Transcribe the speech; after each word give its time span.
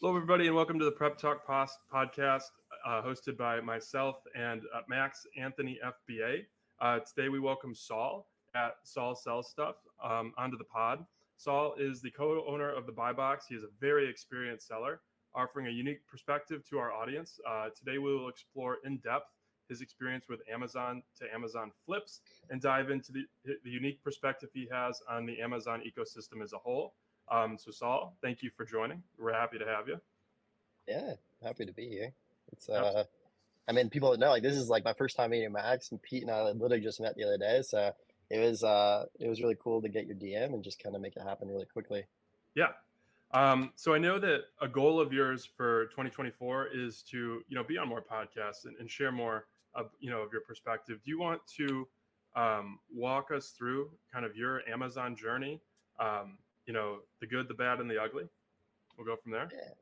Hello, 0.00 0.14
everybody, 0.14 0.46
and 0.46 0.54
welcome 0.54 0.78
to 0.78 0.84
the 0.84 0.92
Prep 0.92 1.18
Talk 1.18 1.44
podcast, 1.44 2.42
uh, 2.86 3.02
hosted 3.02 3.36
by 3.36 3.60
myself 3.60 4.18
and 4.36 4.62
uh, 4.72 4.82
Max 4.88 5.26
Anthony 5.36 5.76
FBA. 5.84 6.44
Uh, 6.80 7.00
today, 7.00 7.28
we 7.28 7.40
welcome 7.40 7.74
Saul 7.74 8.28
at 8.54 8.74
Saul 8.84 9.16
Sells 9.16 9.50
Stuff 9.50 9.74
um, 10.04 10.32
onto 10.38 10.56
the 10.56 10.62
pod. 10.62 11.04
Saul 11.36 11.74
is 11.76 12.00
the 12.00 12.12
co-owner 12.12 12.70
of 12.70 12.86
the 12.86 12.92
Buy 12.92 13.12
Box. 13.12 13.46
He 13.48 13.56
is 13.56 13.64
a 13.64 13.70
very 13.80 14.08
experienced 14.08 14.68
seller, 14.68 15.00
offering 15.34 15.66
a 15.66 15.70
unique 15.70 16.06
perspective 16.08 16.62
to 16.70 16.78
our 16.78 16.92
audience. 16.92 17.40
Uh, 17.44 17.70
today, 17.76 17.98
we 17.98 18.14
will 18.14 18.28
explore 18.28 18.76
in 18.84 18.98
depth 18.98 19.32
his 19.68 19.80
experience 19.80 20.26
with 20.28 20.38
Amazon 20.48 21.02
to 21.18 21.24
Amazon 21.34 21.72
flips 21.84 22.20
and 22.50 22.62
dive 22.62 22.90
into 22.90 23.10
the, 23.10 23.24
the 23.64 23.70
unique 23.70 24.00
perspective 24.04 24.50
he 24.54 24.68
has 24.70 25.00
on 25.10 25.26
the 25.26 25.40
Amazon 25.40 25.82
ecosystem 25.84 26.40
as 26.40 26.52
a 26.52 26.58
whole. 26.58 26.94
Um, 27.30 27.58
so 27.58 27.70
Saul, 27.70 28.16
thank 28.22 28.42
you 28.42 28.50
for 28.56 28.64
joining. 28.64 29.02
We're 29.18 29.32
happy 29.32 29.58
to 29.58 29.66
have 29.66 29.88
you. 29.88 30.00
Yeah, 30.86 31.14
happy 31.42 31.66
to 31.66 31.72
be 31.72 31.88
here. 31.88 32.12
It's 32.52 32.68
uh, 32.68 33.04
I 33.68 33.72
mean, 33.72 33.90
people 33.90 34.16
know 34.16 34.30
like 34.30 34.42
this 34.42 34.56
is 34.56 34.68
like 34.68 34.84
my 34.84 34.94
first 34.94 35.16
time 35.16 35.30
meeting 35.30 35.52
Max 35.52 35.90
and 35.90 36.00
Pete 36.02 36.22
and 36.22 36.30
I 36.30 36.42
literally 36.42 36.80
just 36.80 37.00
met 37.00 37.14
the 37.16 37.24
other 37.24 37.38
day, 37.38 37.60
so 37.62 37.92
it 38.30 38.38
was 38.38 38.64
uh, 38.64 39.04
it 39.20 39.28
was 39.28 39.42
really 39.42 39.56
cool 39.62 39.82
to 39.82 39.88
get 39.88 40.06
your 40.06 40.16
DM 40.16 40.54
and 40.54 40.64
just 40.64 40.82
kind 40.82 40.96
of 40.96 41.02
make 41.02 41.16
it 41.16 41.22
happen 41.22 41.48
really 41.48 41.66
quickly. 41.66 42.04
Yeah. 42.54 42.68
Um, 43.34 43.72
so 43.76 43.92
I 43.92 43.98
know 43.98 44.18
that 44.18 44.44
a 44.62 44.68
goal 44.68 45.00
of 45.00 45.12
yours 45.12 45.44
for 45.44 45.84
2024 45.86 46.68
is 46.72 47.02
to 47.10 47.42
you 47.46 47.54
know 47.56 47.62
be 47.62 47.76
on 47.76 47.88
more 47.88 48.02
podcasts 48.02 48.64
and, 48.64 48.74
and 48.80 48.90
share 48.90 49.12
more 49.12 49.46
of 49.74 49.90
you 50.00 50.10
know 50.10 50.22
of 50.22 50.32
your 50.32 50.40
perspective. 50.40 51.00
Do 51.04 51.10
you 51.10 51.20
want 51.20 51.42
to 51.58 51.86
um, 52.34 52.78
walk 52.94 53.30
us 53.30 53.50
through 53.50 53.90
kind 54.10 54.24
of 54.24 54.34
your 54.34 54.62
Amazon 54.66 55.14
journey? 55.14 55.60
Um, 56.00 56.38
you 56.68 56.74
know, 56.74 56.98
the 57.20 57.26
good, 57.26 57.48
the 57.48 57.54
bad, 57.54 57.80
and 57.80 57.90
the 57.90 58.00
ugly. 58.00 58.24
We'll 58.96 59.06
go 59.06 59.16
from 59.20 59.32
there. 59.32 59.48
Yeah. 59.50 59.72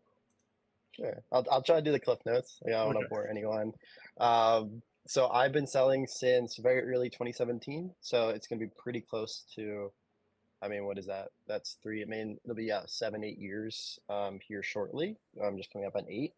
Sure. 0.92 1.22
I'll, 1.32 1.44
I'll 1.50 1.62
try 1.62 1.76
to 1.76 1.82
do 1.82 1.92
the 1.92 2.00
cliff 2.00 2.20
notes. 2.24 2.58
I 2.64 2.70
don't 2.70 2.94
want 2.94 3.00
to 3.00 3.08
bore 3.10 3.28
anyone. 3.28 3.72
Um, 4.18 4.82
so 5.06 5.28
I've 5.28 5.52
been 5.52 5.66
selling 5.66 6.06
since 6.06 6.56
very 6.56 6.82
early 6.82 7.10
2017. 7.10 7.90
So 8.00 8.30
it's 8.30 8.46
going 8.46 8.60
to 8.60 8.66
be 8.66 8.72
pretty 8.78 9.00
close 9.00 9.44
to, 9.56 9.90
I 10.62 10.68
mean, 10.68 10.86
what 10.86 10.96
is 10.96 11.06
that? 11.06 11.28
That's 11.46 11.76
three. 11.82 12.02
I 12.02 12.06
mean, 12.06 12.38
it'll 12.44 12.56
be 12.56 12.64
yeah, 12.64 12.82
seven, 12.86 13.24
eight 13.24 13.38
years 13.38 13.98
um, 14.08 14.38
here 14.46 14.62
shortly. 14.62 15.16
I'm 15.44 15.58
just 15.58 15.72
coming 15.72 15.86
up 15.86 15.96
on 15.96 16.06
eight. 16.08 16.32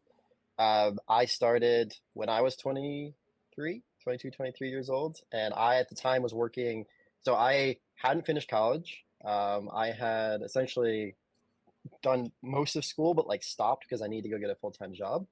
Um, 0.59 0.99
I 1.09 1.27
started 1.27 1.95
when 2.15 2.29
I 2.29 2.41
was 2.41 2.57
23, 2.57 3.83
22, 4.03 4.31
23 4.31 4.69
years 4.71 4.91
old. 4.91 5.19
And 5.33 5.55
I, 5.55 5.77
at 5.77 5.89
the 5.89 5.95
time, 5.95 6.23
was 6.23 6.35
working. 6.35 6.87
So 7.23 7.35
I 7.35 7.77
hadn't 7.97 8.27
finished 8.27 8.51
college. 8.51 9.05
Um, 9.25 9.71
I 9.75 9.91
had 9.91 10.43
essentially 10.43 11.15
done 12.03 12.31
most 12.43 12.77
of 12.77 12.85
school, 12.85 13.15
but 13.15 13.27
like 13.27 13.43
stopped 13.43 13.87
because 13.89 14.03
I 14.03 14.07
need 14.07 14.23
to 14.23 14.29
go 14.29 14.39
get 14.39 14.51
a 14.51 14.55
full 14.55 14.71
time 14.71 14.93
job. 14.95 15.27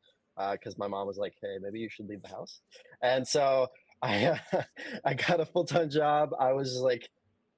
Because 0.52 0.74
uh, 0.74 0.78
my 0.78 0.88
mom 0.88 1.06
was 1.06 1.16
like, 1.16 1.34
"Hey, 1.40 1.56
maybe 1.60 1.78
you 1.80 1.88
should 1.88 2.08
leave 2.08 2.22
the 2.22 2.28
house," 2.28 2.60
and 3.02 3.26
so 3.26 3.68
I 4.02 4.26
uh, 4.26 4.62
I 5.04 5.14
got 5.14 5.40
a 5.40 5.46
full 5.46 5.64
time 5.64 5.88
job. 5.88 6.30
I 6.38 6.52
was 6.52 6.76
like 6.76 7.08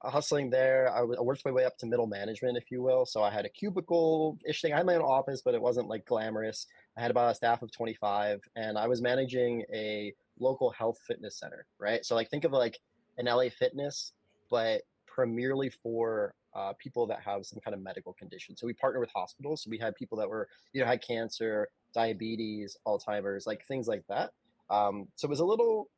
hustling 0.01 0.49
there. 0.49 0.89
I, 0.93 0.99
w- 0.99 1.19
I 1.19 1.21
worked 1.21 1.43
my 1.43 1.51
way 1.51 1.65
up 1.65 1.77
to 1.79 1.85
middle 1.85 2.07
management, 2.07 2.57
if 2.57 2.71
you 2.71 2.81
will. 2.81 3.05
So 3.05 3.21
I 3.21 3.29
had 3.29 3.45
a 3.45 3.49
cubicle 3.49 4.37
ish 4.47 4.61
thing. 4.61 4.71
I 4.71 4.77
had 4.77 4.85
my 4.85 4.95
own 4.95 5.01
office, 5.01 5.41
but 5.43 5.55
it 5.55 5.61
wasn't 5.61 5.89
like 5.89 6.05
glamorous. 6.05 6.67
I 6.97 7.01
had 7.01 7.11
about 7.11 7.31
a 7.31 7.35
staff 7.35 7.61
of 7.61 7.71
25, 7.71 8.39
and 8.55 8.77
I 8.77 8.87
was 8.87 9.01
managing 9.01 9.63
a 9.73 10.13
local 10.39 10.69
health 10.71 10.99
fitness 11.05 11.37
center, 11.37 11.65
right? 11.79 12.05
So 12.05 12.15
like 12.15 12.29
think 12.29 12.45
of 12.45 12.53
like 12.53 12.79
an 13.17 13.25
LA 13.25 13.49
Fitness, 13.49 14.13
but 14.49 14.83
primarily 15.19 15.69
for 15.69 16.33
uh, 16.55 16.71
people 16.79 17.05
that 17.05 17.19
have 17.19 17.45
some 17.45 17.59
kind 17.59 17.75
of 17.75 17.81
medical 17.81 18.13
condition. 18.13 18.55
So 18.55 18.65
we 18.65 18.71
partner 18.71 19.01
with 19.01 19.09
hospitals. 19.13 19.61
So 19.61 19.69
we 19.69 19.77
had 19.77 19.93
people 19.95 20.17
that 20.17 20.29
were, 20.29 20.47
you 20.71 20.79
know, 20.79 20.87
had 20.87 21.01
cancer, 21.01 21.67
diabetes, 21.93 22.77
Alzheimer's, 22.87 23.45
like 23.45 23.65
things 23.65 23.85
like 23.85 24.03
that. 24.07 24.31
Um, 24.69 25.09
so 25.17 25.25
it 25.25 25.29
was 25.29 25.41
a 25.41 25.45
little, 25.45 25.89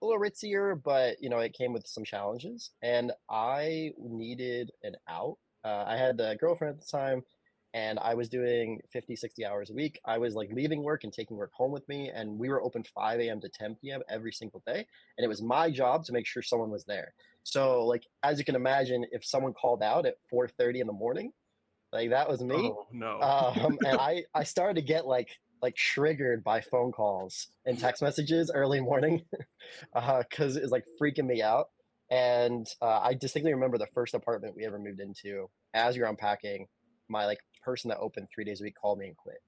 a 0.00 0.06
little 0.06 0.20
ritzier, 0.20 0.80
but 0.80 1.20
you 1.20 1.28
know, 1.28 1.40
it 1.40 1.54
came 1.54 1.72
with 1.72 1.88
some 1.88 2.04
challenges. 2.04 2.70
And 2.80 3.10
I 3.28 3.90
needed 3.98 4.70
an 4.84 4.94
out. 5.08 5.38
Uh, 5.64 5.82
I 5.84 5.96
had 5.96 6.20
a 6.20 6.36
girlfriend 6.36 6.76
at 6.76 6.80
the 6.80 6.86
time 6.86 7.24
and 7.74 7.98
I 7.98 8.14
was 8.14 8.28
doing 8.28 8.80
50, 8.92 9.14
60 9.14 9.44
hours 9.44 9.70
a 9.70 9.74
week. 9.74 10.00
I 10.04 10.18
was 10.18 10.34
like 10.34 10.50
leaving 10.52 10.82
work 10.82 11.04
and 11.04 11.12
taking 11.12 11.36
work 11.36 11.52
home 11.52 11.70
with 11.70 11.86
me. 11.88 12.10
And 12.12 12.38
we 12.38 12.48
were 12.48 12.62
open 12.62 12.82
5 12.82 13.20
a.m. 13.20 13.40
to 13.40 13.48
10 13.48 13.76
p.m. 13.82 14.00
every 14.08 14.32
single 14.32 14.62
day. 14.66 14.86
And 15.16 15.24
it 15.24 15.28
was 15.28 15.42
my 15.42 15.70
job 15.70 16.04
to 16.04 16.12
make 16.12 16.26
sure 16.26 16.42
someone 16.42 16.70
was 16.70 16.84
there. 16.84 17.12
So, 17.42 17.84
like, 17.84 18.04
as 18.22 18.38
you 18.38 18.44
can 18.44 18.56
imagine, 18.56 19.04
if 19.12 19.24
someone 19.24 19.52
called 19.52 19.82
out 19.82 20.06
at 20.06 20.14
4.30 20.32 20.80
in 20.80 20.86
the 20.86 20.92
morning, 20.92 21.32
like 21.92 22.10
that 22.10 22.28
was 22.28 22.42
me. 22.42 22.54
Oh, 22.56 22.86
no. 22.92 23.20
um, 23.20 23.78
and 23.84 23.98
I, 24.00 24.24
I 24.34 24.44
started 24.44 24.76
to 24.76 24.86
get 24.86 25.06
like, 25.06 25.28
like 25.60 25.74
triggered 25.76 26.44
by 26.44 26.60
phone 26.60 26.92
calls 26.92 27.48
and 27.66 27.78
text 27.78 28.00
messages 28.00 28.50
early 28.54 28.80
morning 28.80 29.22
because 29.92 30.56
uh, 30.56 30.60
it 30.60 30.62
was 30.62 30.70
like 30.70 30.84
freaking 31.00 31.26
me 31.26 31.42
out. 31.42 31.68
And 32.10 32.66
uh, 32.80 33.00
I 33.00 33.12
distinctly 33.12 33.52
remember 33.52 33.76
the 33.76 33.88
first 33.92 34.14
apartment 34.14 34.56
we 34.56 34.64
ever 34.64 34.78
moved 34.78 35.00
into 35.00 35.50
as 35.74 35.96
you're 35.96 36.06
unpacking 36.06 36.68
my 37.08 37.26
like 37.26 37.40
person 37.68 37.90
that 37.90 37.98
opened 37.98 38.28
three 38.34 38.44
days 38.44 38.62
a 38.62 38.64
week 38.64 38.76
called 38.80 38.98
me 38.98 39.08
and 39.08 39.16
quit. 39.16 39.42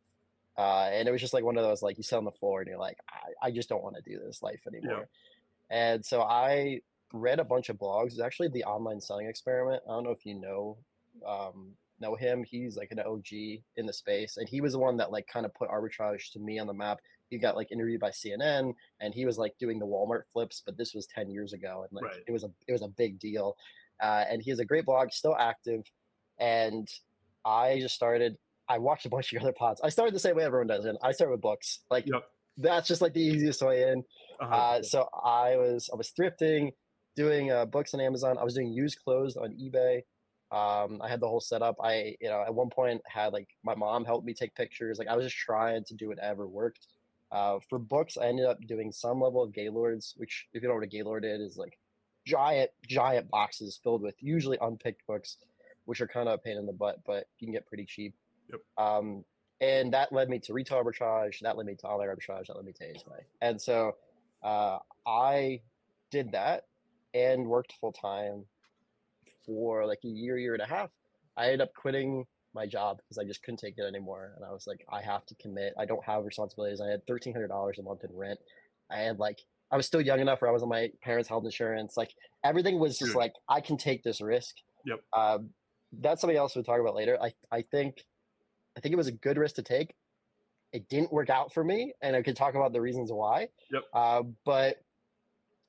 Uh, 0.59 0.91
and 0.93 1.09
it 1.09 1.11
was 1.11 1.23
just 1.23 1.33
like 1.33 1.43
one 1.43 1.57
of 1.57 1.65
those 1.65 1.81
like 1.81 1.97
you 1.97 2.03
sit 2.03 2.17
on 2.17 2.25
the 2.25 2.31
floor 2.31 2.61
and 2.61 2.69
you're 2.69 2.79
like, 2.79 2.99
I, 3.09 3.47
I 3.47 3.51
just 3.51 3.71
don't 3.71 3.83
want 3.83 3.97
to 3.97 4.03
do 4.03 4.21
this 4.23 4.43
life 4.43 4.61
anymore. 4.67 5.09
Yeah. 5.71 5.95
And 5.95 6.05
so 6.05 6.21
I 6.21 6.83
read 7.15 7.41
a 7.41 7.45
bunch 7.45 7.71
of 7.71 7.79
blogs. 7.79 8.09
It's 8.09 8.21
actually 8.21 8.49
the 8.49 8.65
online 8.65 9.01
selling 9.01 9.27
experiment. 9.27 9.83
I 9.89 9.93
don't 9.93 10.05
know 10.05 10.11
if 10.11 10.27
you 10.27 10.35
know 10.35 10.77
um, 11.27 11.71
know 11.99 12.15
him. 12.15 12.45
He's 12.45 12.77
like 12.77 12.93
an 12.93 13.01
OG 13.01 13.63
in 13.77 13.87
the 13.87 13.93
space, 13.93 14.37
and 14.37 14.47
he 14.47 14.61
was 14.61 14.73
the 14.73 14.79
one 14.79 14.99
that 14.99 15.11
like 15.11 15.27
kind 15.27 15.47
of 15.47 15.55
put 15.55 15.71
arbitrage 15.71 16.31
to 16.33 16.39
me 16.39 16.59
on 16.59 16.67
the 16.67 16.75
map. 16.75 16.99
He 17.31 17.39
got 17.39 17.57
like 17.57 17.73
interviewed 17.73 18.01
by 18.01 18.11
CNN, 18.11 18.75
and 19.01 19.15
he 19.15 19.25
was 19.25 19.39
like 19.39 19.57
doing 19.59 19.79
the 19.79 19.87
Walmart 19.87 20.25
flips, 20.33 20.63
but 20.67 20.77
this 20.77 20.93
was 20.93 21.07
ten 21.07 21.31
years 21.31 21.55
ago, 21.55 21.87
and 21.89 21.93
like 21.93 22.13
right. 22.13 22.23
it 22.27 22.33
was 22.33 22.45
a 22.45 22.51
it 22.69 22.73
was 22.73 22.83
a 22.83 22.89
big 22.89 23.19
deal. 23.19 23.57
Uh, 24.03 24.25
and 24.29 24.43
he 24.43 24.51
has 24.51 24.59
a 24.59 24.65
great 24.65 24.85
blog, 24.85 25.11
still 25.11 25.37
active, 25.39 25.85
and 26.39 26.89
I 27.45 27.79
just 27.81 27.95
started. 27.95 28.37
I 28.69 28.79
watched 28.79 29.07
a 29.07 29.09
bunch 29.09 29.33
of 29.33 29.43
other 29.43 29.53
pods. 29.53 29.81
I 29.83 29.89
started 29.89 30.15
the 30.15 30.21
same 30.21 30.37
way 30.37 30.45
everyone 30.45 30.69
does, 30.69 30.85
and 30.85 30.99
I 31.03 31.13
start 31.13 31.31
with 31.31 31.41
books. 31.41 31.81
Like 31.91 32.07
yep. 32.07 32.25
that's 32.57 32.89
just 32.89 33.03
like 33.03 33.15
the 33.15 33.23
easiest 33.23 33.63
way 33.63 33.91
in. 33.91 34.05
Uh-huh. 34.41 34.55
Uh, 34.55 34.83
so 34.83 35.09
I 35.25 35.57
was 35.57 35.91
I 35.93 35.97
was 35.97 36.13
thrifting, 36.19 36.73
doing 37.17 37.51
uh, 37.51 37.67
books 37.67 37.95
on 37.95 38.01
Amazon. 38.01 38.39
I 38.39 38.45
was 38.45 38.55
doing 38.55 38.73
used 38.73 38.99
clothes 39.05 39.37
on 39.37 39.51
eBay. 39.53 40.03
Um, 40.53 41.01
I 41.01 41.09
had 41.09 41.21
the 41.21 41.29
whole 41.29 41.41
setup. 41.41 41.77
I 41.83 42.17
you 42.21 42.29
know 42.29 42.43
at 42.43 42.55
one 42.55 42.71
point 42.71 43.03
had 43.07 43.33
like 43.33 43.49
my 43.65 43.75
mom 43.75 44.05
helped 44.05 44.27
me 44.27 44.35
take 44.35 44.55
pictures. 44.55 44.99
Like 44.99 45.09
I 45.09 45.17
was 45.17 45.27
just 45.27 45.37
trying 45.37 45.85
to 45.85 45.95
do 45.95 46.09
whatever 46.09 46.47
worked. 46.47 46.87
Uh, 47.33 47.61
for 47.69 47.79
books, 47.79 48.17
I 48.17 48.27
ended 48.27 48.47
up 48.47 48.59
doing 48.67 48.91
some 48.91 49.21
level 49.21 49.43
of 49.43 49.53
Gaylords, 49.53 50.15
which 50.17 50.49
if 50.53 50.63
you 50.63 50.69
don't 50.69 50.77
know 50.77 50.81
what 50.81 50.85
a 50.85 50.89
Gaylord 50.89 51.25
is, 51.25 51.41
is 51.41 51.57
like 51.57 51.79
giant 52.27 52.71
giant 52.87 53.31
boxes 53.31 53.81
filled 53.83 54.03
with 54.03 54.15
usually 54.21 54.59
unpicked 54.61 55.07
books 55.07 55.37
which 55.91 56.01
are 56.01 56.07
kind 56.07 56.29
of 56.29 56.35
a 56.35 56.39
pain 56.39 56.57
in 56.57 56.67
the 56.67 56.73
butt, 56.73 57.01
but 57.05 57.27
you 57.41 57.49
can 57.49 57.53
get 57.53 57.67
pretty 57.67 57.85
cheap. 57.85 58.15
Yep. 58.49 58.61
Um, 58.79 59.25
and 59.61 59.93
that 59.93 60.13
led 60.13 60.29
me 60.29 60.39
to 60.39 60.53
retail 60.53 60.81
arbitrage. 60.81 61.41
That 61.41 61.57
led 61.57 61.67
me 61.67 61.75
to 61.75 61.87
online 61.89 62.07
arbitrage. 62.07 62.47
That 62.47 62.55
led 62.55 62.65
me 62.65 62.73
to 62.75 62.85
ASMA. 62.85 63.17
And 63.41 63.61
so 63.61 63.97
uh, 64.41 64.79
I 65.05 65.63
did 66.13 66.31
that 66.31 66.67
and 67.13 67.45
worked 67.49 67.75
full 67.81 67.91
time 67.91 68.45
for 69.45 69.85
like 69.85 69.99
a 70.05 70.09
year, 70.09 70.39
year 70.39 70.53
and 70.53 70.63
a 70.63 70.67
half. 70.67 70.91
I 71.37 71.47
ended 71.47 71.63
up 71.63 71.75
quitting 71.75 72.25
my 72.55 72.67
job 72.67 72.99
because 72.99 73.19
I 73.19 73.25
just 73.25 73.43
couldn't 73.43 73.59
take 73.59 73.75
it 73.77 73.83
anymore. 73.83 74.35
And 74.37 74.45
I 74.45 74.53
was 74.53 74.69
like, 74.69 74.87
I 74.93 75.03
have 75.03 75.27
to 75.27 75.35
commit. 75.43 75.75
I 75.77 75.87
don't 75.87 76.05
have 76.05 76.25
responsibilities. 76.25 76.81
I 76.81 76.87
had 76.89 77.05
thirteen 77.09 77.33
hundred 77.33 77.49
dollars 77.49 77.81
a 77.81 77.83
month 77.83 78.05
in 78.05 78.17
rent. 78.17 78.39
I 78.93 78.99
had 78.99 79.19
like 79.19 79.41
I 79.73 79.77
was 79.77 79.87
still 79.87 80.01
young 80.01 80.21
enough 80.21 80.41
where 80.41 80.51
I 80.51 80.53
was 80.53 80.63
on 80.63 80.69
my 80.69 80.93
parents' 81.03 81.29
health 81.29 81.45
insurance. 81.45 81.97
Like 81.97 82.15
everything 82.45 82.79
was 82.79 82.97
just 82.97 83.17
like 83.17 83.33
I 83.49 83.61
can 83.61 83.77
take 83.77 84.05
this 84.05 84.21
risk. 84.21 84.55
Yep. 84.87 85.01
Um, 85.13 85.51
that's 85.99 86.21
something 86.21 86.37
else 86.37 86.55
we'll 86.55 86.65
talk 86.65 86.81
about 86.81 86.95
later. 86.95 87.19
I, 87.21 87.33
I 87.51 87.63
think 87.63 88.05
I 88.77 88.81
think 88.81 88.93
it 88.93 88.97
was 88.97 89.09
a 89.09 89.13
good 89.13 89.37
risk 89.37 89.57
to 89.57 89.63
take. 89.63 89.95
It 90.73 90.89
didn't 90.89 91.13
work 91.13 91.31
out 91.31 91.53
for 91.53 91.65
me, 91.65 91.93
and 92.01 92.15
I 92.15 92.23
could 92.23 92.37
talk 92.37 92.55
about 92.55 92.73
the 92.73 92.81
reasons 92.81 93.11
why. 93.11 93.49
Yep. 93.73 93.83
Uh, 93.93 94.23
but 94.45 94.77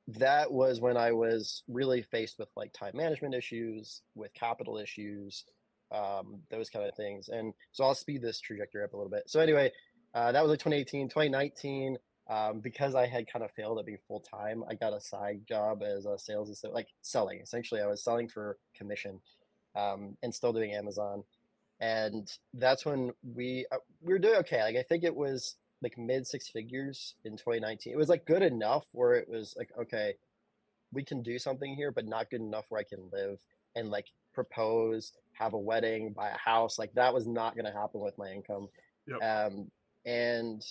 that 0.07 0.51
was 0.51 0.79
when 0.79 0.97
I 0.97 1.12
was 1.12 1.63
really 1.68 2.03
faced 2.03 2.38
with 2.38 2.50
like 2.56 2.73
time 2.73 2.91
management 2.95 3.33
issues, 3.33 4.01
with 4.15 4.33
capital 4.33 4.77
issues, 4.77 5.45
um, 5.91 6.39
those 6.50 6.69
kind 6.69 6.88
of 6.88 6.95
things. 6.95 7.29
And 7.29 7.53
so 7.71 7.83
I'll 7.83 7.95
speed 7.95 8.21
this 8.21 8.39
trajectory 8.39 8.83
up 8.83 8.94
a 8.94 8.97
little 8.97 9.12
bit. 9.12 9.24
So 9.27 9.39
anyway, 9.39 9.71
uh, 10.13 10.31
that 10.31 10.41
was 10.41 10.50
like 10.50 10.59
2018, 10.59 11.09
2019. 11.09 11.97
Um, 12.29 12.59
because 12.62 12.95
I 12.95 13.07
had 13.07 13.29
kind 13.29 13.44
of 13.44 13.51
failed 13.51 13.79
at 13.79 13.85
being 13.85 13.97
full 14.07 14.21
time, 14.21 14.63
I 14.69 14.75
got 14.75 14.94
a 14.94 15.01
side 15.01 15.41
job 15.45 15.83
as 15.83 16.06
a 16.06 16.17
sales 16.17 16.50
assistant, 16.50 16.74
like 16.74 16.88
selling. 17.01 17.41
Essentially, 17.41 17.81
I 17.81 17.88
was 17.88 18.03
selling 18.03 18.29
for 18.29 18.57
commission 18.74 19.19
um, 19.75 20.18
and 20.23 20.33
still 20.33 20.53
doing 20.53 20.73
Amazon. 20.73 21.23
And 21.79 22.31
that's 22.53 22.85
when 22.85 23.12
we 23.35 23.65
uh, 23.71 23.77
we 24.01 24.13
were 24.13 24.19
doing 24.19 24.35
okay. 24.35 24.62
Like 24.62 24.75
I 24.75 24.83
think 24.83 25.03
it 25.03 25.15
was 25.15 25.56
like 25.81 25.97
mid 25.97 26.27
six 26.27 26.47
figures 26.47 27.15
in 27.25 27.33
2019. 27.33 27.94
It 27.94 27.97
was 27.97 28.09
like 28.09 28.25
good 28.25 28.44
enough 28.44 28.85
where 28.91 29.13
it 29.13 29.27
was 29.27 29.56
like 29.57 29.71
okay, 29.79 30.13
we 30.94 31.03
can 31.03 31.23
do 31.23 31.39
something 31.39 31.75
here, 31.75 31.91
but 31.91 32.06
not 32.06 32.29
good 32.29 32.41
enough 32.41 32.65
where 32.69 32.79
I 32.79 32.83
can 32.83 33.09
live 33.12 33.39
and 33.75 33.89
like 33.89 34.07
propose, 34.33 35.13
have 35.33 35.53
a 35.53 35.57
wedding, 35.57 36.13
buy 36.13 36.29
a 36.29 36.38
house. 36.38 36.77
Like 36.77 36.94
that 36.94 37.13
was 37.13 37.27
not 37.27 37.56
going 37.56 37.65
to 37.65 37.71
happen 37.71 38.01
with 38.01 38.17
my 38.17 38.29
income. 38.29 38.69
Yep. 39.07 39.24
Um, 39.24 39.71
and 40.06 40.63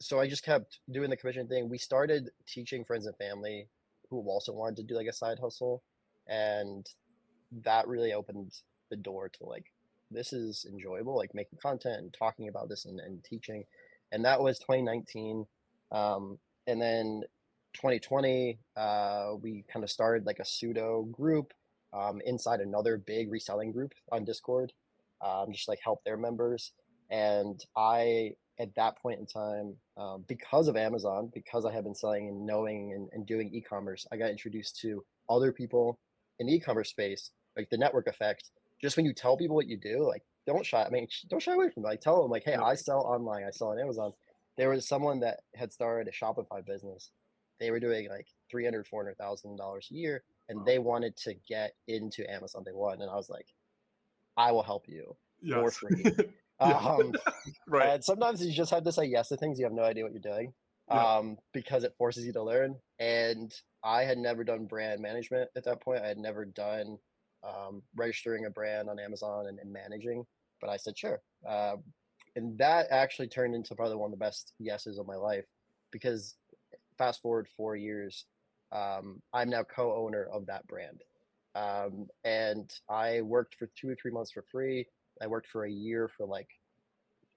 so 0.00 0.18
I 0.18 0.28
just 0.28 0.44
kept 0.44 0.80
doing 0.90 1.10
the 1.10 1.16
commission 1.16 1.46
thing. 1.46 1.68
We 1.68 1.78
started 1.78 2.30
teaching 2.46 2.84
friends 2.84 3.06
and 3.06 3.16
family 3.16 3.68
who 4.10 4.20
also 4.28 4.52
wanted 4.52 4.76
to 4.76 4.82
do 4.82 4.94
like 4.94 5.06
a 5.06 5.12
side 5.12 5.38
hustle, 5.38 5.82
and 6.26 6.86
that 7.64 7.88
really 7.88 8.12
opened 8.12 8.52
the 8.90 8.96
door 8.96 9.28
to 9.28 9.44
like 9.46 9.66
this 10.10 10.32
is 10.32 10.66
enjoyable, 10.70 11.16
like 11.16 11.34
making 11.34 11.58
content 11.62 11.98
and 11.98 12.12
talking 12.12 12.48
about 12.48 12.68
this 12.68 12.84
and, 12.84 13.00
and 13.00 13.24
teaching. 13.24 13.64
And 14.12 14.24
that 14.24 14.40
was 14.40 14.58
2019. 14.58 15.46
Um, 15.90 16.38
and 16.66 16.80
then 16.80 17.22
2020, 17.74 18.58
uh, 18.76 19.30
we 19.40 19.64
kind 19.72 19.84
of 19.84 19.90
started 19.90 20.26
like 20.26 20.38
a 20.38 20.44
pseudo 20.44 21.02
group 21.04 21.52
um, 21.92 22.20
inside 22.24 22.60
another 22.60 22.96
big 22.98 23.30
reselling 23.30 23.72
group 23.72 23.92
on 24.10 24.24
Discord, 24.24 24.72
um, 25.24 25.52
just 25.52 25.68
like 25.68 25.80
help 25.82 26.04
their 26.04 26.16
members. 26.16 26.72
And 27.10 27.60
I, 27.76 28.32
at 28.58 28.74
that 28.76 28.98
point 28.98 29.20
in 29.20 29.26
time, 29.26 29.76
um, 29.96 30.24
because 30.26 30.68
of 30.68 30.76
Amazon, 30.76 31.30
because 31.34 31.64
I 31.64 31.72
had 31.72 31.84
been 31.84 31.94
selling 31.94 32.28
and 32.28 32.46
knowing 32.46 32.92
and, 32.94 33.08
and 33.12 33.26
doing 33.26 33.50
e-commerce, 33.52 34.06
I 34.12 34.16
got 34.16 34.30
introduced 34.30 34.78
to 34.80 35.04
other 35.28 35.52
people 35.52 35.98
in 36.38 36.46
the 36.46 36.54
e-commerce 36.54 36.90
space, 36.90 37.30
like 37.56 37.70
the 37.70 37.78
network 37.78 38.06
effect. 38.06 38.50
Just 38.80 38.96
when 38.96 39.06
you 39.06 39.12
tell 39.12 39.36
people 39.36 39.56
what 39.56 39.68
you 39.68 39.76
do, 39.76 40.06
like 40.06 40.22
don't 40.46 40.66
shy. 40.66 40.82
I 40.82 40.90
mean, 40.90 41.06
don't 41.28 41.42
shy 41.42 41.52
away 41.52 41.70
from 41.70 41.84
it. 41.84 41.88
Like 41.88 42.00
tell 42.00 42.22
them, 42.22 42.30
like, 42.30 42.44
hey, 42.44 42.54
I 42.54 42.74
sell 42.74 43.00
online. 43.00 43.44
I 43.44 43.50
sell 43.50 43.68
on 43.68 43.78
Amazon. 43.78 44.12
There 44.56 44.68
was 44.68 44.86
someone 44.86 45.20
that 45.20 45.40
had 45.54 45.72
started 45.72 46.12
a 46.12 46.24
Shopify 46.24 46.64
business. 46.64 47.10
They 47.60 47.70
were 47.70 47.80
doing 47.80 48.08
like 48.08 48.26
three 48.50 48.64
hundred, 48.64 48.86
four 48.86 49.02
hundred 49.04 49.18
thousand 49.18 49.56
dollars 49.56 49.88
a 49.90 49.94
year, 49.94 50.24
and 50.48 50.58
wow. 50.58 50.64
they 50.64 50.78
wanted 50.78 51.16
to 51.18 51.34
get 51.48 51.74
into 51.86 52.28
Amazon 52.30 52.62
They 52.64 52.72
one. 52.72 53.00
And 53.00 53.10
I 53.10 53.14
was 53.14 53.30
like, 53.30 53.46
I 54.36 54.52
will 54.52 54.62
help 54.62 54.86
you 54.88 55.16
yes. 55.40 55.76
for 55.76 55.88
free. 55.88 56.04
um, 56.60 57.12
right. 57.68 57.90
And 57.90 58.04
sometimes 58.04 58.44
you 58.44 58.52
just 58.52 58.70
have 58.70 58.84
to 58.84 58.92
say 58.92 59.04
yes 59.04 59.28
to 59.28 59.36
things 59.36 59.58
you 59.58 59.64
have 59.64 59.72
no 59.72 59.84
idea 59.84 60.02
what 60.04 60.12
you're 60.12 60.20
doing 60.20 60.52
yeah. 60.88 61.16
um, 61.16 61.38
because 61.52 61.84
it 61.84 61.94
forces 61.96 62.24
you 62.24 62.32
to 62.32 62.42
learn. 62.42 62.76
And 62.98 63.52
I 63.84 64.04
had 64.04 64.18
never 64.18 64.44
done 64.44 64.66
brand 64.66 65.00
management 65.00 65.50
at 65.56 65.64
that 65.64 65.80
point. 65.80 66.02
I 66.02 66.08
had 66.08 66.18
never 66.18 66.44
done 66.44 66.98
um, 67.44 67.82
registering 67.96 68.46
a 68.46 68.50
brand 68.50 68.88
on 68.88 68.98
Amazon 68.98 69.46
and, 69.48 69.58
and, 69.58 69.72
managing, 69.72 70.24
but 70.60 70.70
I 70.70 70.76
said 70.76 70.96
sure. 70.96 71.20
Uh, 71.48 71.76
and 72.36 72.56
that 72.58 72.86
actually 72.90 73.28
turned 73.28 73.54
into 73.54 73.74
probably 73.74 73.96
one 73.96 74.12
of 74.12 74.18
the 74.18 74.24
best 74.24 74.52
yeses 74.58 74.98
of 74.98 75.06
my 75.06 75.16
life 75.16 75.44
because 75.90 76.36
fast 76.96 77.20
forward 77.20 77.48
four 77.56 77.76
years, 77.76 78.26
um, 78.70 79.20
I'm 79.32 79.50
now 79.50 79.64
co-owner 79.64 80.28
of 80.32 80.46
that 80.46 80.66
brand. 80.66 81.02
Um, 81.54 82.06
and 82.24 82.72
I 82.88 83.20
worked 83.20 83.56
for 83.56 83.68
two 83.76 83.90
or 83.90 83.96
three 83.96 84.12
months 84.12 84.32
for 84.32 84.44
free. 84.50 84.86
I 85.20 85.26
worked 85.26 85.48
for 85.48 85.64
a 85.64 85.70
year 85.70 86.08
for 86.08 86.26
like 86.26 86.48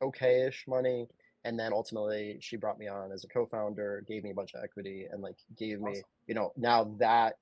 okay-ish 0.02 0.66
money 0.68 1.08
and 1.46 1.60
then 1.60 1.72
ultimately 1.72 2.38
she 2.42 2.58
brought 2.58 2.80
me 2.80 2.88
on 2.88 3.12
as 3.12 3.24
a 3.24 3.28
co-founder 3.28 4.04
gave 4.08 4.24
me 4.24 4.32
a 4.32 4.34
bunch 4.34 4.54
of 4.54 4.64
equity 4.64 5.08
and 5.10 5.22
like 5.22 5.38
gave 5.58 5.82
awesome. 5.82 5.94
me 5.94 6.02
you 6.28 6.36
know 6.36 6.52
now 6.58 6.96
that 7.00 7.36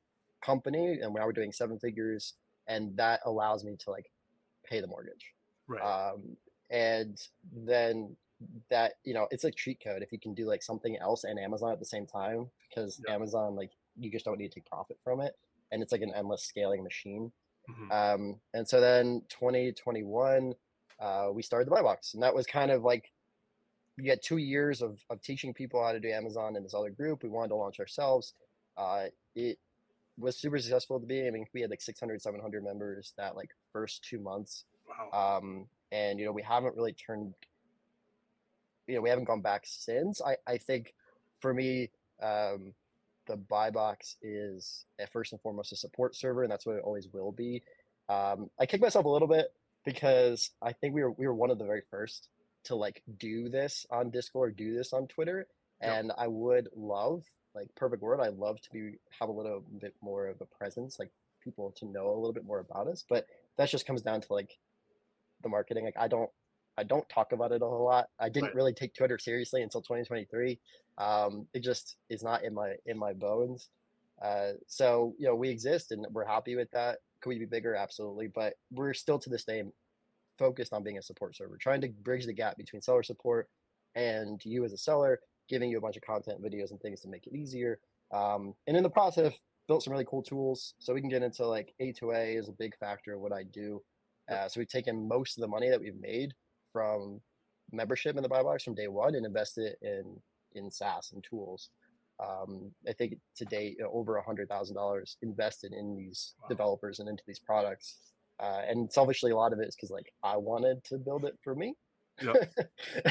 company 0.45 0.99
and 1.01 1.13
now 1.13 1.25
we're 1.25 1.31
doing 1.31 1.51
seven 1.51 1.79
figures 1.79 2.33
and 2.67 2.95
that 2.97 3.19
allows 3.25 3.63
me 3.63 3.75
to 3.77 3.89
like 3.89 4.09
pay 4.65 4.81
the 4.81 4.87
mortgage 4.87 5.33
right 5.67 5.81
um, 5.81 6.37
and 6.69 7.19
then 7.65 8.15
that 8.69 8.93
you 9.03 9.13
know 9.13 9.27
it's 9.31 9.43
a 9.43 9.51
cheat 9.51 9.81
code 9.83 10.01
if 10.01 10.11
you 10.11 10.19
can 10.19 10.33
do 10.33 10.45
like 10.45 10.61
something 10.61 10.97
else 10.97 11.23
and 11.23 11.39
amazon 11.39 11.71
at 11.71 11.79
the 11.79 11.85
same 11.85 12.05
time 12.05 12.49
because 12.69 13.01
yeah. 13.07 13.13
amazon 13.13 13.55
like 13.55 13.71
you 13.97 14.11
just 14.11 14.25
don't 14.25 14.37
need 14.37 14.51
to 14.51 14.55
take 14.55 14.65
profit 14.65 14.97
from 15.03 15.21
it 15.21 15.35
and 15.71 15.81
it's 15.81 15.91
like 15.91 16.01
an 16.01 16.11
endless 16.15 16.43
scaling 16.43 16.83
machine 16.83 17.31
mm-hmm. 17.69 17.91
um, 17.91 18.39
and 18.53 18.67
so 18.67 18.81
then 18.81 19.21
2021 19.29 20.53
uh, 20.99 21.27
we 21.33 21.41
started 21.41 21.65
the 21.65 21.71
buy 21.71 21.81
box 21.81 22.13
and 22.13 22.23
that 22.23 22.35
was 22.35 22.45
kind 22.45 22.71
of 22.71 22.83
like 22.83 23.11
we 23.97 24.07
had 24.07 24.21
two 24.21 24.37
years 24.37 24.81
of, 24.81 24.99
of 25.09 25.21
teaching 25.21 25.53
people 25.53 25.83
how 25.83 25.91
to 25.91 25.99
do 25.99 26.09
Amazon 26.09 26.55
in 26.55 26.63
this 26.63 26.73
other 26.73 26.89
group. 26.89 27.23
We 27.23 27.29
wanted 27.29 27.49
to 27.49 27.55
launch 27.55 27.79
ourselves. 27.79 28.33
Uh, 28.77 29.05
it 29.35 29.59
was 30.17 30.37
super 30.37 30.57
successful 30.59 30.97
at 30.97 31.01
the 31.01 31.07
beginning. 31.07 31.27
I 31.29 31.31
mean, 31.31 31.45
we 31.53 31.61
had 31.61 31.69
like 31.69 31.81
600, 31.81 32.21
700 32.21 32.63
members 32.63 33.13
that 33.17 33.35
like 33.35 33.49
first 33.71 34.03
two 34.03 34.19
months. 34.19 34.65
Wow. 34.87 35.37
Um, 35.37 35.65
and, 35.91 36.19
you 36.19 36.25
know, 36.25 36.31
we 36.31 36.43
haven't 36.43 36.75
really 36.75 36.93
turned, 36.93 37.33
you 38.87 38.95
know, 38.95 39.01
we 39.01 39.09
haven't 39.09 39.25
gone 39.25 39.41
back 39.41 39.63
since. 39.65 40.21
I, 40.21 40.37
I 40.47 40.57
think 40.57 40.93
for 41.39 41.53
me, 41.53 41.89
um, 42.21 42.73
the 43.27 43.37
buy 43.37 43.69
box 43.69 44.17
is 44.21 44.85
at 44.99 45.11
first 45.11 45.31
and 45.31 45.41
foremost 45.41 45.71
a 45.71 45.75
support 45.75 46.15
server, 46.15 46.43
and 46.43 46.51
that's 46.51 46.65
what 46.65 46.75
it 46.75 46.83
always 46.83 47.07
will 47.11 47.31
be. 47.31 47.63
Um, 48.09 48.49
I 48.59 48.65
kick 48.65 48.81
myself 48.81 49.05
a 49.05 49.09
little 49.09 49.27
bit 49.27 49.53
because 49.85 50.51
I 50.61 50.73
think 50.73 50.93
we 50.93 51.03
were 51.03 51.11
we 51.11 51.27
were 51.27 51.33
one 51.33 51.51
of 51.51 51.57
the 51.57 51.65
very 51.65 51.83
first 51.89 52.29
to 52.65 52.75
like 52.75 53.01
do 53.17 53.49
this 53.49 53.85
on 53.89 54.09
Discord, 54.09 54.57
do 54.57 54.75
this 54.75 54.93
on 54.93 55.07
Twitter, 55.07 55.47
and 55.81 56.07
yep. 56.07 56.15
I 56.17 56.27
would 56.27 56.69
love 56.75 57.23
like 57.55 57.73
perfect 57.75 58.01
word. 58.01 58.19
I 58.19 58.29
love 58.29 58.61
to 58.61 58.69
be 58.71 58.97
have 59.19 59.29
a 59.29 59.31
little 59.31 59.63
bit 59.79 59.93
more 60.01 60.27
of 60.27 60.41
a 60.41 60.45
presence, 60.45 60.97
like 60.99 61.11
people 61.43 61.73
to 61.77 61.85
know 61.85 62.07
a 62.07 62.15
little 62.15 62.33
bit 62.33 62.45
more 62.45 62.59
about 62.59 62.87
us. 62.87 63.03
But 63.07 63.27
that 63.57 63.69
just 63.69 63.85
comes 63.85 64.01
down 64.01 64.21
to 64.21 64.33
like 64.33 64.57
the 65.41 65.49
marketing. 65.49 65.85
Like 65.85 65.97
I 65.97 66.07
don't 66.07 66.29
I 66.77 66.83
don't 66.83 67.07
talk 67.09 67.31
about 67.33 67.51
it 67.51 67.61
a 67.61 67.65
whole 67.65 67.85
lot. 67.85 68.07
I 68.19 68.29
didn't 68.29 68.47
right. 68.47 68.55
really 68.55 68.73
take 68.73 68.95
Twitter 68.95 69.19
seriously 69.19 69.61
until 69.61 69.81
2023. 69.81 70.59
Um, 70.97 71.47
it 71.53 71.61
just 71.61 71.97
is 72.09 72.23
not 72.23 72.43
in 72.43 72.53
my 72.53 72.75
in 72.85 72.97
my 72.97 73.13
bones. 73.13 73.69
Uh, 74.21 74.53
so 74.67 75.13
you 75.17 75.27
know 75.27 75.35
we 75.35 75.49
exist 75.49 75.91
and 75.91 76.05
we're 76.11 76.25
happy 76.25 76.55
with 76.55 76.71
that. 76.71 76.99
Could 77.21 77.29
we 77.29 77.39
be 77.39 77.45
bigger? 77.45 77.75
Absolutely, 77.75 78.27
but 78.27 78.55
we're 78.71 78.93
still 78.93 79.19
to 79.19 79.29
this 79.29 79.45
day 79.45 79.63
focused 80.37 80.73
on 80.73 80.83
being 80.83 80.97
a 80.97 81.01
support 81.01 81.35
server, 81.35 81.57
trying 81.57 81.81
to 81.81 81.89
bridge 81.89 82.25
the 82.25 82.33
gap 82.33 82.57
between 82.57 82.81
seller 82.81 83.03
support 83.03 83.49
and 83.95 84.43
you 84.43 84.65
as 84.65 84.73
a 84.73 84.77
seller, 84.77 85.19
giving 85.49 85.69
you 85.69 85.77
a 85.77 85.81
bunch 85.81 85.97
of 85.97 86.03
content, 86.03 86.41
videos, 86.41 86.71
and 86.71 86.79
things 86.79 87.01
to 87.01 87.07
make 87.07 87.27
it 87.27 87.35
easier. 87.35 87.79
Um, 88.11 88.53
and 88.67 88.77
in 88.77 88.83
the 88.83 88.89
process, 88.89 89.33
built 89.67 89.83
some 89.83 89.93
really 89.93 90.05
cool 90.05 90.21
tools 90.21 90.73
so 90.79 90.93
we 90.93 91.01
can 91.01 91.09
get 91.09 91.23
into 91.23 91.45
like 91.45 91.73
A2A 91.81 92.37
is 92.37 92.49
a 92.49 92.53
big 92.53 92.77
factor 92.77 93.13
of 93.13 93.21
what 93.21 93.31
I 93.31 93.43
do. 93.43 93.81
Uh, 94.31 94.47
so 94.47 94.59
we've 94.59 94.67
taken 94.67 95.07
most 95.07 95.37
of 95.37 95.41
the 95.41 95.47
money 95.47 95.69
that 95.69 95.79
we've 95.79 95.99
made 95.99 96.33
from 96.71 97.21
membership 97.71 98.15
in 98.15 98.23
the 98.23 98.29
buy 98.29 98.43
box 98.43 98.63
from 98.63 98.75
day 98.75 98.87
one 98.87 99.15
and 99.15 99.25
invested 99.25 99.75
in 99.81 100.17
in 100.55 100.69
SaaS 100.69 101.11
and 101.13 101.23
tools. 101.23 101.69
Um, 102.23 102.71
I 102.87 102.93
think 102.93 103.15
to 103.37 103.45
date, 103.45 103.75
you 103.77 103.83
know, 103.83 103.91
over 103.93 104.17
a 104.17 104.23
hundred 104.23 104.47
thousand 104.47 104.75
dollars 104.75 105.17
invested 105.21 105.73
in 105.73 105.95
these 105.95 106.35
wow. 106.41 106.47
developers 106.47 106.99
and 106.99 107.09
into 107.09 107.23
these 107.25 107.39
products. 107.39 107.97
Uh, 108.39 108.61
and 108.67 108.91
selfishly, 108.91 109.31
a 109.31 109.35
lot 109.35 109.53
of 109.53 109.59
it 109.59 109.67
is 109.67 109.75
because 109.75 109.89
like 109.89 110.11
I 110.23 110.37
wanted 110.37 110.83
to 110.85 110.97
build 110.97 111.25
it 111.25 111.37
for 111.43 111.55
me. 111.55 111.75
Yep. 112.21 112.53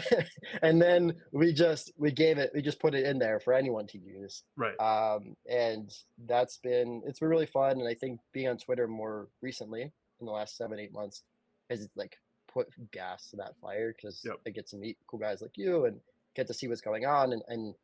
and 0.62 0.80
then 0.80 1.14
we 1.32 1.52
just 1.52 1.92
we 1.96 2.12
gave 2.12 2.38
it 2.38 2.50
we 2.54 2.62
just 2.62 2.80
put 2.80 2.94
it 2.94 3.04
in 3.04 3.18
there 3.18 3.40
for 3.40 3.52
anyone 3.52 3.86
to 3.88 3.98
use. 3.98 4.44
Right. 4.56 4.76
Um 4.78 5.36
and 5.50 5.90
that's 6.26 6.58
been 6.58 7.02
it's 7.06 7.20
been 7.20 7.28
really 7.28 7.46
fun 7.46 7.80
and 7.80 7.88
i 7.88 7.94
think 7.94 8.20
being 8.32 8.48
on 8.48 8.56
twitter 8.56 8.86
more 8.86 9.28
recently 9.40 9.82
in 9.82 10.26
the 10.26 10.32
last 10.32 10.56
seven 10.56 10.78
eight 10.78 10.92
months 10.92 11.22
has 11.70 11.88
like 11.96 12.16
put 12.52 12.68
gas 12.92 13.30
to 13.30 13.36
that 13.36 13.54
fire 13.60 13.94
because 13.96 14.22
yep. 14.24 14.36
i 14.46 14.50
get 14.50 14.66
to 14.68 14.76
meet 14.76 14.96
cool 15.06 15.18
guys 15.18 15.40
like 15.42 15.56
you 15.56 15.86
and 15.86 15.98
get 16.34 16.46
to 16.46 16.54
see 16.54 16.68
what's 16.68 16.80
going 16.80 17.06
on 17.06 17.32
and, 17.32 17.42
and 17.48 17.74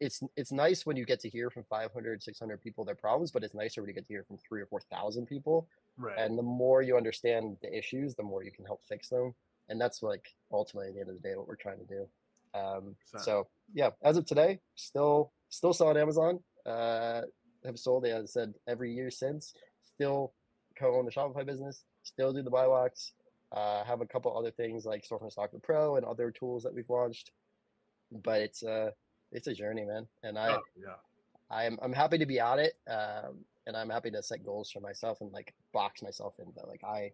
it's 0.00 0.22
it's 0.36 0.50
nice 0.50 0.86
when 0.86 0.96
you 0.96 1.04
get 1.04 1.20
to 1.20 1.28
hear 1.28 1.50
from 1.50 1.64
500 1.64 2.22
600 2.22 2.60
people 2.60 2.84
their 2.84 2.94
problems 2.94 3.30
but 3.30 3.44
it's 3.44 3.54
nicer 3.54 3.82
when 3.82 3.88
you 3.88 3.94
get 3.94 4.06
to 4.06 4.12
hear 4.12 4.24
from 4.24 4.38
three 4.38 4.62
or 4.62 4.66
four 4.66 4.80
thousand 4.80 5.26
people. 5.26 5.68
Right. 5.98 6.16
And 6.18 6.38
the 6.38 6.42
more 6.42 6.80
you 6.80 6.96
understand 6.96 7.58
the 7.60 7.76
issues 7.76 8.14
the 8.14 8.22
more 8.22 8.42
you 8.42 8.50
can 8.50 8.64
help 8.64 8.80
fix 8.88 9.08
them 9.08 9.34
and 9.70 9.80
that's 9.80 10.02
like 10.02 10.26
ultimately 10.52 10.88
at 10.88 10.94
the 10.94 11.00
end 11.00 11.08
of 11.08 11.16
the 11.16 11.26
day 11.26 11.34
what 11.34 11.48
we're 11.48 11.56
trying 11.56 11.78
to 11.78 11.86
do. 11.86 12.06
Um, 12.52 12.96
so 13.16 13.46
yeah 13.72 13.90
as 14.02 14.16
of 14.16 14.26
today 14.26 14.58
still 14.74 15.32
still 15.48 15.72
selling 15.72 15.96
amazon. 15.96 16.40
Uh, 16.66 17.22
have 17.64 17.78
sold 17.78 18.04
as 18.04 18.22
i 18.22 18.26
said 18.26 18.54
every 18.68 18.92
year 18.92 19.10
since. 19.10 19.54
Still 19.94 20.32
co-own 20.78 21.04
the 21.04 21.10
shopify 21.10 21.46
business. 21.46 21.84
Still 22.02 22.32
do 22.32 22.42
the 22.42 22.50
buy 22.50 22.66
box. 22.66 23.12
Uh, 23.52 23.84
have 23.84 24.00
a 24.00 24.06
couple 24.06 24.36
other 24.36 24.50
things 24.50 24.84
like 24.84 25.04
storefront 25.06 25.32
stalker 25.32 25.58
pro 25.62 25.96
and 25.96 26.04
other 26.04 26.30
tools 26.30 26.62
that 26.62 26.74
we've 26.74 26.88
launched. 26.88 27.30
But 28.12 28.40
it's 28.42 28.62
uh 28.62 28.90
it's 29.32 29.46
a 29.46 29.54
journey, 29.54 29.84
man. 29.84 30.06
And 30.22 30.38
I, 30.38 30.54
oh, 30.54 30.60
yeah, 30.76 30.94
I'm 31.50 31.78
I'm 31.82 31.92
happy 31.92 32.18
to 32.18 32.26
be 32.26 32.40
at 32.40 32.58
it, 32.58 32.74
um, 32.88 33.44
and 33.66 33.76
I'm 33.76 33.90
happy 33.90 34.10
to 34.10 34.22
set 34.22 34.44
goals 34.44 34.70
for 34.70 34.80
myself 34.80 35.20
and 35.20 35.32
like 35.32 35.54
box 35.72 36.02
myself 36.02 36.34
in. 36.38 36.46
But 36.54 36.68
like 36.68 36.82
I, 36.84 37.12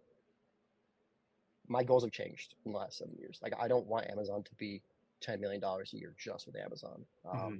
my 1.67 1.83
goals 1.83 2.03
have 2.03 2.11
changed 2.11 2.55
in 2.65 2.71
the 2.71 2.77
last 2.77 2.97
seven 2.97 3.15
years. 3.17 3.39
Like 3.41 3.53
I 3.59 3.67
don't 3.67 3.87
want 3.87 4.09
Amazon 4.09 4.43
to 4.43 4.55
be 4.55 4.81
ten 5.21 5.41
million 5.41 5.61
dollars 5.61 5.93
a 5.93 5.97
year 5.97 6.13
just 6.17 6.45
with 6.45 6.55
Amazon. 6.55 7.05
Um, 7.29 7.39
mm-hmm. 7.39 7.55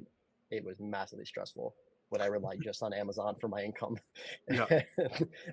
It 0.52 0.64
was 0.64 0.80
massively 0.80 1.26
stressful 1.26 1.76
when 2.10 2.22
I 2.22 2.28
relied 2.28 2.62
just 2.62 2.82
on 2.84 2.94
Amazon 2.94 3.36
for 3.40 3.48
my 3.48 3.62
income. 3.62 3.98
Yeah. 4.50 4.66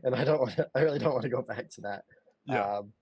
and 0.04 0.14
I 0.14 0.24
don't 0.24 0.40
want 0.40 0.58
I 0.74 0.80
really 0.80 0.98
don't 0.98 1.12
want 1.12 1.22
to 1.24 1.28
go 1.28 1.42
back 1.42 1.68
to 1.70 1.80
that. 1.82 2.04
Yeah. 2.46 2.78
Um, 2.78 2.92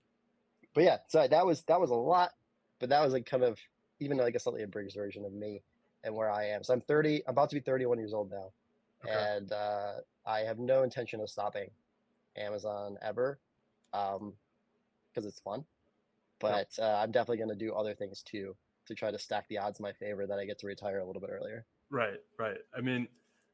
but 0.73 0.83
yeah, 0.83 0.97
so 1.07 1.27
that 1.27 1.45
was 1.45 1.61
that 1.63 1.79
was 1.79 1.91
a 1.91 1.95
lot, 1.95 2.31
but 2.79 2.89
that 2.89 3.03
was 3.03 3.13
like 3.13 3.25
kind 3.25 3.43
of 3.43 3.59
even 3.99 4.17
like 4.17 4.35
a 4.35 4.39
slightly 4.39 4.63
abridged 4.63 4.95
version 4.95 5.23
of 5.25 5.33
me 5.33 5.61
and 6.03 6.15
where 6.15 6.31
I 6.31 6.45
am. 6.47 6.63
So 6.63 6.73
I'm 6.73 6.81
30, 6.81 7.23
I'm 7.27 7.31
about 7.31 7.49
to 7.49 7.55
be 7.55 7.61
31 7.61 7.97
years 7.97 8.13
old 8.13 8.31
now. 8.31 8.51
Okay. 9.05 9.13
And 9.13 9.51
uh, 9.51 9.93
I 10.25 10.39
have 10.39 10.59
no 10.59 10.83
intention 10.83 11.21
of 11.21 11.29
stopping 11.29 11.69
Amazon 12.35 12.97
ever 13.01 13.39
because 15.13 15.25
um, 15.25 15.29
it's 15.29 15.39
fun. 15.39 15.65
but 16.39 16.69
uh, 16.79 16.99
I'm 17.01 17.11
definitely 17.11 17.37
going 17.37 17.49
to 17.49 17.55
do 17.55 17.73
other 17.73 17.93
things 17.93 18.21
too 18.23 18.55
to 18.87 18.95
try 18.95 19.11
to 19.11 19.19
stack 19.19 19.47
the 19.47 19.57
odds 19.57 19.79
in 19.79 19.83
my 19.83 19.93
favor 19.93 20.27
that 20.27 20.39
I 20.39 20.45
get 20.45 20.59
to 20.59 20.67
retire 20.67 20.99
a 20.99 21.05
little 21.05 21.21
bit 21.21 21.29
earlier. 21.31 21.65
Right, 21.89 22.19
right. 22.37 22.57
I 22.77 22.81
mean, 22.81 23.07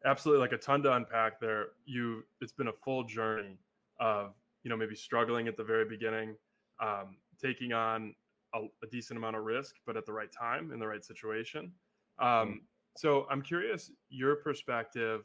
absolutely, 0.05 0.41
like 0.41 0.53
a 0.53 0.57
ton 0.57 0.81
to 0.83 0.93
unpack 0.93 1.39
there. 1.39 1.67
You, 1.85 2.23
it's 2.41 2.53
been 2.53 2.67
a 2.67 2.73
full 2.83 3.03
journey 3.03 3.57
of 3.99 4.33
you 4.63 4.69
know 4.69 4.77
maybe 4.77 4.95
struggling 4.95 5.47
at 5.47 5.57
the 5.57 5.63
very 5.63 5.85
beginning, 5.85 6.35
um, 6.81 7.17
taking 7.41 7.73
on 7.73 8.15
a, 8.55 8.59
a, 8.83 8.87
decent 8.91 9.17
amount 9.17 9.35
of 9.35 9.43
risk, 9.43 9.75
but 9.85 9.97
at 9.97 10.05
the 10.05 10.13
right 10.13 10.31
time 10.31 10.71
in 10.71 10.79
the 10.79 10.87
right 10.87 11.03
situation. 11.03 11.71
Um, 12.19 12.27
mm-hmm. 12.27 12.53
So 12.97 13.27
I'm 13.29 13.41
curious 13.41 13.91
your 14.09 14.37
perspective 14.37 15.21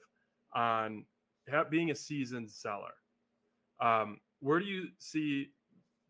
on 0.54 1.04
being 1.70 1.90
a 1.90 1.94
seasoned 1.94 2.50
seller. 2.50 2.94
Um, 3.80 4.18
where 4.40 4.60
do 4.60 4.66
you 4.66 4.88
see 4.98 5.48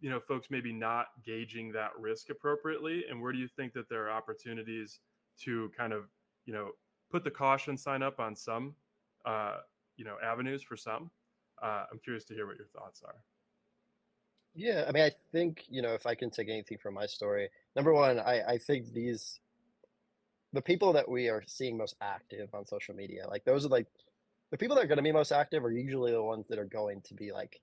you 0.04 0.11
know 0.11 0.20
folks 0.20 0.49
maybe 0.50 0.70
not 0.70 1.06
gauging 1.25 1.73
that 1.73 1.88
risk 1.99 2.28
appropriately 2.28 3.04
and 3.08 3.23
where 3.23 3.32
do 3.32 3.38
you 3.38 3.49
think 3.49 3.73
that 3.73 3.88
there 3.88 4.04
are 4.04 4.11
opportunities 4.11 5.00
to 5.40 5.70
kind 5.75 5.94
of 5.94 6.04
you 6.44 6.52
know 6.52 6.73
put 7.11 7.25
the 7.25 7.30
caution 7.30 7.75
sign 7.75 8.02
up 8.02 8.20
on 8.20 8.37
some 8.37 8.75
uh, 9.25 9.56
you 9.96 10.04
know 10.04 10.16
avenues 10.23 10.62
for 10.62 10.76
some? 10.76 11.11
Uh, 11.62 11.84
i'm 11.90 11.99
curious 12.04 12.23
to 12.25 12.34
hear 12.34 12.46
what 12.46 12.58
your 12.58 12.66
thoughts 12.66 13.02
are. 13.02 13.14
Yeah 14.54 14.84
i 14.87 14.92
mean 14.92 15.04
i 15.04 15.11
think 15.32 15.64
you 15.70 15.80
know 15.80 15.94
if 15.94 16.04
i 16.04 16.14
can 16.14 16.28
take 16.28 16.50
anything 16.50 16.76
from 16.76 16.92
my 16.92 17.06
story 17.06 17.49
number 17.75 17.94
one 17.94 18.18
i 18.18 18.42
i 18.46 18.58
think 18.58 18.92
these 18.92 19.40
the 20.52 20.61
people 20.61 20.92
that 20.92 21.08
we 21.08 21.30
are 21.30 21.42
seeing 21.46 21.78
most 21.78 21.96
active 22.02 22.50
on 22.52 22.66
social 22.66 22.94
media 22.94 23.26
like 23.26 23.44
those 23.46 23.64
are 23.64 23.70
like 23.70 23.87
the 24.50 24.58
people 24.58 24.76
that 24.76 24.84
are 24.84 24.88
going 24.88 24.99
to 24.99 25.02
be 25.02 25.12
most 25.12 25.32
active 25.32 25.64
are 25.64 25.73
usually 25.73 26.12
the 26.12 26.23
ones 26.23 26.44
that 26.50 26.58
are 26.58 26.66
going 26.66 27.00
to 27.06 27.14
be 27.14 27.32
like 27.32 27.62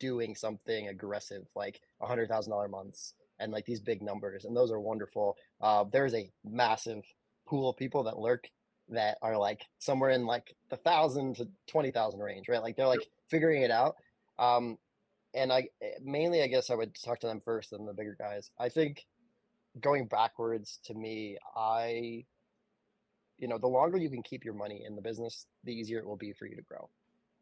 doing 0.00 0.34
something 0.34 0.88
aggressive 0.88 1.46
like 1.54 1.80
a 2.00 2.06
hundred 2.06 2.28
thousand 2.28 2.50
dollar 2.50 2.68
months 2.68 3.14
and 3.38 3.52
like 3.52 3.64
these 3.66 3.80
big 3.80 4.02
numbers 4.02 4.44
and 4.44 4.56
those 4.56 4.70
are 4.70 4.80
wonderful 4.80 5.36
uh, 5.60 5.84
there's 5.92 6.14
a 6.14 6.30
massive 6.44 7.02
pool 7.46 7.68
of 7.70 7.76
people 7.76 8.02
that 8.04 8.18
lurk 8.18 8.48
that 8.88 9.18
are 9.22 9.36
like 9.36 9.66
somewhere 9.78 10.10
in 10.10 10.26
like 10.26 10.54
the 10.70 10.76
thousand 10.76 11.36
to 11.36 11.48
20,000 11.68 12.20
range, 12.20 12.48
right? 12.48 12.62
Like 12.62 12.76
they're 12.76 12.86
like 12.86 13.06
figuring 13.28 13.62
it 13.62 13.70
out. 13.70 13.96
Um, 14.38 14.78
and 15.32 15.52
I 15.52 15.68
eh, 15.82 15.92
mainly, 16.02 16.42
I 16.42 16.48
guess 16.48 16.70
I 16.70 16.74
would 16.74 16.94
talk 16.94 17.20
to 17.20 17.26
them 17.26 17.40
first 17.44 17.70
than 17.70 17.86
the 17.86 17.94
bigger 17.94 18.16
guys. 18.18 18.50
I 18.58 18.68
think 18.68 19.04
going 19.80 20.06
backwards 20.06 20.78
to 20.84 20.94
me, 20.94 21.38
I, 21.56 22.24
you 23.38 23.48
know, 23.48 23.58
the 23.58 23.66
longer 23.66 23.98
you 23.98 24.10
can 24.10 24.22
keep 24.22 24.44
your 24.44 24.54
money 24.54 24.84
in 24.86 24.96
the 24.96 25.02
business, 25.02 25.46
the 25.64 25.72
easier 25.72 25.98
it 25.98 26.06
will 26.06 26.16
be 26.16 26.32
for 26.32 26.46
you 26.46 26.56
to 26.56 26.62
grow. 26.62 26.88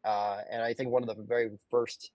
Uh, 0.03 0.41
and 0.51 0.61
I 0.61 0.73
think 0.73 0.89
one 0.89 1.03
of 1.03 1.15
the 1.15 1.23
very 1.23 1.49
first 1.69 2.11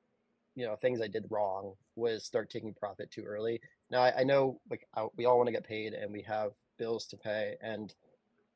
you 0.58 0.66
know 0.66 0.74
things 0.74 1.00
I 1.00 1.06
did 1.06 1.26
wrong 1.30 1.74
was 1.94 2.24
start 2.24 2.50
taking 2.50 2.74
profit 2.74 3.10
too 3.12 3.22
early. 3.22 3.60
Now 3.90 4.02
I, 4.02 4.20
I 4.20 4.24
know 4.24 4.60
like 4.68 4.86
I, 4.96 5.06
we 5.16 5.24
all 5.24 5.36
want 5.36 5.46
to 5.46 5.52
get 5.52 5.66
paid 5.66 5.92
and 5.92 6.12
we 6.12 6.22
have 6.22 6.50
bills 6.78 7.06
to 7.06 7.16
pay, 7.16 7.54
and 7.62 7.94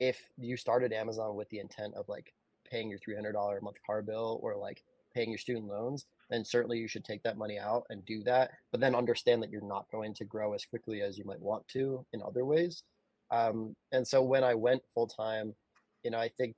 if 0.00 0.18
you 0.36 0.56
started 0.56 0.92
Amazon 0.92 1.36
with 1.36 1.48
the 1.50 1.60
intent 1.60 1.94
of 1.94 2.08
like 2.08 2.34
paying 2.68 2.90
your 2.90 2.98
three 2.98 3.14
hundred 3.14 3.32
dollar 3.32 3.58
a 3.58 3.62
month 3.62 3.76
car 3.86 4.02
bill 4.02 4.40
or 4.42 4.56
like 4.56 4.82
paying 5.14 5.30
your 5.30 5.38
student 5.38 5.68
loans, 5.68 6.06
then 6.28 6.44
certainly 6.44 6.78
you 6.78 6.88
should 6.88 7.04
take 7.04 7.22
that 7.22 7.38
money 7.38 7.58
out 7.58 7.84
and 7.90 8.04
do 8.04 8.24
that. 8.24 8.50
But 8.72 8.80
then 8.80 8.96
understand 8.96 9.42
that 9.42 9.50
you're 9.50 9.62
not 9.62 9.86
going 9.92 10.14
to 10.14 10.24
grow 10.24 10.54
as 10.54 10.64
quickly 10.64 11.02
as 11.02 11.16
you 11.16 11.24
might 11.24 11.40
want 11.40 11.68
to 11.68 12.04
in 12.12 12.22
other 12.22 12.44
ways. 12.44 12.82
Um, 13.30 13.76
and 13.92 14.06
so 14.06 14.22
when 14.22 14.42
I 14.42 14.54
went 14.54 14.82
full 14.94 15.06
time, 15.06 15.54
you 16.02 16.10
know, 16.10 16.18
I 16.18 16.30
think 16.36 16.56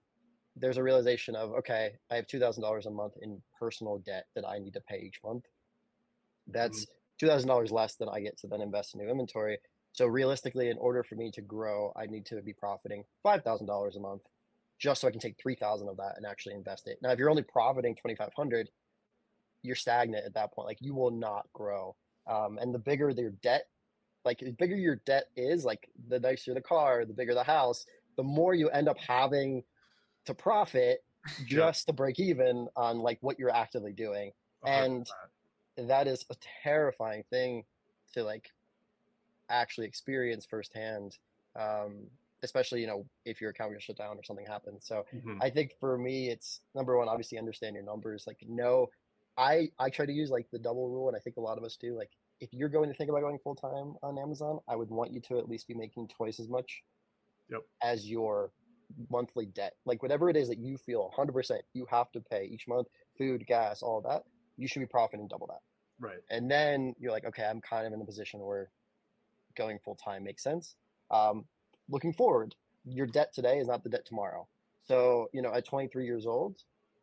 there's 0.56 0.76
a 0.76 0.82
realization 0.82 1.34
of 1.34 1.52
okay, 1.52 1.92
I 2.10 2.16
have 2.16 2.26
two 2.26 2.38
thousand 2.38 2.62
dollars 2.62 2.86
a 2.86 2.90
month 2.90 3.14
in 3.20 3.42
personal 3.58 3.98
debt 3.98 4.26
that 4.34 4.46
I 4.46 4.58
need 4.58 4.74
to 4.74 4.80
pay 4.80 4.98
each 4.98 5.20
month. 5.24 5.44
That's 6.46 6.86
mm-hmm. 6.86 7.26
thousand 7.26 7.48
dollars 7.48 7.70
less 7.70 7.96
than 7.96 8.08
I 8.08 8.20
get 8.20 8.38
to 8.38 8.46
then 8.46 8.60
invest 8.60 8.94
in 8.94 9.00
new 9.00 9.10
inventory. 9.10 9.58
So 9.92 10.06
realistically, 10.06 10.70
in 10.70 10.78
order 10.78 11.02
for 11.04 11.14
me 11.14 11.30
to 11.32 11.40
grow, 11.40 11.92
I 11.96 12.06
need 12.06 12.26
to 12.26 12.42
be 12.42 12.52
profiting 12.52 13.04
five 13.22 13.42
thousand 13.42 13.66
dollars 13.66 13.96
a 13.96 14.00
month, 14.00 14.22
just 14.78 15.00
so 15.00 15.08
I 15.08 15.10
can 15.10 15.20
take 15.20 15.36
three 15.40 15.54
thousand 15.54 15.88
of 15.88 15.96
that 15.98 16.14
and 16.16 16.26
actually 16.26 16.54
invest 16.54 16.88
it. 16.88 16.98
Now, 17.02 17.10
if 17.10 17.18
you're 17.18 17.30
only 17.30 17.42
profiting 17.44 17.94
twenty 17.96 18.16
five 18.16 18.32
hundred, 18.36 18.70
you're 19.62 19.76
stagnant 19.76 20.24
at 20.24 20.34
that 20.34 20.52
point. 20.52 20.68
Like 20.68 20.78
you 20.80 20.94
will 20.94 21.10
not 21.10 21.46
grow. 21.52 21.96
Um, 22.26 22.58
and 22.58 22.74
the 22.74 22.78
bigger 22.78 23.10
your 23.10 23.30
debt, 23.42 23.66
like 24.24 24.38
the 24.38 24.52
bigger 24.52 24.76
your 24.76 24.96
debt 25.04 25.24
is, 25.36 25.64
like 25.64 25.88
the 26.08 26.18
nicer 26.18 26.54
the 26.54 26.60
car, 26.60 27.04
the 27.04 27.12
bigger 27.12 27.34
the 27.34 27.44
house, 27.44 27.86
the 28.16 28.22
more 28.22 28.54
you 28.54 28.68
end 28.70 28.88
up 28.88 28.98
having 28.98 29.62
to 30.26 30.34
profit 30.34 31.04
just 31.46 31.84
yeah. 31.86 31.92
to 31.92 31.92
break 31.92 32.20
even 32.20 32.68
on 32.76 32.98
like 32.98 33.18
what 33.20 33.38
you're 33.38 33.54
actively 33.54 33.92
doing. 33.92 34.32
And 34.66 35.06
that 35.76 36.06
is 36.06 36.24
a 36.30 36.36
terrifying 36.62 37.24
thing 37.30 37.64
to 38.12 38.22
like 38.22 38.50
actually 39.48 39.86
experience 39.86 40.46
firsthand. 40.46 41.18
Um, 41.58 42.08
especially, 42.42 42.80
you 42.80 42.86
know, 42.86 43.06
if 43.24 43.40
your 43.40 43.50
account 43.50 43.72
gets 43.72 43.84
shut 43.84 43.96
down 43.96 44.18
or 44.18 44.22
something 44.22 44.44
happens. 44.46 44.84
So 44.86 45.06
mm-hmm. 45.14 45.38
I 45.40 45.48
think 45.48 45.72
for 45.80 45.96
me, 45.96 46.28
it's 46.28 46.60
number 46.74 46.96
one, 46.98 47.08
obviously 47.08 47.38
understand 47.38 47.74
your 47.74 47.84
numbers. 47.84 48.24
Like, 48.26 48.36
no, 48.46 48.88
I, 49.38 49.70
I 49.78 49.88
try 49.88 50.04
to 50.04 50.12
use 50.12 50.30
like 50.30 50.46
the 50.52 50.58
double 50.58 50.90
rule. 50.90 51.08
And 51.08 51.16
I 51.16 51.20
think 51.20 51.38
a 51.38 51.40
lot 51.40 51.56
of 51.56 51.64
us 51.64 51.78
do 51.80 51.96
like, 51.96 52.10
if 52.40 52.52
you're 52.52 52.68
going 52.68 52.90
to 52.90 52.94
think 52.96 53.08
about 53.08 53.22
going 53.22 53.38
full 53.42 53.54
time 53.54 53.94
on 54.02 54.18
Amazon, 54.18 54.58
I 54.68 54.76
would 54.76 54.90
want 54.90 55.10
you 55.12 55.20
to 55.22 55.38
at 55.38 55.48
least 55.48 55.66
be 55.66 55.74
making 55.74 56.08
twice 56.08 56.38
as 56.38 56.48
much 56.48 56.82
yep. 57.48 57.62
as 57.82 58.10
your 58.10 58.50
monthly 59.10 59.46
debt, 59.46 59.74
like 59.84 60.02
whatever 60.02 60.28
it 60.28 60.36
is 60.36 60.48
that 60.48 60.58
you 60.58 60.76
feel 60.76 61.12
100% 61.16 61.58
you 61.72 61.86
have 61.90 62.10
to 62.12 62.20
pay 62.20 62.44
each 62.44 62.66
month, 62.68 62.88
food, 63.18 63.46
gas, 63.46 63.82
all 63.82 64.00
that, 64.02 64.24
you 64.56 64.68
should 64.68 64.80
be 64.80 64.86
profiting 64.86 65.28
double 65.28 65.46
that. 65.46 65.60
Right. 66.00 66.18
And 66.30 66.50
then 66.50 66.94
you're 66.98 67.12
like, 67.12 67.24
okay, 67.24 67.44
I'm 67.44 67.60
kind 67.60 67.86
of 67.86 67.92
in 67.92 68.00
a 68.00 68.04
position 68.04 68.40
where 68.40 68.70
going 69.56 69.78
full 69.84 69.94
time 69.94 70.24
makes 70.24 70.42
sense. 70.42 70.74
Um, 71.10 71.44
looking 71.88 72.12
forward, 72.12 72.54
your 72.84 73.06
debt 73.06 73.32
today 73.32 73.58
is 73.58 73.68
not 73.68 73.82
the 73.82 73.90
debt 73.90 74.04
tomorrow. 74.06 74.46
So, 74.86 75.28
you 75.32 75.42
know, 75.42 75.52
at 75.52 75.64
23 75.64 76.04
years 76.04 76.26
old, 76.26 76.56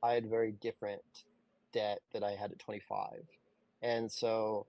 I 0.04 0.14
had 0.14 0.30
very 0.30 0.54
different 0.54 1.02
debt 1.74 2.02
that 2.14 2.24
I 2.24 2.32
had 2.32 2.52
at 2.52 2.60
25. 2.60 3.10
And 3.82 4.12
so 4.12 4.68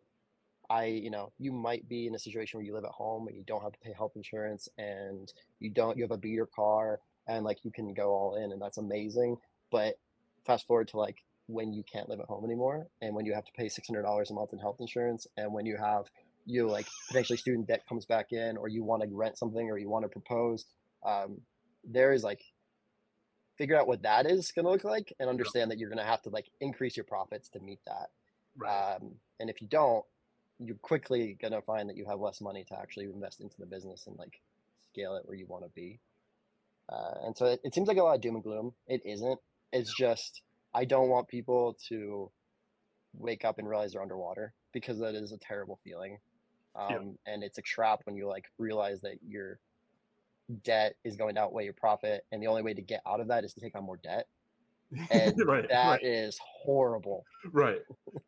I, 0.72 0.86
you 0.86 1.10
know, 1.10 1.32
you 1.38 1.52
might 1.52 1.86
be 1.86 2.06
in 2.06 2.14
a 2.14 2.18
situation 2.18 2.58
where 2.58 2.64
you 2.64 2.72
live 2.72 2.84
at 2.84 2.90
home 2.90 3.28
and 3.28 3.36
you 3.36 3.44
don't 3.46 3.62
have 3.62 3.72
to 3.72 3.78
pay 3.80 3.92
health 3.92 4.12
insurance 4.16 4.70
and 4.78 5.30
you 5.60 5.68
don't, 5.68 5.98
you 5.98 6.02
have 6.02 6.12
a 6.12 6.16
beater 6.16 6.46
car 6.46 6.98
and 7.28 7.44
like 7.44 7.58
you 7.62 7.70
can 7.70 7.92
go 7.92 8.08
all 8.08 8.36
in 8.36 8.52
and 8.52 8.62
that's 8.62 8.78
amazing. 8.78 9.36
But 9.70 9.96
fast 10.46 10.66
forward 10.66 10.88
to 10.88 10.96
like 10.96 11.18
when 11.46 11.74
you 11.74 11.82
can't 11.82 12.08
live 12.08 12.20
at 12.20 12.26
home 12.26 12.44
anymore 12.46 12.86
and 13.02 13.14
when 13.14 13.26
you 13.26 13.34
have 13.34 13.44
to 13.44 13.52
pay 13.52 13.66
$600 13.66 14.30
a 14.30 14.32
month 14.32 14.52
in 14.54 14.58
health 14.58 14.76
insurance 14.80 15.26
and 15.36 15.52
when 15.52 15.66
you 15.66 15.76
have 15.76 16.06
you 16.46 16.68
like 16.68 16.86
potentially 17.08 17.36
student 17.36 17.68
debt 17.68 17.86
comes 17.86 18.06
back 18.06 18.32
in 18.32 18.56
or 18.56 18.68
you 18.68 18.82
want 18.82 19.02
to 19.02 19.08
rent 19.12 19.36
something 19.36 19.68
or 19.70 19.76
you 19.76 19.90
want 19.90 20.04
to 20.04 20.08
propose 20.08 20.64
um, 21.04 21.38
there 21.84 22.12
is 22.12 22.24
like 22.24 22.40
figure 23.58 23.78
out 23.78 23.86
what 23.86 24.02
that 24.02 24.26
is 24.26 24.50
going 24.52 24.64
to 24.64 24.70
look 24.70 24.84
like 24.84 25.12
and 25.20 25.28
understand 25.28 25.70
that 25.70 25.78
you're 25.78 25.90
going 25.90 25.98
to 25.98 26.04
have 26.04 26.22
to 26.22 26.30
like 26.30 26.46
increase 26.60 26.96
your 26.96 27.04
profits 27.04 27.50
to 27.50 27.60
meet 27.60 27.80
that 27.86 28.08
right. 28.56 28.96
um, 28.96 29.12
and 29.38 29.50
if 29.50 29.60
you 29.60 29.68
don't 29.68 30.04
you're 30.64 30.76
quickly 30.76 31.36
going 31.40 31.52
to 31.52 31.62
find 31.62 31.88
that 31.88 31.96
you 31.96 32.04
have 32.06 32.20
less 32.20 32.40
money 32.40 32.64
to 32.64 32.78
actually 32.78 33.06
invest 33.06 33.40
into 33.40 33.56
the 33.58 33.66
business 33.66 34.06
and 34.06 34.16
like 34.18 34.40
scale 34.90 35.16
it 35.16 35.22
where 35.26 35.36
you 35.36 35.46
want 35.46 35.64
to 35.64 35.70
be 35.70 35.98
uh, 36.88 37.14
and 37.24 37.36
so 37.36 37.46
it, 37.46 37.60
it, 37.64 37.74
seems 37.74 37.88
like 37.88 37.96
a 37.96 38.02
lot 38.02 38.14
of 38.14 38.20
doom 38.20 38.34
and 38.34 38.44
gloom. 38.44 38.72
It 38.86 39.02
isn't. 39.04 39.38
It's 39.72 39.94
just 39.94 40.42
I 40.74 40.84
don't 40.84 41.08
want 41.08 41.28
people 41.28 41.76
to 41.88 42.30
wake 43.14 43.44
up 43.44 43.58
and 43.58 43.68
realize 43.68 43.92
they're 43.92 44.02
underwater 44.02 44.52
because 44.72 44.98
that 44.98 45.14
is 45.14 45.32
a 45.32 45.38
terrible 45.38 45.78
feeling. 45.84 46.18
Um, 46.74 46.90
yeah. 46.90 47.32
And 47.32 47.44
it's 47.44 47.58
a 47.58 47.62
trap 47.62 48.00
when 48.04 48.16
you 48.16 48.26
like 48.26 48.46
realize 48.58 49.00
that 49.02 49.16
your 49.26 49.58
debt 50.64 50.96
is 51.04 51.16
going 51.16 51.36
to 51.36 51.40
outweigh 51.40 51.64
your 51.64 51.72
profit, 51.72 52.24
and 52.32 52.42
the 52.42 52.46
only 52.46 52.62
way 52.62 52.74
to 52.74 52.82
get 52.82 53.00
out 53.06 53.20
of 53.20 53.28
that 53.28 53.44
is 53.44 53.54
to 53.54 53.60
take 53.60 53.74
on 53.74 53.84
more 53.84 53.98
debt. 54.02 54.26
And 55.10 55.34
right, 55.46 55.66
that 55.70 55.90
right. 55.90 56.04
is 56.04 56.38
horrible. 56.44 57.24
Right, 57.50 57.80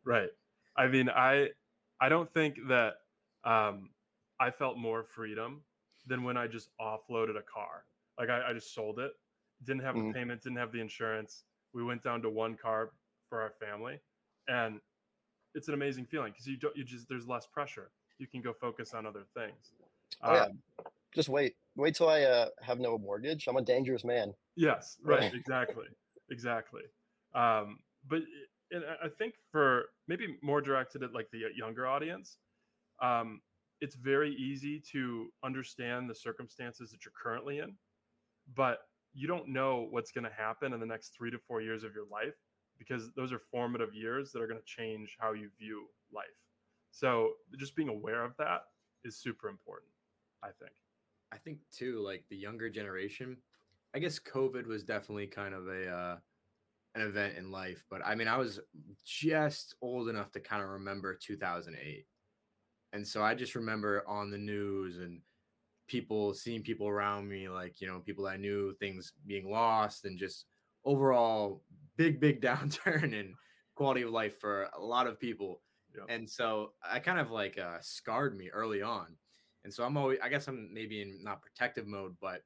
right. 0.03 0.29
I 0.75 0.87
mean, 0.87 1.09
I 1.09 1.49
I 2.01 2.09
don't 2.09 2.31
think 2.33 2.57
that 2.67 2.95
um, 3.43 3.89
I 4.39 4.51
felt 4.51 4.77
more 4.77 5.03
freedom 5.03 5.61
than 6.07 6.23
when 6.23 6.37
I 6.37 6.47
just 6.47 6.69
offloaded 6.79 7.37
a 7.37 7.43
car. 7.43 7.85
Like 8.19 8.29
I, 8.29 8.49
I 8.49 8.53
just 8.53 8.73
sold 8.73 8.99
it, 8.99 9.11
didn't 9.63 9.83
have 9.83 9.95
mm-hmm. 9.95 10.09
the 10.09 10.13
payment, 10.13 10.43
didn't 10.43 10.57
have 10.57 10.71
the 10.71 10.81
insurance. 10.81 11.43
We 11.73 11.83
went 11.83 12.03
down 12.03 12.21
to 12.21 12.29
one 12.29 12.55
car 12.55 12.91
for 13.29 13.41
our 13.41 13.53
family, 13.59 13.99
and 14.47 14.79
it's 15.53 15.67
an 15.67 15.73
amazing 15.73 16.05
feeling 16.05 16.31
because 16.31 16.47
you 16.47 16.57
don't 16.57 16.75
you 16.75 16.83
just 16.83 17.09
there's 17.09 17.27
less 17.27 17.47
pressure. 17.47 17.91
You 18.17 18.27
can 18.27 18.41
go 18.41 18.53
focus 18.53 18.93
on 18.93 19.05
other 19.05 19.23
things. 19.35 19.73
Oh, 20.23 20.29
um, 20.29 20.35
yeah. 20.35 20.85
Just 21.13 21.29
wait, 21.29 21.55
wait 21.75 21.95
till 21.95 22.09
I 22.09 22.23
uh, 22.23 22.47
have 22.61 22.79
no 22.79 22.97
mortgage. 22.97 23.47
I'm 23.47 23.57
a 23.57 23.61
dangerous 23.61 24.03
man. 24.03 24.33
Yes, 24.55 24.97
right, 25.03 25.33
exactly, 25.33 25.85
exactly. 26.29 26.83
Um, 27.33 27.79
but 28.07 28.21
and 28.71 28.83
I 29.03 29.09
think 29.09 29.35
for 29.51 29.85
maybe 30.07 30.37
more 30.41 30.61
directed 30.61 31.03
at 31.03 31.13
like 31.13 31.29
the 31.31 31.43
younger 31.55 31.87
audience, 31.87 32.37
um, 33.01 33.41
it's 33.81 33.95
very 33.95 34.33
easy 34.35 34.81
to 34.91 35.27
understand 35.43 36.09
the 36.09 36.15
circumstances 36.15 36.91
that 36.91 37.05
you're 37.05 37.13
currently 37.21 37.59
in 37.59 37.75
but 38.53 38.79
you 39.13 39.27
don't 39.27 39.47
know 39.47 39.87
what's 39.89 40.11
going 40.11 40.25
to 40.25 40.31
happen 40.31 40.73
in 40.73 40.79
the 40.79 40.85
next 40.85 41.15
three 41.17 41.31
to 41.31 41.37
four 41.47 41.61
years 41.61 41.83
of 41.83 41.93
your 41.93 42.05
life 42.11 42.35
because 42.77 43.09
those 43.15 43.31
are 43.31 43.39
formative 43.51 43.93
years 43.93 44.31
that 44.31 44.41
are 44.41 44.47
going 44.47 44.59
to 44.59 44.65
change 44.65 45.15
how 45.19 45.31
you 45.31 45.49
view 45.57 45.85
life. 46.13 46.25
So 46.91 47.31
just 47.57 47.75
being 47.75 47.89
aware 47.89 48.23
of 48.23 48.35
that 48.37 48.63
is 49.03 49.17
super 49.17 49.47
important, 49.47 49.91
I 50.43 50.49
think. 50.59 50.73
I 51.31 51.37
think 51.37 51.59
too, 51.71 52.03
like 52.05 52.23
the 52.29 52.35
younger 52.35 52.69
generation, 52.69 53.37
I 53.95 53.99
guess 53.99 54.19
COVID 54.19 54.67
was 54.67 54.83
definitely 54.83 55.27
kind 55.27 55.53
of 55.53 55.67
a 55.67 55.89
uh, 55.89 56.15
an 56.95 57.01
event 57.01 57.37
in 57.37 57.51
life, 57.51 57.83
but 57.89 58.01
I 58.05 58.15
mean, 58.15 58.27
I 58.27 58.37
was 58.37 58.59
just 59.05 59.75
old 59.81 60.07
enough 60.09 60.31
to 60.31 60.39
kind 60.39 60.63
of 60.63 60.69
remember 60.69 61.13
2008. 61.13 62.05
And 62.93 63.05
so 63.05 63.21
I 63.21 63.35
just 63.35 63.55
remember 63.55 64.03
on 64.07 64.31
the 64.31 64.37
news 64.37 64.97
and 64.97 65.19
people 65.87 66.33
seeing 66.33 66.63
people 66.63 66.87
around 66.87 67.27
me, 67.27 67.49
like, 67.49 67.81
you 67.81 67.87
know, 67.87 67.99
people 67.99 68.25
I 68.25 68.37
knew, 68.37 68.73
things 68.75 69.11
being 69.27 69.51
lost, 69.51 70.05
and 70.05 70.17
just 70.17 70.45
overall 70.85 71.61
big, 71.97 72.19
big 72.19 72.41
downturn 72.41 73.13
in 73.13 73.35
quality 73.75 74.03
of 74.03 74.11
life 74.11 74.39
for 74.39 74.69
a 74.77 74.81
lot 74.81 75.07
of 75.07 75.19
people. 75.19 75.61
Yep. 75.93 76.05
And 76.09 76.29
so 76.29 76.71
I 76.89 76.99
kind 76.99 77.19
of 77.19 77.31
like 77.31 77.59
uh, 77.59 77.77
scarred 77.81 78.37
me 78.37 78.49
early 78.49 78.81
on. 78.81 79.07
And 79.63 79.73
so 79.73 79.83
I'm 79.83 79.97
always, 79.97 80.19
I 80.23 80.29
guess 80.29 80.47
I'm 80.47 80.69
maybe 80.73 81.01
in 81.01 81.23
not 81.23 81.41
protective 81.41 81.87
mode, 81.87 82.15
but 82.21 82.41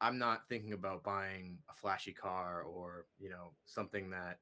I'm 0.00 0.18
not 0.18 0.48
thinking 0.48 0.72
about 0.72 1.02
buying 1.02 1.58
a 1.70 1.74
flashy 1.74 2.12
car 2.12 2.62
or, 2.62 3.06
you 3.18 3.30
know, 3.30 3.52
something 3.66 4.10
that 4.10 4.38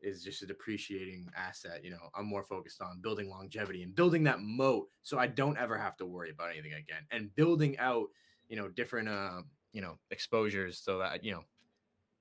is 0.00 0.22
just 0.22 0.42
a 0.42 0.46
depreciating 0.46 1.30
asset. 1.36 1.84
You 1.84 1.90
know, 1.90 2.10
I'm 2.14 2.26
more 2.26 2.42
focused 2.42 2.82
on 2.82 3.00
building 3.00 3.30
longevity 3.30 3.82
and 3.82 3.94
building 3.94 4.24
that 4.24 4.40
moat 4.40 4.88
so 5.02 5.18
I 5.18 5.28
don't 5.28 5.58
ever 5.58 5.78
have 5.78 5.96
to 5.98 6.06
worry 6.06 6.30
about 6.30 6.50
anything 6.50 6.74
again 6.74 7.02
and 7.10 7.34
building 7.34 7.78
out, 7.78 8.08
you 8.48 8.56
know, 8.56 8.68
different, 8.68 9.08
uh, 9.08 9.42
you 9.72 9.80
know, 9.80 9.98
exposures 10.10 10.78
so 10.78 10.98
that, 10.98 11.24
you 11.24 11.32
know, 11.32 11.44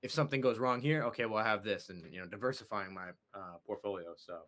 if 0.02 0.12
something 0.12 0.42
goes 0.42 0.58
wrong 0.58 0.82
here, 0.82 1.04
okay, 1.04 1.26
well, 1.26 1.44
I 1.44 1.48
have 1.48 1.64
this 1.64 1.90
and, 1.90 2.04
you 2.12 2.20
know, 2.20 2.26
diversifying 2.26 2.94
my 2.94 3.10
uh, 3.34 3.58
portfolio. 3.66 4.14
So, 4.18 4.40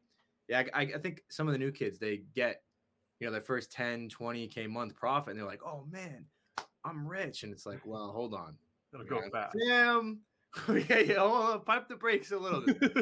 yeah, 0.47 0.63
I, 0.73 0.81
I 0.81 0.97
think 0.97 1.21
some 1.29 1.47
of 1.47 1.53
the 1.53 1.59
new 1.59 1.71
kids, 1.71 1.99
they 1.99 2.23
get, 2.33 2.63
you 3.19 3.27
know, 3.27 3.31
their 3.31 3.41
first 3.41 3.71
10, 3.71 4.09
20K 4.09 4.67
month 4.69 4.95
profit 4.95 5.31
and 5.31 5.39
they're 5.39 5.47
like, 5.47 5.63
oh 5.65 5.85
man, 5.91 6.25
I'm 6.85 7.07
rich. 7.07 7.43
And 7.43 7.51
it's 7.53 7.65
like, 7.65 7.81
well, 7.85 8.11
hold 8.11 8.33
on. 8.33 8.55
It'll 8.93 9.05
go 9.05 9.21
fast. 9.31 9.57
Damn. 9.67 10.19
yeah, 10.69 10.99
yeah. 10.99 11.19
Hold 11.19 11.45
on, 11.49 11.61
pipe 11.61 11.87
the 11.89 11.95
brakes 11.95 12.31
a 12.31 12.37
little 12.37 12.61
bit. 12.61 12.77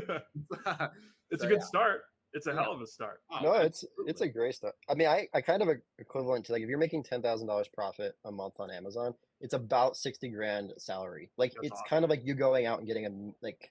it's 1.30 1.42
So, 1.42 1.46
a 1.46 1.50
good 1.50 1.60
yeah. 1.60 1.66
start. 1.66 2.02
It's 2.34 2.48
a 2.48 2.52
Yeah. 2.52 2.64
hell 2.64 2.72
of 2.72 2.82
a 2.82 2.88
start. 2.88 3.22
Oh, 3.30 3.40
no, 3.44 3.54
it's 3.56 3.84
it's 4.08 4.22
a 4.22 4.28
great 4.30 4.56
stuff. 4.56 4.72
I 4.90 4.94
mean, 4.94 5.08
I, 5.10 5.28
I 5.34 5.42
kind 5.42 5.62
of 5.62 5.68
a- 5.68 5.82
equivalent 6.00 6.46
to 6.46 6.54
like 6.54 6.62
if 6.62 6.70
you're 6.70 6.78
making 6.78 7.04
ten 7.04 7.22
thousand 7.22 7.48
dollars 7.48 7.68
profit 7.68 8.16
a 8.24 8.32
month 8.32 8.54
on 8.60 8.72
Amazon, 8.72 9.14
it's 9.42 9.54
about 9.54 9.98
sixty 9.98 10.30
grand 10.30 10.72
salary. 10.78 11.30
Like 11.38 11.52
That's 11.56 11.68
it's 11.68 11.74
awesome. 11.74 11.86
kind 11.90 12.04
of 12.06 12.10
like 12.10 12.26
you 12.26 12.36
going 12.36 12.66
out 12.68 12.80
and 12.80 12.88
getting 12.88 13.06
a 13.06 13.46
like 13.46 13.70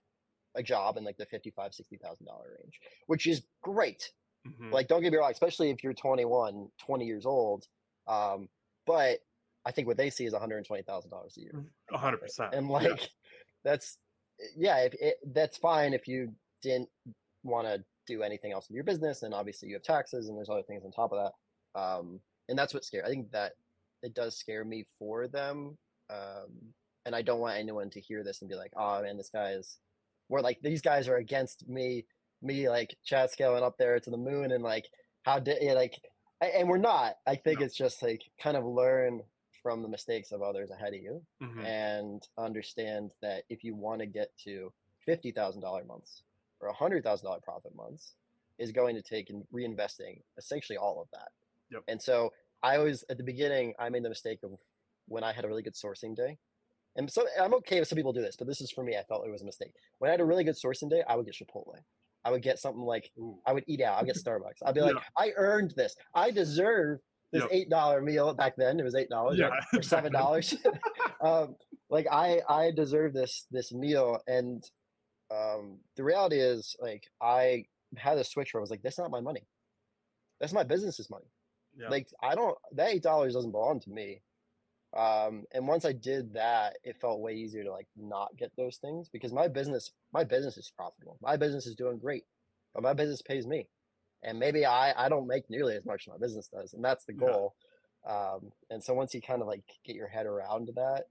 a 0.56 0.62
job 0.62 0.98
in 0.98 1.04
like 1.04 1.16
the 1.16 1.24
fifty 1.24 1.50
five 1.50 1.72
sixty 1.72 1.96
thousand 1.96 2.26
dollar 2.26 2.48
range, 2.62 2.78
which 3.06 3.26
is 3.26 3.40
great. 3.62 4.10
Mhm. 4.46 4.72
Like 4.72 4.88
don't 4.88 5.00
get 5.00 5.12
me 5.12 5.16
wrong, 5.18 5.30
especially 5.30 5.70
if 5.70 5.82
you're 5.82 5.94
21, 5.94 6.68
20 6.84 7.04
years 7.06 7.24
old. 7.24 7.66
Um, 8.06 8.48
but 8.86 9.20
I 9.66 9.72
think 9.72 9.86
what 9.88 9.96
they 9.96 10.10
see 10.10 10.24
is 10.26 10.32
one 10.32 10.40
hundred 10.40 10.64
twenty 10.64 10.82
thousand 10.82 11.10
dollars 11.10 11.36
a 11.36 11.40
year. 11.40 11.64
Hundred 11.92 12.18
percent. 12.18 12.54
And 12.54 12.66
Yeah. 12.66 12.72
like 12.72 13.10
that's 13.64 13.98
yeah, 14.56 14.78
if 14.78 14.94
it, 14.94 15.16
that's 15.34 15.58
fine 15.58 15.92
if 15.92 16.08
you 16.08 16.32
didn't 16.62 16.88
want 17.42 17.66
to 17.66 17.84
do 18.06 18.22
anything 18.22 18.52
else 18.52 18.68
in 18.70 18.74
your 18.74 18.84
business, 18.84 19.22
and 19.22 19.34
obviously 19.34 19.68
you 19.68 19.74
have 19.74 19.82
taxes 19.82 20.28
and 20.28 20.36
there's 20.38 20.48
other 20.48 20.62
things 20.62 20.84
on 20.84 20.90
top 20.92 21.12
of 21.12 21.18
that. 21.74 21.80
Um, 21.80 22.20
and 22.48 22.58
that's 22.58 22.72
what 22.74 22.84
scare. 22.84 23.04
I 23.04 23.08
think 23.10 23.30
that 23.32 23.52
it 24.02 24.14
does 24.14 24.36
scare 24.36 24.64
me 24.64 24.86
for 24.98 25.28
them. 25.28 25.76
Um, 26.08 26.50
and 27.06 27.14
I 27.14 27.22
don't 27.22 27.40
want 27.40 27.58
anyone 27.58 27.90
to 27.90 28.00
hear 28.00 28.24
this 28.24 28.40
and 28.40 28.48
be 28.48 28.56
like, 28.56 28.72
"Oh 28.76 29.02
man, 29.02 29.16
this 29.16 29.30
guy 29.30 29.50
is," 29.52 29.78
or 30.28 30.40
like 30.40 30.58
these 30.62 30.80
guys 30.82 31.06
are 31.06 31.16
against 31.16 31.68
me, 31.68 32.06
me 32.42 32.68
like 32.68 32.96
chat 33.04 33.30
scaling 33.30 33.62
up 33.62 33.76
there 33.78 34.00
to 34.00 34.10
the 34.10 34.16
moon, 34.16 34.52
and 34.52 34.64
like 34.64 34.86
how 35.22 35.38
did 35.38 35.58
yeah, 35.60 35.74
like, 35.74 36.00
and 36.40 36.68
we're 36.68 36.78
not. 36.78 37.16
I 37.26 37.36
think 37.36 37.60
No. 37.60 37.66
it's 37.66 37.76
just 37.76 38.02
like 38.02 38.22
kind 38.42 38.56
of 38.56 38.64
learn 38.64 39.20
from 39.62 39.82
the 39.82 39.88
mistakes 39.88 40.32
of 40.32 40.42
others 40.42 40.70
ahead 40.70 40.94
of 40.94 41.02
you 41.02 41.24
Mhm. 41.42 41.64
and 41.64 42.28
understand 42.38 43.12
that 43.20 43.44
if 43.48 43.62
you 43.64 43.74
want 43.74 44.00
to 44.00 44.06
get 44.06 44.36
to 44.44 44.72
fifty 45.04 45.32
thousand 45.32 45.60
dollar 45.62 45.84
months 45.84 46.22
or 46.60 46.68
a 46.68 46.72
hundred 46.72 47.02
thousand 47.04 47.26
dollar 47.26 47.40
profit 47.40 47.74
months, 47.74 48.14
is 48.58 48.72
going 48.72 48.94
to 48.94 49.02
take 49.02 49.30
in 49.30 49.42
reinvesting 49.52 50.22
essentially 50.36 50.76
all 50.76 51.00
of 51.00 51.08
that. 51.12 51.32
Yep. 51.70 51.82
And 51.88 52.00
so 52.02 52.32
I 52.62 52.76
always 52.76 53.04
at 53.08 53.16
the 53.16 53.24
beginning 53.24 53.74
I 53.78 53.88
made 53.88 54.02
the 54.04 54.08
mistake 54.10 54.42
of 54.42 54.58
when 55.06 55.24
I 55.24 55.32
had 55.32 55.44
a 55.44 55.48
really 55.48 55.62
good 55.62 55.74
sourcing 55.74 56.14
day. 56.14 56.38
And 56.96 57.10
so 57.10 57.26
I'm 57.40 57.54
okay 57.54 57.78
if 57.78 57.86
some 57.88 57.96
people 57.96 58.12
do 58.12 58.20
this, 58.20 58.36
but 58.36 58.46
this 58.46 58.60
is 58.60 58.70
for 58.70 58.82
me. 58.84 58.96
I 58.96 59.02
felt 59.04 59.26
it 59.26 59.30
was 59.30 59.42
a 59.42 59.46
mistake. 59.46 59.72
When 59.98 60.08
I 60.10 60.12
had 60.12 60.20
a 60.20 60.24
really 60.24 60.44
good 60.44 60.56
sourcing 60.56 60.90
day, 60.90 61.02
I 61.08 61.16
would 61.16 61.24
get 61.24 61.34
Chipotle. 61.34 61.82
I 62.24 62.30
would 62.30 62.42
get 62.42 62.58
something 62.58 62.82
like 62.82 63.10
Ooh. 63.18 63.40
I 63.46 63.52
would 63.54 63.64
eat 63.66 63.80
out. 63.80 63.98
I'd 63.98 64.06
get 64.06 64.16
Starbucks. 64.24 64.56
I'd 64.64 64.74
be 64.74 64.80
Yeah. 64.80 64.86
like, 64.86 65.02
I 65.16 65.32
earned 65.36 65.70
this. 65.76 65.96
I 66.14 66.30
deserve 66.30 67.00
this 67.32 67.42
Yep. 67.42 67.50
eight 67.52 67.70
dollar 67.70 68.00
meal 68.02 68.34
back 68.34 68.54
then. 68.56 68.80
It 68.80 68.84
was 68.84 68.94
eight 68.94 69.08
dollars 69.10 69.38
Yeah. 69.38 69.50
or 69.74 69.82
seven 69.82 70.12
dollars. 70.12 70.54
um, 71.20 71.56
like 71.88 72.06
I 72.10 72.40
I 72.48 72.70
deserve 72.72 73.12
this 73.12 73.46
this 73.50 73.72
meal, 73.72 74.18
and 74.26 74.62
um, 75.30 75.78
the 75.96 76.04
reality 76.04 76.38
is 76.40 76.76
like 76.80 77.04
I 77.20 77.64
had 77.96 78.18
a 78.18 78.24
switch 78.24 78.52
where 78.52 78.60
I 78.60 78.62
was 78.62 78.70
like, 78.70 78.82
that's 78.82 78.98
not 78.98 79.10
my 79.10 79.20
money. 79.20 79.46
That's 80.40 80.52
my 80.52 80.62
business's 80.64 81.10
money. 81.10 81.26
Yeah. 81.78 81.88
Like 81.88 82.08
I 82.22 82.34
don't 82.34 82.56
that 82.72 82.90
eight 82.90 83.02
dollars 83.02 83.34
doesn't 83.34 83.52
belong 83.52 83.80
to 83.80 83.90
me. 83.90 84.22
Um, 84.96 85.44
and 85.54 85.68
once 85.68 85.84
I 85.84 85.92
did 85.92 86.34
that, 86.34 86.76
it 86.82 86.96
felt 87.00 87.20
way 87.20 87.34
easier 87.34 87.62
to 87.62 87.70
like 87.70 87.86
not 87.96 88.36
get 88.36 88.50
those 88.56 88.78
things 88.78 89.08
because 89.08 89.32
my 89.32 89.46
business 89.46 89.92
my 90.12 90.24
business 90.24 90.56
is 90.56 90.72
profitable. 90.76 91.16
My 91.22 91.36
business 91.36 91.66
is 91.66 91.76
doing 91.76 91.98
great, 91.98 92.24
but 92.74 92.82
my 92.82 92.92
business 92.92 93.22
pays 93.22 93.46
me, 93.46 93.68
and 94.22 94.38
maybe 94.38 94.64
I 94.66 94.92
I 95.06 95.08
don't 95.08 95.26
make 95.26 95.48
nearly 95.50 95.76
as 95.76 95.84
much 95.84 96.06
as 96.06 96.12
my 96.12 96.18
business 96.18 96.48
does, 96.48 96.74
and 96.74 96.84
that's 96.84 97.04
the 97.04 97.12
Yeah. 97.14 97.18
goal. 97.18 97.54
Um, 98.06 98.52
and 98.70 98.82
so 98.82 98.94
once 98.94 99.14
you 99.14 99.20
kind 99.20 99.42
of 99.42 99.48
like 99.48 99.62
get 99.84 99.94
your 99.96 100.08
head 100.08 100.26
around 100.26 100.68
that, 100.74 101.08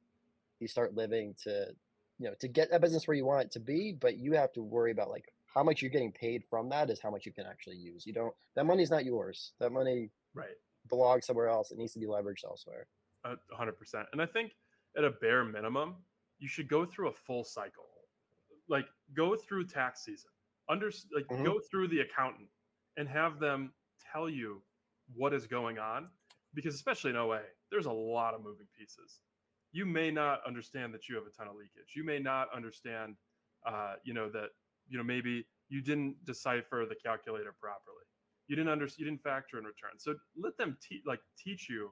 you 0.60 0.68
start 0.68 0.96
living 0.96 1.36
to 1.44 1.76
you 2.18 2.28
know 2.28 2.36
to 2.40 2.48
get 2.48 2.70
a 2.72 2.80
business 2.80 3.08
where 3.08 3.16
you 3.16 3.26
want 3.26 3.46
it 3.46 3.52
to 3.52 3.60
be, 3.60 3.94
but 3.94 4.18
you 4.18 4.34
have 4.34 4.52
to 4.54 4.62
worry 4.64 4.92
about 4.92 5.10
like 5.10 5.34
how 5.46 5.64
much 5.64 5.82
you're 5.82 5.92
getting 5.92 6.12
paid 6.12 6.44
from 6.50 6.70
that 6.70 6.90
is 6.90 7.00
how 7.00 7.10
much 7.10 7.26
you 7.26 7.32
can 7.32 7.46
actually 7.46 7.78
use. 7.78 8.06
You 8.06 8.14
don't 8.14 8.34
that 8.56 8.66
money's 8.66 8.92
not 8.92 9.06
yours. 9.06 9.54
That 9.60 9.72
money 9.72 10.10
right. 10.34 10.58
belongs 10.90 11.26
somewhere 11.26 11.48
else. 11.48 11.72
It 11.72 11.78
needs 11.78 11.94
to 11.94 12.00
be 12.00 12.06
leveraged 12.08 12.44
elsewhere. 12.46 12.88
A 13.26 13.36
hundred 13.52 13.78
percent. 13.78 14.08
And 14.14 14.22
I 14.22 14.26
think 14.26 14.54
at 14.98 15.04
a 15.04 15.12
bare 15.12 15.44
minimum, 15.44 15.96
you 16.40 16.48
should 16.48 16.68
go 16.70 16.86
through 16.86 17.10
a 17.10 17.14
full 17.14 17.44
cycle. 17.44 17.86
Like 18.68 18.86
go 19.14 19.36
through 19.36 19.66
tax 19.68 20.06
season. 20.06 20.30
Under 20.70 20.92
like 21.16 21.26
Mhm. 21.28 21.44
go 21.46 21.60
through 21.60 21.88
the 21.90 22.02
accountant 22.02 22.48
and 23.00 23.10
have 23.10 23.40
them 23.40 23.74
tell 24.14 24.30
you 24.30 24.62
what 25.16 25.34
is 25.34 25.48
going 25.48 25.80
on. 25.80 26.08
Because 26.54 26.76
especially 26.76 27.10
in 27.10 27.16
OA, 27.18 27.42
there's 27.72 27.88
a 27.88 27.92
lot 27.92 28.36
of 28.36 28.44
moving 28.44 28.68
pieces. 28.78 29.22
You 29.72 29.88
may 29.88 30.12
not 30.12 30.42
understand 30.46 30.94
that 30.94 31.10
you 31.10 31.16
have 31.16 31.26
a 31.26 31.32
ton 31.32 31.48
of 31.48 31.56
leakage. 31.56 31.96
You 31.96 32.04
may 32.04 32.20
not 32.20 32.48
understand 32.56 33.16
uh, 33.66 33.96
you 34.04 34.14
know, 34.14 34.30
that, 34.30 34.50
you 34.88 34.98
know, 34.98 35.04
maybe 35.04 35.46
you 35.70 35.82
didn't 35.82 36.16
decipher 36.26 36.86
the 36.88 36.96
calculator 36.96 37.56
properly. 37.60 38.06
You 38.48 38.56
didn't 38.56 38.72
under 38.72 38.88
you 38.98 39.06
didn't 39.06 39.22
factor 39.22 39.58
in 39.58 39.64
returns. 39.64 40.04
So 40.04 40.16
let 40.38 40.58
them 40.58 40.78
te- 40.82 41.04
like 41.06 41.20
teach 41.38 41.70
you 41.70 41.92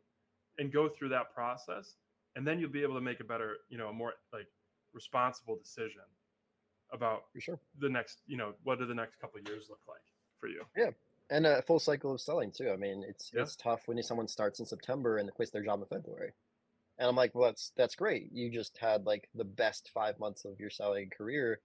and 0.57 0.71
go 0.71 0.89
through 0.89 1.09
that 1.09 1.33
process 1.33 1.95
and 2.37 2.45
then 2.45 2.59
you'll 2.59 2.69
be 2.69 2.83
able 2.83 2.93
to 2.93 3.01
make 3.01 3.19
a 3.19 3.23
better 3.23 3.57
you 3.67 3.77
know 3.77 3.89
a 3.89 3.93
more 3.93 4.13
like 4.31 4.47
responsible 4.93 5.57
decision 5.57 6.05
about 6.93 7.23
sure. 7.39 7.59
the 7.79 7.89
next 7.89 8.21
you 8.27 8.37
know 8.37 8.53
what 8.63 8.79
do 8.79 8.85
the 8.85 8.93
next 8.93 9.19
couple 9.19 9.39
of 9.39 9.47
years 9.49 9.65
look 9.69 9.81
like 9.87 10.05
for 10.39 10.47
you 10.47 10.63
Yeah, 10.75 10.91
And 11.29 11.45
a 11.45 11.61
full 11.61 11.79
cycle 11.79 12.13
of 12.13 12.21
selling 12.21 12.51
too. 12.51 12.69
I 12.71 12.75
mean, 12.77 13.03
it's 13.07 13.31
Yeah. 13.33 13.41
it's 13.43 13.55
tough 13.55 13.87
when 13.87 14.01
someone 14.03 14.27
starts 14.27 14.59
in 14.59 14.65
September 14.65 15.17
and 15.17 15.33
quits 15.33 15.51
their 15.51 15.63
job 15.63 15.81
in 15.81 15.87
February. 15.87 16.33
And 16.99 17.07
I'm 17.09 17.15
like, 17.15 17.35
well, 17.35 17.49
that's 17.49 17.71
that's 17.75 17.95
great. 17.95 18.31
You 18.31 18.49
just 18.51 18.77
had 18.77 19.05
like 19.05 19.29
the 19.35 19.43
best 19.45 19.89
five 19.93 20.17
months 20.19 20.45
of 20.45 20.59
your 20.59 20.69
selling 20.71 21.09
career, 21.09 21.61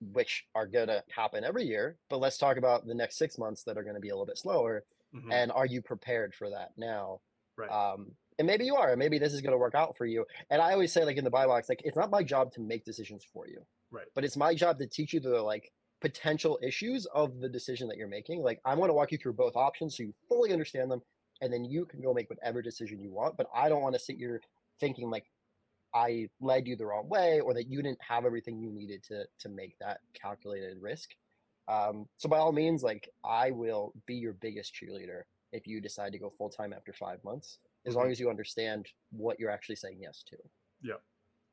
which 0.00 0.46
are 0.54 0.66
gonna 0.66 1.02
happen 1.10 1.44
every 1.44 1.64
year. 1.64 1.98
But 2.08 2.18
let's 2.20 2.38
talk 2.38 2.56
about 2.56 2.86
the 2.86 2.94
next 2.94 3.16
six 3.18 3.38
months 3.38 3.64
that 3.64 3.76
are 3.76 3.82
gonna 3.84 4.00
be 4.00 4.10
a 4.10 4.14
little 4.14 4.26
bit 4.26 4.38
slower. 4.38 4.84
Mhm. 5.14 5.32
And 5.32 5.50
are 5.52 5.66
you 5.66 5.82
prepared 5.82 6.34
for 6.34 6.50
that 6.50 6.76
now? 6.76 7.20
right 7.56 7.70
Um, 7.70 8.16
and 8.38 8.46
maybe 8.46 8.64
you 8.66 8.76
are. 8.76 8.90
and 8.90 8.98
Maybe 9.00 9.18
this 9.18 9.32
is 9.34 9.40
going 9.40 9.50
to 9.50 9.58
work 9.58 9.74
out 9.74 9.96
for 9.96 10.06
you. 10.06 10.24
And 10.48 10.62
I 10.62 10.72
always 10.72 10.92
say, 10.92 11.04
like 11.04 11.16
in 11.16 11.24
the 11.24 11.30
buy 11.30 11.44
box, 11.46 11.68
like 11.68 11.82
it's 11.84 11.96
not 11.96 12.08
my 12.08 12.22
job 12.22 12.52
to 12.52 12.60
make 12.60 12.84
decisions 12.84 13.24
for 13.24 13.48
you, 13.48 13.66
right 13.90 14.06
but 14.14 14.24
it's 14.24 14.36
my 14.36 14.54
job 14.54 14.78
to 14.78 14.86
teach 14.86 15.12
you 15.12 15.18
the 15.18 15.42
like 15.42 15.72
potential 16.00 16.58
issues 16.62 17.06
of 17.06 17.40
the 17.40 17.48
decision 17.48 17.88
that 17.88 17.96
you're 17.96 18.08
making. 18.08 18.42
Like 18.42 18.60
I 18.64 18.74
want 18.74 18.90
to 18.90 18.94
walk 18.94 19.12
you 19.12 19.18
through 19.18 19.32
both 19.34 19.56
options 19.56 19.96
so 19.96 20.02
you 20.04 20.14
fully 20.28 20.52
understand 20.52 20.90
them, 20.90 21.02
and 21.40 21.52
then 21.52 21.64
you 21.64 21.84
can 21.86 22.00
go 22.00 22.14
make 22.14 22.30
whatever 22.30 22.62
decision 22.62 23.00
you 23.00 23.10
want. 23.10 23.36
But 23.36 23.48
I 23.54 23.68
don't 23.68 23.82
want 23.82 23.94
to 23.94 23.98
sit 23.98 24.16
here 24.16 24.40
thinking 24.80 25.10
like 25.10 25.26
I 25.94 26.28
led 26.40 26.66
you 26.66 26.76
the 26.76 26.86
wrong 26.86 27.08
way 27.08 27.40
or 27.40 27.54
that 27.54 27.68
you 27.68 27.82
didn't 27.82 28.02
have 28.02 28.24
everything 28.24 28.58
you 28.60 28.70
needed 28.70 29.02
to 29.04 29.24
to 29.40 29.48
make 29.48 29.78
that 29.78 30.00
calculated 30.14 30.78
risk. 30.80 31.10
Um, 31.66 32.08
so 32.16 32.28
by 32.28 32.38
all 32.38 32.52
means, 32.52 32.82
like 32.82 33.08
I 33.24 33.50
will 33.50 33.92
be 34.06 34.14
your 34.14 34.32
biggest 34.34 34.74
cheerleader 34.74 35.22
if 35.52 35.66
you 35.66 35.80
decide 35.80 36.12
to 36.12 36.18
go 36.18 36.30
full 36.30 36.50
time 36.50 36.72
after 36.72 36.92
five 36.92 37.22
months, 37.24 37.58
as 37.86 37.94
long 37.94 38.08
Mhm. 38.08 38.10
as 38.12 38.20
you 38.20 38.30
understand 38.30 38.86
what 39.10 39.38
you're 39.40 39.50
actually 39.50 39.76
saying 39.76 39.98
yes 40.00 40.22
to. 40.24 40.36
Yeah. 40.82 40.94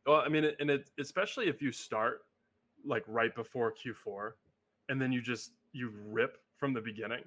Well 0.05 0.17
i 0.21 0.29
mean 0.29 0.45
and 0.59 0.69
it 0.69 0.91
especially 0.99 1.47
if 1.47 1.61
you 1.63 1.71
start 1.71 2.25
like 2.85 3.03
right 3.07 3.33
before 3.35 3.73
q4 3.73 4.31
and 4.89 5.01
then 5.01 5.11
you 5.11 5.21
just 5.21 5.51
you 5.73 5.91
rip 6.07 6.37
from 6.57 6.73
the 6.73 6.81
beginning 6.81 7.23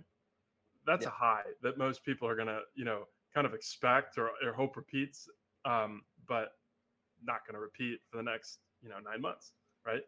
that's 0.86 1.02
Yeah. 1.04 1.08
a 1.10 1.12
high 1.12 1.42
that 1.62 1.76
most 1.76 2.04
people 2.04 2.26
are 2.28 2.36
gonna 2.36 2.60
you 2.74 2.84
know 2.84 3.06
kind 3.34 3.46
of 3.46 3.52
expect 3.54 4.16
or, 4.16 4.30
or 4.42 4.52
hope 4.54 4.74
repeats, 4.76 5.28
um, 5.66 6.02
but 6.26 6.56
not 7.22 7.46
gonna 7.46 7.58
repeat 7.60 8.00
for 8.10 8.16
the 8.16 8.22
next 8.22 8.60
you 8.82 8.88
know 8.88 8.98
nine 9.00 9.20
months, 9.20 9.52
right? 9.84 10.00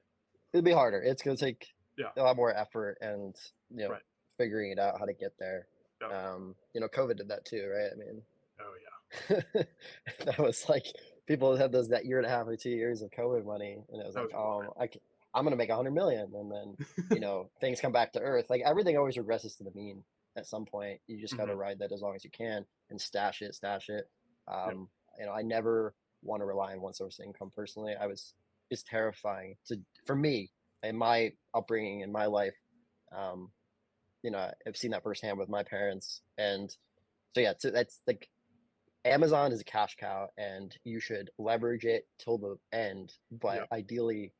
It'll 0.54 0.64
be 0.64 0.72
harder. 0.72 1.02
It's 1.02 1.22
gonna 1.22 1.36
take 1.36 1.68
Yeah. 1.98 2.06
a 2.16 2.22
lot 2.22 2.36
more 2.36 2.54
effort 2.56 2.96
and 3.02 3.36
you 3.68 3.84
know 3.84 3.90
Right. 3.90 4.02
figuring 4.38 4.70
it 4.70 4.78
out 4.78 4.98
how 4.98 5.04
to 5.04 5.12
get 5.12 5.36
there. 5.38 5.66
Yeah. 6.00 6.08
Um, 6.32 6.54
you 6.72 6.80
know, 6.80 6.88
COVID 6.88 7.18
did 7.18 7.28
that 7.28 7.44
too, 7.44 7.68
right? 7.68 7.90
I 7.92 7.96
mean, 7.96 8.22
Oh 8.58 8.74
yeah, 9.28 9.42
that 10.24 10.38
was 10.38 10.66
like 10.68 10.86
people 11.26 11.56
had 11.56 11.72
those 11.72 11.88
that 11.90 12.06
year 12.06 12.16
and 12.18 12.26
a 12.26 12.30
half 12.30 12.46
or 12.46 12.56
two 12.56 12.70
years 12.70 13.02
of 13.02 13.10
COVID 13.10 13.44
money, 13.44 13.84
and 13.92 14.00
it 14.00 14.06
was 14.06 14.14
That 14.14 14.22
like, 14.22 14.32
was 14.34 14.72
oh, 14.76 14.80
I 14.80 14.86
can, 14.86 15.00
I'm 15.34 15.44
gonna 15.44 15.56
make 15.56 15.70
a 15.70 15.76
hundred 15.76 15.92
million, 15.92 16.32
and 16.34 16.50
then 16.50 16.76
you 17.10 17.20
know 17.20 17.50
things 17.60 17.80
come 17.80 17.92
back 17.92 18.12
to 18.12 18.20
earth. 18.20 18.46
Like 18.50 18.62
everything 18.64 18.96
always 18.96 19.16
regresses 19.16 19.56
to 19.58 19.64
the 19.64 19.72
mean 19.74 20.04
at 20.36 20.46
some 20.46 20.64
point. 20.64 21.00
You 21.06 21.20
just 21.20 21.36
got 21.36 21.46
to 21.46 21.52
Mhm. 21.52 21.58
ride 21.58 21.78
that 21.80 21.92
as 21.92 22.00
long 22.02 22.14
as 22.14 22.24
you 22.24 22.30
can 22.30 22.64
and 22.90 23.00
stash 23.00 23.42
it, 23.42 23.54
stash 23.54 23.88
it. 23.88 24.08
Um, 24.48 24.88
You 25.18 25.26
know, 25.26 25.32
I 25.32 25.42
never 25.42 25.94
want 26.22 26.40
to 26.40 26.46
rely 26.46 26.72
on 26.72 26.80
one 26.80 26.92
source 26.94 27.18
of 27.18 27.24
income 27.26 27.50
personally. 27.54 27.94
I 27.94 28.06
was 28.06 28.34
it's 28.70 28.82
terrifying 28.84 29.56
to 29.66 29.76
for 30.06 30.14
me 30.14 30.50
in 30.82 30.96
my 30.96 31.32
upbringing 31.52 32.00
in 32.00 32.12
my 32.12 32.26
life. 32.26 32.54
Um, 33.12 33.52
you 34.22 34.30
know, 34.30 34.50
I've 34.66 34.76
seen 34.76 34.92
that 34.92 35.02
firsthand 35.02 35.38
with 35.38 35.48
my 35.48 35.62
parents, 35.64 36.22
and 36.38 36.70
so 37.34 37.40
yeah, 37.40 37.54
so 37.58 37.70
that's 37.70 38.00
like 38.06 38.28
Amazon 39.04 39.52
is 39.52 39.60
a 39.60 39.64
cash 39.64 39.96
cow, 39.96 40.28
and 40.36 40.76
you 40.84 41.00
should 41.00 41.30
leverage 41.38 41.84
it 41.84 42.06
till 42.18 42.38
the 42.38 42.58
end. 42.72 43.14
But 43.30 43.56
Yeah. 43.56 43.66
ideally, 43.72 44.32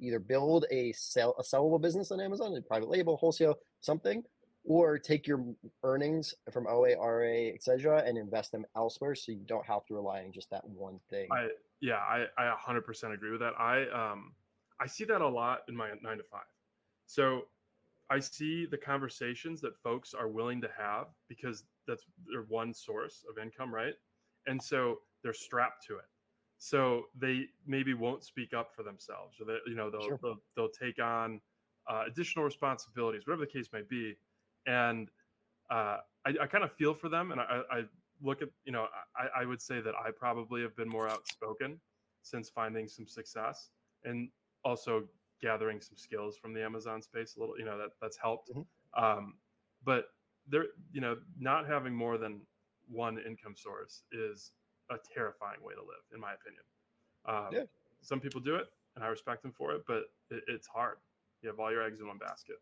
either 0.00 0.18
build 0.18 0.66
a 0.70 0.92
sell 0.92 1.34
a 1.38 1.42
sellable 1.42 1.80
business 1.80 2.10
on 2.10 2.20
Amazon, 2.20 2.54
a 2.56 2.60
private 2.60 2.88
label, 2.88 3.16
wholesale, 3.16 3.56
something, 3.80 4.22
or 4.64 4.98
take 4.98 5.26
your 5.26 5.44
earnings 5.82 6.34
from 6.52 6.66
OA, 6.66 6.96
RA, 6.96 7.50
etc., 7.54 8.02
and 8.06 8.16
invest 8.16 8.52
them 8.52 8.64
elsewhere, 8.76 9.14
so 9.14 9.32
you 9.32 9.44
don't 9.46 9.66
have 9.66 9.84
to 9.86 9.94
rely 9.94 10.22
on 10.24 10.32
just 10.32 10.50
that 10.50 10.66
one 10.66 10.98
thing. 11.10 11.28
I 11.32 11.48
yeah, 11.80 11.96
I 11.96 12.26
I 12.38 12.54
100% 12.66 13.12
agree 13.12 13.30
with 13.30 13.40
that. 13.40 13.52
I 13.58 13.86
um 13.88 14.32
I 14.80 14.86
see 14.86 15.04
that 15.04 15.20
a 15.20 15.28
lot 15.28 15.60
in 15.68 15.76
my 15.76 15.90
9 16.02 16.16
to 16.18 16.24
5. 16.24 16.40
So 17.06 17.42
I 18.10 18.18
see 18.18 18.66
the 18.66 18.76
conversations 18.76 19.60
that 19.60 19.76
folks 19.82 20.14
are 20.14 20.28
willing 20.28 20.60
to 20.62 20.68
have 20.76 21.06
because 21.28 21.64
that's 21.86 22.04
their 22.30 22.42
one 22.42 22.74
source 22.74 23.24
of 23.30 23.42
income, 23.42 23.72
right? 23.72 23.94
And 24.46 24.62
so 24.62 24.98
they're 25.22 25.32
strapped 25.32 25.86
to 25.86 25.96
it. 25.96 26.04
So 26.64 27.10
they 27.14 27.48
maybe 27.66 27.92
won't 27.92 28.24
speak 28.24 28.54
up 28.54 28.74
for 28.74 28.82
themselves, 28.82 29.38
or 29.38 29.44
that 29.44 29.60
you 29.66 29.74
know 29.74 29.90
they'll 29.90 30.08
Sure. 30.08 30.18
they'll, 30.22 30.38
they'll 30.56 30.70
take 30.70 30.98
on 30.98 31.42
uh, 31.86 32.04
additional 32.06 32.42
responsibilities, 32.42 33.26
whatever 33.26 33.44
the 33.44 33.52
case 33.52 33.68
may 33.70 33.82
be. 33.82 34.16
And 34.64 35.10
uh, 35.68 35.98
I, 36.26 36.34
I 36.40 36.46
kind 36.46 36.64
of 36.64 36.72
feel 36.72 36.94
for 36.94 37.10
them, 37.10 37.32
and 37.32 37.40
I, 37.40 37.62
I 37.70 37.82
look 38.22 38.40
at 38.40 38.48
you 38.64 38.72
know 38.72 38.88
I, 39.14 39.42
I 39.42 39.44
would 39.44 39.60
say 39.60 39.82
that 39.82 39.94
I 39.94 40.10
probably 40.10 40.62
have 40.62 40.74
been 40.74 40.88
more 40.88 41.06
outspoken 41.06 41.82
since 42.22 42.48
finding 42.48 42.88
some 42.88 43.06
success, 43.06 43.70
and 44.04 44.30
also 44.64 45.10
gathering 45.42 45.82
some 45.82 45.98
skills 45.98 46.38
from 46.38 46.54
the 46.54 46.64
Amazon 46.64 47.02
space 47.02 47.36
a 47.36 47.40
little. 47.40 47.58
You 47.58 47.66
know 47.66 47.76
that 47.76 47.90
that's 48.00 48.16
helped. 48.16 48.52
Mhm. 48.54 48.66
Um, 48.96 49.38
but 49.82 50.06
there, 50.46 50.68
you 50.92 51.02
know, 51.02 51.20
not 51.36 51.66
having 51.66 51.94
more 51.94 52.16
than 52.16 52.46
one 52.88 53.18
income 53.18 53.54
source 53.54 54.04
is 54.12 54.52
a 54.94 54.98
terrifying 55.14 55.62
way 55.62 55.74
to 55.74 55.80
live, 55.80 56.02
in 56.14 56.20
my 56.20 56.32
opinion. 56.34 56.62
Um, 57.26 57.48
Yeah. 57.52 57.64
Some 58.02 58.20
people 58.20 58.40
do 58.40 58.56
it, 58.56 58.66
and 58.96 59.04
I 59.04 59.08
respect 59.08 59.42
them 59.42 59.52
for 59.52 59.72
it, 59.72 59.84
but 59.86 60.10
it, 60.30 60.44
it's 60.46 60.66
hard. 60.66 60.98
You 61.42 61.48
have 61.48 61.58
all 61.58 61.72
your 61.72 61.82
eggs 61.82 62.00
in 62.00 62.06
one 62.06 62.18
basket. 62.18 62.56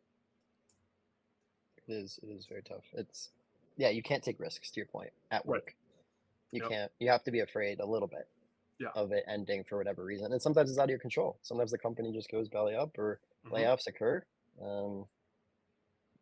It 1.89 1.93
is 1.93 2.19
it 2.23 2.29
is 2.31 2.47
very 2.47 2.63
tough. 2.63 2.85
It's 2.93 3.31
yeah, 3.77 3.89
you 3.89 4.03
can't 4.03 4.23
take 4.23 4.39
risks 4.39 4.71
to 4.71 4.77
your 4.81 4.87
point 4.87 5.11
at 5.31 5.45
Right. 5.47 5.63
work. 5.63 5.75
You 6.53 6.61
Yep. 6.61 6.71
can't. 6.71 6.93
You 7.01 7.11
have 7.11 7.25
to 7.25 7.31
be 7.33 7.41
afraid 7.41 7.81
a 7.81 7.87
little 7.87 8.07
bit 8.09 8.29
Yeah. 8.79 8.91
of 8.95 9.11
it 9.13 9.25
ending 9.27 9.65
for 9.65 9.79
whatever 9.79 10.05
reason, 10.05 10.33
and 10.33 10.41
sometimes 10.41 10.71
it's 10.71 10.79
out 10.79 10.85
of 10.85 10.91
your 10.91 10.99
control. 11.01 11.39
Sometimes 11.43 11.71
the 11.73 11.79
company 11.79 12.13
just 12.13 12.31
goes 12.31 12.49
belly 12.49 12.77
up 12.77 12.97
or 12.99 13.21
Mhm. 13.45 13.51
layoffs 13.53 13.87
occur. 13.89 14.25
Um, 14.61 15.09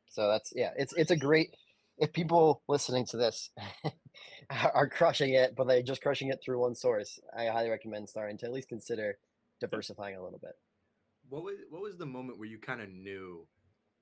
so 0.08 0.28
that's 0.28 0.52
yeah, 0.56 0.72
it's 0.76 0.92
it's 0.94 1.10
a 1.10 1.16
great. 1.16 1.54
If 1.98 2.12
people 2.14 2.62
listening 2.68 3.04
to 3.06 3.18
this 3.18 3.50
are 4.74 4.88
crushing 4.88 5.34
it, 5.34 5.54
but 5.56 5.66
they're 5.66 5.82
just 5.82 6.02
crushing 6.02 6.28
it 6.28 6.40
through 6.42 6.60
one 6.60 6.74
source, 6.74 7.18
I 7.36 7.46
highly 7.46 7.70
recommend 7.70 8.08
starting 8.08 8.38
to 8.38 8.46
at 8.46 8.52
least 8.52 8.68
consider 8.68 9.18
diversifying 9.60 10.16
a 10.16 10.22
little 10.22 10.38
bit. 10.38 10.56
What 11.28 11.44
was 11.44 11.56
what 11.70 11.82
was 11.82 11.96
the 11.96 12.06
moment 12.06 12.38
where 12.38 12.48
you 12.48 12.58
kind 12.58 12.80
of 12.80 12.88
knew, 12.90 13.46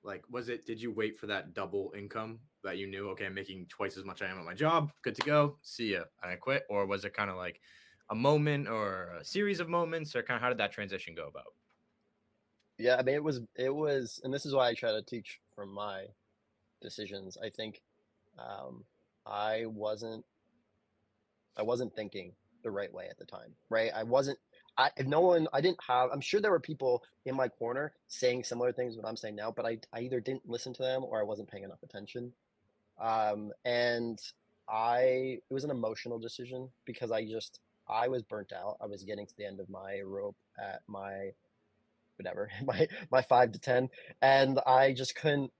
like, 0.03 0.23
was 0.29 0.49
it? 0.49 0.65
Did 0.65 0.81
you 0.81 0.91
wait 0.91 1.19
for 1.19 1.27
that 1.27 1.53
double 1.53 1.93
income 1.95 2.39
that 2.63 2.77
you 2.77 2.87
knew? 2.87 3.09
Okay, 3.09 3.25
I'm 3.25 3.35
making 3.35 3.67
twice 3.67 3.97
as 3.97 4.05
much 4.05 4.21
I 4.21 4.27
am 4.27 4.39
at 4.39 4.45
my 4.45 4.55
job. 4.55 4.91
Good 5.03 5.15
to 5.15 5.21
go. 5.21 5.57
See 5.61 5.93
ya. 5.93 6.03
And 6.23 6.31
I 6.31 6.35
quit. 6.35 6.63
Or 6.69 6.87
was 6.87 7.05
it 7.05 7.13
kind 7.13 7.29
of 7.29 7.35
like 7.35 7.61
a 8.09 8.15
moment 8.15 8.67
or 8.67 9.13
a 9.19 9.23
series 9.23 9.59
of 9.59 9.69
moments, 9.69 10.15
or 10.15 10.23
kind 10.23 10.37
of 10.37 10.41
how 10.41 10.49
did 10.49 10.57
that 10.57 10.71
transition 10.71 11.13
go 11.13 11.27
about? 11.27 11.53
Yeah, 12.79 12.95
I 12.95 13.03
mean 13.03 13.15
it 13.15 13.23
was 13.23 13.41
it 13.55 13.75
was, 13.75 14.19
and 14.23 14.33
this 14.33 14.45
is 14.45 14.55
why 14.55 14.69
I 14.69 14.73
try 14.73 14.91
to 14.91 15.03
teach 15.03 15.39
from 15.53 15.71
my 15.71 16.05
decisions. 16.81 17.37
I 17.43 17.49
think 17.49 17.81
um, 18.39 18.85
I 19.29 19.65
wasn't 19.65 20.25
I 21.57 21.63
wasn't 21.63 21.95
thinking 21.95 22.33
the 22.63 22.71
right 22.71 22.93
way 22.93 23.07
at 23.09 23.17
the 23.17 23.25
time, 23.25 23.53
right? 23.69 23.91
I 23.95 24.03
wasn't. 24.03 24.39
I 24.77 24.91
if 24.97 25.07
no 25.07 25.21
one 25.21 25.47
I 25.53 25.61
didn't 25.61 25.79
have. 25.87 26.09
I'm 26.11 26.21
sure 26.21 26.41
there 26.41 26.51
were 26.51 26.59
people 26.59 27.03
in 27.25 27.35
my 27.35 27.47
corner 27.47 27.93
saying 28.07 28.43
similar 28.43 28.71
things 28.71 28.95
what 28.95 29.07
I'm 29.07 29.17
saying 29.17 29.35
now, 29.35 29.51
but 29.51 29.65
I 29.65 29.79
I 29.93 30.01
either 30.01 30.19
didn't 30.19 30.47
listen 30.47 30.73
to 30.73 30.83
them 30.83 31.03
or 31.03 31.19
I 31.19 31.23
wasn't 31.23 31.49
paying 31.49 31.63
enough 31.63 31.83
attention. 31.83 32.33
Um, 32.99 33.51
and 33.65 34.19
I 34.69 35.39
it 35.49 35.53
was 35.53 35.63
an 35.63 35.71
emotional 35.71 36.19
decision 36.19 36.69
because 36.85 37.11
I 37.11 37.25
just 37.25 37.59
I 37.87 38.07
was 38.07 38.23
burnt 38.23 38.53
out. 38.53 38.77
I 38.81 38.85
was 38.87 39.03
getting 39.03 39.27
to 39.27 39.37
the 39.37 39.45
end 39.45 39.59
of 39.59 39.69
my 39.69 40.01
rope 40.03 40.37
at 40.57 40.81
my 40.87 41.31
whatever 42.19 42.49
my 42.65 42.87
my 43.11 43.21
five 43.21 43.51
to 43.53 43.59
ten 43.59 43.89
and 44.21 44.59
i 44.67 44.93
just 44.93 45.15
couldn't 45.15 45.51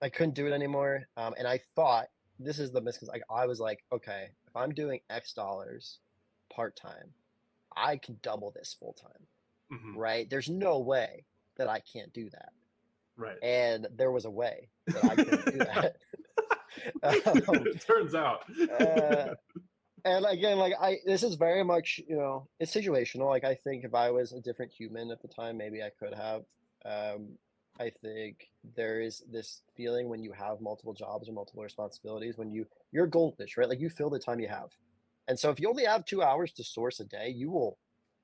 i 0.00 0.08
couldn't 0.08 0.34
do 0.34 0.46
it 0.46 0.52
anymore 0.52 1.02
um, 1.16 1.34
and 1.36 1.46
i 1.46 1.60
thought 1.74 2.06
this 2.38 2.58
is 2.58 2.70
the 2.72 2.80
misconception 2.80 3.20
like, 3.30 3.40
i 3.40 3.46
was 3.46 3.60
like 3.60 3.84
okay 3.92 4.28
if 4.46 4.56
i'm 4.56 4.72
doing 4.74 5.00
x 5.10 5.32
dollars 5.32 5.98
part-time 6.54 7.12
i 7.76 7.96
can 7.96 8.18
double 8.22 8.50
this 8.50 8.74
full-time 8.78 9.26
Mhm. 9.72 9.96
right 9.96 10.30
there's 10.30 10.48
no 10.48 10.78
way 10.78 11.24
that 11.56 11.68
i 11.68 11.80
can't 11.80 12.12
do 12.12 12.30
that 12.30 12.52
Right. 13.16 13.36
and 13.42 13.86
there 13.96 14.10
was 14.12 14.24
a 14.24 14.30
way 14.30 14.68
that 14.86 15.04
i 15.04 15.14
couldn't 15.16 15.44
do 15.52 15.58
that 15.58 15.96
Um, 17.02 17.66
it 17.66 17.80
turns 17.80 18.14
out. 18.14 18.40
uh, 18.70 19.34
and 20.04 20.24
again 20.28 20.58
like 20.58 20.74
i 20.80 20.98
this 21.04 21.22
is 21.22 21.34
very 21.34 21.64
much 21.64 22.00
you 22.08 22.16
know 22.16 22.46
it's 22.60 22.72
situational 22.74 23.26
like 23.28 23.42
i 23.44 23.54
think 23.54 23.84
if 23.84 23.94
i 23.94 24.10
was 24.10 24.32
a 24.32 24.40
different 24.40 24.70
human 24.72 25.10
at 25.10 25.20
the 25.20 25.28
time 25.28 25.56
maybe 25.56 25.82
i 25.82 25.90
could 25.98 26.14
have 26.14 26.44
um 26.84 27.30
i 27.80 27.90
think 28.02 28.48
there 28.76 29.00
is 29.00 29.22
this 29.30 29.62
feeling 29.76 30.08
when 30.08 30.22
you 30.22 30.32
have 30.32 30.60
multiple 30.60 30.92
jobs 30.92 31.28
or 31.28 31.32
multiple 31.32 31.62
responsibilities 31.62 32.36
when 32.36 32.50
you 32.50 32.66
you're 32.92 33.06
goldfish 33.06 33.56
right? 33.56 33.68
Like 33.68 33.80
you 33.80 33.90
fill 33.90 34.10
the 34.10 34.18
time 34.18 34.40
you 34.40 34.48
have. 34.48 34.70
And 35.28 35.38
so 35.38 35.50
if 35.50 35.60
you 35.60 35.68
only 35.68 35.84
have 35.84 36.04
two 36.04 36.22
hours 36.22 36.52
to 36.52 36.64
source 36.64 37.00
a 37.00 37.04
day 37.04 37.28
you 37.34 37.50
will 37.50 37.78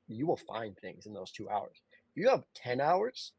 you 0.06 0.26
will 0.26 0.36
find 0.36 0.76
things 0.76 1.06
in 1.06 1.14
those 1.14 1.30
two 1.30 1.48
hours. 1.48 1.82
If 2.14 2.22
you 2.22 2.28
have 2.28 2.44
10 2.54 2.80
hours 2.80 3.32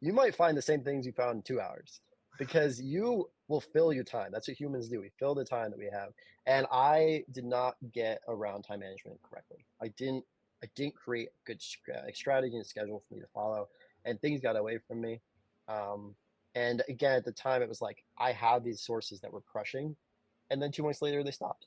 you 0.00 0.12
might 0.12 0.34
find 0.34 0.56
the 0.56 0.62
same 0.62 0.82
things 0.82 1.06
you 1.06 1.12
found 1.12 1.36
in 1.36 1.42
two 1.42 1.60
hours 1.60 2.00
because 2.38 2.80
you 2.80 3.28
will 3.48 3.60
fill 3.60 3.92
your 3.92 4.04
time. 4.04 4.30
That's 4.32 4.46
what 4.46 4.60
humans 4.60 4.88
do. 4.88 5.00
We 5.00 5.10
fill 5.18 5.34
the 5.34 5.44
time 5.44 5.70
that 5.70 5.78
we 5.78 5.88
have. 5.92 6.10
And 6.46 6.66
I 6.70 7.24
did 7.32 7.44
not 7.44 7.74
get 7.92 8.20
around 8.28 8.62
time 8.62 8.80
management 8.80 9.18
correctly. 9.28 9.66
I 9.82 9.88
didn't 9.88 10.24
I 10.62 10.68
didn't 10.74 10.96
create 10.96 11.28
a 11.28 11.46
good 11.46 11.62
stra- 11.62 12.04
strategy 12.14 12.56
and 12.56 12.66
schedule 12.66 13.02
for 13.08 13.14
me 13.14 13.20
to 13.20 13.28
follow, 13.32 13.68
and 14.04 14.20
things 14.20 14.40
got 14.40 14.56
away 14.56 14.78
from 14.88 15.00
me. 15.00 15.20
Um, 15.68 16.14
and 16.54 16.82
again, 16.88 17.16
at 17.16 17.24
the 17.24 17.32
time, 17.32 17.62
it 17.62 17.68
was 17.68 17.80
like 17.80 18.04
I 18.18 18.32
had 18.32 18.64
these 18.64 18.80
sources 18.80 19.20
that 19.20 19.32
were 19.32 19.42
crushing, 19.42 19.96
and 20.50 20.60
then 20.60 20.72
two 20.72 20.82
months 20.82 21.02
later 21.02 21.22
they 21.22 21.30
stopped, 21.30 21.66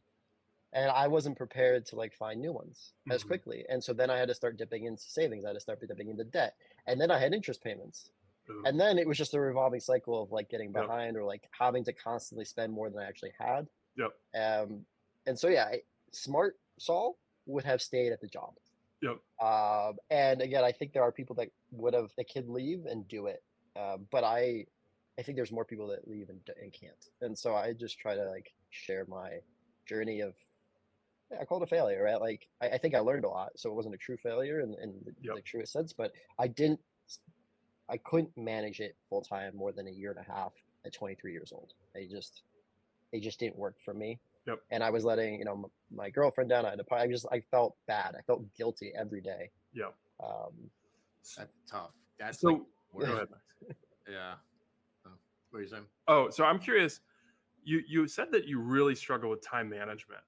and 0.74 0.90
I 0.92 1.08
wasn't 1.08 1.38
prepared 1.38 1.86
to 1.88 1.96
like 1.96 2.14
find 2.14 2.42
new 2.42 2.52
ones 2.52 2.94
as 3.10 3.24
Mhm. 3.24 3.28
quickly. 3.28 3.66
And 3.70 3.84
so 3.84 3.94
then 3.94 4.10
I 4.10 4.18
had 4.18 4.28
to 4.28 4.34
start 4.34 4.58
dipping 4.58 4.86
into 4.86 5.04
savings. 5.04 5.46
I 5.46 5.50
had 5.50 5.54
to 5.54 5.60
start 5.60 5.80
dipping 5.88 6.10
into 6.10 6.24
debt, 6.26 6.56
and 6.88 7.00
then 7.00 7.12
I 7.12 7.20
had 7.20 7.34
interest 7.34 7.64
payments 7.64 8.12
and 8.66 8.78
then 8.78 8.98
it 9.00 9.08
was 9.08 9.18
just 9.18 9.34
a 9.34 9.40
revolving 9.40 9.80
cycle 9.80 10.22
of 10.22 10.32
like 10.32 10.50
getting 10.50 10.74
Yep. 10.74 10.84
behind 10.84 11.16
or 11.16 11.24
like 11.24 11.48
having 11.58 11.86
to 11.86 11.94
constantly 11.94 12.44
spend 12.44 12.74
more 12.74 12.90
than 12.90 13.00
I 13.00 13.06
actually 13.06 13.32
had. 13.40 13.70
Yep. 13.96 14.12
Um, 14.36 14.86
and 15.26 15.40
so 15.40 15.48
yeah, 15.48 15.66
I, 15.66 15.84
smart 16.12 16.60
Saul 16.78 17.18
would 17.46 17.64
have 17.64 17.82
stayed 17.82 18.12
at 18.12 18.20
the 18.20 18.28
job. 18.28 18.58
Yep. 19.02 19.20
Um, 19.40 20.00
and 20.10 20.42
again, 20.42 20.66
I 20.66 20.72
think 20.74 20.92
there 20.92 21.02
are 21.04 21.14
people 21.14 21.36
that 21.38 21.50
would 21.72 21.94
have 21.94 22.14
that 22.18 22.30
could 22.30 22.50
leave 22.50 22.86
and 22.88 23.08
do 23.08 23.28
it, 23.28 23.42
um, 23.76 24.08
but 24.12 24.24
I, 24.24 24.66
I 25.20 25.22
think 25.24 25.36
there's 25.36 25.52
more 25.52 25.66
people 25.66 25.88
that 25.88 26.08
leave 26.08 26.30
and, 26.30 26.40
and 26.62 26.72
can't. 26.74 27.10
And 27.22 27.38
so 27.38 27.56
I 27.56 27.74
just 27.74 28.00
try 28.00 28.16
to 28.16 28.24
like 28.30 28.52
share 28.70 29.06
my 29.08 29.40
journey 29.86 30.22
of. 30.22 30.34
yeah, 31.32 31.40
I 31.42 31.46
call 31.46 31.58
it 31.62 31.64
a 31.64 31.68
failure, 31.68 32.04
right? 32.04 32.20
Like 32.20 32.48
I, 32.62 32.70
I 32.70 32.78
think 32.78 32.96
I 32.96 33.00
learned 33.00 33.26
a 33.26 33.30
lot, 33.30 33.52
so 33.58 33.70
it 33.70 33.74
wasn't 33.76 33.96
a 33.96 33.98
true 33.98 34.18
failure 34.18 34.62
in, 34.62 34.76
in 34.82 34.94
the, 35.06 35.14
Yep. 35.22 35.36
the 35.36 35.42
truest 35.42 35.74
sense. 35.74 35.94
But 35.94 36.12
I 36.40 36.48
didn't 36.48 36.80
I 37.90 37.98
couldn't 37.98 38.32
manage 38.38 38.80
it 38.80 38.96
full 39.10 39.22
time 39.22 39.56
more 39.56 39.72
than 39.74 39.88
a 39.88 39.92
year 39.92 40.12
and 40.12 40.26
a 40.26 40.32
half 40.32 40.54
at 40.86 40.94
23 40.94 41.32
years 41.34 41.52
old. 41.54 41.74
I 41.96 42.08
just 42.10 42.44
it 43.12 43.22
just 43.22 43.40
didn't 43.40 43.58
work 43.58 43.76
for 43.84 43.94
me. 43.94 44.20
Yep. 44.48 44.60
And 44.72 44.84
I 44.84 44.90
was 44.90 45.04
letting 45.04 45.40
you 45.40 45.46
know 45.46 45.54
m- 45.54 45.66
my 45.96 46.10
girlfriend 46.10 46.50
down. 46.50 46.66
I 46.66 46.70
had 46.72 46.80
to, 46.80 46.96
I 46.96 47.08
just 47.08 47.26
I 47.32 47.42
felt 47.52 47.76
bad. 47.88 48.16
I 48.18 48.22
felt 48.22 48.42
guilty 48.56 48.92
every 48.98 49.22
day. 49.22 49.50
Yeah. 49.74 49.88
Um, 50.24 50.54
That's 51.38 51.50
tough. 51.70 51.92
That's 52.20 52.40
So 52.40 52.48
like 52.50 52.62
go 53.00 53.00
worse. 53.00 53.10
ahead. 53.10 53.28
Yeah. 54.10 54.34
Oh, 55.06 55.12
what 55.50 55.60
are 55.60 55.62
you 55.62 55.68
saying? 55.68 55.86
Oh, 56.08 56.30
so 56.30 56.44
I'm 56.44 56.60
curious. 56.60 57.00
You 57.64 57.82
you 57.88 58.08
said 58.08 58.32
that 58.32 58.46
you 58.46 58.60
really 58.60 58.96
struggle 58.96 59.30
with 59.30 59.46
time 59.46 59.70
management. 59.70 60.22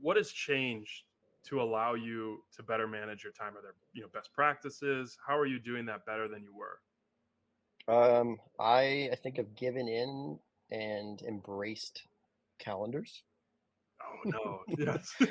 What 0.00 0.16
has 0.16 0.30
changed 0.30 1.04
to 1.44 1.60
allow 1.60 1.94
you 1.94 2.44
to 2.56 2.62
better 2.62 2.86
manage 2.86 3.24
your 3.24 3.32
time? 3.32 3.56
Are 3.56 3.62
there 3.62 3.74
you 3.92 4.02
know 4.02 4.08
best 4.12 4.32
practices? 4.32 5.16
How 5.26 5.36
are 5.36 5.46
you 5.46 5.58
doing 5.58 5.86
that 5.86 6.04
better 6.06 6.28
than 6.28 6.42
you 6.42 6.54
were? 6.54 6.78
um, 7.88 8.38
I 8.60 9.08
I 9.12 9.16
think 9.22 9.38
I've 9.38 9.54
given 9.56 9.88
in 9.88 10.38
and 10.70 11.22
embraced 11.22 12.02
calendars. 12.58 13.22
Oh 14.02 14.28
no, 14.30 14.60
yes, 14.78 15.14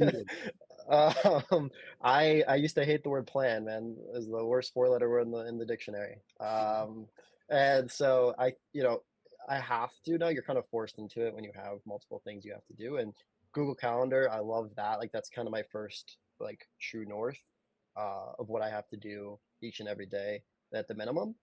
um, 1.50 1.70
I 2.02 2.42
I 2.48 2.56
used 2.56 2.76
to 2.76 2.84
hate 2.84 3.02
the 3.02 3.10
word 3.10 3.26
plan, 3.26 3.64
man. 3.64 3.96
is 4.14 4.28
the 4.28 4.44
worst 4.44 4.72
four 4.72 4.88
letter 4.88 5.08
word 5.08 5.26
in 5.26 5.30
the 5.30 5.46
in 5.46 5.58
the 5.58 5.66
dictionary. 5.66 6.16
Um, 6.40 7.06
and 7.50 7.90
so 7.90 8.34
I, 8.38 8.54
you 8.72 8.82
know, 8.82 9.02
I 9.48 9.58
have 9.58 9.90
to 10.06 10.18
now. 10.18 10.28
You're 10.28 10.42
kind 10.42 10.58
of 10.58 10.66
forced 10.70 10.98
into 10.98 11.26
it 11.26 11.34
when 11.34 11.44
you 11.44 11.52
have 11.54 11.78
multiple 11.86 12.22
things 12.24 12.44
you 12.44 12.52
have 12.52 12.66
to 12.66 12.74
do. 12.74 12.96
And 12.96 13.12
Google 13.52 13.74
Calendar, 13.74 14.28
I 14.30 14.38
love 14.40 14.70
that. 14.76 14.98
Like 14.98 15.12
that's 15.12 15.28
kind 15.28 15.46
of 15.46 15.52
my 15.52 15.62
first 15.70 16.16
like 16.40 16.66
true 16.80 17.04
north 17.04 17.38
uh, 17.96 18.32
of 18.38 18.48
what 18.48 18.62
I 18.62 18.70
have 18.70 18.88
to 18.88 18.96
do 18.96 19.38
each 19.62 19.80
and 19.80 19.88
every 19.88 20.06
day 20.06 20.42
at 20.74 20.88
the 20.88 20.94
minimum. 20.94 21.34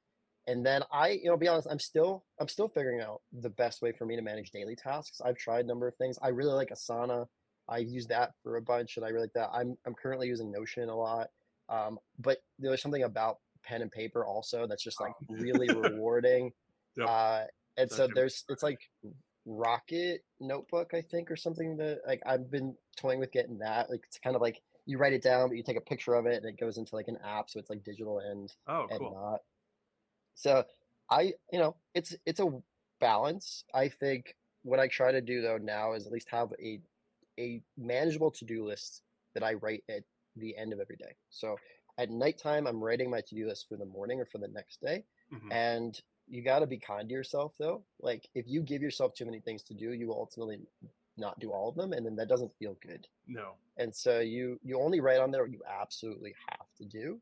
And 0.47 0.65
then 0.65 0.81
I, 0.91 1.09
you 1.09 1.25
know, 1.25 1.37
be 1.37 1.47
honest, 1.47 1.67
I'm 1.69 1.79
still 1.79 2.25
I'm 2.39 2.47
still 2.47 2.69
figuring 2.69 3.01
out 3.01 3.21
the 3.31 3.49
best 3.51 3.81
way 3.81 3.91
for 3.91 4.05
me 4.05 4.15
to 4.15 4.21
manage 4.21 4.49
daily 4.51 4.75
tasks. 4.75 5.21
I've 5.23 5.37
tried 5.37 5.65
a 5.65 5.67
number 5.67 5.87
of 5.87 5.95
things. 5.95 6.17
I 6.21 6.29
really 6.29 6.53
like 6.53 6.69
Asana. 6.69 7.27
I 7.69 7.77
use 7.79 8.07
that 8.07 8.33
for 8.43 8.57
a 8.57 8.61
bunch, 8.61 8.97
and 8.97 9.05
I 9.05 9.09
really 9.09 9.23
like 9.23 9.33
that. 9.33 9.49
I'm 9.53 9.77
I'm 9.85 9.93
currently 9.93 10.27
using 10.27 10.51
Notion 10.51 10.89
a 10.89 10.95
lot, 10.95 11.29
um, 11.69 11.99
but 12.19 12.39
there's 12.57 12.81
something 12.81 13.03
about 13.03 13.39
pen 13.63 13.81
and 13.81 13.91
paper 13.91 14.25
also 14.25 14.65
that's 14.67 14.83
just 14.83 14.99
like 14.99 15.13
really 15.29 15.67
rewarding. 15.73 16.51
Yep. 16.97 17.07
Uh, 17.07 17.41
and 17.77 17.89
Such 17.89 17.97
so 17.97 18.07
there's 18.13 18.43
it's 18.49 18.63
like 18.63 18.79
Rocket 19.45 20.23
Notebook, 20.39 20.93
I 20.93 21.01
think, 21.01 21.31
or 21.31 21.35
something 21.35 21.77
that 21.77 22.01
like 22.07 22.21
I've 22.25 22.49
been 22.51 22.75
toying 22.97 23.19
with 23.19 23.31
getting 23.31 23.59
that. 23.59 23.89
Like 23.89 24.01
it's 24.07 24.19
kind 24.19 24.35
of 24.35 24.41
like 24.41 24.61
you 24.85 24.97
write 24.97 25.13
it 25.13 25.21
down, 25.23 25.49
but 25.49 25.57
you 25.57 25.63
take 25.63 25.77
a 25.77 25.81
picture 25.81 26.15
of 26.15 26.25
it, 26.25 26.35
and 26.35 26.45
it 26.45 26.59
goes 26.59 26.77
into 26.77 26.95
like 26.95 27.07
an 27.07 27.17
app, 27.23 27.49
so 27.49 27.59
it's 27.59 27.69
like 27.69 27.83
digital 27.83 28.19
and 28.19 28.51
Oh, 28.67 28.87
and 28.89 28.99
cool. 28.99 29.13
not. 29.13 29.41
So 30.35 30.63
I, 31.09 31.33
you 31.51 31.59
know, 31.59 31.75
it's 31.93 32.15
it's 32.25 32.39
a 32.39 32.49
balance. 32.99 33.63
I 33.73 33.89
think 33.89 34.35
what 34.63 34.79
I 34.79 34.87
try 34.87 35.11
to 35.11 35.21
do 35.21 35.41
though 35.41 35.57
now 35.57 35.93
is 35.93 36.05
at 36.05 36.11
least 36.11 36.29
have 36.31 36.49
a 36.61 36.81
a 37.39 37.61
manageable 37.77 38.31
to-do 38.31 38.65
list 38.65 39.01
that 39.33 39.43
I 39.43 39.53
write 39.53 39.83
at 39.89 40.03
the 40.35 40.55
end 40.57 40.73
of 40.73 40.79
every 40.79 40.97
day. 40.97 41.15
So 41.29 41.57
at 41.97 42.09
nighttime, 42.09 42.67
I'm 42.67 42.83
writing 42.83 43.09
my 43.09 43.21
to-do 43.21 43.47
list 43.47 43.67
for 43.69 43.77
the 43.77 43.85
morning 43.85 44.19
or 44.19 44.25
for 44.25 44.37
the 44.37 44.47
next 44.47 44.81
day. 44.81 45.05
Mhm. 45.31 45.51
And 45.51 46.01
you 46.27 46.43
got 46.43 46.59
to 46.59 46.67
be 46.67 46.77
kind 46.77 47.07
to 47.09 47.13
yourself 47.13 47.55
though. 47.57 47.83
Like 47.99 48.27
if 48.35 48.47
you 48.47 48.61
give 48.61 48.81
yourself 48.81 49.13
too 49.13 49.25
many 49.25 49.39
things 49.39 49.63
to 49.63 49.73
do, 49.73 49.93
you 49.93 50.07
will 50.07 50.19
ultimately 50.19 50.59
not 51.17 51.39
do 51.39 51.51
all 51.51 51.67
of 51.69 51.75
them, 51.75 51.91
and 51.93 52.05
then 52.05 52.15
that 52.15 52.29
doesn't 52.29 52.55
feel 52.57 52.75
good 52.75 53.05
No, 53.27 53.55
and 53.77 53.93
so 53.93 54.19
you 54.19 54.57
you 54.63 54.79
only 54.79 55.01
write 55.01 55.19
on 55.19 55.31
there 55.31 55.41
what 55.43 55.51
you 55.51 55.61
absolutely 55.67 56.33
have 56.49 56.67
to 56.77 56.85
do 56.85 57.19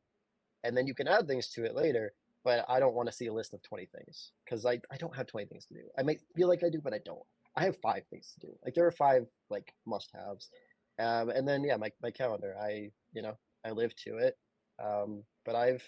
and 0.64 0.78
then 0.78 0.86
you 0.86 0.94
can 0.94 1.08
add 1.08 1.26
things 1.28 1.48
to 1.50 1.64
it 1.64 1.74
later 1.74 2.14
but 2.44 2.64
i 2.70 2.80
don't 2.80 2.94
want 2.94 3.10
to 3.10 3.16
see 3.16 3.26
a 3.26 3.34
list 3.34 3.54
of 3.56 3.62
20 3.64 3.86
things 3.88 4.34
because 4.46 4.66
I, 4.68 4.80
I 4.92 4.98
don't 4.98 5.16
have 5.16 5.26
20 5.26 5.48
things 5.48 5.66
to 5.68 5.74
do 5.74 5.82
i 5.98 6.04
might 6.04 6.22
feel 6.36 6.48
like 6.48 6.64
i 6.64 6.70
do 6.70 6.80
but 6.80 6.94
i 6.94 7.00
don't 7.00 7.26
i 7.58 7.64
have 7.66 7.78
five 7.78 8.04
things 8.10 8.34
to 8.40 8.48
do 8.48 8.54
like 8.66 8.76
there 8.76 8.88
are 8.88 8.92
five 8.92 9.28
like 9.50 9.74
must 9.88 10.12
haves 10.16 10.52
um, 11.00 11.30
and 11.30 11.48
then 11.48 11.64
yeah 11.66 11.78
my, 11.78 11.92
my 12.04 12.12
calendar 12.12 12.56
i 12.62 12.90
you 13.14 13.24
know 13.24 13.38
i 13.66 13.72
live 13.72 13.96
to 13.96 14.18
it 14.18 14.38
um, 14.84 15.24
but 15.46 15.56
i've 15.56 15.86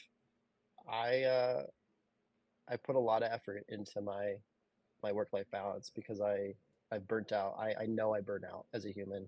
i 0.92 1.24
uh 1.24 1.64
i 2.70 2.78
put 2.78 2.98
a 2.98 3.00
lot 3.00 3.24
of 3.24 3.32
effort 3.32 3.66
into 3.70 4.02
my 4.02 4.36
my 5.04 5.12
work 5.14 5.30
life 5.34 5.50
balance 5.52 5.92
because 5.96 6.22
i 6.22 6.54
i've 6.92 7.08
burnt 7.08 7.32
out 7.34 7.56
i 7.60 7.84
i 7.84 7.88
know 7.88 8.14
i 8.14 8.22
burn 8.22 8.44
out 8.52 8.66
as 8.74 8.86
a 8.86 8.92
human 8.92 9.28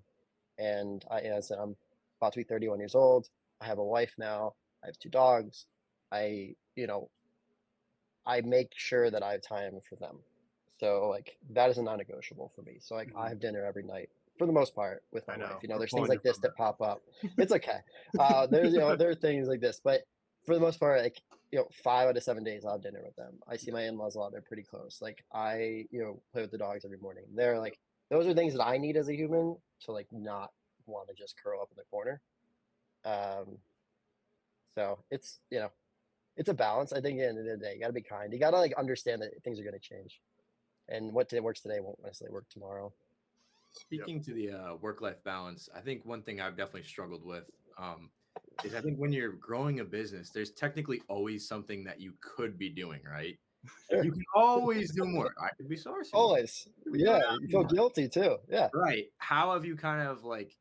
and 0.59 1.03
I, 1.11 1.21
as 1.21 1.51
I'm 1.51 1.75
about 2.19 2.33
to 2.33 2.39
be 2.39 2.43
31 2.43 2.79
years 2.79 2.95
old. 2.95 3.29
I 3.61 3.65
have 3.65 3.79
a 3.79 3.85
wife 3.85 4.13
now. 4.17 4.53
I 4.83 4.87
have 4.87 4.99
two 4.99 5.09
dogs. 5.09 5.65
I, 6.11 6.55
you 6.75 6.87
know, 6.87 7.09
I 8.25 8.41
make 8.41 8.71
sure 8.75 9.09
that 9.09 9.23
I 9.23 9.33
have 9.33 9.41
time 9.41 9.79
for 9.87 9.95
them. 9.95 10.17
So 10.81 11.07
like 11.09 11.37
that 11.51 11.69
is 11.69 11.77
a 11.77 11.83
non-negotiable 11.83 12.51
for 12.55 12.63
me. 12.63 12.77
So 12.79 12.95
like 12.95 13.13
I 13.15 13.25
Mhm. 13.25 13.29
have 13.29 13.39
dinner 13.39 13.63
every 13.63 13.83
night 13.83 14.09
for 14.37 14.47
the 14.47 14.51
most 14.51 14.73
part 14.73 15.03
with 15.11 15.27
my 15.27 15.35
I 15.35 15.37
wife. 15.37 15.61
You 15.61 15.69
know, 15.69 15.75
We're 15.75 15.79
there's 15.81 15.93
things 15.93 16.09
like 16.09 16.23
this 16.23 16.39
that 16.39 16.55
pop 16.55 16.81
up. 16.81 17.03
It's 17.37 17.51
okay. 17.51 17.81
Uh, 18.17 18.47
there's 18.47 18.73
you 18.73 18.79
know 18.79 18.95
there 18.95 19.11
are 19.11 19.15
things 19.15 19.47
like 19.47 19.61
this, 19.61 19.79
but 19.79 20.01
for 20.43 20.55
the 20.55 20.59
most 20.59 20.79
part, 20.79 21.01
like 21.01 21.21
you 21.51 21.59
know, 21.59 21.67
five 21.83 22.09
out 22.09 22.17
of 22.17 22.23
seven 22.23 22.43
days 22.43 22.65
I'll 22.65 22.73
have 22.73 22.81
dinner 22.81 23.03
with 23.05 23.15
them. 23.15 23.39
I 23.47 23.57
see 23.57 23.69
my 23.69 23.83
in-laws 23.83 24.15
a 24.15 24.19
lot. 24.19 24.31
They're 24.31 24.41
pretty 24.41 24.63
close. 24.63 25.01
Like 25.01 25.23
I, 25.31 25.85
you 25.91 26.01
know, 26.01 26.19
play 26.31 26.41
with 26.41 26.51
the 26.51 26.57
dogs 26.57 26.83
every 26.83 26.97
morning. 26.97 27.25
They're 27.35 27.59
like 27.59 27.77
those 28.09 28.25
are 28.25 28.33
things 28.33 28.53
that 28.55 28.65
I 28.65 28.77
need 28.79 28.97
as 28.97 29.07
a 29.07 29.15
human 29.15 29.55
to 29.81 29.91
like 29.91 30.07
not 30.11 30.51
want 30.87 31.09
to 31.09 31.13
just 31.13 31.35
curl 31.41 31.61
up 31.61 31.69
in 31.69 31.77
the 31.77 31.83
corner. 31.91 32.21
Um, 33.05 33.59
so 34.75 35.03
it's 35.11 35.41
you 35.51 35.59
know, 35.59 35.69
it's 36.37 36.49
a 36.49 36.55
balance. 36.55 36.91
I 36.91 37.01
think 37.01 37.19
at 37.19 37.21
the 37.21 37.29
end 37.29 37.37
of 37.37 37.45
the 37.45 37.63
day, 37.63 37.75
you 37.75 37.81
got 37.81 37.87
to 37.87 37.93
be 37.93 38.01
kind. 38.01 38.33
You 38.33 38.39
got 38.39 38.51
to 38.51 38.57
like 38.57 38.73
understand 38.79 39.21
that 39.21 39.43
things 39.43 39.59
are 39.59 39.63
going 39.63 39.73
to 39.73 39.79
change, 39.79 40.19
and 40.91 41.13
what 41.13 41.29
today 41.29 41.39
works 41.39 41.61
today 41.61 41.79
won't 41.79 42.01
necessarily 42.03 42.33
work 42.33 42.49
tomorrow. 42.49 42.91
Speaking 43.71 44.21
to 44.23 44.33
the 44.33 44.51
uh, 44.51 44.75
work-life 44.81 45.23
balance, 45.23 45.69
I 45.75 45.79
think 45.79 46.05
one 46.05 46.21
thing 46.21 46.41
I've 46.41 46.57
definitely 46.57 46.83
struggled 46.83 47.25
with 47.25 47.45
um, 47.77 48.09
is 48.65 48.75
I 48.75 48.81
think 48.81 48.97
when 48.97 49.13
you're 49.13 49.31
growing 49.31 49.79
a 49.79 49.85
business, 49.85 50.29
there's 50.29 50.51
technically 50.51 51.01
always 51.07 51.47
something 51.47 51.83
that 51.85 52.01
you 52.01 52.13
could 52.19 52.57
be 52.57 52.69
doing, 52.69 52.99
right? 53.09 53.37
Sure. 53.89 54.03
You 54.03 54.11
can 54.11 54.23
always 54.35 54.91
do 54.91 55.05
more. 55.05 55.33
I 55.41 55.49
could 55.55 55.69
be 55.69 55.77
sourcing. 55.77 56.09
Always, 56.13 56.67
yeah. 56.93 57.17
Yeah. 57.17 57.37
You 57.39 57.47
feel 57.47 57.63
guilty 57.63 58.09
too. 58.09 58.37
Yeah. 58.49 58.69
Right. 58.73 59.05
How 59.19 59.53
have 59.53 59.65
you 59.65 59.75
kind 59.75 60.07
of 60.07 60.23
like? 60.25 60.57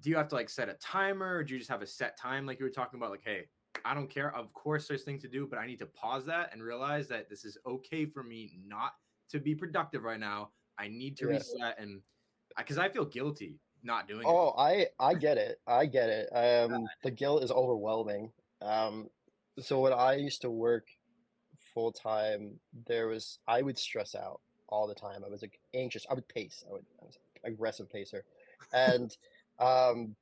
Do 0.00 0.10
you 0.10 0.16
have 0.16 0.28
to 0.28 0.34
like 0.34 0.48
set 0.48 0.68
a 0.68 0.74
timer, 0.74 1.36
or 1.36 1.44
do 1.44 1.52
you 1.52 1.60
just 1.60 1.70
have 1.70 1.82
a 1.82 1.86
set 1.86 2.18
time, 2.18 2.46
like 2.46 2.58
you 2.58 2.64
were 2.64 2.70
talking 2.70 2.98
about? 2.98 3.10
Like, 3.10 3.22
hey, 3.24 3.44
I 3.84 3.94
don't 3.94 4.08
care. 4.08 4.34
Of 4.34 4.52
course, 4.54 4.88
there's 4.88 5.02
things 5.02 5.22
to 5.22 5.28
do, 5.28 5.46
but 5.46 5.58
I 5.58 5.66
need 5.66 5.78
to 5.78 5.86
pause 5.86 6.24
that 6.26 6.52
and 6.52 6.62
realize 6.62 7.06
that 7.08 7.28
this 7.28 7.44
is 7.44 7.58
okay 7.66 8.06
for 8.06 8.22
me 8.22 8.50
not 8.66 8.94
to 9.32 9.40
be 9.40 9.54
productive 9.54 10.04
right 10.04 10.20
now. 10.20 10.50
I 10.78 10.88
need 10.88 11.16
to 11.18 11.26
Yeah. 11.26 11.32
reset 11.38 11.78
and 11.78 12.02
because 12.56 12.78
I 12.78 12.88
feel 12.88 13.04
guilty 13.04 13.58
not 13.82 14.06
doing 14.06 14.22
it. 14.22 14.26
Oh, 14.30 14.54
I 14.56 14.88
I 15.00 15.14
get 15.14 15.38
it. 15.38 15.60
I 15.66 15.86
get 15.86 16.08
it. 16.08 16.28
Um, 16.32 16.86
the 17.02 17.10
guilt 17.10 17.42
is 17.42 17.50
overwhelming. 17.50 18.32
Um, 18.60 19.10
so 19.58 19.80
when 19.80 19.92
I 19.92 20.14
used 20.14 20.42
to 20.42 20.50
work 20.50 20.86
full 21.74 21.92
time, 21.92 22.60
there 22.86 23.08
was 23.08 23.38
I 23.48 23.62
would 23.62 23.78
stress 23.78 24.14
out 24.14 24.40
all 24.68 24.86
the 24.86 24.94
time. 24.94 25.24
I 25.24 25.28
was 25.28 25.42
like 25.42 25.58
anxious. 25.74 26.06
I 26.08 26.14
would 26.14 26.28
pace. 26.28 26.64
I 26.68 26.72
would 26.72 26.86
I 27.00 27.04
was 27.06 27.18
an 27.42 27.52
aggressive 27.52 27.90
pacer, 27.90 28.24
and 28.72 29.16
um, 29.58 30.14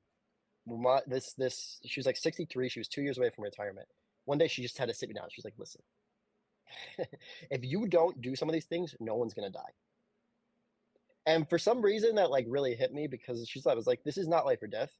my 0.66 1.00
this 1.06 1.34
this 1.34 1.80
she 1.84 1.98
was 2.00 2.06
like 2.06 2.16
63. 2.16 2.68
She 2.68 2.80
was 2.80 2.88
two 2.88 3.02
years 3.02 3.18
away 3.18 3.30
from 3.30 3.44
retirement. 3.44 3.88
One 4.24 4.38
day 4.38 4.48
she 4.48 4.62
just 4.62 4.78
had 4.78 4.88
to 4.88 4.94
sit 4.94 5.08
me 5.08 5.14
down. 5.14 5.28
She's 5.30 5.44
like, 5.44 5.58
"Listen, 5.58 5.82
if 7.50 7.64
you 7.64 7.86
don't 7.86 8.20
do 8.20 8.36
some 8.36 8.48
of 8.48 8.52
these 8.52 8.66
things, 8.66 8.94
no 9.00 9.16
one's 9.16 9.34
gonna 9.34 9.50
die." 9.50 9.72
And 11.26 11.48
for 11.48 11.58
some 11.58 11.82
reason, 11.82 12.14
that 12.16 12.30
like 12.30 12.46
really 12.48 12.74
hit 12.74 12.92
me 12.92 13.06
because 13.06 13.46
she's 13.48 13.66
I 13.66 13.74
was 13.74 13.86
like, 13.86 14.02
"This 14.04 14.18
is 14.18 14.28
not 14.28 14.46
life 14.46 14.62
or 14.62 14.66
death. 14.66 14.92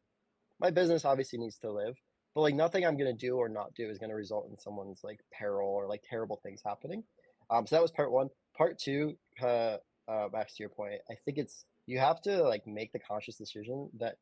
My 0.61 0.70
business 0.70 1.04
obviously 1.04 1.38
needs 1.38 1.59
to 1.59 1.72
live, 1.72 1.96
but 2.35 2.42
like 2.42 2.54
nothing 2.54 2.85
I'm 2.85 2.96
gonna 2.96 3.12
do 3.12 3.37
or 3.37 3.48
not 3.48 3.74
do 3.74 3.88
is 3.88 3.98
gonna 3.98 4.14
result 4.14 4.48
in 4.50 4.59
someone's 4.59 5.02
like 5.02 5.20
peril 5.33 5.68
or 5.68 5.87
like 5.87 6.02
terrible 6.09 6.40
things 6.42 6.62
happening." 6.64 7.04
Um, 7.50 7.66
so 7.66 7.76
that 7.76 7.83
was 7.83 7.90
part 7.90 8.12
one. 8.12 8.30
Part 8.56 8.78
two, 8.78 9.16
uh, 9.42 9.78
uh, 10.09 10.28
back 10.28 10.48
to 10.48 10.54
your 10.59 10.68
point, 10.68 11.00
I 11.11 11.14
think 11.24 11.38
it's 11.38 11.64
you 11.87 11.98
have 11.98 12.20
to 12.22 12.42
like 12.42 12.66
make 12.66 12.92
the 12.92 12.98
conscious 12.98 13.37
decision 13.37 13.90
that 13.98 14.16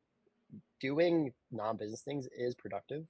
doing 0.81 1.33
non-business 1.51 2.03
things 2.03 2.27
is 2.37 2.55
productive. 2.55 3.05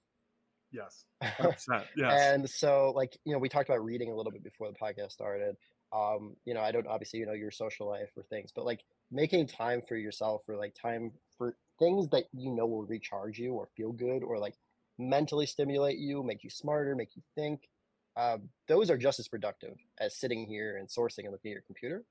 Yes, 0.71 1.05
100%, 1.23 1.85
yes. 1.97 2.13
And 2.13 2.49
so, 2.49 2.93
like, 2.95 3.17
you 3.25 3.33
know, 3.33 3.39
we 3.39 3.49
talked 3.49 3.69
about 3.69 3.85
reading 3.85 4.11
a 4.11 4.15
little 4.15 4.33
bit 4.33 4.45
before 4.45 4.71
the 4.71 4.79
podcast 4.79 5.13
started. 5.13 5.57
Um, 5.93 6.37
you 6.45 6.55
know, 6.55 6.61
I 6.61 6.73
don't 6.73 6.87
obviously, 6.87 7.21
you 7.21 7.27
know, 7.27 7.33
your 7.33 7.51
social 7.51 7.89
life 7.89 8.11
or 8.17 8.23
things, 8.25 8.53
but 8.55 8.65
like 8.65 8.81
making 9.11 9.47
time 9.47 9.83
for 9.87 9.97
yourself 9.97 10.43
or 10.49 10.57
like 10.57 10.75
time 10.75 11.13
for 11.39 11.57
things 11.79 12.09
that 12.09 12.25
you 12.33 12.51
know 12.51 12.67
will 12.67 12.85
recharge 12.85 13.39
you 13.39 13.55
or 13.55 13.69
feel 13.77 13.93
good 13.93 14.23
or 14.23 14.39
like 14.39 14.55
mentally 14.99 15.47
stimulate 15.47 15.99
you, 15.99 16.23
make 16.23 16.45
you 16.45 16.51
smarter, 16.51 16.95
make 16.95 17.17
you 17.17 17.23
think. 17.35 17.69
Um, 18.17 18.49
those 18.67 18.91
are 18.91 18.99
just 18.99 19.21
as 19.21 19.29
productive 19.29 19.77
as 19.99 20.15
sitting 20.15 20.47
here 20.47 20.77
and 20.77 20.89
sourcing 20.89 21.21
and 21.21 21.31
looking 21.31 21.53
at 21.53 21.55
your 21.55 21.63
computer. 21.63 22.05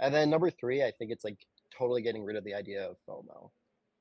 And 0.00 0.12
then 0.12 0.28
number 0.28 0.50
three, 0.50 0.82
I 0.82 0.90
think 0.90 1.12
it's 1.12 1.24
like 1.24 1.38
totally 1.76 2.02
getting 2.02 2.24
rid 2.24 2.36
of 2.36 2.44
the 2.44 2.54
idea 2.54 2.84
of 2.84 2.96
FOMO. 3.08 3.50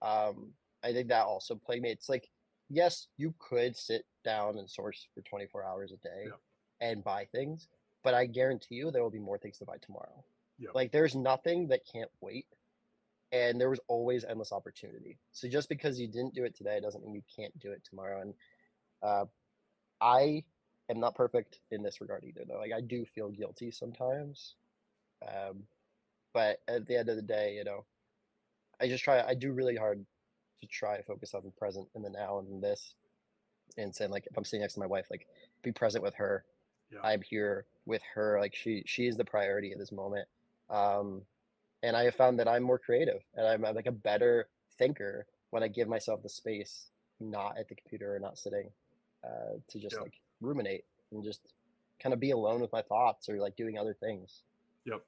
Um, 0.02 0.54
I 0.84 0.92
think 0.92 1.10
that 1.10 1.26
also 1.26 1.56
played 1.56 1.84
me. 1.84 1.92
It's 1.92 2.10
like, 2.10 2.28
yes, 2.72 3.08
you 3.18 3.34
could 3.40 3.76
sit 3.76 4.06
down 4.24 4.58
and 4.58 4.70
source 4.70 5.08
for 5.14 5.22
24 5.22 5.64
hours 5.64 5.92
a 5.92 5.98
day 5.98 6.26
Yeah. 6.28 6.32
and 6.80 7.04
buy 7.04 7.26
things, 7.26 7.68
but 8.04 8.14
I 8.14 8.26
guarantee 8.26 8.76
you 8.76 8.92
there 8.92 9.04
will 9.04 9.10
be 9.12 9.20
more 9.20 9.38
things 9.38 9.58
to 9.60 9.66
buy 9.66 9.78
tomorrow. 9.78 10.24
Yep. 10.60 10.76
Like 10.76 10.92
there's 10.92 11.16
nothing 11.16 11.68
that 11.68 11.82
can't 11.92 12.12
wait. 12.22 12.46
And 13.34 13.60
there 13.60 13.70
was 13.70 13.80
always 13.88 14.26
endless 14.26 14.52
opportunity. 14.52 15.18
So 15.32 15.48
just 15.48 15.70
because 15.70 15.98
you 16.00 16.08
didn't 16.08 16.34
do 16.36 16.44
it 16.44 16.54
today 16.56 16.80
doesn't 16.82 17.02
mean 17.04 17.14
you 17.16 17.24
can't 17.34 17.58
do 17.60 17.72
it 17.72 17.82
tomorrow. 17.90 18.22
And 18.22 18.34
uh, 19.02 19.26
I 20.02 20.44
am 20.90 21.00
not 21.00 21.16
perfect 21.16 21.62
in 21.72 21.82
this 21.82 22.02
regard 22.02 22.26
either, 22.26 22.44
though. 22.46 22.58
Like 22.60 22.74
I 22.74 22.82
do 22.82 23.06
feel 23.06 23.30
guilty 23.30 23.72
sometimes. 23.72 24.56
Um, 25.26 25.64
but 26.34 26.62
at 26.68 26.86
the 26.88 26.98
end 26.98 27.08
of 27.08 27.16
the 27.16 27.22
day, 27.22 27.56
you 27.56 27.64
know, 27.64 27.86
I 28.82 28.88
just 28.90 29.04
try. 29.04 29.22
I 29.22 29.34
do 29.34 29.54
really 29.54 29.78
hard 29.78 30.06
to 30.62 30.68
try 30.68 30.98
to 30.98 31.04
focus 31.04 31.34
on 31.34 31.42
the 31.44 31.52
present 31.52 31.88
and 31.96 32.06
the 32.06 32.10
now 32.10 32.40
and 32.40 32.64
this, 32.64 32.96
and 33.78 33.94
saying 33.94 34.12
like 34.12 34.28
if 34.30 34.38
I'm 34.38 34.44
sitting 34.44 34.62
next 34.62 34.76
to 34.76 34.80
my 34.80 34.86
wife, 34.86 35.08
like 35.10 35.28
be 35.64 35.72
present 35.72 36.04
with 36.04 36.16
her. 36.16 36.46
Yeah. 36.92 37.00
I'm 37.04 37.22
here 37.22 37.66
with 37.86 38.02
her. 38.16 38.38
Like 38.40 38.56
she 38.56 38.84
she 38.86 39.08
is 39.08 39.18
the 39.18 39.26
priority 39.26 39.72
at 39.72 39.80
this 39.80 39.92
moment. 39.92 40.28
Um, 40.70 41.22
and 41.84 41.96
I 41.98 42.04
have 42.04 42.16
found 42.16 42.40
that 42.40 42.48
I'm 42.48 42.64
more 42.64 42.78
creative 42.80 43.22
and 43.36 43.46
I'm, 43.46 43.66
I'm 43.66 43.76
like 43.76 43.88
a 43.88 43.92
better 43.92 44.48
thinker 44.78 45.26
when 45.50 45.64
I 45.64 45.68
give 45.68 45.88
myself 45.88 46.22
the 46.22 46.30
space, 46.30 46.88
not 47.20 47.58
at 47.58 47.68
the 47.68 47.76
computer 47.76 48.16
or 48.16 48.20
not 48.20 48.38
sitting, 48.38 48.70
uh, 49.24 49.58
to 49.68 49.80
just 49.80 49.96
Yep. 49.96 50.04
like 50.04 50.14
ruminate 50.42 50.86
and 51.12 51.24
just 51.24 51.42
kind 52.00 52.14
of 52.14 52.20
be 52.20 52.32
alone 52.32 52.62
with 52.62 52.72
my 52.72 52.82
thoughts 52.82 53.28
or 53.30 53.38
like 53.38 53.56
doing 53.56 53.78
other 53.78 53.94
things. 53.94 54.44
Yep. 54.86 55.02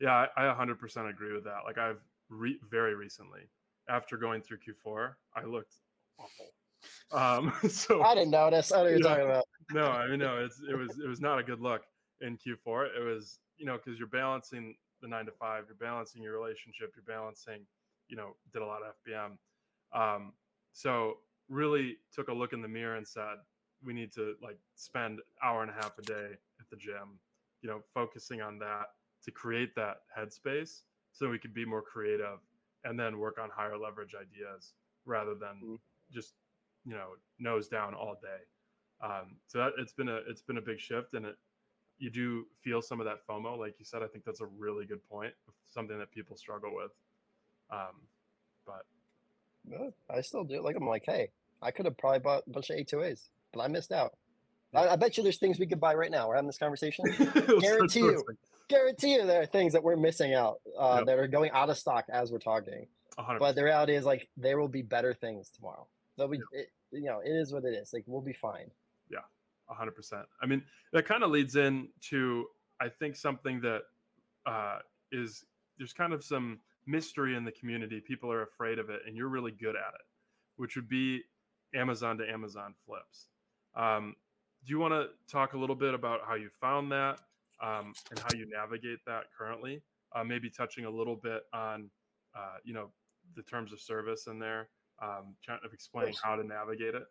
Yeah, 0.00 0.26
I, 0.36 0.50
I 0.50 0.54
100% 0.54 1.10
agree 1.10 1.32
with 1.32 1.44
that. 1.44 1.60
Like 1.64 1.78
I've 1.78 2.00
re- 2.28 2.58
very 2.70 2.94
recently, 2.94 3.42
after 3.88 4.16
going 4.16 4.42
through 4.42 4.58
Q4, 4.58 5.14
I 5.34 5.44
looked 5.44 5.74
awful. 6.18 6.46
Um, 7.12 7.52
so 7.70 8.02
I 8.02 8.14
didn't 8.14 8.30
notice. 8.30 8.72
I 8.72 8.76
don't 8.82 8.84
know 8.86 8.90
what 8.90 8.90
you're 8.90 9.10
Yeah. 9.10 9.16
talking 9.16 9.30
about. 9.30 9.44
no, 9.72 9.86
I 9.90 10.08
mean 10.08 10.18
no, 10.18 10.38
it's 10.44 10.60
it 10.68 10.76
was 10.76 10.98
it 10.98 11.08
was 11.08 11.20
not 11.20 11.38
a 11.38 11.42
good 11.42 11.60
look 11.60 11.82
in 12.20 12.36
Q4. 12.36 12.88
It 12.98 13.02
was 13.02 13.38
you 13.56 13.66
know 13.66 13.76
because 13.76 13.98
you're 13.98 14.08
balancing 14.08 14.76
the 15.00 15.08
nine 15.08 15.26
to 15.26 15.32
five, 15.32 15.64
you're 15.68 15.76
balancing 15.76 16.22
your 16.22 16.32
relationship, 16.38 16.92
you're 16.96 17.04
balancing, 17.04 17.66
you 18.08 18.16
know, 18.16 18.36
did 18.52 18.62
a 18.62 18.66
lot 18.66 18.80
of 18.82 18.94
FBM. 19.06 19.36
Um, 19.92 20.32
so 20.72 21.18
really 21.48 21.98
took 22.12 22.28
a 22.28 22.32
look 22.32 22.52
in 22.52 22.62
the 22.62 22.68
mirror 22.68 22.96
and 22.96 23.06
said 23.06 23.36
we 23.84 23.92
need 23.92 24.12
to 24.14 24.34
like 24.42 24.58
spend 24.76 25.20
hour 25.42 25.62
and 25.62 25.70
a 25.70 25.74
half 25.74 25.98
a 25.98 26.02
day 26.02 26.30
at 26.58 26.70
the 26.70 26.76
gym, 26.76 27.18
you 27.60 27.68
know, 27.68 27.80
focusing 27.92 28.40
on 28.40 28.58
that 28.58 28.86
to 29.24 29.30
create 29.30 29.74
that 29.74 29.98
headspace 30.16 30.82
so 31.12 31.28
we 31.28 31.38
could 31.38 31.54
be 31.54 31.64
more 31.64 31.82
creative 31.82 32.38
and 32.84 32.98
then 32.98 33.18
work 33.18 33.38
on 33.38 33.50
higher 33.50 33.76
leverage 33.76 34.14
ideas 34.14 34.74
rather 35.04 35.34
than 35.34 35.60
Mhm. 35.60 35.80
just 36.10 36.34
you 36.84 36.94
know 36.94 37.16
nose 37.38 37.68
down 37.68 37.94
all 37.94 38.14
day 38.14 38.40
um, 39.00 39.36
so 39.46 39.58
that 39.58 39.72
it's 39.78 39.92
been 39.92 40.08
a 40.08 40.16
it's 40.28 40.42
been 40.42 40.58
a 40.58 40.62
big 40.62 40.78
shift 40.78 41.14
and 41.14 41.26
it 41.26 41.36
you 41.98 42.10
do 42.10 42.46
feel 42.62 42.82
some 42.82 43.00
of 43.00 43.06
that 43.06 43.26
fomo 43.26 43.56
like 43.56 43.78
you 43.78 43.84
said 43.84 44.02
i 44.02 44.06
think 44.06 44.24
that's 44.24 44.40
a 44.40 44.46
really 44.46 44.84
good 44.84 45.02
point 45.08 45.34
something 45.66 45.98
that 45.98 46.10
people 46.10 46.36
struggle 46.36 46.74
with 46.74 46.92
um, 47.70 48.06
but 48.66 48.84
I 50.10 50.20
still 50.20 50.44
do. 50.44 50.60
Like 50.62 50.76
I'm 50.76 50.86
like, 50.86 51.04
hey, 51.06 51.30
I 51.62 51.70
could 51.70 51.86
have 51.86 51.96
probably 51.96 52.18
bought 52.18 52.42
a 52.46 52.50
bunch 52.50 52.68
of 52.68 52.76
A2As, 52.76 53.30
but 53.52 53.62
I 53.62 53.68
missed 53.68 53.92
out. 53.92 54.14
I, 54.74 54.88
I 54.88 54.96
bet 54.96 55.16
you 55.16 55.22
there's 55.22 55.38
things 55.38 55.58
we 55.58 55.66
could 55.66 55.80
buy 55.80 55.94
right 55.94 56.10
now. 56.10 56.28
We're 56.28 56.34
having 56.34 56.48
this 56.48 56.58
conversation. 56.58 57.06
Guarantee 57.60 58.00
you. 58.00 58.22
Guarantee 58.68 59.14
you 59.14 59.26
there 59.26 59.42
are 59.42 59.46
things 59.46 59.72
that 59.74 59.82
we're 59.82 59.96
missing 59.96 60.34
out 60.34 60.60
uh, 60.78 60.96
Yep. 60.98 61.06
that 61.06 61.18
are 61.18 61.28
going 61.28 61.50
out 61.50 61.68
of 61.70 61.76
stock 61.78 62.06
as 62.08 62.32
we're 62.32 62.38
talking. 62.38 62.86
100 63.16 63.38
But 63.38 63.54
the 63.54 63.62
reality 63.64 63.94
is, 63.94 64.04
like, 64.04 64.28
there 64.36 64.58
will 64.58 64.68
be 64.68 64.82
better 64.82 65.14
things 65.14 65.50
tomorrow. 65.50 65.86
There'll 66.16 66.30
be, 66.30 66.40
it, 66.52 66.70
you 66.90 67.04
know, 67.04 67.20
it 67.20 67.30
is 67.30 67.52
what 67.52 67.64
it 67.64 67.74
is. 67.74 67.92
Like, 67.92 68.04
we'll 68.06 68.20
be 68.22 68.32
fine. 68.32 68.70
Yeah, 69.10 69.18
100% 69.70 70.24
i 70.42 70.46
mean 70.46 70.62
that 70.92 71.06
kind 71.06 71.22
of 71.22 71.30
leads 71.30 71.56
in 71.56 71.88
to 72.02 72.46
i 72.80 72.88
think 72.88 73.16
something 73.16 73.60
that 73.60 73.82
uh, 74.46 74.78
is 75.12 75.44
there's 75.78 75.92
kind 75.92 76.12
of 76.12 76.22
some 76.24 76.58
mystery 76.86 77.34
in 77.36 77.44
the 77.44 77.52
community 77.52 78.00
people 78.00 78.30
are 78.30 78.42
afraid 78.42 78.78
of 78.78 78.90
it 78.90 79.00
and 79.06 79.16
you're 79.16 79.28
really 79.28 79.52
good 79.52 79.74
at 79.74 79.94
it 79.94 80.06
which 80.56 80.76
would 80.76 80.88
be 80.88 81.22
amazon 81.74 82.18
to 82.18 82.28
amazon 82.30 82.74
flips 82.86 83.28
um, 83.74 84.14
do 84.66 84.70
you 84.70 84.78
want 84.78 84.92
to 84.92 85.08
talk 85.30 85.54
a 85.54 85.58
little 85.58 85.76
bit 85.76 85.94
about 85.94 86.20
how 86.26 86.34
you 86.34 86.48
found 86.60 86.92
that 86.92 87.20
um, 87.64 87.92
and 88.10 88.18
how 88.18 88.28
you 88.34 88.46
navigate 88.50 88.98
that 89.06 89.24
currently 89.36 89.82
uh, 90.14 90.22
maybe 90.22 90.50
touching 90.50 90.84
a 90.84 90.90
little 90.90 91.16
bit 91.16 91.42
on 91.52 91.90
uh, 92.36 92.56
you 92.64 92.74
know 92.74 92.90
the 93.36 93.42
terms 93.42 93.72
of 93.72 93.80
service 93.80 94.26
in 94.26 94.38
there 94.38 94.68
um, 95.02 95.34
trying 95.44 95.58
to 95.60 95.68
explain 95.72 96.06
course. 96.06 96.20
how 96.22 96.36
to 96.36 96.44
navigate 96.44 96.94
it 96.94 97.04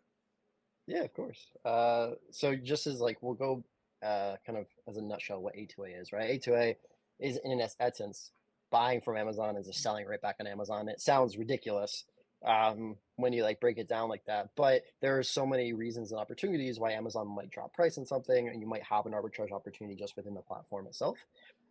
Yeah, 0.86 1.02
of 1.02 1.12
course. 1.12 1.50
Uh, 1.64 2.10
so 2.30 2.54
just 2.54 2.86
as 2.86 3.00
like 3.00 3.18
we'll 3.22 3.34
go 3.34 3.64
uh, 4.04 4.36
kind 4.46 4.58
of 4.58 4.66
as 4.88 4.96
a 4.96 5.02
nutshell 5.02 5.40
what 5.40 5.54
A2A 5.54 6.00
is, 6.00 6.12
right? 6.12 6.40
A2A 6.40 6.76
is 7.20 7.38
in 7.42 7.60
essence 7.80 8.32
buying 8.70 9.00
from 9.00 9.16
Amazon 9.16 9.56
and 9.56 9.64
just 9.64 9.82
selling 9.82 10.06
right 10.06 10.20
back 10.20 10.36
on 10.40 10.46
Amazon. 10.46 10.88
It 10.88 11.00
sounds 11.00 11.38
ridiculous 11.38 12.04
um, 12.46 12.96
when 13.16 13.32
you 13.32 13.42
like 13.42 13.60
break 13.60 13.78
it 13.78 13.88
down 13.88 14.08
like 14.08 14.24
that, 14.26 14.50
but 14.56 14.82
there 15.00 15.18
are 15.18 15.22
so 15.22 15.46
many 15.46 15.72
reasons 15.72 16.12
and 16.12 16.20
opportunities 16.20 16.78
why 16.78 16.92
Amazon 16.92 17.28
might 17.28 17.50
drop 17.50 17.72
price 17.72 17.96
on 17.98 18.06
something, 18.06 18.48
and 18.48 18.60
you 18.60 18.66
might 18.66 18.82
have 18.82 19.06
an 19.06 19.12
arbitrage 19.12 19.52
opportunity 19.52 19.96
just 19.96 20.16
within 20.16 20.34
the 20.34 20.42
platform 20.42 20.86
itself. 20.86 21.18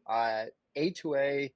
Uh, 0.08 0.46
A2A 0.78 1.52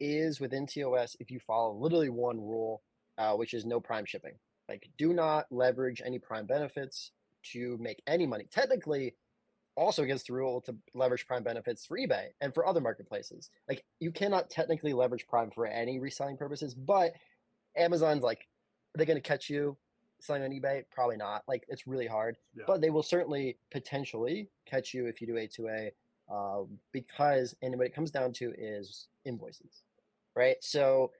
is 0.00 0.40
within 0.40 0.66
TOS 0.66 1.16
if 1.20 1.30
you 1.30 1.40
follow 1.40 1.74
literally 1.74 2.08
one 2.08 2.38
rule, 2.40 2.82
uh, 3.18 3.34
which 3.34 3.54
is 3.54 3.64
no 3.64 3.80
prime 3.80 4.04
shipping. 4.04 4.34
Like, 4.68 4.88
do 4.98 5.12
not 5.12 5.46
leverage 5.50 6.02
any 6.04 6.18
prime 6.18 6.46
benefits 6.46 7.12
to 7.52 7.76
make 7.78 8.02
any 8.06 8.26
money. 8.26 8.46
Technically, 8.50 9.14
also 9.76 10.02
against 10.02 10.28
the 10.28 10.32
rule 10.32 10.60
to 10.62 10.74
leverage 10.94 11.26
prime 11.26 11.42
benefits 11.42 11.84
for 11.84 11.98
eBay 11.98 12.28
and 12.40 12.54
for 12.54 12.66
other 12.66 12.80
marketplaces. 12.80 13.50
Like, 13.68 13.84
you 14.00 14.10
cannot 14.12 14.48
technically 14.48 14.92
leverage 14.92 15.26
prime 15.26 15.50
for 15.50 15.66
any 15.66 15.98
reselling 15.98 16.36
purposes, 16.36 16.74
but 16.74 17.12
Amazon's 17.76 18.22
like, 18.22 18.46
are 18.94 18.98
they 18.98 19.04
going 19.04 19.20
to 19.20 19.28
catch 19.28 19.50
you 19.50 19.76
selling 20.20 20.42
on 20.42 20.50
eBay? 20.50 20.84
Probably 20.90 21.16
not. 21.16 21.42
Like, 21.48 21.64
it's 21.68 21.86
really 21.86 22.06
hard, 22.06 22.36
Yeah. 22.56 22.64
but 22.66 22.80
they 22.80 22.90
will 22.90 23.02
certainly 23.02 23.58
potentially 23.70 24.48
catch 24.66 24.94
you 24.94 25.06
if 25.06 25.20
you 25.20 25.26
do 25.26 25.34
A2A 25.34 25.90
uh, 26.32 26.62
because, 26.92 27.54
and 27.62 27.76
what 27.76 27.86
it 27.86 27.94
comes 27.94 28.10
down 28.10 28.32
to 28.34 28.52
is 28.56 29.08
invoices, 29.24 29.82
right? 30.34 30.56
So, 30.60 31.12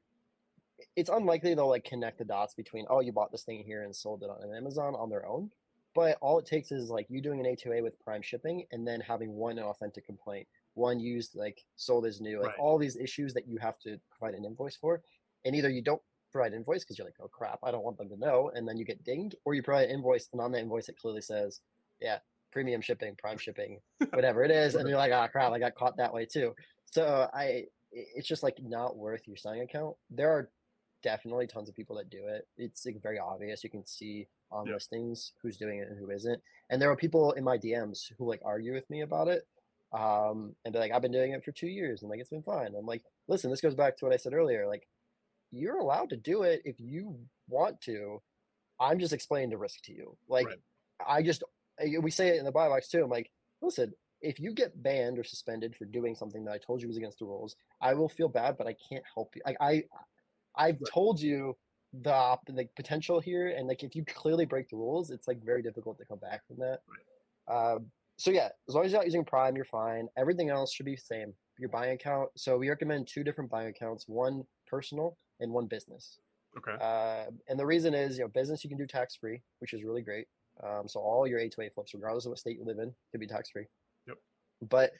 it's 0.96 1.08
unlikely 1.10 1.54
they'll 1.54 1.68
like 1.68 1.84
connect 1.84 2.18
the 2.18 2.24
dots 2.24 2.52
between 2.52 2.84
oh 2.90 2.98
you 2.98 3.12
bought 3.12 3.30
this 3.30 3.44
thing 3.44 3.62
here 3.64 3.84
and 3.84 3.94
sold 3.94 4.24
it 4.24 4.28
on 4.28 4.52
Amazon 4.54 4.94
on 4.96 5.08
their 5.08 5.24
own. 5.24 5.48
But 5.94 6.18
all 6.20 6.40
it 6.40 6.46
takes 6.46 6.72
is 6.72 6.90
like 6.90 7.06
you 7.08 7.20
doing 7.20 7.38
an 7.38 7.46
A2A 7.46 7.80
with 7.80 7.98
Prime 8.00 8.22
shipping 8.22 8.64
and 8.72 8.86
then 8.86 9.00
having 9.00 9.34
one 9.36 9.56
authentic 9.60 10.04
complaint, 10.04 10.48
one 10.74 10.98
used 10.98 11.36
like 11.36 11.64
sold 11.76 12.06
as 12.06 12.20
new, 12.20 12.38
like 12.40 12.48
Right. 12.50 12.58
all 12.58 12.76
these 12.76 12.96
issues 12.96 13.32
that 13.34 13.46
you 13.46 13.58
have 13.58 13.78
to 13.80 14.00
provide 14.10 14.34
an 14.36 14.44
invoice 14.44 14.74
for. 14.74 15.00
And 15.44 15.54
either 15.54 15.70
you 15.70 15.80
don't 15.80 16.02
provide 16.34 16.52
an 16.52 16.58
invoice 16.58 16.82
because 16.84 16.98
you're 16.98 17.06
like, 17.06 17.16
oh 17.22 17.28
crap, 17.28 17.60
I 17.62 17.70
don't 17.70 17.84
want 17.84 17.96
them 17.96 18.08
to 18.10 18.16
know, 18.16 18.50
and 18.54 18.66
then 18.68 18.76
you 18.76 18.84
get 18.84 19.04
dinged, 19.04 19.36
or 19.44 19.54
you 19.54 19.62
provide 19.62 19.88
an 19.88 19.94
invoice 19.94 20.28
and 20.32 20.40
on 20.40 20.52
the 20.52 20.58
invoice 20.58 20.88
it 20.88 20.98
clearly 20.98 21.20
says, 21.22 21.60
yeah, 22.00 22.18
premium 22.50 22.80
shipping, 22.82 23.14
prime 23.16 23.38
shipping, 23.38 23.80
whatever 24.12 24.42
it 24.42 24.50
is, 24.50 24.74
and 24.74 24.88
you're 24.88 24.98
like, 24.98 25.12
oh 25.12 25.26
crap, 25.30 25.52
I 25.52 25.58
got 25.58 25.74
caught 25.76 25.96
that 25.98 26.12
way 26.12 26.26
too. 26.26 26.54
So 26.86 27.28
I, 27.32 27.66
it's 27.92 28.26
just 28.28 28.42
like 28.42 28.58
not 28.62 28.96
worth 28.96 29.26
your 29.26 29.36
selling 29.36 29.60
account. 29.60 29.96
There 30.10 30.30
are 30.30 30.50
definitely 31.02 31.46
tons 31.46 31.68
of 31.68 31.74
people 31.76 31.96
that 31.96 32.10
do 32.10 32.26
it. 32.26 32.48
It's 32.56 32.84
like 32.84 33.00
very 33.02 33.18
obvious. 33.18 33.62
You 33.62 33.70
can 33.70 33.86
see 33.86 34.26
on 34.50 34.66
Yeah. 34.66 34.74
listings 34.74 35.32
who's 35.42 35.56
doing 35.56 35.78
it 35.78 35.88
and 35.88 35.98
who 35.98 36.10
isn't. 36.10 36.40
And 36.70 36.80
there 36.82 36.90
are 36.90 36.96
people 36.96 37.32
in 37.32 37.44
my 37.44 37.58
DMs 37.58 38.12
who 38.18 38.26
like 38.28 38.40
argue 38.44 38.72
with 38.74 38.88
me 38.90 39.02
about 39.02 39.28
it. 39.28 39.46
Um, 39.92 40.56
and 40.64 40.72
be 40.72 40.80
like, 40.80 40.90
I've 40.90 41.02
been 41.02 41.12
doing 41.12 41.32
it 41.32 41.44
for 41.44 41.52
two 41.52 41.68
years 41.68 42.02
and 42.02 42.10
like 42.10 42.18
it's 42.18 42.30
been 42.30 42.42
fine. 42.42 42.74
I'm 42.76 42.86
like, 42.86 43.04
listen, 43.28 43.50
this 43.50 43.60
goes 43.60 43.76
back 43.76 43.96
to 43.98 44.04
what 44.04 44.12
I 44.14 44.16
said 44.16 44.32
earlier. 44.34 44.66
Like, 44.66 44.88
you're 45.54 45.78
allowed 45.78 46.10
to 46.10 46.16
do 46.16 46.42
it 46.42 46.62
if 46.64 46.76
you 46.78 47.18
want 47.48 47.80
to. 47.82 48.20
I'm 48.80 48.98
just 48.98 49.12
explaining 49.12 49.50
the 49.50 49.58
risk 49.58 49.82
to 49.84 49.92
you. 49.92 50.16
Like, 50.28 50.46
Right. 50.46 50.58
I 51.06 51.22
just 51.22 51.42
we 52.00 52.10
say 52.10 52.28
it 52.28 52.36
in 52.38 52.44
the 52.44 52.52
buy 52.52 52.68
box 52.68 52.88
too. 52.88 53.02
I'm 53.02 53.10
like, 53.10 53.30
listen, 53.60 53.92
if 54.20 54.40
you 54.40 54.52
get 54.52 54.80
banned 54.82 55.18
or 55.18 55.24
suspended 55.24 55.74
for 55.76 55.84
doing 55.84 56.14
something 56.14 56.44
that 56.44 56.52
I 56.52 56.58
told 56.58 56.80
you 56.80 56.88
was 56.88 56.96
against 56.96 57.18
the 57.18 57.26
rules, 57.26 57.56
I 57.80 57.94
will 57.94 58.08
feel 58.08 58.28
bad, 58.28 58.56
but 58.56 58.66
I 58.66 58.74
can't 58.88 59.04
help 59.12 59.34
you. 59.36 59.42
I, 59.46 59.56
I 59.60 59.82
I've 60.56 60.80
Right. 60.80 60.90
told 60.92 61.20
you 61.20 61.56
the 61.92 62.12
op- 62.12 62.46
the 62.46 62.68
potential 62.76 63.20
here, 63.20 63.48
and 63.48 63.68
like 63.68 63.82
if 63.82 63.94
you 63.94 64.04
clearly 64.04 64.46
break 64.46 64.68
the 64.68 64.76
rules, 64.76 65.10
it's 65.10 65.28
like 65.28 65.44
very 65.44 65.62
difficult 65.62 65.98
to 65.98 66.04
come 66.04 66.18
back 66.18 66.46
from 66.46 66.56
that. 66.58 66.80
Um, 67.52 67.90
so 68.16 68.30
yeah, 68.30 68.48
as 68.68 68.74
long 68.74 68.84
as 68.84 68.92
you're 68.92 69.00
not 69.00 69.06
using 69.06 69.24
Prime, 69.24 69.56
you're 69.56 69.64
fine. 69.64 70.08
Everything 70.16 70.48
else 70.50 70.72
should 70.72 70.86
be 70.86 70.94
the 70.94 71.00
same. 71.00 71.34
Your 71.58 71.68
buying 71.68 71.92
account. 71.92 72.30
So 72.36 72.56
we 72.58 72.68
recommend 72.68 73.08
two 73.08 73.24
different 73.24 73.50
buying 73.50 73.68
accounts: 73.68 74.04
one 74.08 74.44
personal 74.66 75.16
and 75.40 75.52
one 75.52 75.66
business. 75.66 76.18
okay 76.56 76.76
Uh, 76.80 77.30
and 77.48 77.58
the 77.58 77.66
reason 77.66 77.94
is, 77.94 78.18
you 78.18 78.24
know, 78.24 78.28
business 78.28 78.64
you 78.64 78.70
can 78.70 78.78
do 78.78 78.86
tax 78.86 79.16
free, 79.16 79.42
which 79.58 79.72
is 79.72 79.82
really 79.82 80.02
great. 80.02 80.26
Um, 80.62 80.86
so 80.86 81.00
all 81.00 81.26
your 81.26 81.40
A2A 81.40 81.74
flips, 81.74 81.94
regardless 81.94 82.26
of 82.26 82.30
what 82.30 82.38
state 82.38 82.56
you 82.58 82.64
live 82.64 82.78
in, 82.78 82.92
can 83.10 83.20
be 83.20 83.26
tax 83.26 83.50
free. 83.50 83.66
Yep. 84.06 84.18
But 84.68 84.92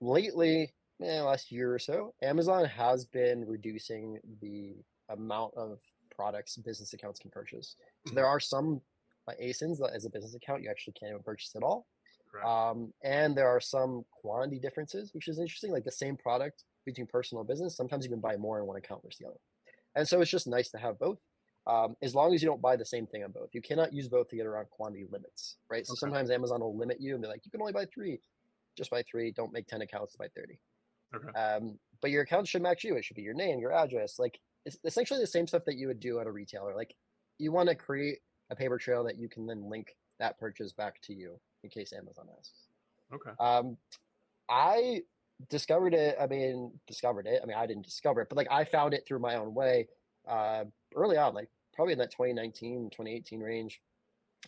lately, 0.00 0.74
eh, 1.02 1.22
last 1.22 1.50
year 1.50 1.74
or 1.74 1.78
so, 1.78 2.14
Amazon 2.22 2.64
has 2.66 3.06
been 3.06 3.46
reducing 3.46 4.18
the 4.40 4.76
amount 5.08 5.54
of 5.56 5.78
products 6.14 6.56
business 6.56 6.92
accounts 6.92 7.18
can 7.18 7.30
purchase. 7.30 7.76
So 8.06 8.14
there 8.14 8.26
are 8.26 8.40
some 8.40 8.82
uh, 9.28 9.32
ASINs 9.42 9.78
that, 9.78 9.92
as 9.94 10.04
a 10.04 10.10
business 10.10 10.34
account, 10.34 10.62
you 10.62 10.70
actually 10.70 10.94
can't 10.94 11.10
even 11.10 11.22
purchase 11.22 11.52
at 11.56 11.62
all. 11.62 11.86
Correct. 12.30 12.46
Um, 12.46 12.92
and 13.02 13.36
there 13.36 13.48
are 13.48 13.60
some 13.60 14.04
quantity 14.10 14.58
differences, 14.58 15.14
which 15.14 15.28
is 15.28 15.38
interesting. 15.38 15.70
Like 15.70 15.84
the 15.84 15.92
same 15.92 16.16
product 16.16 16.64
between 16.84 17.06
personal 17.06 17.40
and 17.40 17.48
business, 17.48 17.76
sometimes 17.76 18.04
you 18.04 18.10
can 18.10 18.20
buy 18.20 18.36
more 18.36 18.58
in 18.58 18.66
one 18.66 18.76
account 18.76 19.02
versus 19.02 19.18
the 19.20 19.28
other. 19.28 19.38
And 19.94 20.06
so 20.08 20.20
it's 20.20 20.30
just 20.30 20.46
nice 20.46 20.70
to 20.70 20.78
have 20.78 20.98
both. 20.98 21.18
Um, 21.66 21.96
as 22.02 22.14
long 22.14 22.34
as 22.34 22.42
you 22.42 22.48
don't 22.48 22.60
buy 22.60 22.76
the 22.76 22.84
same 22.84 23.06
thing 23.06 23.22
on 23.22 23.30
both, 23.30 23.50
you 23.52 23.62
cannot 23.62 23.92
use 23.92 24.08
both 24.08 24.28
to 24.28 24.36
get 24.36 24.46
around 24.46 24.68
quantity 24.70 25.06
limits, 25.10 25.56
right? 25.70 25.86
So 25.86 25.92
Okay. 25.92 26.00
sometimes 26.00 26.30
Amazon 26.30 26.60
will 26.60 26.76
limit 26.76 27.00
you 27.00 27.14
and 27.14 27.22
be 27.22 27.28
like, 27.28 27.42
you 27.44 27.50
can 27.52 27.60
only 27.60 27.72
buy 27.72 27.86
three, 27.86 28.20
just 28.76 28.90
buy 28.90 29.02
three. 29.02 29.30
Don't 29.30 29.52
make 29.52 29.68
ten 29.68 29.82
accounts, 29.82 30.16
buy 30.16 30.28
thirty. 30.34 30.58
Okay. 31.14 31.38
Um, 31.38 31.78
but 32.00 32.10
your 32.10 32.22
account 32.22 32.48
should 32.48 32.62
match 32.62 32.82
you. 32.82 32.96
It 32.96 33.04
should 33.04 33.16
be 33.16 33.22
your 33.22 33.34
name, 33.34 33.60
your 33.60 33.72
address. 33.72 34.18
Like 34.18 34.40
it's 34.64 34.78
essentially 34.84 35.20
the 35.20 35.26
same 35.26 35.46
stuff 35.46 35.64
that 35.66 35.76
you 35.76 35.86
would 35.86 36.00
do 36.00 36.18
at 36.18 36.26
a 36.26 36.32
retailer. 36.32 36.74
Like 36.74 36.94
you 37.38 37.52
want 37.52 37.68
to 37.68 37.74
create 37.76 38.18
a 38.50 38.56
paper 38.56 38.78
trail 38.78 39.04
that 39.04 39.18
you 39.18 39.28
can 39.28 39.46
then 39.46 39.68
link 39.70 39.94
that 40.18 40.38
purchase 40.40 40.72
back 40.72 41.00
to 41.02 41.14
you 41.14 41.38
in 41.62 41.70
case 41.70 41.92
Amazon 41.92 42.26
asks. 42.38 42.66
Okay. 43.14 43.30
Um, 43.38 43.76
I 44.48 45.02
discovered 45.48 45.94
it. 45.94 46.16
I 46.20 46.26
mean, 46.26 46.72
discovered 46.86 47.26
it. 47.26 47.40
I 47.42 47.46
mean, 47.46 47.56
I 47.56 47.66
didn't 47.66 47.84
discover 47.84 48.20
it, 48.20 48.28
but 48.28 48.36
like 48.36 48.50
I 48.50 48.64
found 48.64 48.94
it 48.94 49.04
through 49.06 49.20
my 49.20 49.36
own 49.36 49.54
way 49.54 49.88
uh, 50.28 50.64
early 50.94 51.16
on, 51.16 51.34
like 51.34 51.48
probably 51.74 51.92
in 51.92 51.98
that 51.98 52.10
2019, 52.10 52.90
2018 52.90 53.40
range 53.40 53.80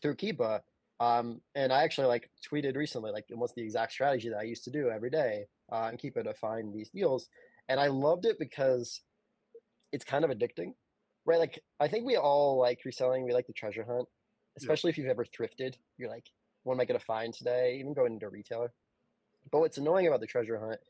through 0.01 0.16
Keepa. 0.16 0.61
Um, 1.01 1.40
and 1.55 1.72
I 1.72 1.82
actually 1.82 2.07
like 2.07 2.30
tweeted 2.51 2.76
recently, 2.76 3.11
like 3.11 3.24
almost 3.32 3.55
the 3.55 3.62
exact 3.62 3.92
strategy 3.92 4.28
that 4.28 4.38
I 4.38 4.45
used 4.45 4.64
to 4.64 4.70
do 4.70 4.90
every 4.90 5.11
day 5.11 5.47
uh, 5.72 5.88
and 5.90 5.99
Keepa 5.99 6.24
to 6.24 6.34
find 6.34 6.72
these 6.72 6.90
deals. 6.90 7.28
And 7.68 7.80
I 7.80 7.88
loved 7.88 8.26
it 8.26 8.38
because 8.38 9.01
it's 9.92 10.05
kind 10.05 10.24
of 10.24 10.30
addicting, 10.30 10.74
right? 11.26 11.38
Like 11.38 11.61
I 11.80 11.88
think 11.88 12.05
we 12.05 12.16
all 12.16 12.59
like 12.59 12.80
reselling. 12.84 13.24
We 13.24 13.32
like 13.32 13.47
the 13.47 13.53
treasure 13.53 13.84
hunt, 13.84 14.07
especially 14.59 14.90
if 14.90 14.99
you've 14.99 15.09
ever 15.09 15.24
thrifted. 15.24 15.74
You're 15.99 16.11
like, 16.11 16.26
what 16.62 16.74
am 16.74 16.80
I 16.80 16.84
going 16.84 16.99
to 16.99 17.05
find 17.05 17.32
today? 17.32 17.78
Even 17.80 17.95
going 17.95 18.14
into 18.14 18.26
a 18.26 18.30
retailer. 18.30 18.72
But 19.51 19.61
what's 19.61 19.78
annoying 19.78 20.07
about 20.07 20.20
the 20.20 20.26
treasure 20.26 20.59
hunt 20.59 20.80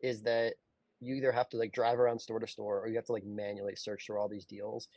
is 0.00 0.22
that 0.22 0.54
you 1.00 1.14
either 1.14 1.32
have 1.32 1.48
to 1.50 1.56
like 1.56 1.72
drive 1.72 1.98
around 1.98 2.20
store 2.20 2.38
to 2.38 2.46
store 2.46 2.80
or 2.80 2.88
you 2.88 2.96
have 2.96 3.06
to 3.06 3.12
like 3.12 3.24
manually 3.24 3.76
search 3.76 4.06
through 4.06 4.18
all 4.18 4.28
these 4.28 4.46
deals. 4.46 4.88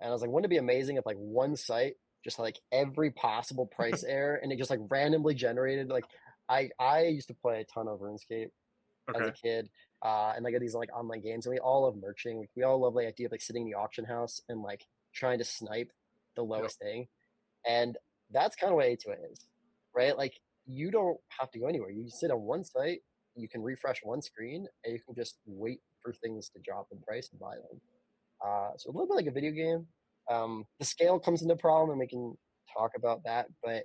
And 0.00 0.10
I 0.10 0.12
was 0.12 0.20
like, 0.20 0.30
wouldn't 0.30 0.46
it 0.46 0.54
be 0.54 0.58
amazing 0.58 0.96
if 0.96 1.06
like 1.06 1.16
one 1.16 1.56
site 1.56 1.94
just 2.24 2.38
like 2.38 2.58
every 2.72 3.10
possible 3.10 3.66
price 3.66 4.04
error 4.08 4.38
and 4.42 4.52
it 4.52 4.58
just 4.58 4.70
like 4.70 4.80
randomly 4.88 5.34
generated 5.34 5.88
like 5.88 6.04
I 6.48 6.70
I 6.78 7.06
used 7.06 7.28
to 7.28 7.34
play 7.34 7.60
a 7.60 7.64
ton 7.64 7.88
of 7.88 8.00
RuneScape 8.00 8.50
as 9.14 9.28
a 9.28 9.32
kid. 9.32 9.68
Uh, 10.02 10.32
and 10.36 10.44
like 10.44 10.58
these 10.60 10.74
like 10.74 10.94
online 10.94 11.22
games, 11.22 11.46
and 11.46 11.54
we 11.54 11.58
all 11.58 11.84
love 11.84 11.96
merching. 11.96 12.38
We, 12.38 12.48
we 12.56 12.62
all 12.62 12.78
love 12.78 12.94
the 12.94 13.06
idea 13.06 13.26
of 13.26 13.32
like 13.32 13.40
sitting 13.40 13.62
in 13.62 13.68
the 13.68 13.78
auction 13.78 14.04
house 14.04 14.42
and 14.48 14.60
like 14.60 14.84
trying 15.14 15.38
to 15.38 15.44
snipe 15.44 15.90
the 16.36 16.42
lowest 16.42 16.78
thing. 16.78 17.08
And 17.66 17.96
that's 18.30 18.56
kind 18.56 18.70
of 18.70 18.76
what 18.76 18.86
A2A 18.86 19.32
is, 19.32 19.46
right? 19.94 20.16
Like 20.16 20.34
you 20.66 20.90
don't 20.90 21.18
have 21.38 21.50
to 21.52 21.58
go 21.58 21.66
anywhere. 21.66 21.90
You 21.90 22.08
sit 22.08 22.30
on 22.30 22.42
one 22.42 22.64
site, 22.64 23.00
you 23.36 23.48
can 23.48 23.62
refresh 23.62 24.00
one 24.02 24.22
screen, 24.22 24.66
and 24.84 24.92
you 24.94 25.00
can 25.00 25.14
just 25.14 25.38
wait 25.46 25.80
for 26.02 26.12
things 26.12 26.48
to 26.50 26.60
drop 26.60 26.88
in 26.92 27.00
price 27.00 27.30
and 27.30 27.40
buy 27.40 27.54
them. 27.56 27.80
Uh, 28.44 28.70
so 28.76 28.90
a 28.90 28.92
little 28.92 29.06
bit 29.06 29.16
like 29.16 29.26
a 29.26 29.30
video 29.30 29.50
game. 29.50 29.86
Um, 30.30 30.64
the 30.78 30.84
scale 30.84 31.18
comes 31.18 31.42
into 31.42 31.56
problem, 31.56 31.90
and 31.90 31.98
we 31.98 32.06
can 32.06 32.36
talk 32.72 32.92
about 32.96 33.22
that. 33.24 33.46
But 33.62 33.84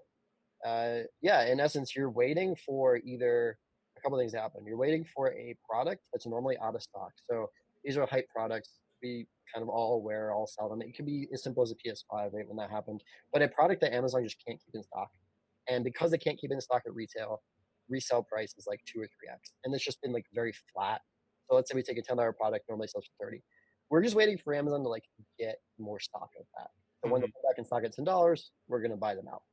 uh, 0.66 1.04
yeah, 1.22 1.46
in 1.46 1.60
essence, 1.60 1.96
you're 1.96 2.10
waiting 2.10 2.56
for 2.66 2.98
either 2.98 3.58
a 3.98 4.02
couple 4.02 4.18
things 4.18 4.34
to 4.34 4.40
happen. 4.40 4.66
You're 4.66 4.78
waiting 4.78 5.06
for 5.16 5.32
a 5.34 5.56
product 5.70 6.02
that's 6.14 6.28
normally 6.28 6.58
out 6.58 6.76
of 6.76 6.84
stock. 6.84 7.12
So 7.30 7.50
these 7.84 7.98
are 7.98 8.06
hype 8.06 8.28
products. 8.34 8.80
We 9.02 9.28
kind 9.54 9.64
of 9.64 9.70
all 9.70 9.96
aware, 9.96 10.34
all 10.34 10.48
sell 10.48 10.70
them. 10.70 10.82
It 10.82 10.96
could 10.96 11.06
be 11.06 11.28
as 11.34 11.44
simple 11.44 11.64
as 11.64 11.72
a 11.72 11.76
PS5, 11.76 12.34
right? 12.34 12.48
When 12.48 12.58
that 12.58 12.70
happened, 12.70 13.02
but 13.32 13.42
a 13.42 13.48
product 13.48 13.82
that 13.82 13.94
Amazon 13.94 14.24
just 14.24 14.38
can't 14.46 14.60
keep 14.64 14.76
in 14.76 14.84
stock, 14.84 15.10
and 15.70 15.84
because 15.84 16.12
they 16.12 16.18
can't 16.18 16.40
keep 16.40 16.52
it 16.52 16.56
in 16.56 16.62
stock 16.62 16.84
at 16.86 16.94
retail, 16.94 17.42
resale 17.90 18.24
price 18.24 18.54
is 18.58 18.66
like 18.68 18.82
two 18.86 19.00
or 19.00 19.08
three 19.08 19.30
x, 19.32 19.52
and 19.64 19.74
it's 19.74 19.84
just 19.84 20.02
been 20.02 20.14
like 20.14 20.26
very 20.34 20.54
flat. 20.74 21.02
So 21.50 21.56
let's 21.56 21.70
say 21.70 21.76
we 21.76 21.84
take 21.84 21.98
a 21.98 22.02
ten 22.02 22.18
dollar 22.18 22.34
product, 22.34 22.66
normally 22.70 22.88
sells 22.88 23.06
for 23.06 23.26
thirty. 23.26 23.42
We're 23.90 24.04
just 24.04 24.16
waiting 24.16 24.38
for 24.44 24.54
Amazon 24.54 24.84
to 24.84 24.90
like 24.90 25.06
get 25.40 25.58
more 25.80 26.00
stock 26.00 26.30
of 26.40 26.46
that. 26.58 26.70
So 27.04 27.12
when 27.12 27.22
they 27.22 27.28
put 27.28 27.44
back 27.50 27.58
in 27.58 27.66
stock 27.66 27.84
at 27.84 27.94
ten 27.94 28.06
dollars, 28.06 28.52
we're 28.68 28.82
gonna 28.82 28.98
buy 28.98 29.16
them 29.16 29.28
out. 29.28 29.44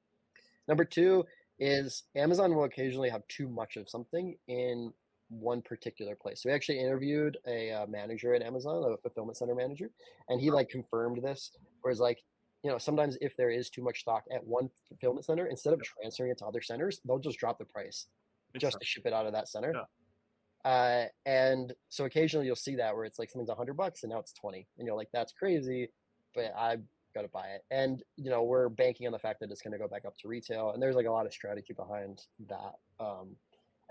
Number 0.68 0.84
two 0.84 1.24
is 1.58 2.02
Amazon 2.14 2.54
will 2.54 2.64
occasionally 2.64 3.08
have 3.08 3.22
too 3.28 3.48
much 3.48 3.76
of 3.76 3.88
something 3.88 4.36
in 4.48 4.92
one 5.28 5.62
particular 5.62 6.14
place. 6.14 6.42
So 6.42 6.48
we 6.48 6.54
actually 6.54 6.80
interviewed 6.80 7.38
a 7.46 7.72
uh, 7.72 7.86
manager 7.86 8.34
at 8.34 8.42
Amazon, 8.42 8.84
a 8.92 8.96
fulfillment 8.98 9.36
center 9.36 9.54
manager, 9.54 9.90
and 10.28 10.40
he 10.40 10.50
like 10.50 10.68
confirmed 10.68 11.22
this. 11.22 11.50
where 11.80 11.92
Whereas 11.92 12.00
like, 12.00 12.18
you 12.66 12.72
know, 12.72 12.78
sometimes 12.78 13.16
if 13.20 13.36
there 13.36 13.48
is 13.48 13.70
too 13.70 13.80
much 13.80 14.00
stock 14.00 14.24
at 14.34 14.44
one 14.44 14.68
fulfillment 14.88 15.24
center, 15.24 15.46
instead 15.46 15.72
of 15.72 15.80
transferring 15.84 16.32
it 16.32 16.38
to 16.38 16.46
other 16.46 16.60
centers, 16.60 17.00
they'll 17.06 17.20
just 17.20 17.38
drop 17.38 17.60
the 17.60 17.64
price 17.64 18.08
Makes 18.52 18.62
just 18.62 18.72
sense. 18.72 18.80
to 18.80 18.86
ship 18.86 19.06
it 19.06 19.12
out 19.12 19.24
of 19.24 19.32
that 19.34 19.48
center. 19.48 19.72
Yeah. 19.72 20.68
Uh, 20.68 21.06
and 21.26 21.72
so 21.90 22.06
occasionally 22.06 22.44
you'll 22.44 22.56
see 22.56 22.74
that 22.74 22.92
where 22.96 23.04
it's 23.04 23.20
like 23.20 23.30
something's 23.30 23.50
a 23.50 23.54
hundred 23.54 23.74
bucks 23.74 24.02
and 24.02 24.10
now 24.10 24.18
it's 24.18 24.32
20 24.32 24.66
and 24.78 24.86
you're 24.88 24.96
like, 24.96 25.06
that's 25.12 25.32
crazy, 25.32 25.90
but 26.34 26.52
i've 26.58 26.82
got 27.14 27.22
to 27.22 27.28
buy 27.28 27.46
it. 27.46 27.62
And, 27.70 28.02
you 28.16 28.30
know, 28.30 28.42
we're 28.42 28.68
banking 28.68 29.06
on 29.06 29.12
the 29.12 29.18
fact 29.20 29.38
that 29.38 29.52
it's 29.52 29.62
going 29.62 29.70
to 29.72 29.78
go 29.78 29.86
back 29.86 30.04
up 30.04 30.16
to 30.18 30.28
retail 30.28 30.72
and 30.72 30.82
there's 30.82 30.96
like 30.96 31.06
a 31.06 31.10
lot 31.12 31.24
of 31.24 31.32
strategy 31.32 31.72
behind 31.72 32.22
that. 32.48 32.74
Um, 32.98 33.36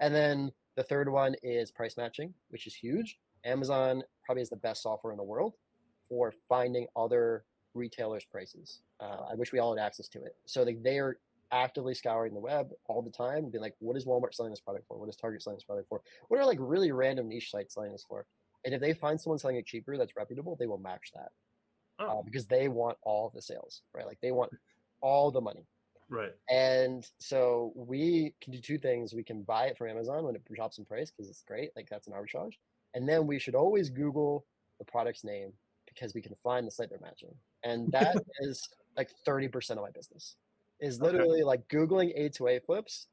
and 0.01 0.13
then 0.13 0.51
the 0.75 0.83
third 0.83 1.07
one 1.07 1.35
is 1.43 1.71
price 1.71 1.95
matching, 1.95 2.33
which 2.49 2.67
is 2.67 2.75
huge. 2.75 3.19
Amazon 3.45 4.03
probably 4.25 4.41
is 4.41 4.49
the 4.49 4.57
best 4.57 4.83
software 4.83 5.13
in 5.13 5.17
the 5.17 5.23
world 5.23 5.53
for 6.09 6.33
finding 6.49 6.87
other 6.97 7.45
retailers' 7.75 8.25
prices. 8.25 8.79
Uh, 8.99 9.25
I 9.31 9.35
wish 9.35 9.51
we 9.51 9.59
all 9.59 9.75
had 9.75 9.83
access 9.85 10.07
to 10.09 10.23
it. 10.23 10.35
So 10.45 10.63
like 10.63 10.81
they 10.83 10.99
are 10.99 11.19
actively 11.51 11.93
scouring 11.93 12.33
the 12.33 12.39
web 12.39 12.71
all 12.87 13.01
the 13.01 13.11
time, 13.11 13.49
being 13.49 13.61
like, 13.61 13.75
what 13.79 13.95
is 13.97 14.05
Walmart 14.05 14.33
selling 14.33 14.51
this 14.51 14.59
product 14.61 14.87
for? 14.87 14.97
What 14.97 15.09
is 15.09 15.15
Target 15.15 15.43
selling 15.43 15.57
this 15.57 15.63
product 15.63 15.89
for? 15.89 16.01
What 16.29 16.39
are 16.39 16.45
like 16.45 16.57
really 16.59 16.91
random 16.91 17.29
niche 17.29 17.51
sites 17.51 17.75
selling 17.75 17.91
this 17.91 18.05
for? 18.07 18.25
And 18.65 18.73
if 18.73 18.81
they 18.81 18.93
find 18.93 19.19
someone 19.21 19.37
selling 19.37 19.57
it 19.57 19.65
cheaper 19.67 19.95
that's 19.97 20.15
reputable, 20.15 20.55
they 20.59 20.65
will 20.65 20.79
match 20.79 21.11
that 21.13 21.29
uh, 21.99 22.13
Oh, 22.15 22.23
because 22.23 22.47
they 22.47 22.67
want 22.67 22.97
all 23.03 23.31
the 23.33 23.41
sales, 23.41 23.83
right? 23.93 24.07
Like 24.07 24.17
they 24.21 24.31
want 24.31 24.51
all 25.01 25.29
the 25.29 25.41
money. 25.41 25.67
right. 26.09 26.31
And 26.49 27.07
so 27.19 27.71
we 27.75 28.33
can 28.41 28.53
do 28.53 28.59
two 28.59 28.79
things. 28.79 29.13
We 29.13 29.23
can 29.23 29.43
buy 29.43 29.65
it 29.67 29.77
from 29.77 29.89
Amazon 29.89 30.23
when 30.23 30.35
it 30.35 30.43
drops 30.51 30.79
in 30.79 30.85
price 30.85 31.11
because 31.11 31.29
it's 31.29 31.43
great, 31.43 31.69
like 31.75 31.87
that's 31.89 32.07
an 32.07 32.13
arbitrage. 32.13 32.53
And 32.95 33.07
then 33.07 33.27
we 33.27 33.37
should 33.39 33.55
always 33.55 33.89
Google 33.89 34.45
the 34.79 34.85
product's 34.85 35.23
name 35.23 35.53
because 35.87 36.13
we 36.15 36.21
can 36.21 36.33
find 36.43 36.65
the 36.65 36.71
site 36.71 36.89
they're 36.89 36.99
matching. 37.01 37.35
And 37.65 37.91
that 37.91 38.15
is 38.41 38.69
like 38.97 39.11
30% 39.27 39.71
of 39.71 39.83
my 39.83 39.91
business 39.91 40.37
is 40.79 41.01
Okay. 41.01 41.07
literally 41.13 41.43
like 41.43 41.67
Googling 41.69 42.17
A2A 42.19 42.65
flips, 42.65 43.07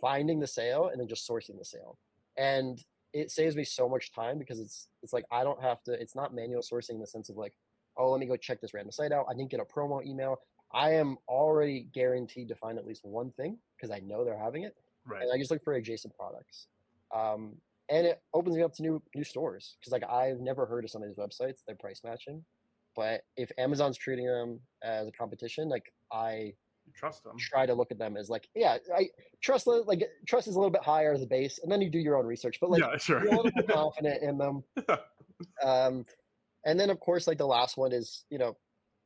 finding 0.00 0.40
the 0.40 0.46
sale, 0.46 0.88
and 0.88 1.00
then 1.00 1.08
just 1.08 1.28
sourcing 1.28 1.58
the 1.58 1.64
sale. 1.64 1.98
And 2.38 2.84
it 3.12 3.32
saves 3.32 3.56
me 3.56 3.64
so 3.64 3.88
much 3.88 4.12
time 4.12 4.38
because 4.38 4.60
it's 4.60 4.88
it's 5.02 5.12
like 5.12 5.24
I 5.32 5.44
don't 5.44 5.60
have 5.62 5.82
to, 5.84 5.92
it's 5.92 6.16
not 6.16 6.34
manual 6.34 6.62
sourcing 6.62 6.90
in 6.90 7.00
the 7.00 7.06
sense 7.08 7.30
of 7.30 7.36
like, 7.36 7.54
oh, 7.96 8.10
let 8.10 8.20
me 8.20 8.26
go 8.26 8.36
check 8.36 8.60
this 8.60 8.74
random 8.74 8.92
site 8.92 9.12
out. 9.12 9.26
I 9.30 9.34
didn't 9.34 9.50
get 9.50 9.60
a 9.60 9.64
promo 9.64 10.04
email. 10.04 10.40
I 10.72 10.92
am 10.94 11.18
already 11.28 11.88
guaranteed 11.92 12.48
to 12.48 12.54
find 12.56 12.78
at 12.78 12.86
least 12.86 13.04
one 13.04 13.32
thing 13.32 13.58
because 13.76 13.90
I 13.90 14.00
know 14.00 14.24
they're 14.24 14.38
having 14.38 14.64
it, 14.64 14.76
Right. 15.04 15.22
and 15.22 15.32
I 15.32 15.38
just 15.38 15.50
look 15.50 15.64
for 15.64 15.74
adjacent 15.74 16.14
products. 16.16 16.68
Um, 17.14 17.60
and 17.88 18.06
it 18.06 18.22
opens 18.34 18.56
me 18.56 18.62
up 18.62 18.74
to 18.74 18.82
new 18.82 19.02
new 19.16 19.24
stores 19.24 19.76
because 19.80 19.92
like 19.92 20.04
I've 20.08 20.40
never 20.40 20.66
heard 20.66 20.84
of 20.84 20.90
some 20.90 21.02
of 21.02 21.08
these 21.08 21.18
websites. 21.18 21.62
They're 21.66 21.76
price 21.76 22.02
matching, 22.04 22.44
but 23.00 23.22
if 23.38 23.50
Amazon's 23.56 23.96
treating 23.96 24.26
them 24.26 24.60
as 24.82 25.08
a 25.08 25.12
competition, 25.12 25.70
like 25.70 25.90
I 26.12 26.52
trust 26.94 27.24
them. 27.24 27.32
try 27.38 27.64
to 27.64 27.72
look 27.72 27.90
at 27.90 27.98
them 27.98 28.18
as 28.18 28.28
like, 28.28 28.46
yeah, 28.54 28.76
I 28.94 29.08
trust 29.40 29.66
like 29.66 30.02
trust 30.28 30.48
is 30.48 30.54
a 30.54 30.58
little 30.58 30.70
bit 30.70 30.82
higher 30.82 31.14
as 31.14 31.22
a 31.22 31.26
base, 31.26 31.60
and 31.62 31.72
then 31.72 31.80
you 31.80 31.88
do 31.88 31.98
your 31.98 32.18
own 32.18 32.26
research. 32.26 32.58
But 32.60 32.68
like 32.68 32.82
yeah, 32.82 32.94
sure. 32.98 33.24
you're 33.24 33.32
a 33.32 33.36
little 33.40 33.62
confident 33.70 34.22
in 34.22 34.36
them. 34.36 34.62
Um, 35.64 36.04
and 36.66 36.78
then 36.78 36.90
of 36.90 37.00
course, 37.00 37.26
like 37.26 37.38
the 37.38 37.46
last 37.46 37.78
one 37.78 37.92
is 37.92 38.26
you 38.28 38.36
know, 38.36 38.58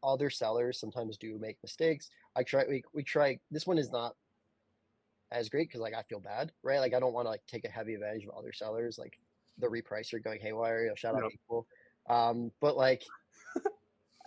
other 0.03 0.31
sellers 0.31 0.81
sometimes 0.81 1.17
do 1.17 1.39
make 1.39 1.57
mistakes. 1.63 2.11
I 2.35 2.43
try 2.43 2.65
we 2.69 2.83
we 2.93 3.05
try 3.05 3.39
this 3.53 3.69
one 3.69 3.79
is 3.79 3.93
not 3.93 4.17
as 5.31 5.49
great 5.49 5.69
because 5.69 5.81
like 5.81 5.95
I 5.95 6.03
feel 6.03 6.19
bad, 6.19 6.51
right? 6.65 6.81
Like 6.81 6.95
I 6.95 6.99
don't 6.99 7.13
want 7.13 7.27
to 7.27 7.31
like 7.31 7.47
take 7.47 7.65
a 7.65 7.71
heavy 7.71 7.95
advantage 7.95 8.25
of 8.25 8.37
other 8.37 8.53
sellers, 8.53 8.99
like 8.99 9.17
the 9.59 9.69
repricer 9.69 10.23
going 10.23 10.41
haywire. 10.41 10.83
You 10.83 10.89
know, 10.89 10.95
shout 10.97 11.15
out 11.15 11.23
Yep. 11.23 11.31
people. 11.31 11.69
Um, 12.11 12.51
but 12.61 12.77
like 12.77 13.05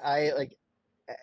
I 0.03 0.31
like 0.35 0.57
eh, 1.09 1.13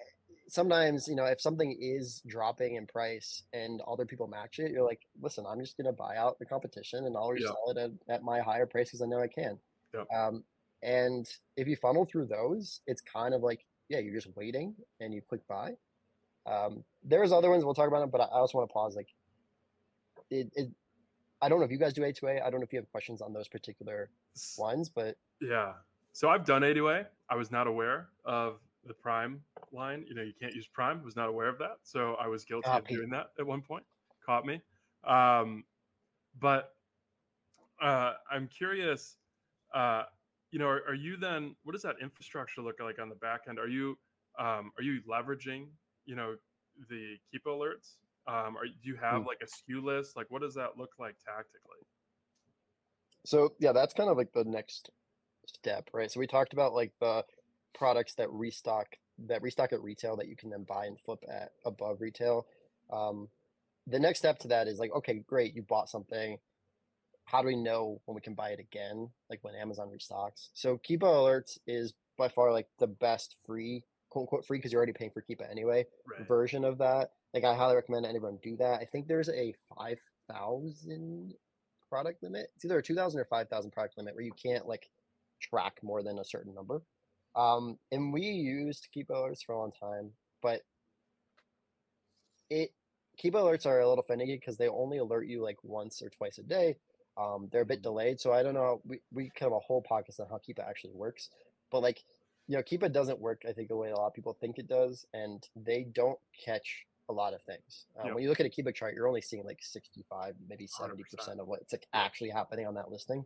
sometimes 0.48 1.08
you 1.08 1.14
know 1.16 1.24
if 1.24 1.40
something 1.40 1.76
is 1.80 2.22
dropping 2.26 2.74
in 2.76 2.86
price 2.86 3.42
and 3.52 3.80
other 3.86 4.04
people 4.06 4.26
match 4.26 4.58
it, 4.58 4.70
you're 4.72 4.86
like, 4.86 5.06
listen, 5.20 5.44
I'm 5.46 5.60
just 5.60 5.76
gonna 5.76 5.92
buy 5.92 6.16
out 6.16 6.38
the 6.38 6.46
competition 6.46 7.06
and 7.06 7.16
I'll 7.16 7.28
Yeah. 7.36 7.48
resell 7.48 7.70
it 7.70 7.78
at, 7.78 7.90
at 8.14 8.22
my 8.22 8.40
higher 8.40 8.66
price 8.66 8.88
because 8.88 9.02
I 9.02 9.06
know 9.06 9.20
I 9.20 9.28
can. 9.28 9.58
Yep. 9.92 10.06
Um, 10.12 10.44
and 10.82 11.26
if 11.56 11.66
you 11.68 11.76
funnel 11.76 12.04
through 12.04 12.26
those, 12.26 12.80
it's 12.86 13.00
kind 13.00 13.32
of 13.34 13.42
like 13.42 13.64
yeah, 13.88 13.98
you're 13.98 14.14
just 14.14 14.34
waiting 14.36 14.74
and 15.00 15.12
you 15.14 15.20
click 15.22 15.46
buy. 15.46 15.76
Um, 16.46 16.84
there's 17.02 17.32
other 17.32 17.50
ones 17.50 17.64
we'll 17.64 17.74
talk 17.74 17.88
about 17.88 18.00
them, 18.00 18.10
but 18.10 18.20
I 18.20 18.24
I 18.24 18.38
also 18.38 18.58
want 18.58 18.68
to 18.68 18.72
pause. 18.72 18.96
Like, 18.96 19.08
it, 20.30 20.50
it, 20.54 20.68
I 21.40 21.48
don't 21.48 21.58
know 21.58 21.64
if 21.66 21.70
you 21.70 21.78
guys 21.78 21.92
do 21.92 22.02
A2A. 22.02 22.42
I 22.42 22.50
don't 22.50 22.60
know 22.60 22.64
if 22.64 22.72
you 22.72 22.78
have 22.78 22.90
questions 22.90 23.20
on 23.22 23.32
those 23.32 23.48
particular 23.48 24.08
ones, 24.58 24.88
but 24.88 25.16
Yeah. 25.40 25.74
So 26.14 26.28
I've 26.28 26.44
done 26.44 26.62
A2A. 26.62 27.06
I 27.28 27.34
was 27.34 27.50
not 27.50 27.66
aware 27.66 28.06
of 28.24 28.60
the 28.86 28.94
Prime 28.94 29.40
line. 29.72 30.04
You 30.08 30.14
know, 30.14 30.22
you 30.22 30.32
can't 30.40 30.54
use 30.54 30.68
Prime. 30.68 31.02
Was 31.04 31.16
not 31.16 31.28
aware 31.28 31.48
of 31.48 31.58
that. 31.58 31.78
So 31.82 32.14
I 32.20 32.28
was 32.28 32.44
guilty 32.44 32.70
of 32.70 32.86
doing 32.86 33.10
that 33.10 33.30
at 33.36 33.44
one 33.44 33.60
point. 33.60 33.82
Caught 34.24 34.46
me. 34.46 34.62
Um, 35.02 35.64
but 36.40 36.70
uh, 37.82 38.12
I'm 38.30 38.46
curious. 38.46 39.16
Uh, 39.74 40.04
you 40.52 40.60
know, 40.60 40.66
are, 40.66 40.84
are, 40.86 40.94
you 40.94 41.16
then? 41.16 41.56
What 41.64 41.72
does 41.72 41.82
that 41.82 41.96
infrastructure 42.00 42.62
look 42.62 42.78
like 42.80 43.00
on 43.00 43.08
the 43.08 43.16
back 43.16 43.42
end? 43.48 43.58
Are 43.58 43.66
you 43.66 43.98
um, 44.38 44.70
are 44.78 44.84
you 44.84 45.00
leveraging 45.10 45.66
you 46.06 46.14
know 46.14 46.36
the 46.88 47.16
Keepa 47.34 47.48
alerts? 47.48 47.96
Um, 48.28 48.56
are, 48.56 48.66
do 48.66 48.88
you 48.88 48.94
have 49.02 49.22
hmm. 49.22 49.26
like 49.26 49.42
a 49.42 49.46
SKU 49.46 49.82
list? 49.82 50.16
Like, 50.16 50.26
what 50.30 50.42
does 50.42 50.54
that 50.54 50.78
look 50.78 50.92
like 50.96 51.16
tactically? 51.24 51.82
So 53.26 53.54
yeah, 53.58 53.72
that's 53.72 53.94
kind 53.94 54.08
of 54.08 54.16
like 54.16 54.32
the 54.32 54.44
next 54.44 54.90
step, 55.46 55.90
right? 55.92 56.10
So 56.10 56.20
we 56.20 56.26
talked 56.26 56.52
about 56.52 56.74
like 56.74 56.92
the 57.00 57.24
products 57.74 58.14
that 58.14 58.30
restock 58.30 58.86
that 59.26 59.42
restock 59.42 59.72
at 59.72 59.82
retail 59.82 60.16
that 60.16 60.28
you 60.28 60.36
can 60.36 60.50
then 60.50 60.64
buy 60.64 60.86
and 60.86 60.98
flip 61.00 61.24
at 61.30 61.52
above 61.64 62.00
retail. 62.00 62.46
Um, 62.92 63.28
the 63.86 63.98
next 63.98 64.18
step 64.18 64.38
to 64.40 64.48
that 64.48 64.66
is 64.66 64.78
like, 64.78 64.92
okay, 64.92 65.22
great, 65.26 65.54
you 65.54 65.62
bought 65.62 65.88
something. 65.88 66.38
How 67.26 67.40
do 67.40 67.46
we 67.46 67.56
know 67.56 68.00
when 68.04 68.14
we 68.14 68.20
can 68.20 68.34
buy 68.34 68.50
it 68.50 68.60
again? 68.60 69.08
Like 69.30 69.38
when 69.42 69.54
Amazon 69.54 69.88
restocks. 69.88 70.48
So 70.54 70.78
Keepa 70.78 71.02
Alerts 71.02 71.58
is 71.66 71.94
by 72.18 72.28
far 72.28 72.52
like 72.52 72.66
the 72.78 72.86
best 72.86 73.36
free, 73.46 73.84
quote 74.10 74.24
unquote 74.24 74.46
free, 74.46 74.58
because 74.58 74.72
you're 74.72 74.78
already 74.78 74.92
paying 74.92 75.10
for 75.10 75.22
Keepa 75.22 75.50
anyway, 75.50 75.86
right. 76.06 76.26
version 76.26 76.64
of 76.64 76.78
that. 76.78 77.12
Like 77.32 77.44
I 77.44 77.54
highly 77.54 77.76
recommend 77.76 78.06
anyone 78.06 78.38
do 78.42 78.56
that. 78.56 78.80
I 78.80 78.84
think 78.84 79.06
there's 79.06 79.28
a 79.28 79.54
five 79.76 79.98
thousand 80.30 81.34
product 81.88 82.22
limit. 82.22 82.48
It's 82.56 82.64
either 82.64 82.78
a 82.78 82.82
two 82.82 82.94
thousand 82.94 83.20
or 83.20 83.24
five 83.26 83.48
thousand 83.48 83.70
product 83.70 83.96
limit 83.96 84.14
where 84.14 84.24
you 84.24 84.32
can't 84.32 84.66
like 84.66 84.88
track 85.48 85.78
more 85.82 86.02
than 86.02 86.18
a 86.18 86.24
certain 86.24 86.54
number. 86.54 86.82
Um, 87.36 87.78
and 87.90 88.12
we 88.12 88.22
used 88.22 88.88
Keepa 88.94 89.10
alerts 89.10 89.44
for 89.44 89.54
a 89.54 89.58
long 89.58 89.72
time, 89.72 90.10
but 90.42 90.62
it 92.50 92.70
Keepa 93.22 93.34
alerts 93.34 93.66
are 93.66 93.80
a 93.80 93.88
little 93.88 94.04
finicky 94.04 94.36
because 94.36 94.56
they 94.56 94.68
only 94.68 94.98
alert 94.98 95.26
you 95.26 95.42
like 95.42 95.56
once 95.62 96.02
or 96.02 96.10
twice 96.10 96.38
a 96.38 96.42
day. 96.42 96.76
Um, 97.16 97.48
they're 97.52 97.62
a 97.62 97.66
bit 97.66 97.82
delayed, 97.82 98.20
so 98.20 98.32
I 98.32 98.42
don't 98.42 98.54
know. 98.54 98.80
We 98.84 99.00
we 99.12 99.30
kind 99.30 99.52
of 99.52 99.56
a 99.56 99.60
whole 99.60 99.84
podcast 99.88 100.20
on 100.20 100.26
how 100.28 100.38
Keepa 100.38 100.68
actually 100.68 100.94
works, 100.94 101.30
but 101.70 101.82
like 101.82 102.04
you 102.46 102.56
know, 102.56 102.62
Keepa 102.62 102.92
doesn't 102.92 103.20
work. 103.20 103.42
I 103.48 103.52
think 103.52 103.68
the 103.68 103.76
way 103.76 103.90
a 103.90 103.96
lot 103.96 104.08
of 104.08 104.14
people 104.14 104.36
think 104.40 104.58
it 104.58 104.68
does, 104.68 105.06
and 105.14 105.46
they 105.56 105.84
don't 105.94 106.18
catch 106.44 106.86
a 107.08 107.12
lot 107.12 107.34
of 107.34 107.42
things. 107.42 107.86
Um, 107.98 108.06
yep. 108.06 108.14
When 108.14 108.22
you 108.22 108.28
look 108.28 108.40
at 108.40 108.46
a 108.46 108.50
Keepa 108.50 108.74
chart, 108.74 108.94
you're 108.94 109.08
only 109.08 109.20
seeing 109.20 109.44
like 109.44 109.60
65, 109.62 110.34
maybe 110.48 110.66
70 110.66 111.02
percent 111.04 111.40
of 111.40 111.46
what's 111.46 111.72
like 111.72 111.86
actually 111.92 112.30
happening 112.30 112.66
on 112.66 112.74
that 112.74 112.90
listing. 112.90 113.24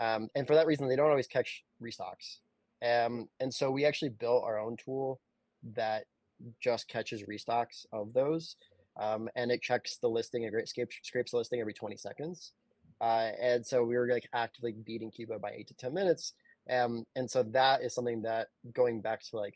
Um, 0.00 0.28
and 0.34 0.46
for 0.46 0.54
that 0.54 0.66
reason, 0.66 0.88
they 0.88 0.96
don't 0.96 1.10
always 1.10 1.26
catch 1.26 1.64
restocks. 1.82 2.38
Um, 2.82 3.28
and 3.40 3.52
so 3.52 3.70
we 3.70 3.84
actually 3.84 4.10
built 4.10 4.44
our 4.44 4.58
own 4.58 4.76
tool 4.76 5.20
that 5.74 6.04
just 6.60 6.88
catches 6.88 7.24
restocks 7.24 7.86
of 7.92 8.12
those. 8.12 8.56
Um, 8.98 9.28
and 9.36 9.50
it 9.50 9.62
checks 9.62 9.98
the 9.98 10.08
listing, 10.08 10.44
it 10.44 10.68
scrapes, 10.68 10.96
scrapes 11.02 11.30
the 11.30 11.38
listing 11.38 11.60
every 11.60 11.74
20 11.74 11.96
seconds. 11.96 12.52
Uh, 13.00 13.30
and 13.40 13.64
so 13.64 13.84
we 13.84 13.96
were 13.96 14.08
like 14.08 14.28
actively 14.32 14.72
beating 14.72 15.10
Keepa 15.10 15.40
by 15.40 15.50
eight 15.50 15.68
to 15.68 15.74
10 15.74 15.94
minutes. 15.94 16.32
Um, 16.70 17.04
and 17.16 17.30
so 17.30 17.42
that 17.44 17.82
is 17.82 17.94
something 17.94 18.22
that 18.22 18.48
going 18.74 19.00
back 19.00 19.22
to 19.30 19.36
like 19.36 19.54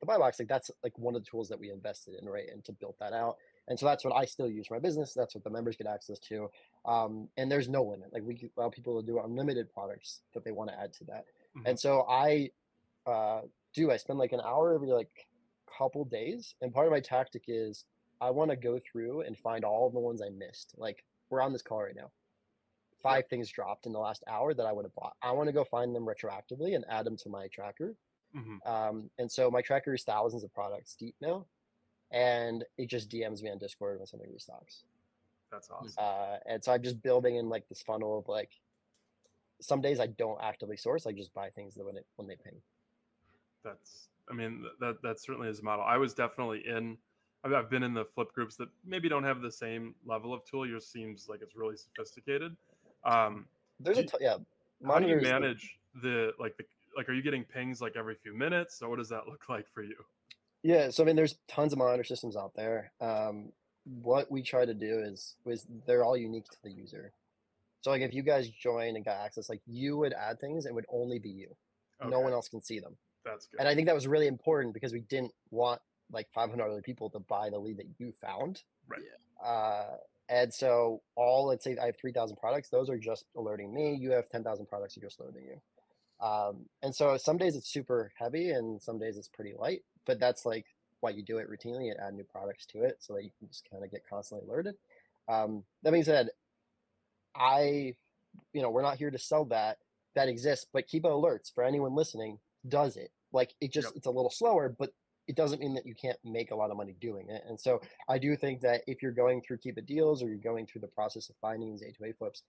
the 0.00 0.06
buy 0.06 0.18
box, 0.18 0.38
like 0.38 0.48
that's 0.48 0.70
like 0.82 0.96
one 0.98 1.14
of 1.14 1.24
the 1.24 1.30
tools 1.30 1.48
that 1.48 1.58
we 1.58 1.70
invested 1.70 2.14
in, 2.20 2.28
right? 2.28 2.48
And 2.52 2.64
to 2.64 2.72
build 2.72 2.94
that 3.00 3.12
out. 3.12 3.36
And 3.68 3.78
so 3.78 3.86
that's 3.86 4.04
what 4.04 4.14
I 4.14 4.24
still 4.26 4.48
use 4.48 4.66
for 4.66 4.74
my 4.74 4.80
business. 4.80 5.14
That's 5.14 5.34
what 5.34 5.44
the 5.44 5.50
members 5.50 5.76
get 5.76 5.86
access 5.86 6.18
to. 6.20 6.50
Um, 6.84 7.28
and 7.36 7.50
there's 7.50 7.68
no 7.68 7.82
limit. 7.82 8.12
Like 8.12 8.22
we 8.22 8.50
allow 8.56 8.68
people 8.68 9.00
to 9.00 9.06
do 9.06 9.20
unlimited 9.20 9.72
products 9.72 10.20
that 10.34 10.44
they 10.44 10.52
want 10.52 10.70
to 10.70 10.78
add 10.78 10.92
to 10.94 11.04
that. 11.04 11.24
Mm-hmm. 11.56 11.66
And 11.66 11.80
so 11.80 12.04
I 12.08 12.50
uh, 13.06 13.42
do. 13.72 13.90
I 13.90 13.96
spend 13.96 14.18
like 14.18 14.32
an 14.32 14.40
hour 14.44 14.74
every 14.74 14.92
like 14.92 15.26
couple 15.78 16.04
days, 16.04 16.54
and 16.60 16.72
part 16.72 16.86
of 16.86 16.92
my 16.92 17.00
tactic 17.00 17.44
is 17.48 17.84
I 18.20 18.30
want 18.30 18.50
to 18.50 18.56
go 18.56 18.78
through 18.78 19.22
and 19.22 19.36
find 19.36 19.64
all 19.64 19.90
the 19.90 19.98
ones 19.98 20.22
I 20.22 20.30
missed. 20.30 20.74
Like 20.76 21.04
we're 21.30 21.42
on 21.42 21.52
this 21.52 21.62
call 21.62 21.82
right 21.82 21.96
now. 21.96 22.10
Five 23.02 23.26
things 23.28 23.50
dropped 23.50 23.84
in 23.86 23.92
the 23.92 23.98
last 23.98 24.24
hour 24.26 24.54
that 24.54 24.64
I 24.64 24.72
would 24.72 24.86
have 24.86 24.94
bought. 24.94 25.14
I 25.22 25.32
want 25.32 25.48
to 25.48 25.52
go 25.52 25.64
find 25.64 25.94
them 25.94 26.06
retroactively 26.06 26.74
and 26.74 26.86
add 26.88 27.04
them 27.04 27.18
to 27.18 27.28
my 27.28 27.48
tracker. 27.48 27.94
Mm-hmm. 28.34 28.66
Um, 28.66 29.10
and 29.18 29.30
so 29.30 29.50
my 29.50 29.60
tracker 29.60 29.94
is 29.94 30.04
thousands 30.04 30.42
of 30.42 30.52
products 30.54 30.96
deep 30.98 31.14
now, 31.20 31.44
and 32.10 32.64
it 32.78 32.88
just 32.88 33.10
DMs 33.10 33.42
me 33.42 33.50
on 33.50 33.58
Discord 33.58 33.98
when 33.98 34.06
something 34.06 34.28
restocks. 34.28 34.82
That's 35.50 35.70
awesome. 35.70 35.92
Uh, 35.96 36.36
and 36.46 36.62
so 36.62 36.72
I'm 36.72 36.82
just 36.82 37.00
building 37.02 37.36
in 37.36 37.48
like 37.48 37.68
this 37.68 37.82
funnel 37.82 38.18
of 38.18 38.28
like 38.28 38.50
some 39.60 39.80
days 39.80 40.00
I 40.00 40.08
don't 40.08 40.38
actively 40.42 40.76
source. 40.76 41.06
I 41.06 41.12
just 41.12 41.32
buy 41.32 41.50
things 41.50 41.78
when 41.80 41.96
it 41.96 42.06
when 42.16 42.28
they 42.28 42.36
ping. 42.36 42.54
That's 43.64 44.08
I 44.30 44.34
mean 44.34 44.64
that 44.80 45.00
that 45.02 45.20
certainly 45.20 45.48
is 45.48 45.60
a 45.60 45.62
model. 45.62 45.84
I 45.84 45.96
was 45.96 46.14
definitely 46.14 46.62
in. 46.66 46.96
I've 47.44 47.68
been 47.68 47.82
in 47.82 47.92
the 47.92 48.06
flip 48.06 48.32
groups 48.32 48.56
that 48.56 48.68
maybe 48.86 49.06
don't 49.06 49.24
have 49.24 49.42
the 49.42 49.52
same 49.52 49.94
level 50.06 50.32
of 50.32 50.46
tool. 50.46 50.66
Yours 50.66 50.86
seems 50.86 51.28
like 51.28 51.40
it's 51.42 51.54
really 51.54 51.76
sophisticated. 51.76 52.56
Um, 53.04 53.44
There's 53.80 53.98
a 53.98 54.04
t- 54.04 54.16
yeah. 54.18 54.36
How 54.86 54.98
do 54.98 55.06
you 55.06 55.20
manage 55.20 55.78
the 56.02 56.32
like 56.38 56.56
the 56.56 56.64
like? 56.96 57.08
Are 57.08 57.12
you 57.12 57.22
getting 57.22 57.44
pings 57.44 57.82
like 57.82 57.96
every 57.96 58.14
few 58.14 58.34
minutes? 58.34 58.78
So 58.78 58.88
what 58.88 58.98
does 58.98 59.10
that 59.10 59.26
look 59.28 59.48
like 59.48 59.66
for 59.72 59.82
you? 59.82 59.96
Yeah, 60.64 60.88
so 60.90 61.02
I 61.04 61.06
mean, 61.06 61.14
there's 61.14 61.36
tons 61.46 61.74
of 61.74 61.78
monitor 61.78 62.04
systems 62.04 62.36
out 62.36 62.54
there. 62.56 62.90
Um, 62.98 63.52
what 63.84 64.30
we 64.30 64.42
try 64.42 64.64
to 64.64 64.72
do 64.72 65.00
is 65.00 65.36
was 65.44 65.66
they're 65.86 66.02
all 66.02 66.16
unique 66.16 66.48
to 66.48 66.56
the 66.64 66.70
user. 66.70 67.12
So 67.82 67.90
like 67.90 68.00
if 68.00 68.14
you 68.14 68.22
guys 68.22 68.48
join 68.48 68.96
and 68.96 69.04
got 69.04 69.18
access, 69.18 69.50
like 69.50 69.60
you 69.66 69.98
would 69.98 70.14
add 70.14 70.40
things, 70.40 70.64
it 70.64 70.74
would 70.74 70.86
only 70.88 71.18
be 71.18 71.28
you. 71.28 71.48
Okay. 72.00 72.10
No 72.10 72.20
one 72.20 72.32
else 72.32 72.48
can 72.48 72.62
see 72.62 72.80
them. 72.80 72.96
That's 73.26 73.46
good. 73.46 73.60
And 73.60 73.68
I 73.68 73.74
think 73.74 73.86
that 73.88 73.94
was 73.94 74.08
really 74.08 74.26
important 74.26 74.72
because 74.72 74.94
we 74.94 75.00
didn't 75.00 75.32
want 75.50 75.82
like 76.10 76.28
500 76.34 76.64
other 76.64 76.80
people 76.80 77.10
to 77.10 77.18
buy 77.18 77.50
the 77.50 77.58
lead 77.58 77.76
that 77.76 77.88
you 77.98 78.12
found. 78.12 78.62
Right. 78.88 79.02
Uh, 79.44 79.96
and 80.30 80.52
so 80.52 81.02
all 81.14 81.46
let's 81.46 81.62
say 81.62 81.76
I 81.80 81.86
have 81.86 81.98
3,000 82.00 82.36
products. 82.36 82.70
Those 82.70 82.88
are 82.88 82.96
just 82.96 83.26
alerting 83.36 83.74
me. 83.74 83.98
You 84.00 84.12
have 84.12 84.30
10,000 84.30 84.64
products. 84.64 84.96
You're 84.96 85.06
just 85.06 85.20
alerting 85.20 85.44
you. 85.44 86.26
Um, 86.26 86.64
and 86.82 86.94
so 86.94 87.18
some 87.18 87.36
days 87.36 87.54
it's 87.54 87.70
super 87.70 88.12
heavy 88.18 88.48
and 88.48 88.80
some 88.80 88.98
days 88.98 89.18
it's 89.18 89.28
pretty 89.28 89.52
light. 89.58 89.82
But 90.06 90.20
that's 90.20 90.44
like 90.44 90.66
why 91.00 91.10
you 91.10 91.22
do 91.22 91.38
it 91.38 91.50
routinely 91.50 91.90
and 91.90 92.00
add 92.00 92.14
new 92.14 92.24
products 92.24 92.66
to 92.66 92.82
it 92.82 92.96
so 93.00 93.14
that 93.14 93.24
you 93.24 93.30
can 93.38 93.48
just 93.48 93.68
kind 93.70 93.84
of 93.84 93.90
get 93.90 94.08
constantly 94.08 94.46
alerted. 94.48 94.74
Um, 95.28 95.64
that 95.82 95.92
being 95.92 96.04
said, 96.04 96.30
I, 97.34 97.94
you 98.52 98.62
know, 98.62 98.70
we're 98.70 98.82
not 98.82 98.96
here 98.96 99.10
to 99.10 99.18
sell 99.18 99.44
that. 99.46 99.78
That 100.14 100.28
exists, 100.28 100.66
but 100.72 100.88
Keepa 100.88 101.06
alerts 101.06 101.52
for 101.52 101.64
anyone 101.64 101.94
listening 101.96 102.38
does 102.68 102.96
it. 102.96 103.10
Like 103.32 103.52
it 103.60 103.72
just 103.72 103.88
yep. 103.88 103.96
it's 103.96 104.06
a 104.06 104.10
little 104.10 104.30
slower, 104.30 104.74
but 104.78 104.90
it 105.26 105.36
doesn't 105.36 105.60
mean 105.60 105.74
that 105.74 105.86
you 105.86 105.94
can't 105.94 106.18
make 106.24 106.50
a 106.50 106.54
lot 106.54 106.70
of 106.70 106.76
money 106.76 106.94
doing 107.00 107.28
it. 107.28 107.42
And 107.48 107.58
so 107.58 107.80
I 108.08 108.18
do 108.18 108.36
think 108.36 108.60
that 108.60 108.82
if 108.86 109.02
you're 109.02 109.12
going 109.12 109.42
through 109.42 109.58
Keepa 109.58 109.84
deals 109.86 110.22
or 110.22 110.28
you're 110.28 110.36
going 110.36 110.66
through 110.66 110.82
the 110.82 110.86
process 110.86 111.28
of 111.28 111.36
finding 111.40 111.70
these 111.72 111.82
A2A 111.82 112.16
flips, 112.16 112.42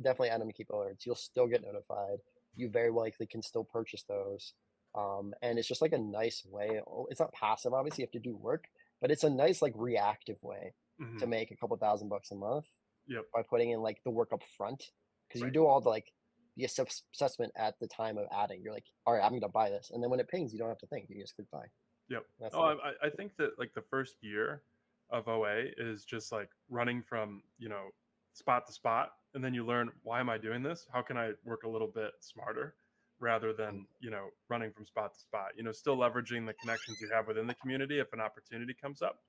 definitely 0.00 0.30
add 0.30 0.40
them 0.40 0.50
to 0.50 0.54
Keepa 0.54 0.74
alerts. 0.74 1.06
You'll 1.06 1.14
still 1.14 1.46
get 1.46 1.64
notified. 1.64 2.18
You 2.54 2.68
very 2.68 2.90
likely 2.90 3.26
can 3.26 3.42
still 3.42 3.64
purchase 3.64 4.04
those. 4.08 4.52
Um, 4.94 5.34
and 5.42 5.58
it's 5.58 5.68
just 5.68 5.82
like 5.82 5.92
a 5.92 5.98
nice 5.98 6.42
way. 6.48 6.80
It's 7.10 7.20
not 7.20 7.32
passive, 7.32 7.72
obviously, 7.72 8.02
you 8.02 8.06
have 8.06 8.22
to 8.22 8.28
do 8.28 8.36
work, 8.36 8.64
but 9.00 9.10
it's 9.10 9.24
a 9.24 9.30
nice 9.30 9.62
like 9.62 9.72
reactive 9.76 10.38
way 10.42 10.74
mm-hmm. 11.00 11.18
to 11.18 11.26
make 11.26 11.50
a 11.50 11.56
couple 11.56 11.76
thousand 11.76 12.08
bucks 12.08 12.30
a 12.30 12.34
month 12.34 12.66
yep. 13.06 13.24
by 13.34 13.42
putting 13.42 13.70
in 13.70 13.80
like 13.80 13.98
the 14.04 14.10
work 14.10 14.32
up 14.32 14.42
front 14.56 14.82
because 15.28 15.42
right. 15.42 15.48
you 15.48 15.52
do 15.52 15.66
all 15.66 15.80
the 15.80 15.88
like 15.88 16.12
the 16.56 16.64
assessment 16.64 17.52
at 17.56 17.78
the 17.80 17.86
time 17.86 18.18
of 18.18 18.26
adding. 18.32 18.60
You're 18.62 18.72
like, 18.72 18.86
all 19.06 19.14
right, 19.14 19.22
I'm 19.22 19.30
going 19.30 19.42
to 19.42 19.48
buy 19.48 19.70
this, 19.70 19.90
and 19.92 20.02
then 20.02 20.10
when 20.10 20.20
it 20.20 20.28
pings, 20.28 20.52
you 20.52 20.58
don't 20.58 20.68
have 20.68 20.78
to 20.78 20.86
think. 20.86 21.06
You 21.08 21.22
just 21.22 21.36
click 21.36 21.50
buy. 21.52 21.66
Yep. 22.08 22.24
That's 22.40 22.54
oh, 22.54 22.78
I, 22.82 23.06
I 23.06 23.10
think 23.10 23.36
that 23.36 23.50
like 23.58 23.72
the 23.74 23.84
first 23.90 24.16
year 24.22 24.62
of 25.10 25.28
OA 25.28 25.64
is 25.76 26.04
just 26.04 26.32
like 26.32 26.48
running 26.68 27.02
from 27.02 27.42
you 27.58 27.68
know 27.68 27.88
spot 28.32 28.66
to 28.66 28.72
spot, 28.72 29.12
and 29.34 29.44
then 29.44 29.54
you 29.54 29.64
learn 29.64 29.90
why 30.02 30.20
am 30.20 30.28
I 30.28 30.38
doing 30.38 30.62
this? 30.62 30.86
How 30.92 31.02
can 31.02 31.16
I 31.16 31.32
work 31.44 31.62
a 31.64 31.68
little 31.68 31.88
bit 31.88 32.12
smarter? 32.20 32.74
Rather 33.20 33.52
than 33.52 33.86
you 34.00 34.10
know 34.10 34.28
running 34.48 34.70
from 34.70 34.84
spot 34.84 35.12
to 35.12 35.20
spot 35.20 35.48
you 35.56 35.62
know 35.62 35.72
still 35.72 35.96
leveraging 35.96 36.46
the 36.46 36.54
connections 36.54 37.00
you 37.00 37.08
have 37.12 37.26
within 37.26 37.46
the 37.46 37.54
community 37.54 37.98
if 37.98 38.12
an 38.12 38.20
opportunity 38.20 38.74
comes 38.80 39.02
up 39.02 39.20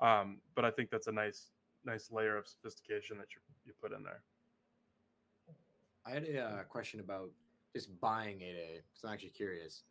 um, 0.00 0.38
but 0.54 0.64
i 0.64 0.70
think 0.70 0.90
that's 0.90 1.06
a 1.06 1.12
nice 1.12 1.50
nice 1.84 2.10
layer 2.10 2.36
of 2.36 2.46
sophistication 2.46 3.16
that 3.16 3.28
you, 3.34 3.40
you 3.64 3.72
put 3.80 3.92
in 3.92 4.02
there 4.02 4.20
I 6.06 6.10
had 6.10 6.24
a 6.24 6.40
uh, 6.40 6.62
question 6.64 7.00
about 7.00 7.30
just 7.74 7.88
buying 8.00 8.40
it. 8.40 8.84
Because 8.88 9.04
I'm 9.04 9.12
actually 9.12 9.30
curious. 9.30 9.82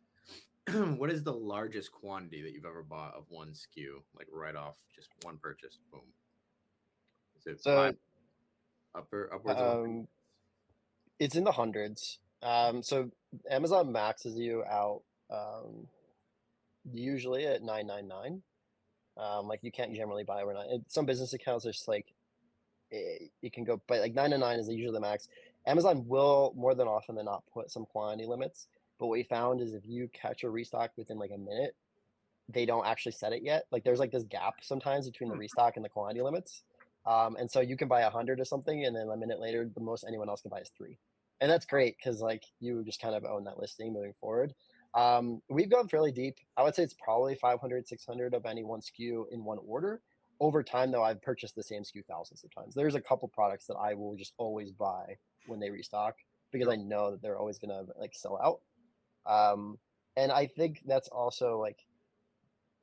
what 0.96 1.10
is 1.10 1.22
the 1.22 1.32
largest 1.32 1.92
quantity 1.92 2.42
that 2.42 2.52
you've 2.52 2.64
ever 2.64 2.82
bought 2.82 3.14
of 3.14 3.24
one 3.28 3.48
SKU, 3.48 4.02
like 4.16 4.26
right 4.32 4.56
off, 4.56 4.76
just 4.94 5.08
one 5.22 5.38
purchase? 5.38 5.78
Boom. 5.90 6.02
Is 7.38 7.46
it 7.46 7.62
so, 7.62 7.74
five, 7.74 7.96
upper 8.94 9.30
upwards? 9.32 9.60
Um, 9.60 10.08
it's 11.18 11.36
in 11.36 11.44
the 11.44 11.52
hundreds. 11.52 12.18
Um, 12.42 12.82
so 12.82 13.10
Amazon 13.50 13.92
maxes 13.92 14.36
you 14.36 14.64
out 14.64 15.02
um, 15.30 15.86
usually 16.90 17.46
at 17.46 17.62
nine 17.62 17.86
nine 17.86 18.08
nine. 18.08 18.42
Um, 19.16 19.46
like 19.48 19.60
you 19.62 19.72
can't 19.72 19.94
generally 19.94 20.24
buy 20.24 20.42
overnight. 20.42 20.66
Some 20.88 21.04
business 21.04 21.32
accounts 21.32 21.66
are 21.66 21.72
just 21.72 21.88
like 21.88 22.06
it, 22.90 23.30
it 23.42 23.52
can 23.52 23.64
go, 23.64 23.80
but 23.86 24.00
like 24.00 24.14
nine 24.14 24.30
nine 24.30 24.40
nine 24.40 24.58
is 24.58 24.68
usually 24.68 24.92
the 24.92 25.00
max. 25.00 25.28
Amazon 25.66 26.04
will 26.06 26.54
more 26.56 26.74
than 26.74 26.88
often 26.88 27.14
than 27.14 27.26
not 27.26 27.44
put 27.52 27.70
some 27.70 27.84
quantity 27.84 28.26
limits. 28.26 28.68
But 28.98 29.06
what 29.06 29.12
we 29.12 29.22
found 29.22 29.60
is 29.60 29.72
if 29.72 29.82
you 29.86 30.08
catch 30.12 30.44
a 30.44 30.50
restock 30.50 30.90
within 30.96 31.18
like 31.18 31.30
a 31.34 31.38
minute, 31.38 31.74
they 32.48 32.66
don't 32.66 32.86
actually 32.86 33.12
set 33.12 33.32
it 33.32 33.42
yet. 33.42 33.64
Like 33.70 33.84
there's 33.84 33.98
like 33.98 34.12
this 34.12 34.24
gap 34.24 34.56
sometimes 34.62 35.06
between 35.06 35.28
the 35.28 35.34
hmm. 35.34 35.40
restock 35.40 35.76
and 35.76 35.84
the 35.84 35.88
quantity 35.88 36.22
limits. 36.22 36.62
Um, 37.06 37.36
and 37.36 37.50
so 37.50 37.60
you 37.60 37.76
can 37.76 37.88
buy 37.88 38.02
a 38.02 38.10
hundred 38.10 38.40
or 38.40 38.44
something, 38.44 38.84
and 38.84 38.94
then 38.94 39.08
a 39.08 39.16
minute 39.16 39.40
later, 39.40 39.68
the 39.74 39.80
most 39.80 40.04
anyone 40.06 40.28
else 40.28 40.42
can 40.42 40.50
buy 40.50 40.60
is 40.60 40.70
three, 40.76 40.98
and 41.40 41.50
that's 41.50 41.66
great 41.66 41.96
because 41.96 42.20
like 42.20 42.44
you 42.60 42.84
just 42.84 43.00
kind 43.00 43.14
of 43.14 43.24
own 43.24 43.44
that 43.44 43.58
listing 43.58 43.92
moving 43.92 44.14
forward. 44.20 44.54
Um, 44.94 45.40
we've 45.48 45.70
gone 45.70 45.88
fairly 45.88 46.12
deep. 46.12 46.36
I 46.56 46.62
would 46.62 46.74
say 46.74 46.82
it's 46.82 46.94
probably 46.94 47.34
500, 47.36 47.86
600 47.86 48.34
of 48.34 48.44
any 48.44 48.64
one 48.64 48.80
SKU 48.80 49.24
in 49.30 49.44
one 49.44 49.58
order. 49.66 50.00
Over 50.40 50.62
time, 50.62 50.90
though, 50.90 51.04
I've 51.04 51.22
purchased 51.22 51.54
the 51.54 51.62
same 51.62 51.82
SKU 51.82 52.04
thousands 52.06 52.42
of 52.44 52.54
times. 52.54 52.74
There's 52.74 52.94
a 52.94 53.00
couple 53.00 53.28
products 53.28 53.66
that 53.66 53.76
I 53.76 53.94
will 53.94 54.16
just 54.16 54.32
always 54.38 54.72
buy 54.72 55.16
when 55.46 55.60
they 55.60 55.70
restock 55.70 56.16
because 56.50 56.68
I 56.68 56.76
know 56.76 57.10
that 57.10 57.22
they're 57.22 57.38
always 57.38 57.58
gonna 57.58 57.82
like 57.98 58.14
sell 58.14 58.38
out. 58.42 58.60
Um, 59.30 59.78
and 60.16 60.32
I 60.32 60.46
think 60.46 60.82
that's 60.86 61.08
also 61.08 61.58
like 61.58 61.78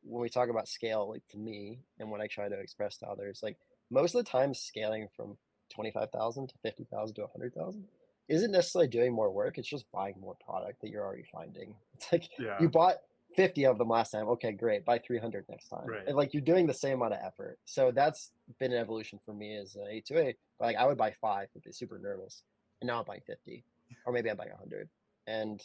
when 0.04 0.22
we 0.22 0.30
talk 0.30 0.50
about 0.50 0.68
scale, 0.68 1.10
like 1.10 1.28
to 1.32 1.38
me, 1.38 1.80
and 2.00 2.10
when 2.10 2.22
I 2.22 2.28
try 2.28 2.48
to 2.48 2.60
express 2.60 2.98
to 2.98 3.08
others, 3.08 3.42
like 3.44 3.58
most 3.90 4.16
of 4.16 4.24
the 4.24 4.30
time, 4.30 4.54
scaling 4.54 5.08
from 5.16 5.38
twenty 5.74 5.92
five 5.92 6.12
thousand 6.12 6.50
to 6.50 6.56
fifty 6.64 6.86
thousand 6.86 7.16
to 7.16 7.28
hundred 7.34 7.54
thousand 7.56 7.86
isn't 8.30 8.52
necessarily 8.52 8.88
doing 8.88 9.14
more 9.14 9.32
work. 9.32 9.58
It's 9.58 9.68
just 9.68 9.90
buying 9.92 10.16
more 10.20 10.36
product 10.44 10.82
that 10.82 10.90
you're 10.90 11.04
already 11.06 11.26
finding. 11.32 11.76
It's 11.96 12.12
like 12.12 12.30
Yeah. 12.38 12.58
you 12.60 12.70
bought 12.70 12.98
50 13.36 13.66
of 13.66 13.78
them 13.78 13.90
last 13.90 14.12
time. 14.12 14.28
Okay, 14.30 14.52
great. 14.52 14.86
Buy 14.86 15.00
300 15.00 15.46
next 15.50 15.68
time. 15.70 15.88
Right. 15.88 16.04
And 16.08 16.16
like 16.16 16.34
you're 16.34 16.42
doing 16.44 16.68
the 16.68 16.74
same 16.74 16.94
amount 17.02 17.14
of 17.14 17.20
effort. 17.24 17.58
So 17.66 17.92
that's 17.92 18.32
been 18.60 18.72
an 18.72 18.78
evolution 18.80 19.20
for 19.26 19.34
me 19.34 19.56
as 19.58 19.76
a 19.76 19.80
A2A. 19.80 20.36
But 20.60 20.66
like 20.66 20.76
I 20.76 20.86
would 20.86 20.98
buy 20.98 21.12
five, 21.12 21.48
would 21.54 21.64
be 21.64 21.72
super 21.72 21.98
nervous. 22.00 22.44
And 22.82 22.88
now 22.88 23.00
I'm 23.00 23.06
buying 23.06 23.22
50, 23.26 23.64
or 24.06 24.14
maybe 24.14 24.30
I'm 24.30 24.38
buying 24.38 24.52
100. 24.52 24.88
And 25.28 25.62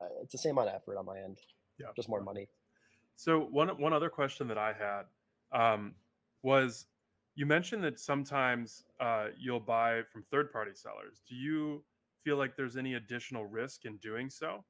uh, 0.00 0.06
it's 0.22 0.32
the 0.32 0.38
same 0.38 0.52
amount 0.52 0.68
of 0.70 0.74
effort 0.76 0.96
on 0.96 1.04
my 1.06 1.18
end, 1.18 1.38
Yeah. 1.78 1.86
just 1.96 2.08
more 2.08 2.20
money. 2.22 2.48
So 3.16 3.40
one 3.40 3.68
one 3.80 3.92
other 3.92 4.08
question 4.10 4.46
that 4.48 4.58
I 4.58 4.72
had 4.72 5.04
um, 5.52 5.94
was 6.42 6.86
you 7.36 7.46
mentioned 7.46 7.82
that 7.84 7.98
sometimes 7.98 8.84
uh, 9.00 9.26
you'll 9.38 9.60
buy 9.60 10.02
from 10.12 10.22
third 10.30 10.52
party 10.52 10.70
sellers. 10.74 11.20
Do 11.28 11.34
you 11.34 11.82
feel 12.24 12.36
like 12.36 12.56
there's 12.56 12.76
any 12.76 12.94
additional 12.94 13.44
risk 13.44 13.84
in 13.84 13.98
doing 13.98 14.30
so? 14.30 14.64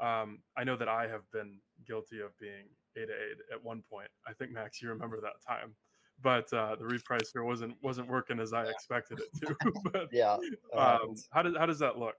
Um, 0.00 0.42
I 0.56 0.62
know 0.62 0.76
that 0.76 0.88
I 0.88 1.08
have 1.08 1.28
been 1.32 1.58
guilty 1.84 2.20
of 2.20 2.38
being 2.38 2.66
A 2.96 3.00
to 3.06 3.12
A 3.12 3.54
at 3.54 3.64
one 3.64 3.82
point. 3.90 4.10
I 4.26 4.32
think 4.34 4.52
Max, 4.52 4.80
you 4.80 4.90
remember 4.90 5.20
that 5.20 5.42
time, 5.46 5.74
but 6.22 6.52
uh, 6.52 6.76
the 6.76 6.84
repricer 6.84 7.44
wasn't 7.44 7.76
wasn't 7.82 8.08
working 8.08 8.38
as 8.38 8.52
I 8.52 8.66
expected 8.66 9.18
it 9.20 9.46
to. 9.46 9.56
but 9.92 10.08
Yeah. 10.12 10.36
um, 10.76 11.16
how 11.32 11.42
does 11.42 11.56
how 11.56 11.66
does 11.66 11.78
that 11.80 11.98
look? 11.98 12.14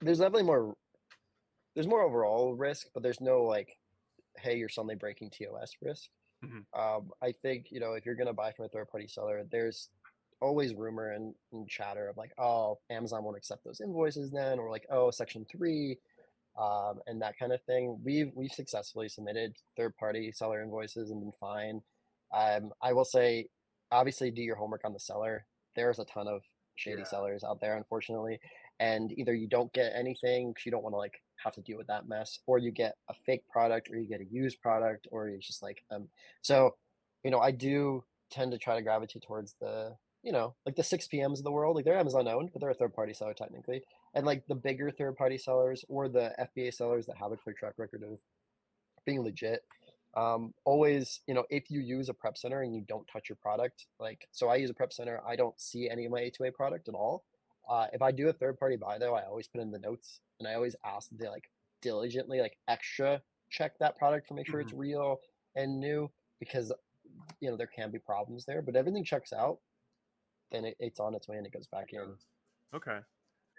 there's 0.00 0.18
definitely 0.18 0.44
more 0.44 0.76
there's 1.74 1.88
more 1.88 2.02
overall 2.02 2.54
risk 2.54 2.86
but 2.94 3.02
there's 3.02 3.20
no 3.20 3.42
like 3.42 3.76
hey 4.36 4.56
you're 4.56 4.68
suddenly 4.68 4.94
breaking 4.94 5.28
tos 5.28 5.72
risk 5.82 6.08
Mhm. 6.44 6.64
um, 6.72 7.10
i 7.20 7.32
think 7.32 7.72
you 7.72 7.80
know 7.80 7.94
if 7.94 8.06
you're 8.06 8.14
going 8.14 8.28
to 8.28 8.32
buy 8.32 8.52
from 8.52 8.66
a 8.66 8.68
third 8.68 8.88
party 8.88 9.08
seller 9.08 9.42
there's 9.50 9.90
always 10.40 10.74
rumor 10.74 11.12
and, 11.12 11.34
and 11.52 11.68
chatter 11.68 12.08
of 12.08 12.16
like 12.16 12.32
oh 12.38 12.78
amazon 12.90 13.24
won't 13.24 13.36
accept 13.36 13.64
those 13.64 13.80
invoices 13.80 14.30
then 14.30 14.58
or 14.58 14.70
like 14.70 14.86
oh 14.90 15.10
section 15.10 15.44
3 15.50 15.96
um, 16.58 16.98
and 17.06 17.22
that 17.22 17.38
kind 17.38 17.52
of 17.52 17.62
thing. 17.62 18.00
We've 18.04 18.32
we've 18.34 18.50
successfully 18.50 19.08
submitted 19.08 19.54
third 19.76 19.96
party 19.96 20.32
seller 20.32 20.60
invoices 20.60 21.10
and 21.12 21.20
been 21.20 21.32
fine. 21.38 21.80
Um, 22.36 22.72
i 22.82 22.92
will 22.92 23.04
say 23.04 23.46
obviously 23.92 24.30
do 24.32 24.42
your 24.42 24.56
homework 24.56 24.84
on 24.84 24.92
the 24.92 24.98
seller. 24.98 25.46
There's 25.76 26.00
a 26.00 26.04
ton 26.04 26.26
of 26.26 26.42
shady 26.74 26.98
Yeah. 26.98 27.04
sellers 27.04 27.44
out 27.44 27.60
there 27.60 27.76
unfortunately 27.76 28.38
and 28.80 29.10
either 29.18 29.34
you 29.34 29.48
don't 29.48 29.72
get 29.72 29.92
anything 29.96 30.50
because 30.52 30.64
you 30.66 30.70
don't 30.72 30.82
want 30.84 30.92
to 30.94 30.98
like 30.98 31.20
have 31.42 31.52
to 31.54 31.60
deal 31.62 31.76
with 31.76 31.88
that 31.88 32.08
mess 32.08 32.38
or 32.46 32.58
you 32.58 32.70
get 32.70 32.94
a 33.08 33.14
fake 33.26 33.42
product 33.48 33.88
or 33.90 33.96
you 33.96 34.08
get 34.08 34.20
a 34.20 34.24
used 34.30 34.60
product 34.60 35.08
or 35.10 35.28
it's 35.28 35.46
just 35.46 35.60
like 35.62 35.82
um 35.90 36.08
so 36.42 36.76
you 37.24 37.30
know 37.32 37.40
i 37.40 37.50
do 37.50 38.04
tend 38.30 38.52
to 38.52 38.58
try 38.58 38.76
to 38.76 38.82
gravitate 38.82 39.22
towards 39.22 39.56
the 39.60 39.92
you 40.22 40.32
know 40.32 40.54
like 40.66 40.76
the 40.76 40.82
6 40.82 41.08
pms 41.08 41.38
of 41.38 41.44
the 41.44 41.50
world 41.50 41.76
like 41.76 41.84
they're 41.84 41.98
amazon 41.98 42.28
owned 42.28 42.50
but 42.52 42.60
they're 42.60 42.70
a 42.70 42.74
third 42.74 42.94
party 42.94 43.14
seller 43.14 43.34
technically 43.34 43.82
and 44.14 44.26
like 44.26 44.42
the 44.48 44.54
bigger 44.54 44.90
third 44.90 45.16
party 45.16 45.38
sellers 45.38 45.84
or 45.88 46.08
the 46.08 46.32
fba 46.56 46.72
sellers 46.72 47.06
that 47.06 47.16
have 47.16 47.32
a 47.32 47.36
clear 47.36 47.54
track 47.58 47.74
record 47.78 48.02
of 48.02 48.18
being 49.06 49.22
legit 49.22 49.62
um, 50.16 50.52
always 50.64 51.20
you 51.26 51.34
know 51.34 51.44
if 51.50 51.70
you 51.70 51.80
use 51.80 52.08
a 52.08 52.14
prep 52.14 52.36
center 52.36 52.62
and 52.62 52.74
you 52.74 52.82
don't 52.88 53.06
touch 53.06 53.28
your 53.28 53.36
product 53.36 53.86
like 54.00 54.26
so 54.32 54.48
i 54.48 54.56
use 54.56 54.70
a 54.70 54.74
prep 54.74 54.92
center 54.92 55.20
i 55.26 55.36
don't 55.36 55.60
see 55.60 55.88
any 55.88 56.06
of 56.06 56.10
my 56.10 56.20
a2a 56.20 56.52
product 56.52 56.88
at 56.88 56.94
all 56.94 57.22
uh, 57.68 57.86
if 57.92 58.00
I 58.00 58.10
do 58.10 58.28
a 58.28 58.32
third 58.32 58.58
party 58.58 58.76
buy 58.76 58.98
though, 58.98 59.14
I 59.14 59.24
always 59.24 59.46
put 59.46 59.60
in 59.60 59.70
the 59.70 59.78
notes 59.78 60.20
and 60.40 60.48
I 60.48 60.54
always 60.54 60.74
ask 60.84 61.10
that 61.10 61.18
they 61.18 61.28
like 61.28 61.50
diligently 61.82 62.40
like 62.40 62.56
extra 62.66 63.20
check 63.50 63.78
that 63.78 63.96
product 63.96 64.28
to 64.28 64.34
make 64.34 64.46
sure 64.48 64.60
it's 64.60 64.72
real 64.72 65.20
and 65.54 65.78
new 65.78 66.10
because 66.40 66.72
you 67.40 67.50
know 67.50 67.56
there 67.56 67.68
can 67.68 67.90
be 67.90 67.98
problems 67.98 68.44
there. 68.46 68.62
But 68.62 68.76
everything 68.76 69.04
checks 69.04 69.32
out, 69.32 69.58
then 70.50 70.64
it, 70.64 70.76
it's 70.78 71.00
on 71.00 71.14
its 71.14 71.28
way 71.28 71.36
and 71.36 71.46
it 71.46 71.52
goes 71.52 71.66
back 71.66 71.92
in. 71.92 72.14
Okay. 72.74 72.98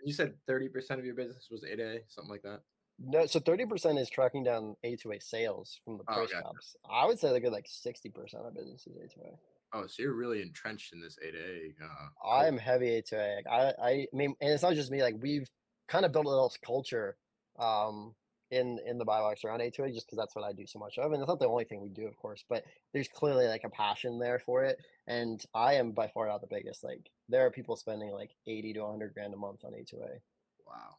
You 0.03 0.13
said 0.13 0.35
30% 0.49 0.91
of 0.97 1.05
your 1.05 1.15
business 1.15 1.47
was 1.51 1.63
A2A, 1.63 2.01
something 2.07 2.31
like 2.31 2.43
that. 2.43 2.61
No, 3.01 3.25
so 3.25 3.39
thirty 3.39 3.65
percent 3.65 3.97
is 3.97 4.09
tracking 4.09 4.43
down 4.43 4.75
A 4.83 4.97
two 4.97 5.13
A 5.13 5.21
sales 5.21 5.79
from 5.85 5.97
the 5.97 6.03
Oh, 6.09 6.15
price 6.15 6.31
gotcha. 6.33 6.49
I 6.91 7.05
would 7.05 7.17
say 7.17 7.31
they're 7.39 7.49
like 7.49 7.65
sixty 7.65 8.09
percent 8.09 8.43
of 8.45 8.53
business 8.53 8.85
is 8.87 8.97
A 8.97 9.07
two 9.07 9.21
A. 9.21 9.39
Oh, 9.71 9.87
so 9.87 10.03
you're 10.03 10.15
really 10.15 10.41
entrenched 10.41 10.91
in 10.91 10.99
this 10.99 11.17
A2A. 11.25 11.75
Uh, 11.81 12.27
I'm 12.27 12.57
heavy 12.57 13.01
A2A. 13.01 13.37
Like, 13.37 13.47
I, 13.47 13.73
I 13.81 14.07
mean, 14.11 14.35
and 14.41 14.51
it's 14.51 14.63
not 14.63 14.73
just 14.73 14.91
me. 14.91 15.01
Like 15.01 15.15
we've 15.21 15.49
kind 15.87 16.03
of 16.05 16.11
built 16.11 16.25
a 16.25 16.29
little 16.29 16.51
culture 16.65 17.15
um, 17.57 18.15
in 18.51 18.79
in 18.85 18.97
the 18.97 19.05
buy 19.05 19.19
box 19.19 19.43
around 19.43 19.59
A2A 19.59 19.93
just 19.93 20.07
because 20.07 20.17
that's 20.17 20.35
what 20.35 20.45
I 20.45 20.53
do 20.53 20.65
so 20.65 20.79
much 20.79 20.97
of, 20.97 21.11
and 21.11 21.21
it's 21.21 21.27
not 21.27 21.39
the 21.39 21.47
only 21.47 21.65
thing 21.65 21.81
we 21.81 21.89
do, 21.89 22.07
of 22.07 22.17
course. 22.17 22.43
But 22.49 22.63
there's 22.93 23.07
clearly 23.07 23.47
like 23.47 23.63
a 23.63 23.69
passion 23.69 24.19
there 24.19 24.39
for 24.39 24.63
it, 24.63 24.77
and 25.07 25.43
I 25.53 25.75
am 25.75 25.91
by 25.91 26.07
far 26.07 26.27
not 26.27 26.41
the 26.41 26.47
biggest. 26.47 26.83
Like 26.83 27.09
there 27.27 27.45
are 27.45 27.51
people 27.51 27.75
spending 27.75 28.11
like 28.11 28.31
80 28.47 28.73
to 28.73 28.79
100 28.81 29.13
grand 29.13 29.33
a 29.33 29.37
month 29.37 29.63
on 29.63 29.73
A2A. 29.73 30.19
Wow. 30.65 30.95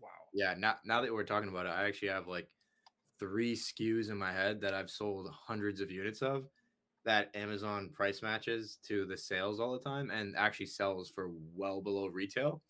Wow. 0.00 0.08
Yeah. 0.32 0.54
Now, 0.56 0.76
now 0.84 1.00
that 1.00 1.12
we're 1.12 1.24
talking 1.24 1.48
about 1.48 1.66
it, 1.66 1.70
I 1.70 1.86
actually 1.86 2.08
have 2.08 2.26
like 2.26 2.48
three 3.18 3.54
SKUs 3.54 4.10
in 4.10 4.16
my 4.16 4.32
head 4.32 4.60
that 4.62 4.74
I've 4.74 4.90
sold 4.90 5.30
hundreds 5.30 5.80
of 5.80 5.90
units 5.90 6.22
of 6.22 6.46
that 7.04 7.34
Amazon 7.34 7.90
price 7.92 8.22
matches 8.22 8.78
to 8.86 9.06
the 9.06 9.16
sales 9.16 9.58
all 9.58 9.72
the 9.72 9.78
time 9.78 10.10
and 10.10 10.36
actually 10.36 10.66
sells 10.66 11.08
for 11.10 11.30
well 11.54 11.80
below 11.80 12.06
retail. 12.06 12.62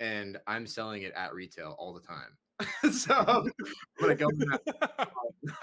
And 0.00 0.38
I'm 0.46 0.66
selling 0.66 1.02
it 1.02 1.12
at 1.14 1.34
retail 1.34 1.76
all 1.78 1.92
the 1.92 2.00
time. 2.00 2.36
so 2.92 3.14
I'm 3.14 3.52
gonna 4.00 4.14
go. 4.14 4.28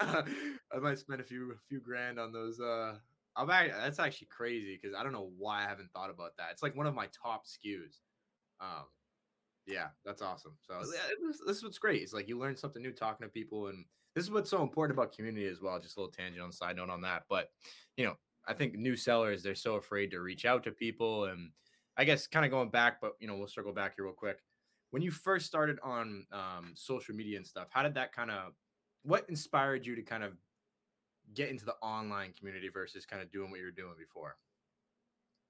I 0.00 0.78
might 0.80 0.98
spend 0.98 1.20
a 1.20 1.24
few 1.24 1.52
a 1.52 1.68
few 1.68 1.80
grand 1.80 2.18
on 2.18 2.32
those. 2.32 2.58
Uh, 2.60 2.94
I'm 3.36 3.50
act- 3.50 3.74
that's 3.78 3.98
actually 3.98 4.28
crazy 4.28 4.78
because 4.80 4.96
I 4.96 5.02
don't 5.02 5.12
know 5.12 5.30
why 5.36 5.64
I 5.64 5.68
haven't 5.68 5.90
thought 5.92 6.10
about 6.10 6.32
that. 6.38 6.48
It's 6.52 6.62
like 6.62 6.76
one 6.76 6.86
of 6.86 6.94
my 6.94 7.08
top 7.22 7.44
SKUs. 7.44 8.00
Um, 8.60 8.86
yeah, 9.66 9.88
that's 10.04 10.22
awesome. 10.22 10.56
So 10.62 10.74
yeah, 10.74 11.28
this 11.46 11.56
is 11.56 11.62
what's 11.62 11.78
great. 11.78 12.02
It's 12.02 12.14
like 12.14 12.28
you 12.28 12.38
learn 12.38 12.56
something 12.56 12.82
new 12.82 12.92
talking 12.92 13.26
to 13.26 13.30
people, 13.30 13.66
and 13.66 13.84
this 14.14 14.24
is 14.24 14.30
what's 14.30 14.50
so 14.50 14.62
important 14.62 14.98
about 14.98 15.14
community 15.14 15.46
as 15.46 15.60
well. 15.60 15.78
Just 15.78 15.96
a 15.96 16.00
little 16.00 16.12
tangent 16.12 16.42
on 16.42 16.52
side 16.52 16.76
note 16.76 16.90
on 16.90 17.02
that, 17.02 17.24
but 17.28 17.50
you 17.96 18.06
know, 18.06 18.14
I 18.46 18.54
think 18.54 18.74
new 18.74 18.96
sellers 18.96 19.42
they're 19.42 19.54
so 19.54 19.74
afraid 19.74 20.12
to 20.12 20.20
reach 20.20 20.44
out 20.44 20.64
to 20.64 20.70
people, 20.70 21.24
and 21.24 21.50
I 21.96 22.04
guess 22.04 22.26
kind 22.26 22.44
of 22.44 22.50
going 22.50 22.70
back, 22.70 23.00
but 23.00 23.12
you 23.20 23.26
know, 23.26 23.36
we'll 23.36 23.48
circle 23.48 23.72
back 23.72 23.94
here 23.96 24.04
real 24.04 24.14
quick. 24.14 24.38
When 24.90 25.02
you 25.02 25.10
first 25.10 25.46
started 25.46 25.78
on 25.82 26.26
um, 26.32 26.72
social 26.74 27.14
media 27.14 27.36
and 27.36 27.46
stuff, 27.46 27.68
how 27.70 27.82
did 27.82 27.94
that 27.94 28.12
kind 28.12 28.30
of 28.30 28.52
what 29.02 29.28
inspired 29.28 29.86
you 29.86 29.96
to 29.96 30.02
kind 30.02 30.24
of 30.24 30.32
get 31.34 31.48
into 31.50 31.64
the 31.64 31.74
online 31.82 32.32
community 32.38 32.68
versus 32.72 33.04
kind 33.04 33.22
of 33.22 33.30
doing 33.30 33.50
what 33.50 33.60
you 33.60 33.66
were 33.66 33.72
doing 33.72 33.94
before? 33.98 34.36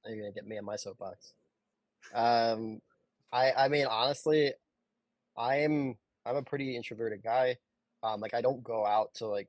You're 0.05 0.19
gonna 0.19 0.33
get 0.33 0.47
me 0.47 0.57
in 0.57 0.65
my 0.65 0.77
soapbox. 0.77 1.35
Um, 2.15 2.81
I 3.33 3.53
I 3.53 3.69
mean 3.69 3.87
honestly, 3.87 4.53
I'm 5.37 5.97
I'm 6.25 6.37
a 6.37 6.43
pretty 6.43 6.77
introverted 6.77 7.23
guy. 7.23 7.57
Um, 8.03 8.21
like 8.21 8.35
I 8.35 8.41
don't 8.41 8.63
go 8.63 8.87
out 8.87 9.15
to 9.15 9.27
like 9.27 9.49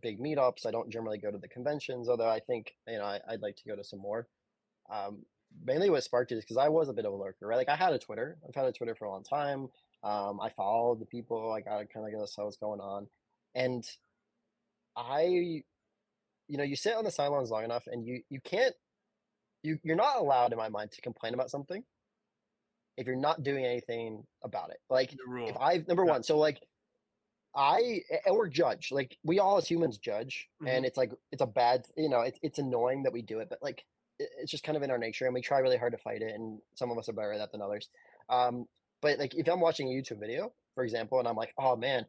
big 0.00 0.20
meetups. 0.20 0.66
I 0.66 0.70
don't 0.70 0.90
generally 0.90 1.18
go 1.18 1.30
to 1.30 1.38
the 1.38 1.48
conventions, 1.48 2.08
although 2.08 2.28
I 2.28 2.40
think 2.40 2.74
you 2.86 2.98
know 2.98 3.04
I, 3.04 3.20
I'd 3.28 3.42
like 3.42 3.56
to 3.56 3.64
go 3.68 3.76
to 3.76 3.84
some 3.84 4.00
more. 4.00 4.28
Um, 4.90 5.24
mainly 5.64 5.90
what 5.90 6.02
sparked 6.04 6.32
it 6.32 6.36
is 6.38 6.44
because 6.44 6.56
I 6.56 6.68
was 6.68 6.88
a 6.88 6.92
bit 6.92 7.04
of 7.04 7.12
a 7.12 7.16
lurker, 7.16 7.46
right? 7.46 7.56
Like 7.56 7.68
I 7.68 7.76
had 7.76 7.92
a 7.92 7.98
Twitter. 7.98 8.38
I've 8.46 8.54
had 8.54 8.66
a 8.66 8.72
Twitter 8.72 8.94
for 8.94 9.06
a 9.06 9.10
long 9.10 9.24
time. 9.24 9.68
Um, 10.02 10.40
I 10.40 10.50
followed 10.50 11.00
the 11.00 11.06
people. 11.06 11.52
I 11.52 11.60
got 11.60 11.88
kind 11.92 12.06
of 12.06 12.12
guess 12.12 12.36
what 12.38 12.46
was 12.46 12.56
going 12.56 12.80
on, 12.80 13.08
and 13.54 13.84
I, 14.96 15.22
you 15.24 15.62
know, 16.56 16.62
you 16.64 16.76
sit 16.76 16.94
on 16.94 17.04
the 17.04 17.10
sidelines 17.10 17.50
long 17.50 17.64
enough, 17.64 17.86
and 17.86 18.06
you 18.06 18.22
you 18.30 18.40
can't 18.40 18.74
you 19.62 19.78
you're 19.82 19.96
not 19.96 20.18
allowed 20.18 20.52
in 20.52 20.58
my 20.58 20.68
mind 20.68 20.92
to 20.92 21.00
complain 21.00 21.34
about 21.34 21.50
something 21.50 21.82
if 22.96 23.06
you're 23.06 23.16
not 23.16 23.42
doing 23.42 23.64
anything 23.64 24.24
about 24.44 24.70
it. 24.70 24.78
Like 24.90 25.12
if 25.48 25.56
I 25.60 25.84
number 25.88 26.04
Yeah. 26.04 26.12
one, 26.12 26.22
so 26.22 26.38
like 26.38 26.60
I 27.54 28.02
we're 28.30 28.48
judge. 28.48 28.92
Like 28.92 29.16
we 29.24 29.38
all 29.40 29.56
as 29.56 29.66
humans 29.66 29.98
judge, 29.98 30.48
and 30.68 30.84
it's 30.86 30.96
like 30.96 31.12
it's 31.32 31.42
a 31.42 31.46
bad. 31.46 31.86
You 31.96 32.08
know, 32.08 32.20
it's 32.20 32.38
it's 32.42 32.58
annoying 32.58 33.02
that 33.02 33.12
we 33.12 33.22
do 33.22 33.40
it, 33.40 33.48
but 33.48 33.62
like 33.62 33.84
it's 34.18 34.50
just 34.50 34.64
kind 34.64 34.76
of 34.76 34.82
in 34.82 34.90
our 34.90 34.98
nature, 34.98 35.26
and 35.26 35.34
we 35.34 35.40
try 35.40 35.58
really 35.58 35.78
hard 35.78 35.92
to 35.92 35.98
fight 35.98 36.22
it. 36.22 36.34
And 36.34 36.60
some 36.74 36.90
of 36.90 36.98
us 36.98 37.08
are 37.08 37.12
better 37.14 37.32
at 37.32 37.38
that 37.38 37.52
than 37.52 37.62
others. 37.62 37.88
Um, 38.28 38.66
but 39.00 39.18
like 39.18 39.34
if 39.34 39.48
I'm 39.48 39.60
watching 39.60 39.88
a 39.88 39.92
YouTube 39.92 40.20
video, 40.20 40.52
for 40.74 40.84
example, 40.84 41.18
and 41.18 41.28
I'm 41.28 41.36
like, 41.36 41.54
oh 41.58 41.76
man. 41.76 42.06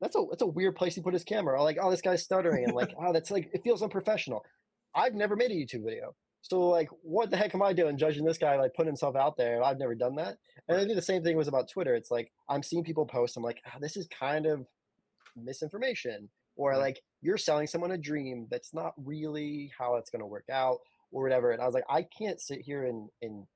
That's 0.00 0.16
a 0.16 0.24
that's 0.28 0.42
a 0.42 0.46
weird 0.46 0.74
place 0.74 0.96
to 0.96 1.02
put 1.02 1.14
his 1.14 1.22
camera. 1.22 1.54
Or 1.56 1.62
like, 1.62 1.78
oh, 1.80 1.88
this 1.88 2.00
guy's 2.00 2.24
stuttering, 2.24 2.64
and 2.64 2.74
like, 2.74 2.92
oh, 3.00 3.12
that's 3.12 3.30
like 3.30 3.48
it 3.52 3.62
feels 3.62 3.80
unprofessional. 3.80 4.44
I've 4.92 5.14
never 5.14 5.36
made 5.36 5.52
a 5.52 5.54
YouTube 5.54 5.84
video, 5.84 6.16
So 6.42 6.60
like, 6.68 6.88
what 7.02 7.30
the 7.30 7.36
heck 7.36 7.54
am 7.54 7.62
I 7.62 7.72
doing 7.72 7.98
judging 7.98 8.24
this 8.24 8.38
guy 8.38 8.56
like 8.56 8.74
putting 8.74 8.88
himself 8.88 9.16
out 9.16 9.36
there? 9.36 9.62
I've 9.62 9.78
never 9.78 9.94
done 9.94 10.16
that. 10.16 10.38
And 10.68 10.78
I 10.78 10.84
think 10.84 10.94
the 10.94 11.02
same 11.02 11.22
thing 11.22 11.36
was 11.36 11.48
about 11.48 11.70
Twitter. 11.70 11.94
It's 11.94 12.10
like 12.10 12.30
I'm 12.48 12.62
seeing 12.62 12.84
people 12.84 13.06
post. 13.06 13.36
I'm 13.36 13.42
like, 13.42 13.60
ah, 13.66 13.78
this 13.80 13.96
is 13.96 14.06
kind 14.08 14.46
of 14.46 14.66
misinformation, 15.36 16.28
or 16.56 16.76
like 16.76 17.02
you're 17.20 17.38
selling 17.38 17.66
someone 17.66 17.90
a 17.90 17.98
dream 17.98 18.46
that's 18.50 18.72
not 18.72 18.94
really 18.96 19.70
how 19.78 19.96
it's 19.96 20.10
going 20.10 20.20
to 20.20 20.26
work 20.26 20.46
out, 20.50 20.78
or 21.12 21.22
whatever. 21.22 21.50
And 21.52 21.62
I 21.62 21.66
was 21.66 21.74
like, 21.74 21.84
I 21.88 22.02
can't 22.02 22.40
sit 22.40 22.60
here 22.60 22.84
and 22.84 23.08
and 23.22 23.46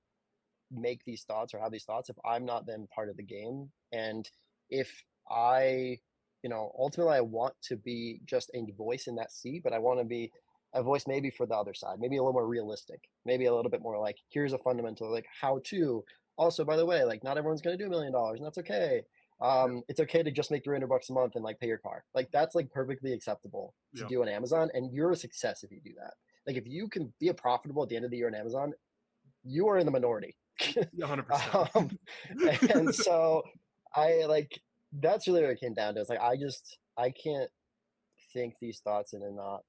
make 0.71 1.05
these 1.05 1.25
thoughts 1.25 1.53
or 1.55 1.61
have 1.61 1.73
these 1.73 1.85
thoughts 1.85 2.09
if 2.09 2.17
I'm 2.25 2.45
not 2.45 2.67
then 2.67 2.89
part 2.95 3.09
of 3.11 3.17
the 3.17 3.23
game. 3.23 3.73
And 3.93 4.29
if 4.71 5.03
I, 5.31 5.99
you 6.43 6.51
know, 6.51 6.73
ultimately 6.79 7.15
I 7.15 7.21
want 7.21 7.55
to 7.65 7.77
be 7.77 8.21
just 8.25 8.51
a 8.55 8.65
voice 8.73 9.07
in 9.07 9.17
that 9.17 9.33
seat, 9.33 9.63
but 9.63 9.73
I 9.73 9.79
want 9.79 10.01
to 10.01 10.05
be 10.05 10.33
a 10.75 10.83
voice 10.83 11.07
maybe 11.07 11.31
for 11.31 11.47
the 11.47 11.55
other 11.55 11.75
side, 11.75 11.99
maybe 12.01 12.17
a 12.17 12.23
little 12.23 12.33
more 12.33 12.49
realistic, 12.49 13.05
maybe 13.27 13.45
a 13.47 13.55
little 13.55 13.71
bit 13.71 13.83
more 13.83 13.99
like, 13.99 14.17
here's 14.31 14.55
a 14.55 14.59
fundamental 14.59 15.11
like 15.13 15.27
how 15.41 15.61
to. 15.67 16.05
Also, 16.39 16.65
by 16.65 16.77
the 16.77 16.87
way, 16.87 17.05
like 17.05 17.23
not 17.23 17.37
everyone's 17.37 17.61
gonna 17.61 17.77
do 17.77 17.87
a 17.87 17.91
million 17.91 18.13
dollars, 18.13 18.39
and 18.41 18.47
that's 18.47 18.57
okay. 18.59 19.03
Um, 19.43 19.83
it's 19.89 20.01
okay 20.01 20.23
to 20.23 20.31
just 20.31 20.51
make 20.51 20.65
300 20.65 20.87
bucks 20.87 21.11
a 21.11 21.13
month 21.13 21.35
and 21.35 21.45
like 21.45 21.59
pay 21.61 21.67
your 21.67 21.77
car. 21.79 22.05
Like 22.15 22.31
that's 22.33 22.55
like 22.55 22.71
perfectly 22.71 23.13
acceptable 23.13 23.75
to 23.97 24.05
Yeah. 24.05 24.07
do 24.07 24.23
on 24.23 24.29
Amazon, 24.29 24.71
and 24.73 24.91
you're 24.95 25.11
a 25.11 25.17
success 25.17 25.63
if 25.63 25.71
you 25.71 25.81
do 25.83 25.93
that. 25.99 26.15
Like 26.47 26.57
if 26.57 26.67
you 26.67 26.89
can 26.89 27.13
be 27.21 27.29
a 27.29 27.35
profitable 27.35 27.83
at 27.83 27.89
the 27.89 27.97
end 27.97 28.05
of 28.05 28.11
the 28.11 28.17
year 28.17 28.29
on 28.29 28.35
Amazon, 28.35 28.73
you 29.45 29.69
are 29.69 29.79
in 29.79 29.87
the 29.87 29.93
minority. 29.93 30.37
Yeah, 30.93 31.07
hundred 31.07 31.27
percent. 31.27 31.71
um, 31.75 31.91
and 32.75 32.95
so 32.95 33.43
I 33.95 34.25
like 34.27 34.61
that's 35.01 35.27
really 35.27 35.43
what 35.43 35.51
it 35.51 35.61
came 35.61 35.75
down 35.75 35.95
to. 35.95 36.01
It's 36.01 36.11
like 36.11 36.21
I 36.21 36.37
just 36.37 36.79
I 36.97 37.11
can't 37.11 37.51
think 38.33 38.55
these 38.61 38.81
thoughts 38.81 39.13
and 39.13 39.23
then 39.23 39.37
not 39.37 39.63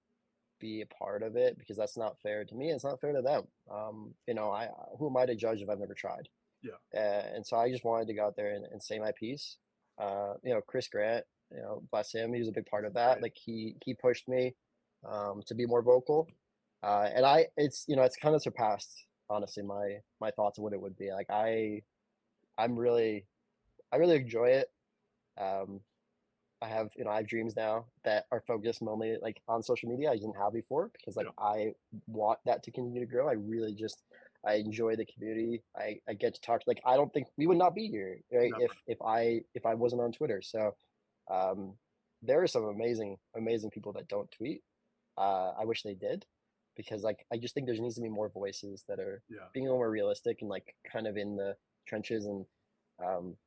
be 0.59 0.81
a 0.81 0.85
part 0.85 1.23
of 1.23 1.35
it 1.35 1.57
because 1.57 1.77
that's 1.77 1.97
not 1.97 2.19
fair 2.21 2.45
to 2.45 2.55
me. 2.55 2.69
It's 2.69 2.83
not 2.83 3.01
fair 3.01 3.13
to 3.13 3.21
them. 3.21 3.43
Um, 3.71 4.13
you 4.27 4.33
know, 4.33 4.51
I 4.51 4.69
who 4.99 5.09
am 5.09 5.17
I 5.17 5.25
to 5.25 5.35
judge 5.35 5.61
if 5.61 5.69
I've 5.69 5.79
never 5.79 5.93
tried? 5.93 6.29
Yeah. 6.61 6.99
Uh, 6.99 7.23
and 7.35 7.45
so 7.45 7.57
I 7.57 7.69
just 7.69 7.83
wanted 7.83 8.07
to 8.07 8.13
go 8.13 8.25
out 8.25 8.35
there 8.35 8.53
and, 8.53 8.65
and 8.71 8.81
say 8.81 8.99
my 8.99 9.11
piece. 9.19 9.57
Uh, 9.99 10.33
you 10.43 10.53
know, 10.53 10.61
Chris 10.65 10.87
Grant, 10.87 11.25
you 11.51 11.61
know, 11.61 11.83
bless 11.91 12.13
him, 12.13 12.33
he 12.33 12.39
was 12.39 12.47
a 12.47 12.53
big 12.53 12.65
part 12.65 12.85
of 12.85 12.93
that. 12.93 13.13
Right. 13.15 13.21
Like 13.23 13.35
he 13.35 13.75
he 13.83 13.93
pushed 13.93 14.27
me 14.27 14.55
um, 15.09 15.41
to 15.47 15.55
be 15.55 15.65
more 15.65 15.81
vocal. 15.81 16.27
Uh, 16.83 17.07
and 17.15 17.25
I, 17.25 17.47
it's 17.55 17.85
you 17.87 17.95
know, 17.95 18.03
it's 18.03 18.17
kind 18.17 18.35
of 18.35 18.41
surpassed 18.41 19.05
honestly 19.29 19.63
my 19.63 19.97
my 20.19 20.31
thoughts 20.31 20.57
of 20.57 20.63
what 20.63 20.73
it 20.73 20.81
would 20.81 20.97
be. 20.97 21.11
Like 21.11 21.27
I, 21.29 21.81
I'm 22.57 22.77
really, 22.77 23.25
I 23.91 23.97
really 23.97 24.17
enjoy 24.17 24.49
it. 24.49 24.67
Um, 25.39 25.79
I 26.61 26.67
have 26.67 26.89
you 26.95 27.03
know 27.03 27.11
I 27.11 27.17
have 27.17 27.27
dreams 27.27 27.55
now 27.55 27.85
that 28.05 28.25
are 28.31 28.43
focused 28.47 28.81
mainly 28.81 29.17
like 29.21 29.41
on 29.47 29.63
social 29.63 29.89
media. 29.89 30.11
I 30.11 30.15
didn't 30.15 30.37
have 30.37 30.53
before 30.53 30.91
because 30.93 31.15
like 31.15 31.27
I 31.37 31.73
want 32.07 32.39
that 32.45 32.63
to 32.63 32.71
continue 32.71 32.99
to 32.99 33.05
grow. 33.05 33.27
I 33.29 33.33
really 33.33 33.73
just 33.73 34.03
I 34.45 34.55
enjoy 34.55 34.95
the 34.95 35.05
community. 35.05 35.61
I, 35.77 35.99
I 36.07 36.13
get 36.13 36.35
to 36.35 36.41
talk 36.41 36.61
like 36.67 36.81
I 36.85 36.95
don't 36.95 37.13
think 37.13 37.27
we 37.37 37.47
would 37.47 37.57
not 37.57 37.75
be 37.75 37.87
here 37.87 38.17
right 38.31 38.51
Never. 38.51 38.63
if 38.63 38.71
if 38.87 39.01
I 39.01 39.41
if 39.53 39.65
I 39.65 39.73
wasn't 39.73 40.01
on 40.01 40.11
Twitter. 40.11 40.41
So 40.41 40.73
um, 41.31 41.73
there 42.21 42.41
are 42.41 42.47
some 42.47 42.65
amazing 42.65 43.17
amazing 43.35 43.69
people 43.69 43.93
that 43.93 44.07
don't 44.07 44.31
tweet. 44.31 44.61
Uh, 45.17 45.51
I 45.59 45.65
wish 45.65 45.83
they 45.83 45.95
did 45.95 46.25
because 46.75 47.03
like 47.03 47.25
I 47.31 47.37
just 47.37 47.53
think 47.53 47.67
there 47.67 47.75
needs 47.75 47.95
to 47.95 48.01
be 48.01 48.09
more 48.09 48.29
voices 48.29 48.83
that 48.87 48.99
are 48.99 49.23
Yeah. 49.29 49.47
being 49.53 49.65
a 49.67 49.69
little 49.69 49.79
more 49.79 49.91
realistic 49.91 50.39
and 50.41 50.49
like 50.49 50.75
kind 50.91 51.07
of 51.07 51.17
in 51.17 51.35
the 51.35 51.57
trenches 51.87 52.25
and 52.25 52.45
um, 53.03 53.37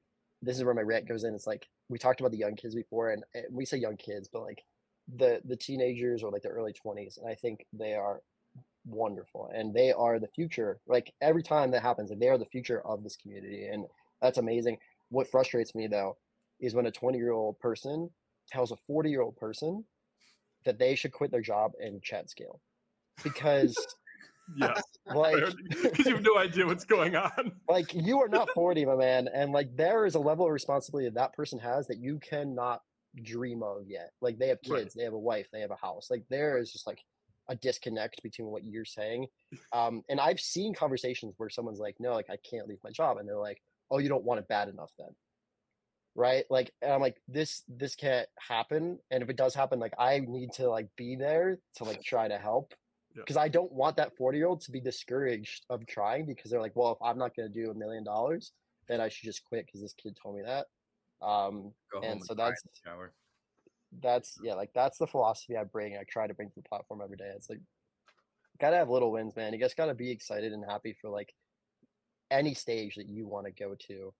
this 0.42 0.56
is 0.56 0.64
where 0.64 0.74
my 0.74 0.82
rant 0.82 1.08
goes 1.08 1.24
in. 1.24 1.34
It's 1.34 1.46
like 1.46 1.68
we 1.88 1.98
talked 1.98 2.20
about 2.20 2.32
the 2.32 2.38
young 2.38 2.56
kids 2.56 2.74
before, 2.74 3.10
and, 3.10 3.24
and 3.34 3.44
we 3.50 3.64
say 3.64 3.78
young 3.78 3.96
kids, 3.96 4.28
but 4.32 4.42
like 4.42 4.62
the 5.08 5.40
the 5.44 5.56
teenagers 5.56 6.22
or 6.22 6.30
like 6.30 6.42
the 6.42 6.48
early 6.48 6.72
twenties, 6.72 7.16
and 7.16 7.28
I 7.30 7.34
think 7.34 7.66
they 7.72 7.94
are 7.94 8.22
wonderful, 8.84 9.50
and 9.54 9.74
they 9.74 9.92
are 9.92 10.18
the 10.18 10.28
future. 10.28 10.80
Like 10.86 11.12
every 11.20 11.42
time 11.42 11.70
that 11.72 11.82
happens, 11.82 12.10
like, 12.10 12.20
they 12.20 12.28
are 12.28 12.38
the 12.38 12.44
future 12.46 12.86
of 12.86 13.02
this 13.02 13.16
community, 13.16 13.66
and 13.66 13.86
that's 14.20 14.38
amazing. 14.38 14.78
What 15.10 15.28
frustrates 15.28 15.74
me 15.74 15.86
though 15.86 16.18
is 16.60 16.74
when 16.74 16.86
a 16.86 16.92
twenty 16.92 17.18
year 17.18 17.32
old 17.32 17.58
person 17.60 18.10
tells 18.48 18.70
a 18.72 18.76
forty 18.76 19.10
year 19.10 19.22
old 19.22 19.36
person 19.36 19.84
that 20.64 20.78
they 20.78 20.94
should 20.94 21.12
quit 21.12 21.30
their 21.30 21.40
job 21.40 21.72
and 21.80 22.02
chat 22.02 22.30
scale 22.30 22.60
because 23.22 23.74
Yeah. 24.56 24.74
like 25.12 25.42
Because 25.82 26.06
you 26.06 26.14
have 26.14 26.22
no 26.24 26.38
idea 26.38 26.66
what's 26.66 26.84
going 26.84 27.16
on. 27.16 27.52
like 27.68 27.92
you 27.94 28.20
are 28.20 28.28
not 28.28 28.48
40 28.54 28.84
my 28.86 28.94
man 28.94 29.28
and 29.34 29.50
like 29.52 29.76
there 29.76 30.06
is 30.06 30.14
a 30.14 30.20
level 30.20 30.46
of 30.46 30.52
responsibility 30.52 31.08
that 31.08 31.14
that 31.16 31.32
person 31.34 31.58
has 31.58 31.88
that 31.88 31.98
you 31.98 32.18
cannot 32.20 32.82
dream 33.24 33.62
of 33.64 33.88
yet 33.88 34.10
like 34.20 34.38
they 34.38 34.48
have 34.48 34.60
kids 34.62 34.72
Right. 34.72 34.92
they 34.94 35.02
have 35.04 35.14
a 35.14 35.18
wife 35.18 35.48
they 35.52 35.60
have 35.62 35.70
a 35.72 35.76
house 35.76 36.08
like 36.10 36.22
there 36.30 36.58
is 36.58 36.70
just 36.70 36.86
like 36.86 37.02
a 37.48 37.56
disconnect 37.56 38.22
between 38.22 38.48
what 38.48 38.62
you're 38.62 38.84
saying 38.84 39.26
um 39.72 40.02
and 40.08 40.20
i've 40.20 40.38
seen 40.38 40.74
conversations 40.74 41.34
where 41.38 41.48
someone's 41.48 41.80
like 41.80 41.96
no 41.98 42.12
like 42.12 42.28
i 42.30 42.36
can't 42.48 42.68
leave 42.68 42.78
my 42.84 42.90
job 42.90 43.16
and 43.16 43.26
they're 43.28 43.38
like 43.38 43.60
oh 43.90 43.98
you 43.98 44.08
don't 44.08 44.24
want 44.24 44.38
it 44.38 44.46
bad 44.48 44.68
enough 44.68 44.92
then 44.98 45.08
right 46.14 46.44
like 46.50 46.72
and 46.82 46.92
i'm 46.92 47.00
like 47.00 47.16
this 47.26 47.62
this 47.68 47.94
can't 47.94 48.28
happen 48.38 48.98
and 49.10 49.22
if 49.22 49.28
it 49.30 49.36
does 49.36 49.54
happen 49.54 49.78
like 49.78 49.94
i 49.98 50.18
need 50.20 50.52
to 50.52 50.68
like 50.68 50.88
be 50.96 51.16
there 51.16 51.58
to 51.74 51.84
like 51.84 52.02
try 52.02 52.28
to 52.28 52.38
help 52.38 52.74
Yeah. 53.16 53.22
because 53.22 53.36
I 53.36 53.48
don't 53.48 53.72
want 53.72 53.96
that 53.96 54.16
40 54.16 54.38
year 54.38 54.46
old 54.46 54.60
to 54.62 54.70
be 54.70 54.80
discouraged 54.80 55.64
of 55.70 55.86
trying 55.86 56.26
because 56.26 56.50
they're 56.50 56.60
like, 56.60 56.76
well, 56.76 56.92
if 56.92 56.98
I'm 57.02 57.18
not 57.18 57.34
going 57.34 57.50
to 57.50 57.54
do 57.64 57.70
a 57.70 57.74
million 57.74 58.04
dollars, 58.04 58.52
then 58.88 59.00
I 59.00 59.08
should 59.08 59.24
just 59.24 59.44
quit 59.44 59.66
because 59.66 59.80
this 59.80 59.94
kid 59.94 60.16
told 60.22 60.36
me 60.36 60.42
that. 60.44 60.66
Um, 61.22 61.72
Go 61.92 62.00
and 62.02 62.12
and 62.12 62.24
so 62.24 62.32
in 62.32 62.38
that's 62.38 62.62
that's 64.02 64.38
yeah, 64.42 64.54
like 64.54 64.70
that's 64.74 64.98
the 64.98 65.06
philosophy 65.06 65.56
I 65.56 65.64
bring. 65.64 65.96
I 65.96 66.04
try 66.08 66.26
to 66.26 66.34
bring 66.34 66.48
to 66.50 66.54
the 66.56 66.68
platform 66.68 67.00
every 67.02 67.16
day. 67.16 67.30
It's 67.34 67.48
like 67.48 67.60
gotta 68.60 68.76
have 68.76 68.90
little 68.90 69.12
wins, 69.12 69.34
man. 69.36 69.52
You 69.52 69.58
just 69.58 69.76
gotta 69.76 69.94
be 69.94 70.10
excited 70.10 70.52
and 70.52 70.64
happy 70.68 70.94
for 71.00 71.08
like 71.10 71.32
any 72.30 72.54
stage 72.54 72.96
that 72.96 73.08
you 73.08 73.26
want 73.26 73.46
to 73.46 73.52
go 73.52 73.74
to. 73.88 74.12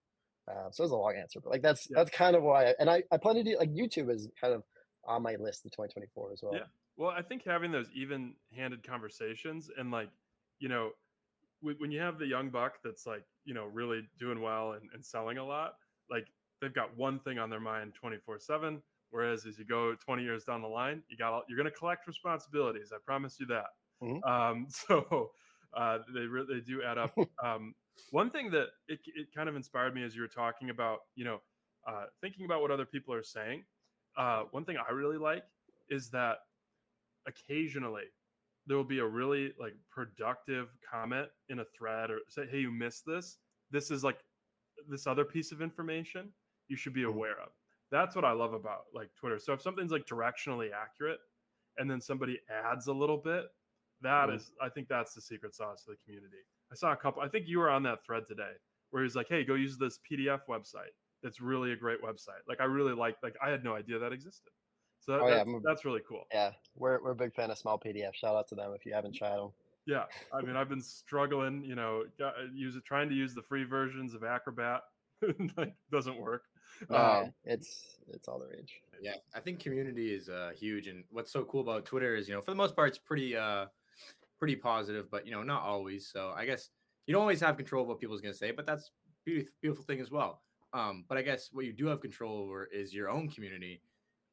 Uh, 0.49 0.71
so 0.71 0.83
it's 0.83 0.93
a 0.93 0.95
long 0.95 1.15
answer, 1.15 1.39
but 1.41 1.51
like 1.51 1.61
that's 1.61 1.87
Yeah. 1.89 1.97
that's 1.97 2.09
kind 2.09 2.35
of 2.35 2.43
why. 2.43 2.69
I, 2.69 2.73
and 2.79 2.89
I 2.89 3.03
I 3.11 3.17
plan 3.17 3.35
to 3.35 3.43
do 3.43 3.57
like 3.57 3.73
YouTube 3.73 4.09
is 4.09 4.27
kind 4.39 4.53
of 4.53 4.63
on 5.05 5.21
my 5.21 5.35
list 5.35 5.65
of 5.65 5.71
2024 5.71 6.31
as 6.33 6.41
well. 6.41 6.55
Yeah. 6.55 6.63
Well, 6.97 7.11
I 7.11 7.21
think 7.21 7.43
having 7.43 7.71
those 7.71 7.91
even-handed 7.91 8.83
conversations 8.83 9.69
and 9.69 9.91
like, 9.91 10.11
you 10.59 10.67
know, 10.69 10.93
when 11.61 11.91
you 11.91 11.99
have 12.01 12.19
the 12.19 12.27
young 12.27 12.51
buck 12.51 12.81
that's 12.83 13.05
like, 13.07 13.25
you 13.45 13.53
know, 13.53 13.65
really 13.65 14.09
doing 14.17 14.41
well 14.41 14.73
and, 14.73 14.91
and 14.93 15.05
selling 15.05 15.37
a 15.39 15.45
lot, 15.45 15.79
like 16.09 16.33
they've 16.61 16.73
got 16.73 16.95
one 16.97 17.19
thing 17.19 17.39
on 17.39 17.49
their 17.49 17.59
mind 17.59 17.95
24/7. 17.95 18.83
Whereas 19.09 19.45
as 19.45 19.59
you 19.59 19.65
go 19.65 19.95
20 19.95 20.23
years 20.23 20.45
down 20.45 20.61
the 20.61 20.67
line, 20.69 21.03
you 21.09 21.17
got 21.17 21.33
all, 21.33 21.43
you're 21.47 21.57
going 21.57 21.71
to 21.71 21.77
collect 21.77 22.07
responsibilities. 22.07 22.91
I 22.93 22.99
promise 22.99 23.39
you 23.39 23.47
that. 23.47 23.67
Mhm. 24.01 24.23
Um, 24.27 24.69
so 24.69 25.33
uh, 25.73 25.99
they 26.13 26.21
really 26.21 26.55
they 26.55 26.61
do 26.61 26.83
add 26.83 26.97
up. 26.97 27.15
um, 27.43 27.75
one 28.11 28.31
thing 28.31 28.51
that 28.51 28.69
it, 28.87 29.01
it 29.05 29.33
kind 29.33 29.49
of 29.49 29.55
inspired 29.55 29.93
me 29.95 30.03
as 30.03 30.15
you 30.15 30.21
were 30.21 30.27
talking 30.27 30.69
about, 30.69 31.01
you 31.15 31.25
know, 31.25 31.41
uh, 31.87 32.07
thinking 32.21 32.45
about 32.45 32.61
what 32.61 32.71
other 32.71 32.85
people 32.85 33.13
are 33.13 33.23
saying. 33.23 33.65
Uh, 34.15 34.45
one 34.45 34.65
thing 34.65 34.77
I 34.77 34.91
really 34.91 35.17
like 35.17 35.45
is 35.89 36.09
that 36.11 36.39
occasionally 37.27 38.05
there 38.65 38.75
will 38.77 38.83
be 38.83 38.99
a 38.99 39.05
really 39.05 39.53
like 39.59 39.73
productive 39.89 40.69
comment 40.89 41.29
in 41.49 41.59
a 41.59 41.65
thread 41.65 42.11
or 42.11 42.19
say, 42.27 42.45
hey, 42.47 42.59
you 42.59 42.71
missed 42.71 43.05
this. 43.05 43.37
This 43.71 43.91
is 43.91 44.03
like 44.03 44.19
this 44.89 45.07
other 45.07 45.23
piece 45.25 45.51
of 45.51 45.61
information 45.61 46.33
you 46.67 46.75
should 46.75 46.93
be 46.93 47.03
Mhm. 47.03 47.13
aware 47.13 47.39
of. 47.39 47.53
That's 47.91 48.15
what 48.15 48.25
I 48.25 48.31
love 48.31 48.53
about 48.53 48.93
like 48.93 49.13
Twitter. 49.15 49.39
So 49.39 49.53
if 49.53 49.61
something's 49.61 49.91
like 49.91 50.05
directionally 50.05 50.71
accurate 50.73 51.19
and 51.77 51.89
then 51.89 52.01
somebody 52.01 52.41
adds 52.49 52.87
a 52.87 52.93
little 52.93 53.17
bit, 53.17 53.45
that 54.01 54.27
Mhm. 54.29 54.35
is, 54.35 54.51
I 54.59 54.69
think 54.69 54.89
that's 54.89 55.13
the 55.13 55.21
secret 55.21 55.55
sauce 55.55 55.87
of 55.87 55.97
the 55.97 56.03
community. 56.03 56.43
I 56.71 56.75
saw 56.75 56.91
a 56.91 56.97
couple, 56.97 57.21
I 57.21 57.29
think 57.29 57.47
you 57.47 57.59
were 57.59 57.69
on 57.69 57.83
that 57.83 58.03
thread 58.03 58.27
today 58.27 58.57
where 58.89 59.03
he's 59.03 59.15
like, 59.15 59.29
hey, 59.29 59.45
go 59.45 59.55
use 59.55 59.77
this 59.77 59.99
PDF 59.99 60.45
website. 60.47 60.91
That's 61.23 61.39
really 61.39 61.71
a 61.71 61.75
great 61.77 62.01
website. 62.01 62.45
Like 62.47 62.59
I 62.59 62.65
really 62.65 62.93
like, 62.93 63.21
like 63.23 63.37
I 63.41 63.49
had 63.49 63.63
no 63.63 63.75
idea 63.75 63.97
that 63.99 64.11
existed. 64.11 64.51
So 65.07 65.13
that, 65.13 65.21
Oh, 65.21 65.27
yeah, 65.27 65.35
that's, 65.37 65.47
I'm 65.47 65.55
a- 65.55 65.61
that's 65.61 65.85
really 65.85 66.01
cool. 66.07 66.25
Yeah, 66.33 66.53
we're 66.75 67.01
we're 67.01 67.11
a 67.11 67.15
big 67.15 67.33
fan 67.33 67.49
of 67.49 67.57
small 67.57 67.77
PDF. 67.79 68.13
Shout 68.13 68.35
out 68.35 68.47
to 68.49 68.55
them 68.55 68.73
if 68.73 68.85
you 68.85 68.93
haven't 68.93 69.13
tried 69.13 69.37
them. 69.37 69.51
Yeah, 69.85 70.05
I 70.33 70.41
mean, 70.41 70.57
I've 70.57 70.67
been 70.67 70.81
struggling, 70.81 71.63
you 71.63 71.75
know, 71.75 72.03
got, 72.19 72.35
use 72.53 72.75
it, 72.75 72.83
trying 72.83 73.07
to 73.07 73.15
use 73.15 73.33
the 73.33 73.41
free 73.41 73.63
versions 73.63 74.13
of 74.13 74.23
Acrobat, 74.25 74.81
like 75.57 75.75
doesn't 75.91 76.17
work. 76.17 76.43
Uh, 76.89 77.23
Um, 77.23 77.33
it's 77.45 77.97
it's 78.09 78.27
all 78.27 78.37
the 78.39 78.47
rage. 78.47 78.81
Yeah, 78.99 79.15
I 79.33 79.39
think 79.39 79.59
community 79.61 80.13
is 80.13 80.27
uh, 80.27 80.51
huge, 80.55 80.87
and 80.87 81.05
what's 81.09 81.31
so 81.31 81.45
cool 81.45 81.61
about 81.61 81.85
Twitter 81.85 82.15
is, 82.15 82.27
you 82.27 82.35
know, 82.35 82.41
for 82.41 82.51
the 82.51 82.55
most 82.55 82.75
part, 82.75 82.89
it's 82.89 82.97
pretty, 82.97 83.35
uh, 83.35 83.67
pretty 84.39 84.55
positive, 84.55 85.09
but 85.09 85.25
you 85.25 85.31
know, 85.31 85.43
not 85.43 85.63
always. 85.63 86.07
So 86.11 86.31
I 86.31 86.45
guess 86.45 86.69
you 87.05 87.13
don't 87.13 87.21
always 87.21 87.41
have 87.41 87.57
control 87.57 87.83
of 87.83 87.87
what 87.89 87.99
people's 87.99 88.21
gonna 88.21 88.33
say, 88.33 88.51
but 88.51 88.65
that's 88.65 88.91
beautiful, 89.25 89.53
beautiful 89.61 89.85
thing 89.85 89.99
as 90.01 90.11
well. 90.11 90.43
Um, 90.73 91.05
but 91.07 91.17
I 91.17 91.21
guess 91.21 91.51
what 91.53 91.65
you 91.65 91.73
do 91.73 91.87
have 91.87 92.01
control 92.01 92.37
over 92.39 92.65
is 92.65 92.93
your 92.93 93.09
own 93.09 93.29
community, 93.29 93.83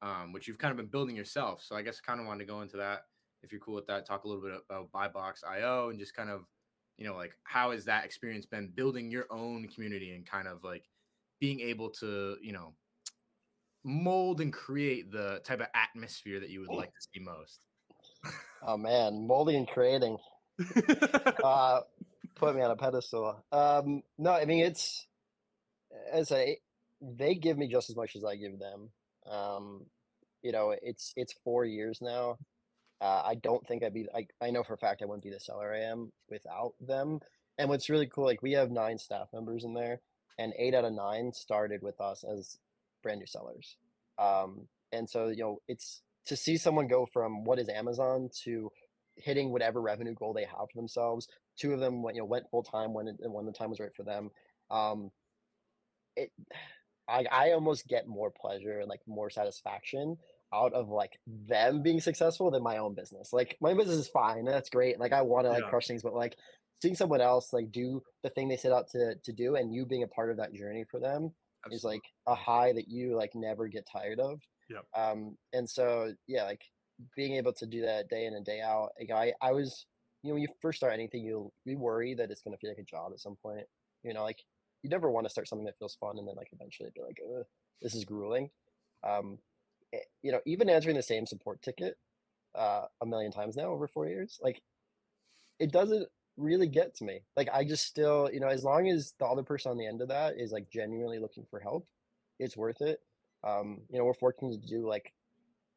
um, 0.05 0.32
which 0.32 0.46
you've 0.46 0.59
kind 0.59 0.70
of 0.70 0.76
been 0.76 0.86
building 0.86 1.16
yourself. 1.16 1.62
So 1.62 1.74
I 1.74 1.82
guess 1.82 2.00
I 2.02 2.07
kind 2.07 2.20
of 2.20 2.26
wanted 2.26 2.40
to 2.40 2.52
go 2.52 2.61
into 2.61 2.76
that, 2.76 3.07
if 3.42 3.50
you're 3.50 3.61
cool 3.61 3.74
with 3.74 3.86
that, 3.86 4.07
talk 4.07 4.24
a 4.24 4.28
little 4.28 4.42
bit 4.42 4.52
about 4.68 4.92
BuyBox.io 4.92 5.88
and 5.88 5.98
just 5.98 6.14
kind 6.14 6.28
of, 6.28 6.42
you 6.98 7.07
know, 7.07 7.16
like 7.16 7.32
how 7.44 7.70
has 7.70 7.86
that 7.86 8.05
experience 8.05 8.44
been 8.44 8.70
building 8.74 9.11
your 9.11 9.26
own 9.30 9.66
community 9.68 10.14
and 10.14 10.26
kind 10.26 10.46
of 10.46 10.62
like 10.62 10.84
being 11.40 11.61
able 11.61 11.88
to, 11.88 12.36
you 12.42 12.52
know, 12.52 12.74
mold 13.82 14.42
and 14.42 14.52
create 14.52 15.11
the 15.11 15.40
type 15.42 15.61
of 15.61 15.66
atmosphere 15.74 16.38
that 16.38 16.50
you 16.50 16.61
would 16.61 16.70
like 16.70 16.92
to 16.92 17.09
see 17.12 17.20
most. 17.20 17.61
Oh 18.66 18.76
man, 18.76 19.26
molding 19.26 19.57
and 19.57 19.68
creating. 19.68 20.16
uh, 21.44 21.80
put 22.34 22.55
me 22.55 22.62
on 22.62 22.70
a 22.70 22.76
pedestal. 22.76 23.44
Um, 23.52 24.02
no, 24.16 24.32
I 24.32 24.44
mean 24.44 24.64
it's 24.64 25.07
as 26.12 26.32
I 26.32 26.57
they 27.02 27.34
give 27.34 27.59
me 27.59 27.68
just 27.68 27.90
as 27.90 27.96
much 27.96 28.16
as 28.16 28.24
I 28.24 28.36
give 28.36 28.59
them. 28.59 28.90
Um, 29.31 29.87
you 30.43 30.53
know, 30.53 30.75
it's 30.83 31.12
it's 31.16 31.35
four 31.45 31.64
years 31.64 32.01
now. 32.01 32.39
Uh, 33.01 33.22
I 33.25 33.35
don't 33.37 33.66
think 33.66 33.83
I'd 33.83 33.95
be. 33.95 34.07
I 34.14 34.27
I 34.41 34.51
know 34.51 34.62
for 34.62 34.75
a 34.75 34.79
fact 34.79 35.03
I 35.03 35.07
wouldn't 35.07 35.25
be 35.25 35.31
the 35.31 35.41
seller 35.41 35.72
I 35.75 35.81
am 35.91 36.12
without 36.31 36.75
them. 36.81 37.20
And 37.59 37.68
what's 37.68 37.89
really 37.89 38.07
cool, 38.07 38.25
like 38.25 38.43
we 38.43 38.53
have 38.53 38.70
nine 38.70 38.99
staff 38.99 39.29
members 39.33 39.64
in 39.64 39.75
there, 39.75 40.01
and 40.39 40.53
eight 40.59 40.75
out 40.75 40.85
of 40.85 40.93
nine 40.93 41.33
started 41.33 41.83
with 41.83 42.01
us 42.01 42.25
as 42.25 42.59
brand 43.03 43.20
new 43.20 43.27
sellers. 43.27 43.77
Um, 44.18 44.68
and 44.93 45.09
so 45.09 45.29
you 45.29 45.43
know, 45.43 45.59
it's 45.68 46.03
to 46.27 46.37
see 46.37 46.57
someone 46.57 46.89
go 46.89 47.07
from 47.12 47.45
what 47.45 47.59
is 47.59 47.68
Amazon 47.68 48.31
to 48.45 48.70
hitting 49.16 49.53
whatever 49.53 49.81
revenue 49.81 50.14
goal 50.14 50.33
they 50.33 50.45
have 50.45 50.68
for 50.72 50.77
themselves. 50.77 51.29
Two 51.59 51.72
of 51.72 51.81
them 51.81 52.03
went, 52.03 52.16
you 52.16 52.22
know, 52.22 52.27
went 52.27 52.51
full 52.51 52.62
time 52.62 52.93
when 52.93 53.09
it, 53.09 53.16
when 53.20 53.47
the 53.47 53.53
time 53.53 53.70
was 53.70 53.81
right 53.81 53.95
for 53.97 54.03
them. 54.03 54.31
Um, 54.70 55.11
it, 56.16 56.31
I 57.09 57.24
I 57.30 57.52
almost 57.52 57.86
get 57.88 58.07
more 58.09 58.30
pleasure 58.30 58.80
and 58.80 58.88
like 58.88 59.00
more 59.07 59.30
satisfaction 59.30 60.16
out 60.52 60.72
of 60.72 60.88
like 60.88 61.18
them 61.26 61.82
being 61.82 62.00
successful 62.00 62.50
than 62.50 62.62
my 62.62 62.78
own 62.78 62.94
business. 62.94 63.32
Like 63.32 63.57
my 63.61 63.74
business 63.74 63.96
is 63.98 64.09
fine, 64.09 64.44
that's 64.44 64.70
great. 64.70 64.98
Like 65.00 65.12
I 65.12 65.22
want 65.22 65.46
to 65.46 65.50
like 65.50 65.64
Yeah. 65.64 65.68
crush 65.68 65.86
things, 65.86 66.02
but 66.02 66.14
like 66.14 66.36
seeing 66.82 66.94
someone 66.96 67.20
else 67.20 67.52
like 67.52 67.72
do 67.72 68.02
the 68.22 68.30
thing 68.30 68.48
they 68.48 68.57
set 68.57 68.72
out 68.72 68.88
to 68.90 69.16
to 69.16 69.32
do, 69.32 69.57
and 69.57 69.74
you 69.74 69.86
being 69.86 70.02
a 70.02 70.09
part 70.09 70.30
of 70.30 70.36
that 70.38 70.55
journey 70.55 70.84
for 70.90 71.00
them 71.00 71.34
is 71.70 71.84
like 71.84 72.02
a 72.26 72.34
high 72.34 72.72
that 72.72 72.88
you 72.88 73.16
like 73.16 73.34
never 73.34 73.68
get 73.68 73.86
tired 73.90 74.20
of. 74.20 74.40
Yeah. 74.68 74.80
Um, 74.96 75.36
and 75.52 75.68
so 75.68 76.14
yeah, 76.26 76.44
like 76.44 76.62
being 77.16 77.34
able 77.34 77.52
to 77.55 77.66
do 77.66 77.82
that 77.82 78.09
day 78.09 78.26
in 78.26 78.34
and 78.34 78.44
day 78.44 78.61
out. 78.61 78.90
Like 78.98 79.11
I, 79.11 79.32
I 79.42 79.52
was, 79.52 79.86
you 80.22 80.28
know, 80.30 80.34
when 80.34 80.42
you 80.42 80.48
first 80.62 80.78
start 80.78 80.92
anything, 80.92 81.24
you'll 81.24 81.52
you 81.64 81.78
worry 81.78 82.14
that 82.14 82.30
it's 82.30 82.42
gonna 82.42 82.57
feel 82.59 82.70
like 82.70 82.78
a 82.78 82.84
job 82.84 83.12
at 83.12 83.20
some 83.20 83.36
point. 83.42 83.66
You 84.02 84.14
know, 84.14 84.22
like 84.22 84.38
you 84.85 84.91
never 84.91 85.11
want 85.11 85.24
to 85.26 85.30
start 85.30 85.49
something 85.49 85.64
that 85.64 85.78
feels 85.78 85.97
fun 85.97 86.18
and 86.18 86.28
then 86.28 86.37
like 86.37 86.51
eventually 86.53 86.91
be 86.95 87.01
like, 87.01 87.18
this 87.80 87.95
is 87.95 88.05
grueling. 88.05 88.51
Um, 89.03 89.39
eh, 89.95 89.99
you 90.22 90.30
know, 90.30 90.41
even 90.47 90.68
answering 90.68 90.95
the 90.95 91.03
same 91.03 91.26
support 91.26 91.62
ticket 91.62 91.97
uh, 92.55 92.82
a 93.01 93.07
million 93.07 93.32
times 93.32 93.57
now 93.57 93.70
over 93.70 93.89
four 93.89 94.07
years, 94.07 94.39
like 94.43 94.62
it 95.59 95.72
doesn't 95.72 96.07
really 96.37 96.68
get 96.68 96.95
to 96.97 97.05
me. 97.05 97.20
Like 97.35 97.49
I 97.53 97.64
just 97.64 97.87
still, 97.87 98.28
you 98.30 98.41
know, 98.41 98.49
as 98.49 98.62
long 98.62 98.89
as 98.89 99.14
the 99.18 99.24
other 99.24 99.43
person 99.43 99.70
on 99.70 99.78
the 99.78 99.87
end 99.87 100.03
of 100.03 100.09
that 100.09 100.39
is 100.39 100.53
like 100.53 100.70
genuinely 100.70 101.18
looking 101.18 101.47
for 101.49 101.61
help, 101.61 101.89
it's 102.39 102.57
worth 102.57 102.82
it. 102.82 103.01
Um, 103.43 103.80
you 103.91 103.99
know, 103.99 104.05
we're 104.05 104.14
fortunate 104.14 104.61
to 104.61 104.68
do 104.68 104.87
like 104.87 105.14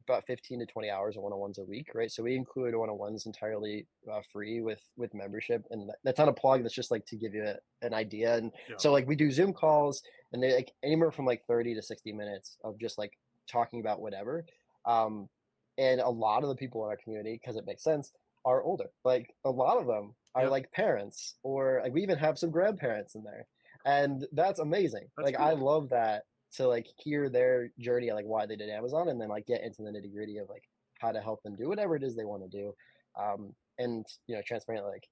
about 0.08 0.26
15 0.26 0.60
to 0.60 0.66
20 0.66 0.90
hours 0.90 1.16
of 1.16 1.22
one-on-ones 1.22 1.58
a 1.58 1.64
week, 1.64 1.88
right? 1.94 2.10
So 2.10 2.22
we 2.22 2.34
include 2.34 2.74
one-on-ones 2.74 3.26
entirely 3.26 3.86
uh, 4.10 4.20
free 4.32 4.60
with 4.60 4.80
with 4.96 5.12
membership, 5.14 5.64
and 5.70 5.90
that's 6.04 6.18
not 6.18 6.28
a 6.28 6.32
plug. 6.32 6.62
That's 6.62 6.74
just 6.74 6.90
like 6.90 7.04
to 7.06 7.16
give 7.16 7.34
you 7.34 7.44
a, 7.44 7.56
an 7.86 7.94
idea. 7.94 8.36
And 8.36 8.52
Yeah. 8.68 8.76
so 8.78 8.92
like 8.92 9.06
we 9.06 9.16
do 9.16 9.30
Zoom 9.30 9.52
calls, 9.52 10.02
and 10.32 10.42
they 10.42 10.54
like 10.54 10.72
anywhere 10.82 11.10
from 11.12 11.26
like 11.26 11.44
30 11.46 11.74
to 11.74 11.82
60 11.82 12.12
minutes 12.12 12.56
of 12.64 12.78
just 12.78 12.98
like 12.98 13.12
talking 13.50 13.80
about 13.80 14.00
whatever. 14.00 14.44
Um, 14.86 15.28
and 15.76 16.00
a 16.00 16.08
lot 16.08 16.42
of 16.42 16.48
the 16.48 16.56
people 16.56 16.82
in 16.84 16.90
our 16.90 16.96
community, 16.96 17.34
because 17.40 17.56
it 17.56 17.66
makes 17.66 17.84
sense, 17.84 18.12
are 18.44 18.62
older. 18.62 18.90
Like 19.04 19.34
a 19.44 19.50
lot 19.50 19.78
of 19.78 19.86
them 19.86 20.14
are 20.34 20.42
Yep. 20.42 20.50
like 20.50 20.72
parents, 20.72 21.34
or 21.42 21.80
like 21.84 21.92
we 21.92 22.02
even 22.02 22.18
have 22.18 22.38
some 22.38 22.50
grandparents 22.50 23.14
in 23.14 23.22
there, 23.24 23.46
and 23.84 24.26
that's 24.32 24.58
amazing. 24.58 25.06
That's 25.16 25.26
like 25.32 25.40
I 25.40 25.52
love 25.52 25.90
that 25.90 26.24
to 26.56 26.66
like 26.66 26.86
hear 26.96 27.28
their 27.28 27.70
journey, 27.78 28.12
like 28.12 28.24
why 28.26 28.46
they 28.46 28.56
did 28.56 28.70
Amazon, 28.70 29.08
and 29.08 29.20
then 29.20 29.28
like 29.28 29.46
get 29.46 29.62
into 29.62 29.82
the 29.82 29.90
nitty 29.90 30.12
gritty 30.12 30.38
of 30.38 30.48
like 30.48 30.64
how 30.98 31.12
to 31.12 31.20
help 31.20 31.42
them 31.42 31.54
do 31.56 31.68
whatever 31.68 31.94
it 31.96 32.02
is 32.02 32.16
they 32.16 32.24
want 32.24 32.42
to 32.42 32.48
do. 32.48 32.74
Um, 33.20 33.54
and 33.78 34.04
you 34.26 34.34
know, 34.34 34.42
transparent 34.46 34.86
like 34.86 35.08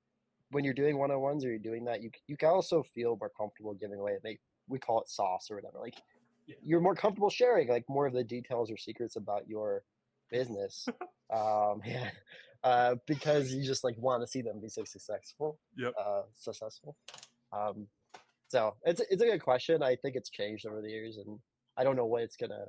when 0.51 0.65
you're 0.65 0.75
doing 0.75 0.99
one 0.99 1.11
on 1.11 1.21
ones 1.21 1.45
or 1.45 1.49
you're 1.49 1.59
doing 1.59 1.85
that, 1.85 2.03
you 2.03 2.11
you 2.27 2.37
can 2.37 2.49
also 2.49 2.83
feel 2.83 3.17
more 3.21 3.31
comfortable 3.37 3.75
giving 3.75 3.99
away. 3.99 4.17
They 4.23 4.39
we 4.69 4.79
call 4.79 5.01
it 5.01 5.09
sauce 5.09 5.49
or 5.51 5.57
whatever. 5.57 5.79
Like 5.81 5.95
Yeah. 6.47 6.57
you're 6.63 6.81
more 6.81 6.95
comfortable 6.95 7.31
sharing 7.31 7.69
like 7.69 7.85
more 7.89 8.07
of 8.07 8.13
the 8.13 8.25
details 8.25 8.71
or 8.71 8.77
secrets 8.77 9.17
about 9.17 9.49
your 9.49 9.83
business. 10.31 10.87
um, 11.33 11.83
yeah, 11.85 12.11
uh, 12.65 12.97
because 13.07 13.53
you 13.53 13.65
just 13.65 13.85
like 13.85 13.97
want 13.99 14.23
to 14.23 14.27
see 14.27 14.43
them 14.43 14.61
be 14.61 14.69
so 14.69 14.85
successful. 14.85 15.59
Yep. 15.77 15.93
Uh, 16.01 16.23
successful. 16.35 16.97
Um, 17.53 17.87
so 18.49 18.75
it's 18.85 19.01
it's 19.11 19.23
a 19.23 19.27
good 19.27 19.43
question. 19.43 19.83
I 19.83 19.97
think 19.97 20.17
it's 20.17 20.31
changed 20.31 20.67
over 20.67 20.81
the 20.81 20.91
years, 20.91 21.17
and 21.19 21.39
I 21.77 21.85
don't 21.85 21.97
know 21.97 22.07
what 22.07 22.23
it's 22.23 22.37
gonna 22.37 22.67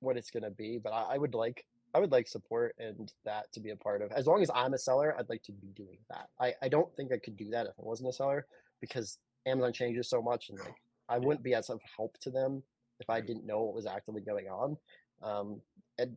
what 0.00 0.16
it's 0.16 0.30
gonna 0.30 0.50
be, 0.50 0.78
but 0.82 0.92
I, 0.92 1.14
I 1.14 1.18
would 1.18 1.34
like 1.34 1.64
I 1.94 2.00
would 2.00 2.12
like 2.12 2.26
support 2.26 2.74
and 2.78 3.12
that 3.24 3.52
to 3.52 3.60
be 3.60 3.70
a 3.70 3.76
part 3.76 4.02
of. 4.02 4.10
As 4.12 4.26
long 4.26 4.42
as 4.42 4.50
I'm 4.54 4.74
a 4.74 4.78
seller, 4.78 5.14
I'd 5.18 5.28
like 5.28 5.42
to 5.44 5.52
be 5.52 5.68
doing 5.76 5.98
that. 6.10 6.28
I, 6.40 6.54
I 6.60 6.68
don't 6.68 6.94
think 6.96 7.12
I 7.12 7.18
could 7.18 7.36
do 7.36 7.50
that 7.50 7.66
if 7.66 7.72
I 7.78 7.82
wasn't 7.82 8.08
a 8.08 8.12
seller 8.12 8.46
because 8.80 9.18
Amazon 9.46 9.72
changes 9.72 10.10
so 10.10 10.20
much 10.20 10.48
and 10.48 10.58
like 10.58 10.74
I 11.08 11.18
wouldn't 11.18 11.44
be 11.44 11.54
as 11.54 11.70
of 11.70 11.80
help 11.96 12.18
to 12.20 12.30
them 12.30 12.62
if 12.98 13.08
I 13.08 13.20
didn't 13.20 13.46
know 13.46 13.62
what 13.62 13.74
was 13.74 13.86
actively 13.86 14.22
going 14.22 14.48
on. 14.48 14.76
Um, 15.22 15.60
and 15.98 16.16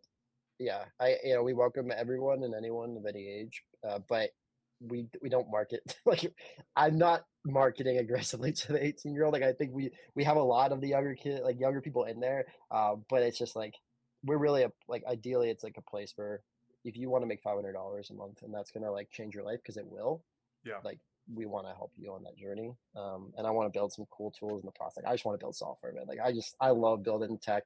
yeah, 0.57 0.85
I 0.99 1.17
you 1.23 1.35
know 1.35 1.43
we 1.43 1.53
welcome 1.53 1.91
everyone 1.95 2.43
and 2.43 2.55
anyone 2.55 2.97
of 2.97 3.05
any 3.05 3.27
age, 3.27 3.63
uh, 3.87 3.99
but 4.09 4.31
we 4.79 5.07
we 5.21 5.29
don't 5.29 5.49
market 5.49 5.81
like 6.05 6.31
I'm 6.75 6.97
not 6.97 7.23
marketing 7.45 7.97
aggressively 7.97 8.51
to 8.53 8.73
the 8.73 8.83
18 8.83 9.13
year 9.13 9.23
old. 9.25 9.33
Like 9.33 9.43
I 9.43 9.53
think 9.53 9.71
we 9.73 9.91
we 10.15 10.23
have 10.23 10.37
a 10.37 10.43
lot 10.43 10.71
of 10.71 10.81
the 10.81 10.87
younger 10.89 11.15
kid 11.15 11.41
like 11.43 11.59
younger 11.59 11.81
people 11.81 12.05
in 12.05 12.19
there, 12.19 12.45
uh, 12.71 12.95
but 13.09 13.23
it's 13.23 13.37
just 13.37 13.55
like 13.55 13.75
we're 14.23 14.37
really 14.37 14.63
a, 14.63 14.71
like 14.87 15.03
ideally 15.09 15.49
it's 15.49 15.63
like 15.63 15.77
a 15.77 15.89
place 15.89 16.13
where 16.15 16.41
if 16.83 16.97
you 16.97 17.09
want 17.09 17.23
to 17.23 17.27
make 17.27 17.41
five 17.41 17.55
hundred 17.55 17.73
dollars 17.73 18.09
a 18.09 18.13
month 18.13 18.41
and 18.41 18.53
that's 18.53 18.71
gonna 18.71 18.91
like 18.91 19.09
change 19.11 19.33
your 19.35 19.43
life 19.43 19.59
because 19.61 19.77
it 19.77 19.85
will. 19.85 20.23
Yeah. 20.65 20.79
Like 20.83 20.99
we 21.33 21.45
want 21.45 21.67
to 21.67 21.73
help 21.73 21.91
you 21.97 22.13
on 22.13 22.23
that 22.23 22.37
journey, 22.37 22.73
um, 22.95 23.33
and 23.37 23.45
I 23.45 23.51
want 23.51 23.71
to 23.71 23.77
build 23.77 23.91
some 23.91 24.05
cool 24.09 24.31
tools 24.31 24.61
in 24.61 24.65
the 24.65 24.71
process. 24.71 25.03
Like, 25.03 25.11
I 25.11 25.13
just 25.13 25.25
want 25.25 25.37
to 25.37 25.43
build 25.43 25.55
software, 25.55 25.91
man. 25.93 26.05
Like 26.07 26.19
I 26.23 26.31
just 26.31 26.55
I 26.61 26.69
love 26.69 27.03
building 27.03 27.37
tech, 27.37 27.63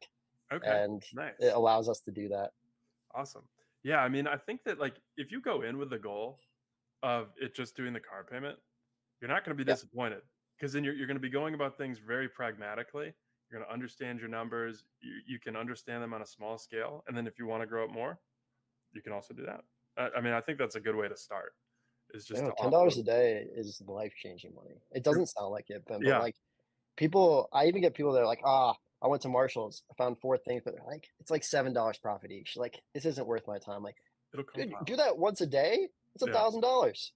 Okay. 0.52 0.68
and 0.68 1.04
nice. 1.14 1.34
it 1.40 1.54
allows 1.54 1.88
us 1.88 2.00
to 2.02 2.12
do 2.12 2.30
that. 2.30 2.52
Awesome. 3.14 3.44
Yeah, 3.84 3.98
I 3.98 4.10
mean, 4.10 4.28
I 4.28 4.38
think 4.38 4.64
that 4.66 4.80
like 4.80 4.96
if 5.18 5.32
you 5.32 5.42
go 5.42 5.62
in 5.62 5.78
with 5.78 5.90
the 5.90 6.00
goal 6.00 6.40
of 7.04 7.30
it 7.40 7.56
just 7.56 7.76
doing 7.76 7.94
the 7.94 8.00
car 8.00 8.24
payment, 8.24 8.58
you're 9.22 9.30
not 9.30 9.46
going 9.46 9.56
to 9.58 9.64
be 9.64 9.68
Yeah. 9.68 9.76
disappointed 9.76 10.22
because 10.58 10.74
then 10.74 10.84
you're, 10.84 10.94
you're 10.94 11.08
going 11.08 11.18
to 11.18 11.22
be 11.22 11.30
going 11.30 11.54
about 11.54 11.78
things 11.78 12.00
very 12.00 12.30
pragmatically. 12.30 13.14
You're 13.50 13.60
going 13.60 13.68
to 13.68 13.74
understand 13.74 14.20
your 14.20 14.30
numbers. 14.30 14.84
You, 15.02 15.12
you 15.28 15.40
can 15.40 15.56
understand 15.56 16.02
them 16.04 16.14
on 16.14 16.22
a 16.22 16.26
small 16.26 16.58
scale, 16.58 17.04
and 17.08 17.18
then 17.18 17.28
if 17.28 17.38
you 17.38 17.48
want 17.48 17.62
to 17.62 17.68
grow 17.68 17.84
up 17.86 17.92
more, 17.92 18.20
you 18.94 19.02
can 19.02 19.14
also 19.14 19.34
do 19.34 19.46
that. 19.46 19.62
I, 19.98 20.18
I 20.18 20.22
mean, 20.22 20.34
I 20.34 20.42
think 20.42 20.58
that's 20.58 20.76
a 20.76 20.80
good 20.80 20.96
way 20.96 21.08
to 21.08 21.18
start. 21.18 21.54
Is 22.14 22.26
just 22.26 22.42
know, 22.42 22.54
ten 22.58 22.72
dollars 22.72 22.98
a 22.98 23.04
day 23.04 23.46
is 23.56 23.82
life 23.88 24.14
changing 24.16 24.54
money. 24.54 24.76
It 24.92 25.04
doesn't 25.04 25.28
sound 25.28 25.52
like 25.52 25.70
it, 25.70 25.84
but, 25.88 26.02
but 26.04 26.20
like 26.20 26.36
people, 26.98 27.50
I 27.54 27.68
even 27.68 27.82
get 27.82 27.94
people 27.94 28.14
that 28.14 28.22
are 28.22 28.26
like, 28.26 28.42
ah, 28.46 28.76
I 29.02 29.08
went 29.08 29.22
to 29.24 29.30
Marshalls, 29.30 29.84
I 29.90 29.96
found 29.96 30.20
four 30.20 30.38
things, 30.38 30.62
but 30.64 30.76
like 30.86 31.08
it's 31.20 31.32
like 31.32 31.44
seven 31.44 31.74
dollars 31.74 31.98
profit 31.98 32.32
each. 32.32 32.56
Like 32.58 32.82
this 32.94 33.06
isn't 33.06 33.28
worth 33.28 33.48
my 33.48 33.60
time. 33.60 33.82
Like, 33.84 33.98
It'll 34.34 34.46
dude, 34.56 34.74
do 34.86 34.96
that 34.98 35.18
once 35.18 35.42
a 35.42 35.48
day. 35.48 35.88
It's 36.16 36.24
a 36.24 36.28
thousand 36.34 36.62
dollars. 36.62 37.12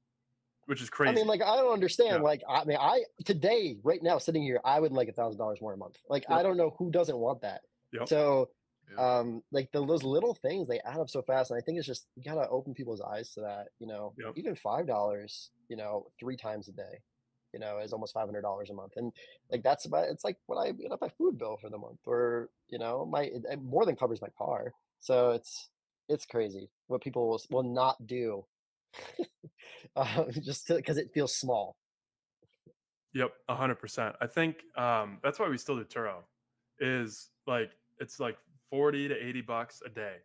which 0.66 0.82
is 0.82 0.90
crazy. 0.90 1.12
I 1.12 1.16
mean, 1.16 1.28
like 1.28 1.42
I 1.42 1.56
don't 1.58 1.74
understand. 1.74 2.18
Yeah. 2.18 2.22
Like 2.22 2.42
I 2.50 2.64
mean, 2.66 2.78
I 2.80 3.04
today, 3.24 3.78
right 3.84 4.02
now, 4.02 4.18
sitting 4.18 4.42
here, 4.44 4.60
I 4.66 4.80
would 4.80 4.92
like 4.92 5.08
a 5.10 5.14
thousand 5.14 5.38
dollars 5.40 5.62
more 5.62 5.74
a 5.74 5.78
month. 5.78 5.98
Like 6.10 6.26
I 6.30 6.42
don't 6.44 6.58
know 6.58 6.76
who 6.80 6.90
doesn't 6.92 7.18
want 7.18 7.42
that. 7.42 7.62
Yep. 7.94 8.10
So 8.10 8.50
Yeah. 8.92 9.20
um 9.20 9.42
like 9.52 9.72
the, 9.72 9.84
those 9.86 10.04
little 10.04 10.36
things 10.36 10.68
they 10.68 10.80
add 10.82 11.00
up 11.00 11.10
so 11.10 11.24
fast 11.24 11.50
and 11.50 11.58
i 11.58 11.62
think 11.62 11.80
it's 11.80 11.88
just 11.88 12.06
you 12.16 12.22
gotta 12.24 12.48
open 12.50 12.76
people's 12.76 13.02
eyes 13.02 13.32
to 13.34 13.42
that 13.42 13.70
you 13.80 13.88
know 13.88 14.14
Yep. 14.16 14.34
even 14.36 14.54
five 14.56 14.86
dollars 14.86 15.50
you 15.70 15.76
know 15.76 16.06
three 16.20 16.38
times 16.38 16.68
a 16.68 16.72
day 16.72 17.00
you 17.52 17.60
know 17.60 17.80
is 17.80 17.94
almost 17.94 18.14
five 18.14 18.28
hundred 18.28 18.44
dollars 18.44 18.70
a 18.70 18.76
month 18.76 18.94
and 18.98 19.12
like 19.52 19.64
that's 19.64 19.86
about 19.86 20.10
it's 20.10 20.24
like 20.24 20.38
what 20.46 20.58
i 20.64 20.72
get 20.72 20.92
up 20.92 21.02
my 21.02 21.10
food 21.18 21.36
bill 21.40 21.58
for 21.60 21.72
the 21.72 21.80
month 21.80 21.98
or 22.06 22.50
you 22.68 22.78
know 22.78 23.08
my 23.08 23.24
it, 23.24 23.42
it 23.50 23.60
more 23.64 23.86
than 23.88 23.96
covers 23.96 24.22
my 24.22 24.30
car 24.38 24.72
so 25.00 25.32
it's 25.32 25.70
it's 26.08 26.28
crazy 26.28 26.70
what 26.86 27.02
people 27.02 27.28
will, 27.28 27.42
will 27.50 27.64
not 27.82 27.96
do 28.06 28.46
uh, 29.96 30.26
just 30.42 30.68
because 30.68 30.98
it 30.98 31.12
feels 31.14 31.36
small 31.36 31.76
Yep, 33.16 33.32
a 33.48 33.56
hundred 33.56 33.80
percent. 33.80 34.14
I 34.20 34.28
think 34.28 34.58
um, 34.78 35.20
that's 35.24 35.40
why 35.40 35.48
we 35.48 35.58
still 35.58 35.78
do 35.78 35.86
Turo. 35.86 36.18
Is 36.80 37.30
like 37.48 37.72
it's 38.00 38.20
like 38.20 38.38
forty 38.70 39.08
to 39.08 39.16
eighty 39.16 39.40
bucks 39.40 39.82
a 39.86 39.90
day, 39.90 40.18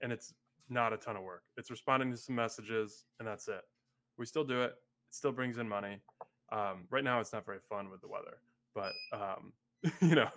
and 0.00 0.10
it's 0.10 0.32
not 0.70 0.94
a 0.94 0.96
ton 0.96 1.14
of 1.16 1.24
work. 1.24 1.42
It's 1.58 1.70
responding 1.70 2.10
to 2.10 2.16
some 2.16 2.34
messages, 2.34 3.04
and 3.18 3.28
that's 3.28 3.48
it. 3.48 3.60
We 4.16 4.24
still 4.24 4.44
do 4.44 4.62
it. 4.62 4.70
It 4.70 5.14
still 5.14 5.32
brings 5.32 5.58
in 5.58 5.68
money. 5.68 5.98
Um, 6.50 6.84
right 6.90 7.04
now, 7.04 7.20
it's 7.20 7.34
not 7.34 7.44
very 7.44 7.60
fun 7.68 7.90
with 7.90 8.00
the 8.00 8.08
weather, 8.08 8.38
but 8.74 8.92
um, 9.12 9.52
you 10.00 10.14
know, 10.14 10.30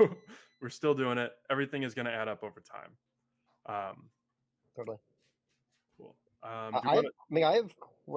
we're 0.61 0.69
still 0.69 0.93
doing 0.93 1.17
it. 1.17 1.31
Everything 1.49 1.83
is 1.83 1.93
going 1.93 2.07
to 2.07 2.13
add 2.13 2.27
up 2.27 2.43
over 2.43 2.61
time. 2.61 2.91
Um, 3.67 4.09
totally. 4.75 4.97
Um, 6.45 6.75
I, 6.75 6.79
I, 6.83 6.95
wanna- 6.95 7.07
I 7.09 7.33
mean, 7.33 7.43
I 7.43 7.53
have. 7.53 7.71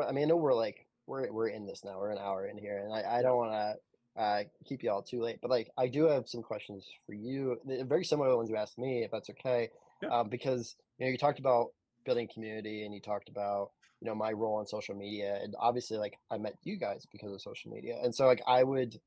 I 0.08 0.12
mean, 0.12 0.24
I 0.24 0.26
know 0.28 0.36
we're 0.36 0.54
like 0.54 0.86
we're 1.06 1.30
we're 1.32 1.48
in 1.48 1.66
this 1.66 1.84
now. 1.84 1.98
We're 1.98 2.10
an 2.10 2.18
hour 2.18 2.46
in 2.46 2.58
here, 2.58 2.78
and 2.84 2.92
I, 2.92 3.18
I 3.18 3.22
don't 3.22 3.36
want 3.36 3.52
to 3.52 4.22
uh, 4.22 4.42
keep 4.66 4.82
you 4.82 4.90
all 4.90 5.02
too 5.02 5.22
late. 5.22 5.38
But 5.40 5.50
like, 5.50 5.70
I 5.78 5.86
do 5.88 6.04
have 6.04 6.28
some 6.28 6.42
questions 6.42 6.86
for 7.06 7.14
you, 7.14 7.56
They're 7.64 7.84
very 7.84 8.04
similar 8.04 8.28
to 8.28 8.32
the 8.32 8.36
ones 8.36 8.50
you 8.50 8.56
asked 8.56 8.78
me, 8.78 9.02
if 9.04 9.10
that's 9.10 9.30
okay. 9.30 9.70
Yeah. 10.02 10.08
Um, 10.10 10.28
because 10.28 10.76
you 10.98 11.06
know, 11.06 11.10
you 11.12 11.18
talked 11.18 11.38
about 11.38 11.68
building 12.04 12.28
community, 12.32 12.84
and 12.84 12.92
you 12.94 13.00
talked 13.00 13.28
about 13.28 13.70
you 14.00 14.06
know 14.06 14.14
my 14.14 14.30
role 14.30 14.56
on 14.58 14.66
social 14.66 14.94
media 14.94 15.40
and 15.42 15.56
obviously 15.58 15.96
like 15.96 16.16
i 16.30 16.38
met 16.38 16.54
you 16.62 16.76
guys 16.76 17.04
because 17.10 17.32
of 17.32 17.42
social 17.42 17.68
media 17.72 17.96
and 18.00 18.14
so 18.14 18.26
like 18.26 18.40
i 18.46 18.62
would 18.62 18.92
kind 18.92 19.00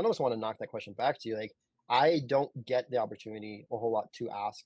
of 0.00 0.06
almost 0.06 0.20
want 0.20 0.32
to 0.32 0.40
knock 0.40 0.56
that 0.58 0.68
question 0.68 0.94
back 0.94 1.20
to 1.20 1.28
you 1.28 1.36
like 1.36 1.52
i 1.90 2.20
don't 2.28 2.50
get 2.64 2.90
the 2.90 2.96
opportunity 2.96 3.66
a 3.70 3.76
whole 3.76 3.92
lot 3.92 4.10
to 4.14 4.30
ask 4.30 4.64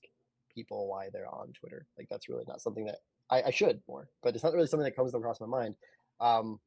people 0.55 0.87
why 0.87 1.09
they're 1.11 1.27
on 1.27 1.51
twitter 1.51 1.85
like 1.97 2.07
that's 2.09 2.29
really 2.29 2.45
not 2.47 2.61
something 2.61 2.85
that 2.85 2.99
i, 3.33 3.47
I 3.47 3.51
should 3.51 3.81
more 3.87 4.07
but 4.21 4.35
it's 4.35 4.43
not 4.43 4.53
really 4.53 4.67
something 4.67 4.85
that 4.85 4.95
comes 4.95 5.13
across 5.13 5.39
my 5.41 5.47
mind. 5.47 5.75
Um 6.19 6.59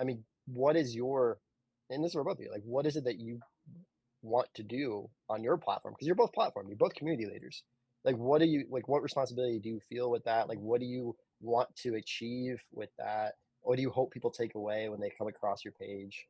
i 0.00 0.04
mean 0.04 0.24
what 0.46 0.76
is 0.76 0.94
your 0.94 1.38
and 1.90 2.02
this 2.02 2.10
is 2.10 2.14
for 2.14 2.24
both 2.24 2.38
of 2.38 2.44
you 2.44 2.50
like 2.50 2.62
what 2.64 2.86
is 2.86 2.96
it 2.96 3.04
that 3.04 3.18
you 3.18 3.40
want 4.22 4.48
to 4.54 4.62
do 4.62 5.08
on 5.28 5.42
your 5.42 5.56
platform? 5.56 5.94
Because 5.94 6.06
you're 6.06 6.14
both 6.14 6.32
platform 6.32 6.66
you're 6.68 6.76
both 6.76 6.94
community 6.94 7.26
leaders. 7.26 7.62
Like 8.04 8.16
what 8.16 8.40
do 8.40 8.46
you 8.46 8.64
like 8.70 8.88
what 8.88 9.02
responsibility 9.02 9.58
do 9.58 9.68
you 9.68 9.80
feel 9.88 10.10
with 10.10 10.24
that? 10.24 10.48
Like 10.48 10.58
what 10.58 10.80
do 10.80 10.86
you 10.86 11.16
want 11.40 11.74
to 11.76 11.94
achieve 11.94 12.60
with 12.72 12.90
that? 12.98 13.34
What 13.62 13.76
do 13.76 13.82
you 13.82 13.90
hope 13.90 14.12
people 14.12 14.30
take 14.30 14.54
away 14.54 14.88
when 14.88 15.00
they 15.00 15.10
come 15.10 15.28
across 15.28 15.64
your 15.64 15.72
page? 15.72 16.26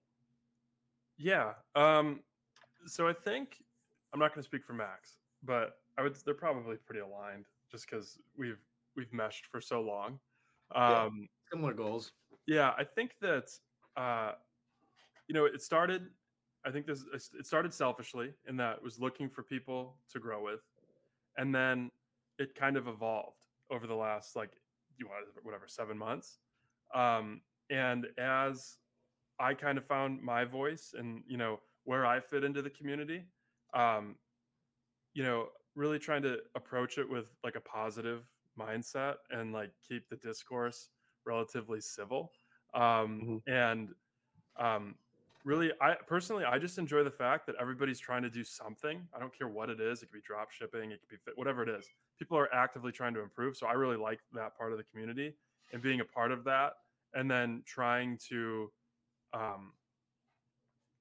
Yeah 1.18 1.52
um 1.76 2.20
so 2.86 3.06
i 3.06 3.12
think 3.12 3.56
i'm 4.14 4.20
not 4.20 4.34
going 4.34 4.42
to 4.42 4.46
speak 4.46 4.64
for 4.64 4.72
max 4.72 5.18
but 5.44 5.76
i 5.98 6.02
would 6.02 6.16
they're 6.24 6.32
probably 6.32 6.76
pretty 6.76 7.00
aligned 7.00 7.44
just 7.70 7.84
because 7.88 8.18
we've 8.38 8.56
we've 9.00 9.12
meshed 9.14 9.46
for 9.50 9.62
so 9.62 9.80
long 9.80 10.18
um 10.74 11.20
yeah. 11.20 11.26
similar 11.50 11.72
goals 11.72 12.12
yeah 12.46 12.72
i 12.76 12.84
think 12.84 13.12
that 13.22 13.44
uh 13.96 14.32
you 15.26 15.34
know 15.34 15.46
it 15.46 15.62
started 15.62 16.02
i 16.66 16.70
think 16.70 16.86
this 16.86 17.02
it 17.38 17.46
started 17.46 17.72
selfishly 17.72 18.34
in 18.46 18.58
that 18.58 18.76
it 18.76 18.82
was 18.82 19.00
looking 19.00 19.30
for 19.30 19.42
people 19.42 19.96
to 20.12 20.18
grow 20.20 20.44
with 20.44 20.60
and 21.38 21.54
then 21.54 21.90
it 22.38 22.54
kind 22.54 22.76
of 22.76 22.88
evolved 22.88 23.46
over 23.70 23.86
the 23.86 23.94
last 23.94 24.36
like 24.36 24.50
you 24.98 25.06
want 25.06 25.24
whatever 25.42 25.64
seven 25.66 25.96
months 25.96 26.38
um, 26.94 27.40
and 27.70 28.06
as 28.18 28.76
i 29.38 29.54
kind 29.54 29.78
of 29.78 29.86
found 29.86 30.20
my 30.22 30.44
voice 30.44 30.92
and 30.98 31.22
you 31.26 31.38
know 31.38 31.58
where 31.84 32.04
i 32.04 32.20
fit 32.20 32.44
into 32.44 32.60
the 32.60 32.70
community 32.70 33.24
um, 33.72 34.14
you 35.14 35.22
know 35.22 35.46
really 35.76 35.98
trying 35.98 36.22
to 36.22 36.38
approach 36.54 36.98
it 36.98 37.08
with 37.08 37.26
like 37.44 37.56
a 37.56 37.60
positive 37.60 38.24
mindset 38.60 39.14
and 39.30 39.52
like 39.52 39.70
keep 39.86 40.08
the 40.08 40.16
discourse 40.16 40.88
relatively 41.26 41.80
civil 41.80 42.32
um, 42.74 42.82
mm-hmm. 42.82 43.36
and 43.52 43.88
um, 44.58 44.94
really 45.44 45.70
i 45.80 45.94
personally 46.06 46.44
i 46.44 46.58
just 46.58 46.78
enjoy 46.78 47.02
the 47.02 47.10
fact 47.10 47.46
that 47.46 47.56
everybody's 47.60 47.98
trying 47.98 48.22
to 48.22 48.30
do 48.30 48.44
something. 48.44 49.00
I 49.14 49.18
don't 49.18 49.36
care 49.36 49.48
what 49.48 49.70
it 49.70 49.80
is. 49.80 50.02
It 50.02 50.06
could 50.06 50.18
be 50.18 50.20
drop 50.26 50.50
shipping. 50.50 50.90
It 50.90 51.00
could 51.00 51.08
be 51.08 51.16
fit, 51.24 51.32
whatever 51.36 51.62
it 51.62 51.68
is. 51.68 51.86
People 52.18 52.36
are 52.36 52.52
actively 52.54 52.92
trying 52.92 53.14
to 53.14 53.20
improve 53.20 53.56
so 53.56 53.66
i 53.66 53.72
really 53.72 53.96
like 53.96 54.20
that 54.34 54.56
part 54.56 54.72
of 54.72 54.78
the 54.78 54.84
community 54.84 55.34
and 55.72 55.82
being 55.82 56.00
a 56.00 56.04
part 56.04 56.32
of 56.32 56.44
that 56.44 56.74
and 57.14 57.30
then 57.30 57.62
trying 57.66 58.18
to 58.28 58.70
um, 59.32 59.72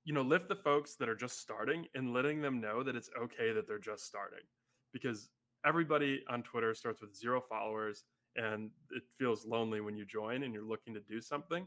you 0.05 0.14
know 0.14 0.22
lift 0.22 0.47
the 0.49 0.55
folks 0.55 0.95
that 0.95 1.10
are 1.10 1.16
just 1.16 1.39
starting 1.39 1.86
and 1.95 2.14
letting 2.14 2.41
them 2.41 2.60
know 2.60 2.84
that 2.84 2.95
it's 2.95 3.10
okay 3.20 3.51
that 3.51 3.68
they're 3.68 3.80
just 3.80 4.05
starting 4.05 4.45
because 4.93 5.30
everybody 5.66 6.24
on 6.30 6.43
twitter 6.43 6.74
starts 6.74 7.01
with 7.01 7.16
zero 7.16 7.41
followers 7.41 8.03
and 8.36 8.70
it 8.91 9.03
feels 9.18 9.45
lonely 9.45 9.82
when 9.82 9.95
you 9.95 10.05
join 10.05 10.43
and 10.43 10.53
you're 10.53 10.64
looking 10.64 10.93
to 10.93 11.01
do 11.01 11.20
something 11.20 11.66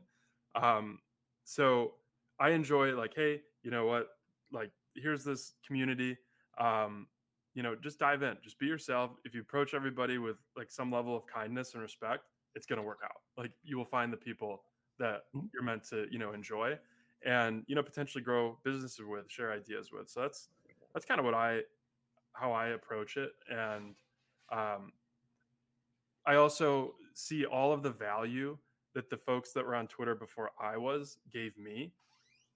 um, 0.55 0.99
so 1.45 1.95
I 2.38 2.51
enjoy 2.51 2.95
like, 2.97 3.12
hey, 3.14 3.40
you 3.62 3.70
know 3.70 3.86
what? 3.86 4.09
Like, 4.53 4.70
here's 4.95 5.24
this 5.24 5.55
community. 5.66 6.16
Um, 6.59 7.07
you 7.55 7.62
know, 7.62 7.74
just 7.74 7.99
dive 7.99 8.22
in, 8.22 8.36
just 8.43 8.59
be 8.59 8.66
yourself. 8.66 9.12
If 9.24 9.34
you 9.34 9.40
approach 9.40 9.74
everybody 9.74 10.18
with 10.18 10.36
like 10.57 10.70
some 10.70 10.90
level 10.90 11.16
of 11.16 11.26
kindness 11.26 11.74
and 11.74 11.82
respect, 11.82 12.24
it's 12.55 12.66
going 12.66 12.80
to 12.80 12.86
work 12.86 13.01
out. 13.05 13.20
Like, 13.36 13.53
you 13.62 13.76
will 13.76 13.84
find 13.84 14.12
the 14.12 14.16
people 14.16 14.62
that 14.99 15.22
mm-hmm. 15.34 15.47
you're 15.53 15.62
meant 15.62 15.84
to, 15.90 16.07
you 16.11 16.18
know, 16.18 16.32
enjoy 16.32 16.78
and, 17.24 17.62
you 17.66 17.74
know, 17.74 17.82
potentially 17.82 18.22
grow 18.22 18.59
businesses 18.64 19.01
with, 19.07 19.30
share 19.30 19.53
ideas 19.53 19.90
with. 19.93 20.09
So 20.09 20.20
that's, 20.22 20.49
that's 20.95 21.07
kind 21.07 21.18
of 21.18 21.24
what 21.24 21.34
I, 21.34 21.61
how 22.33 22.53
I 22.53 22.68
approach 22.68 23.16
it. 23.16 23.33
And, 23.49 23.95
um, 24.51 24.93
I 26.26 26.37
also 26.37 26.95
see 27.14 27.45
all 27.45 27.72
of 27.72 27.83
the 27.83 27.91
value 27.91 28.57
that 28.95 29.11
the 29.11 29.16
folks 29.16 29.53
that 29.53 29.64
were 29.64 29.74
on 29.74 29.87
Twitter 29.89 30.14
before 30.14 30.51
I 30.61 30.76
was 30.76 31.18
gave 31.33 31.57
me 31.59 31.93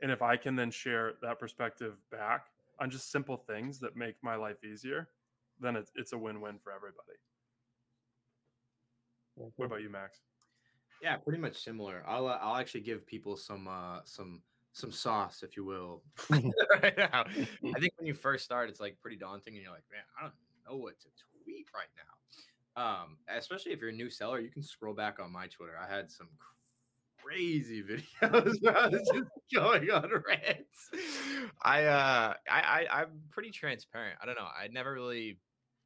and 0.03 0.11
if 0.11 0.23
i 0.23 0.37
can 0.37 0.57
then 0.57 0.71
share 0.71 1.15
that 1.23 1.39
perspective 1.39 1.95
back 2.11 2.47
on 2.81 2.91
just 2.91 3.11
simple 3.11 3.37
things 3.37 3.79
that 3.81 3.97
make 3.97 4.17
my 4.23 4.37
life 4.37 4.63
easier 4.65 5.09
then 5.61 5.77
it's, 5.77 5.91
it's 5.97 6.13
a 6.13 6.19
win-win 6.19 6.59
for 6.63 6.71
everybody. 6.71 7.17
What 9.57 9.65
about 9.65 9.81
you 9.81 9.89
max? 9.89 10.19
Yeah 11.03 11.17
pretty 11.17 11.41
much 11.41 11.57
similar. 11.57 12.03
I'll 12.07 12.27
uh, 12.27 12.39
i'll 12.41 12.57
actually 12.57 12.83
give 12.83 13.07
people 13.07 13.37
some 13.37 13.69
uh 13.69 14.01
some 14.05 14.43
some 14.77 14.93
sauce 14.93 15.43
if 15.43 15.57
you 15.57 15.65
will 15.65 16.03
right 16.31 16.99
now 16.99 17.25
i 17.75 17.81
think 17.81 17.93
when 17.97 18.07
you 18.07 18.13
first 18.13 18.45
start 18.45 18.69
it's 18.69 18.79
like 18.79 18.99
pretty 19.01 19.17
daunting 19.17 19.55
and 19.55 19.63
you're 19.63 19.73
like 19.73 19.85
man 19.91 20.03
i 20.19 20.23
don't 20.23 20.35
know 20.69 20.77
what 20.77 21.01
to 21.01 21.07
tweet 21.45 21.67
right 21.75 21.89
now 21.97 22.83
um 22.83 23.17
especially 23.35 23.73
if 23.73 23.81
you're 23.81 23.89
a 23.89 23.93
new 23.93 24.11
seller 24.11 24.39
you 24.39 24.51
can 24.51 24.63
scroll 24.63 24.93
back 24.93 25.19
on 25.19 25.33
my 25.33 25.47
twitter 25.47 25.73
i 25.83 25.91
had 25.91 26.11
some 26.11 26.29
crazy 27.25 27.83
videos 27.83 28.55
i 28.69 28.89
was 28.89 29.11
just 29.13 29.31
going 29.53 29.91
on 29.91 30.11
rants. 30.29 30.91
I 31.63 31.85
uh 31.85 32.35
I, 32.49 32.61
I 32.61 33.01
I'm 33.01 33.23
pretty 33.31 33.51
transparent. 33.51 34.19
I 34.23 34.27
don't 34.27 34.37
know. 34.37 34.47
I 34.47 34.69
never 34.69 34.93
really 34.93 35.39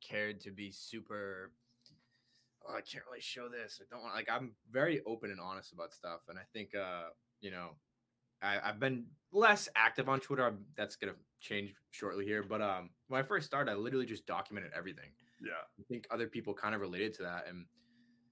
cared 0.07 0.41
to 0.43 0.51
be 0.51 0.71
super 0.71 1.53
oh, 2.69 2.75
I 2.75 2.81
can't 2.81 3.05
really 3.09 3.21
show 3.21 3.49
this. 3.49 3.81
I 3.81 3.85
don't 3.91 4.03
want 4.03 4.15
like 4.15 4.29
I'm 4.31 4.53
very 4.71 5.01
open 5.07 5.31
and 5.31 5.41
honest 5.41 5.73
about 5.73 5.93
stuff. 5.93 6.21
And 6.29 6.39
I 6.39 6.43
think 6.53 6.75
uh, 6.75 7.09
you 7.41 7.51
know, 7.51 7.71
I, 8.43 8.59
I've 8.63 8.81
been 8.81 9.07
less 9.33 9.69
active 9.77 10.09
on 10.09 10.21
Twitter. 10.21 10.47
I'm, 10.47 10.65
that's 10.77 10.97
gonna 10.97 11.15
change 11.41 11.75
shortly 11.91 12.25
here. 12.25 12.43
But 12.43 12.63
um 12.63 12.91
when 13.09 13.21
I 13.21 13.23
first 13.23 13.47
started, 13.47 13.71
I 13.71 13.75
literally 13.75 14.07
just 14.07 14.27
documented 14.27 14.73
everything. 14.77 15.11
Yeah. 15.43 15.53
I 15.79 15.83
think 15.89 16.07
other 16.11 16.27
people 16.27 16.55
kind 16.55 16.75
of 16.75 16.81
related 16.81 17.15
to 17.15 17.23
that. 17.23 17.47
And 17.49 17.67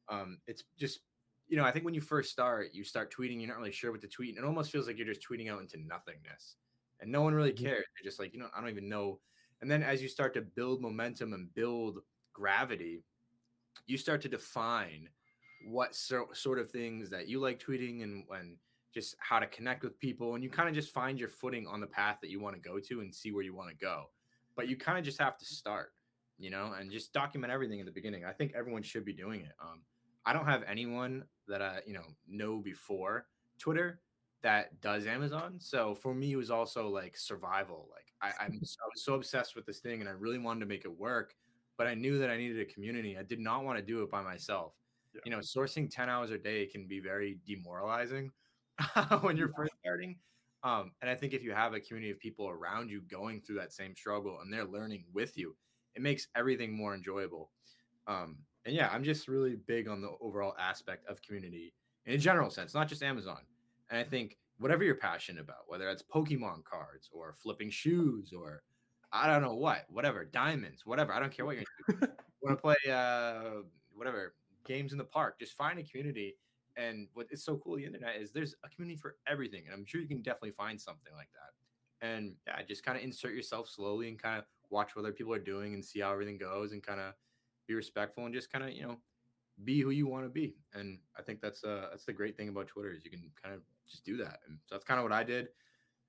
um 0.09 0.39
it's 0.47 0.65
just 0.79 1.01
you 1.49 1.57
know, 1.57 1.65
I 1.65 1.71
think 1.71 1.85
when 1.87 1.95
you 1.95 2.03
first 2.03 2.31
start, 2.31 2.69
you 2.75 2.85
start 2.85 3.13
tweeting, 3.13 3.39
you're 3.39 3.49
not 3.49 3.57
really 3.57 3.73
sure 3.73 3.91
what 3.91 4.03
to 4.03 4.09
tweet, 4.09 4.37
and 4.37 4.45
it 4.45 4.47
almost 4.47 4.71
feels 4.71 4.87
like 4.87 4.99
you're 4.99 5.07
just 5.07 5.27
tweeting 5.27 5.51
out 5.51 5.63
into 5.63 5.79
nothingness, 5.79 6.57
and 7.01 7.11
no 7.11 7.23
one 7.23 7.35
really 7.35 7.53
cares. 7.53 7.87
They're 7.97 8.05
just 8.05 8.21
like, 8.21 8.35
you 8.35 8.39
know, 8.39 8.49
I 8.55 8.61
don't 8.61 8.69
even 8.69 8.89
know. 8.89 9.19
And 9.63 9.71
then 9.71 9.83
as 9.83 10.03
you 10.03 10.09
start 10.09 10.35
to 10.35 10.43
build 10.43 10.83
momentum 10.83 11.33
and 11.33 11.53
build 11.55 12.01
gravity, 12.35 13.03
you 13.87 13.97
start 13.97 14.21
to 14.23 14.29
define 14.29 15.09
what 15.67 15.95
so, 15.95 16.27
sort 16.35 16.59
of 16.59 16.71
things 16.71 17.11
that 17.11 17.29
you 17.29 17.41
like 17.41 17.59
tweeting 17.59 18.03
and 18.03 18.25
when 18.29 18.57
just 18.93 19.17
how 19.19 19.39
to 19.39 19.47
connect 19.47 19.83
with 19.83 19.99
people, 20.01 20.35
and 20.35 20.43
you 20.43 20.51
kind 20.51 20.69
of 20.69 20.75
just 20.75 20.93
find 20.93 21.19
your 21.19 21.29
footing 21.29 21.67
on 21.67 21.81
the 21.81 21.87
path 21.87 22.19
that 22.23 22.31
you 22.31 22.41
want 22.41 22.55
to 22.55 22.61
go 22.61 22.79
to 22.79 23.01
and 23.01 23.15
see 23.15 23.33
where 23.33 23.43
you 23.43 23.55
want 23.55 23.71
to 23.71 23.77
go. 23.77 24.05
But 24.57 24.69
you 24.69 24.77
kind 24.77 24.99
of 24.99 25.05
just 25.05 25.21
have 25.21 25.39
to 25.39 25.45
start, 25.45 25.93
you 26.39 26.51
know, 26.51 26.75
and 26.79 26.91
just 26.91 27.13
document 27.13 27.53
everything 27.53 27.81
in 27.81 27.87
the 27.87 27.93
beginning. 27.93 28.25
I 28.25 28.33
think 28.33 28.53
everyone 28.57 28.83
should 28.83 29.05
be 29.05 29.13
doing 29.13 29.41
it. 29.43 29.53
Um, 29.61 29.83
I 30.25 30.33
don't 30.33 30.47
have 30.47 30.63
anyone 30.67 31.25
that 31.47 31.63
I 31.63 31.81
you 31.87 31.95
know 31.95 32.05
know 32.29 32.59
before 32.59 33.27
Twitter 33.59 34.01
that 34.43 34.81
does 34.81 35.07
Amazon. 35.07 35.57
So 35.59 35.95
for 35.95 36.15
me, 36.15 36.33
it 36.33 36.37
was 36.37 36.51
also 36.51 36.89
like 36.89 37.17
survival. 37.17 37.89
Like 37.91 38.07
I, 38.23 38.45
I'm 38.45 38.61
so, 38.63 38.77
I 38.85 38.89
was 38.89 39.05
so 39.05 39.15
obsessed 39.15 39.55
with 39.55 39.67
this 39.67 39.81
thing, 39.81 40.01
and 40.01 40.09
I 40.09 40.13
really 40.13 40.39
wanted 40.39 40.61
to 40.61 40.67
make 40.67 40.85
it 40.85 40.99
work. 40.99 41.35
But 41.77 41.87
I 41.87 41.95
knew 41.95 42.19
that 42.19 42.31
I 42.31 42.37
needed 42.37 42.61
a 42.61 42.73
community. 42.73 43.17
I 43.17 43.23
did 43.23 43.39
not 43.39 43.65
want 43.65 43.79
to 43.79 43.85
do 43.85 44.03
it 44.03 44.11
by 44.11 44.23
myself. 44.23 44.73
Yeah. 45.15 45.21
You 45.25 45.31
know, 45.31 45.39
sourcing 45.39 45.89
ten 45.91 46.09
hours 46.09 46.31
a 46.31 46.39
day 46.39 46.67
can 46.67 46.87
be 46.87 47.01
very 47.01 47.39
demoralizing 47.47 48.31
when 49.21 49.37
you're 49.37 49.53
first 49.53 49.73
starting. 49.81 50.17
Um, 50.65 50.93
and 51.01 51.11
I 51.11 51.15
think 51.15 51.33
if 51.33 51.43
you 51.43 51.53
have 51.53 51.75
a 51.75 51.81
community 51.81 52.11
of 52.11 52.19
people 52.19 52.49
around 52.49 52.91
you 52.91 53.01
going 53.03 53.41
through 53.41 53.57
that 53.57 53.73
same 53.73 53.95
struggle 53.95 54.41
and 54.41 54.53
they're 54.53 54.65
learning 54.65 55.05
with 55.13 55.37
you, 55.39 55.57
it 55.95 56.03
makes 56.03 56.29
everything 56.37 56.73
more 56.73 56.95
enjoyable. 56.95 57.51
Um, 58.07 58.39
and 58.65 58.75
yeah, 58.75 58.89
I'm 58.93 59.05
just 59.05 59.29
really 59.29 59.57
big 59.57 59.89
on 59.89 60.01
the 60.01 60.11
overall 60.21 60.55
aspect 60.59 61.09
of 61.09 61.23
community 61.23 61.75
in 62.07 62.15
a 62.15 62.19
general 62.19 62.51
sense, 62.51 62.75
not 62.75 62.89
just 62.89 63.03
Amazon. 63.03 63.41
And 63.91 63.99
I 63.99 64.05
think 64.05 64.37
whatever 64.59 64.85
you're 64.85 64.97
passionate 64.97 65.41
about, 65.41 65.69
whether 65.69 65.89
it's 65.89 66.03
Pokemon 66.03 66.65
cards 66.65 67.09
or 67.13 67.35
flipping 67.35 67.71
shoes 67.71 68.33
or 68.37 68.63
I 69.13 69.27
don't 69.27 69.43
know 69.43 69.55
what, 69.55 69.87
whatever, 69.89 70.25
diamonds, 70.25 70.85
whatever. 70.85 71.13
I 71.13 71.21
don't 71.21 71.33
care 71.33 71.47
what 71.47 71.57
you're 71.57 71.65
into. 71.89 72.11
want 72.43 72.57
to 72.57 72.63
play 72.63 72.77
uh 72.93 73.63
whatever 73.95 74.35
games 74.67 74.93
in 74.93 74.99
the 74.99 75.05
park, 75.05 75.39
just 75.39 75.57
find 75.57 75.79
a 75.79 75.83
community. 75.83 76.37
And 76.79 77.09
what 77.13 77.27
is 77.31 77.45
so 77.45 77.57
cool 77.57 77.77
the 77.77 77.85
internet 77.85 78.17
is 78.17 78.31
there's 78.31 78.55
a 78.65 78.69
community 78.69 78.99
for 78.99 79.17
everything. 79.27 79.65
And 79.67 79.75
I'm 79.75 79.85
sure 79.85 80.01
you 80.01 80.07
can 80.07 80.23
definitely 80.23 80.53
find 80.53 80.81
something 80.81 81.13
like 81.15 81.29
that. 81.33 82.07
And 82.07 82.35
yeah, 82.47 82.63
just 82.63 82.85
kind 82.85 82.97
of 82.97 83.03
insert 83.03 83.35
yourself 83.35 83.69
slowly 83.69 84.09
and 84.09 84.19
kind 84.23 84.39
of 84.39 84.45
watch 84.71 84.95
what 84.95 85.03
other 85.03 85.13
people 85.13 85.35
are 85.35 85.39
doing 85.41 85.75
and 85.75 85.85
see 85.85 86.01
how 86.01 86.13
everything 86.13 86.39
goes 86.39 86.73
and 86.73 86.83
kind 86.83 87.01
of 87.01 87.15
be 87.67 87.75
respectful 87.75 88.25
and 88.25 88.35
just 88.35 88.51
kind 88.51 88.65
of 88.65 88.73
you 88.73 88.83
know 88.83 88.97
be 89.65 89.81
who 89.81 89.91
you 89.91 90.07
want 90.07 90.25
to 90.25 90.31
be 90.31 90.55
and 90.75 90.99
i 91.19 91.23
think 91.23 91.41
that's 91.41 91.65
uh 91.65 91.87
that's 91.91 92.05
the 92.05 92.13
great 92.13 92.37
thing 92.37 92.49
about 92.49 92.67
twitter 92.67 92.93
is 92.93 93.05
you 93.05 93.11
can 93.11 93.31
kind 93.43 93.55
of 93.55 93.61
just 93.89 94.05
do 94.05 94.17
that 94.17 94.41
and 94.47 94.59
so 94.67 94.75
that's 94.75 94.85
kind 94.85 94.99
of 94.99 95.05
what 95.05 95.13
i 95.13 95.25
did 95.25 95.49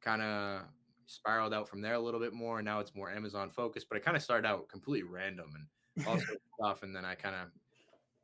kind 0.01 0.21
of 0.21 0.61
spiraled 1.07 1.53
out 1.53 1.67
from 1.67 1.81
there 1.81 1.95
a 1.95 1.99
little 1.99 2.19
bit 2.19 2.33
more 2.33 2.59
and 2.59 2.65
now 2.65 2.79
it's 2.79 2.93
more 2.93 3.09
amazon 3.09 3.49
focused 3.49 3.87
but 3.89 3.97
it 3.97 4.05
kind 4.05 4.15
of 4.15 4.21
started 4.21 4.47
out 4.47 4.69
completely 4.69 5.09
random 5.09 5.51
and 5.55 6.07
all 6.07 6.13
sorts 6.17 6.31
of 6.31 6.37
stuff 6.59 6.83
and 6.83 6.95
then 6.95 7.03
i 7.03 7.15
kind 7.15 7.35
of 7.35 7.47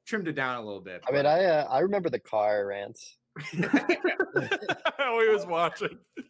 trimmed 0.06 0.28
it 0.28 0.34
down 0.34 0.58
a 0.58 0.62
little 0.66 0.82
bit. 0.82 1.04
I 1.08 1.12
mean, 1.12 1.26
I 1.26 1.44
uh, 1.46 1.68
I 1.70 1.80
remember 1.80 2.10
the 2.10 2.20
car 2.20 2.68
rants. 2.68 3.18
we 3.54 5.30
was 5.30 5.46
watching. 5.46 5.98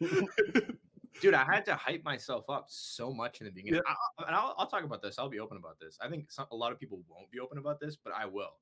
dude, 1.20 1.34
I 1.34 1.44
had 1.44 1.64
to 1.66 1.74
hype 1.74 2.04
myself 2.04 2.48
up 2.48 2.66
so 2.68 3.12
much 3.12 3.40
in 3.40 3.46
the 3.46 3.52
beginning. 3.52 3.82
I, 3.86 3.92
I- 4.22 4.26
and 4.26 4.36
I'll, 4.36 4.54
I'll 4.58 4.66
talk 4.66 4.84
about 4.84 5.02
this. 5.02 5.18
I'll 5.18 5.28
be 5.28 5.40
open 5.40 5.56
about 5.56 5.78
this. 5.80 5.98
I 6.00 6.08
think 6.08 6.30
some, 6.30 6.46
a 6.50 6.56
lot 6.56 6.72
of 6.72 6.80
people 6.80 7.00
won't 7.08 7.30
be 7.30 7.40
open 7.40 7.58
about 7.58 7.80
this, 7.80 7.96
but 7.96 8.12
I 8.14 8.26
will. 8.26 8.54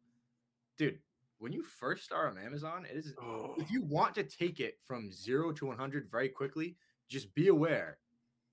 Dude, 0.76 0.98
when 1.38 1.52
you 1.52 1.62
first 1.62 2.04
start 2.04 2.30
on 2.30 2.38
Amazon, 2.38 2.86
it 2.90 2.96
is 2.96 3.14
oh, 3.20 3.54
if 3.58 3.70
you 3.70 3.82
want 3.82 4.14
to 4.16 4.22
take 4.22 4.60
it 4.60 4.78
from 4.86 5.12
zero 5.12 5.52
to 5.52 5.66
100 5.66 6.10
very 6.10 6.28
quickly, 6.28 6.76
just 7.08 7.34
be 7.34 7.48
aware 7.48 7.98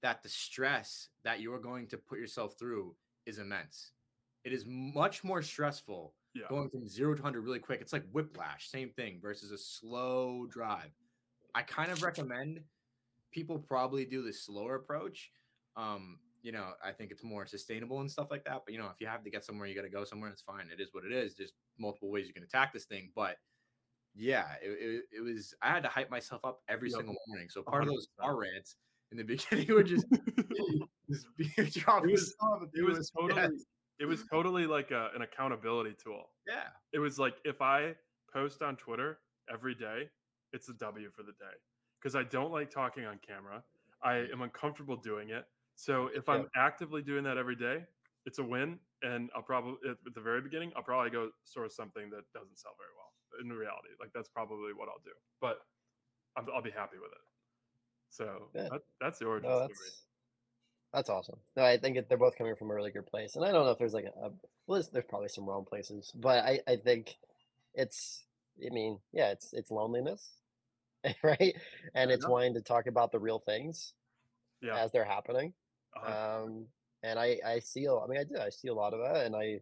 that 0.01 0.23
the 0.23 0.29
stress 0.29 1.09
that 1.23 1.39
you're 1.41 1.59
going 1.59 1.87
to 1.87 1.97
put 1.97 2.19
yourself 2.19 2.55
through 2.57 2.95
is 3.25 3.37
immense. 3.37 3.91
It 4.43 4.53
is 4.53 4.65
much 4.67 5.23
more 5.23 5.41
stressful 5.41 6.13
yeah. 6.33 6.43
going 6.49 6.69
from 6.69 6.87
zero 6.87 7.13
to 7.15 7.21
100 7.21 7.41
really 7.41 7.59
quick. 7.59 7.81
It's 7.81 7.93
like 7.93 8.03
whiplash, 8.11 8.69
same 8.69 8.89
thing, 8.89 9.19
versus 9.21 9.51
a 9.51 9.57
slow 9.57 10.47
drive. 10.49 10.91
I 11.55 11.61
kind 11.63 11.91
of 11.91 12.01
recommend 12.03 12.61
people 13.31 13.57
probably 13.59 14.05
do 14.05 14.23
the 14.23 14.31
slower 14.33 14.75
approach. 14.75 15.31
Um, 15.75 16.19
you 16.43 16.51
know, 16.51 16.69
I 16.83 16.91
think 16.91 17.11
it's 17.11 17.23
more 17.23 17.45
sustainable 17.45 17.99
and 18.01 18.09
stuff 18.09 18.27
like 18.31 18.43
that. 18.45 18.61
But 18.65 18.73
you 18.73 18.79
know, 18.79 18.87
if 18.87 18.99
you 18.99 19.07
have 19.07 19.23
to 19.23 19.29
get 19.29 19.43
somewhere, 19.45 19.67
you 19.67 19.75
got 19.75 19.83
to 19.83 19.89
go 19.89 20.03
somewhere. 20.03 20.29
It's 20.31 20.41
fine. 20.41 20.67
It 20.73 20.81
is 20.81 20.89
what 20.93 21.03
it 21.05 21.11
is. 21.11 21.35
There's 21.35 21.53
multiple 21.77 22.09
ways 22.09 22.27
you 22.27 22.33
can 22.33 22.43
attack 22.43 22.73
this 22.73 22.85
thing. 22.85 23.11
But 23.15 23.35
yeah, 24.15 24.45
it, 24.61 24.69
it, 24.69 25.03
it 25.17 25.21
was. 25.21 25.53
I 25.61 25.69
had 25.69 25.83
to 25.83 25.89
hype 25.89 26.09
myself 26.09 26.43
up 26.43 26.61
every 26.67 26.89
Yep. 26.89 26.97
single 26.97 27.15
morning. 27.27 27.47
So 27.49 27.61
part 27.61 27.83
of 27.83 27.89
those 27.89 28.07
100%. 28.19 28.23
car 28.23 28.37
rants 28.39 28.75
in 29.11 29.17
the 29.17 29.23
beginning 29.35 29.67
would 29.73 29.85
just 29.87 30.05
just 31.09 31.27
be 31.37 31.51
It 31.57 31.75
was- 31.75 32.35
it 32.73 32.85
was 32.85 33.11
totally 33.11 33.47
it 34.01 34.05
was 34.05 34.23
totally 34.29 34.65
like 34.65 34.91
a, 34.91 35.09
an 35.15 35.21
accountability 35.21 35.95
tool. 36.03 36.23
yeah. 36.47 36.69
It 36.91 36.99
was 36.99 37.19
like 37.19 37.35
if 37.45 37.61
I 37.61 37.95
post 38.33 38.61
on 38.61 38.75
Twitter 38.75 39.19
every 39.51 39.75
day, 39.75 40.09
it's 40.53 40.67
a 40.69 40.73
W 40.73 41.09
for 41.15 41.23
the 41.23 41.33
day 41.33 41.55
because 41.99 42.15
I 42.15 42.23
don't 42.23 42.51
like 42.51 42.69
talking 42.71 43.05
on 43.05 43.19
camera. 43.25 43.63
I 44.03 44.25
am 44.33 44.41
uncomfortable 44.41 44.97
doing 44.97 45.29
it. 45.29 45.45
So 45.75 46.09
if 46.13 46.27
I'm 46.27 46.47
actively 46.55 47.01
doing 47.01 47.23
that 47.23 47.37
every 47.37 47.55
day, 47.55 47.85
it's 48.25 48.39
a 48.39 48.43
win. 48.43 48.79
And 49.03 49.29
I'll 49.35 49.41
probably 49.43 49.77
at 49.89 49.97
the 50.13 50.21
very 50.21 50.41
beginning, 50.41 50.71
I'll 50.75 50.83
probably 50.83 51.09
go 51.11 51.29
source 51.43 51.75
something 51.75 52.09
that 52.09 52.23
doesn't 52.33 52.57
sell 52.57 52.73
very 52.77 52.93
well. 52.97 53.09
In 53.41 53.49
reality, 53.49 53.89
like 53.99 54.11
that's 54.13 54.29
probably 54.29 54.73
what 54.75 54.89
I'll 54.89 55.01
do. 55.03 55.11
But 55.39 55.59
I'm, 56.37 56.45
I'll 56.53 56.61
be 56.61 56.71
happy 56.71 56.97
with 56.97 57.11
it. 57.11 57.25
So 58.09 58.49
Yeah. 58.53 58.67
that, 58.69 58.81
that's 58.99 59.19
the 59.19 59.25
origin 59.25 59.49
No, 59.49 59.57
story. 59.57 59.89
That's 60.93 61.09
awesome. 61.09 61.39
No, 61.55 61.63
I 61.63 61.77
think 61.77 61.97
it, 61.97 62.09
they're 62.09 62.17
both 62.17 62.37
coming 62.37 62.55
from 62.55 62.69
a 62.71 62.75
really 62.75 62.91
good 62.91 63.05
place, 63.07 63.35
and 63.35 63.45
I 63.45 63.51
don't 63.51 63.65
know 63.65 63.71
if 63.71 63.77
there's 63.79 63.93
like 63.93 64.05
a, 64.05 64.19
a 64.19 64.29
well, 64.67 64.75
there's, 64.79 64.89
there's 64.89 65.05
probably 65.09 65.29
some 65.29 65.45
wrong 65.45 65.65
places, 65.65 66.11
but 66.15 66.43
I 66.43 66.59
I 66.67 66.75
think 66.77 67.17
it's 67.73 68.25
I 68.65 68.73
mean 68.73 68.99
yeah, 69.13 69.31
it's 69.31 69.53
it's 69.53 69.71
loneliness, 69.71 70.27
right? 71.23 71.55
And 71.95 72.11
it's 72.11 72.27
wanting 72.27 72.53
to 72.55 72.61
talk 72.61 72.87
about 72.87 73.11
the 73.11 73.19
real 73.19 73.39
things 73.39 73.93
Yeah. 74.61 74.77
as 74.77 74.91
they're 74.91 75.05
happening. 75.05 75.53
Uh, 75.95 76.41
Um, 76.43 76.67
and 77.03 77.17
I 77.19 77.39
I 77.45 77.59
see 77.59 77.85
a- 77.85 77.95
I 77.95 78.07
mean 78.07 78.19
I 78.19 78.23
do 78.23 78.37
I 78.39 78.49
see 78.49 78.67
a 78.69 78.73
lot 78.73 78.93
of 78.93 78.99
that, 79.01 79.25
and 79.25 79.35
I 79.35 79.61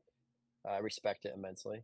I 0.67 0.77
respect 0.80 1.25
it 1.25 1.34
immensely. 1.36 1.84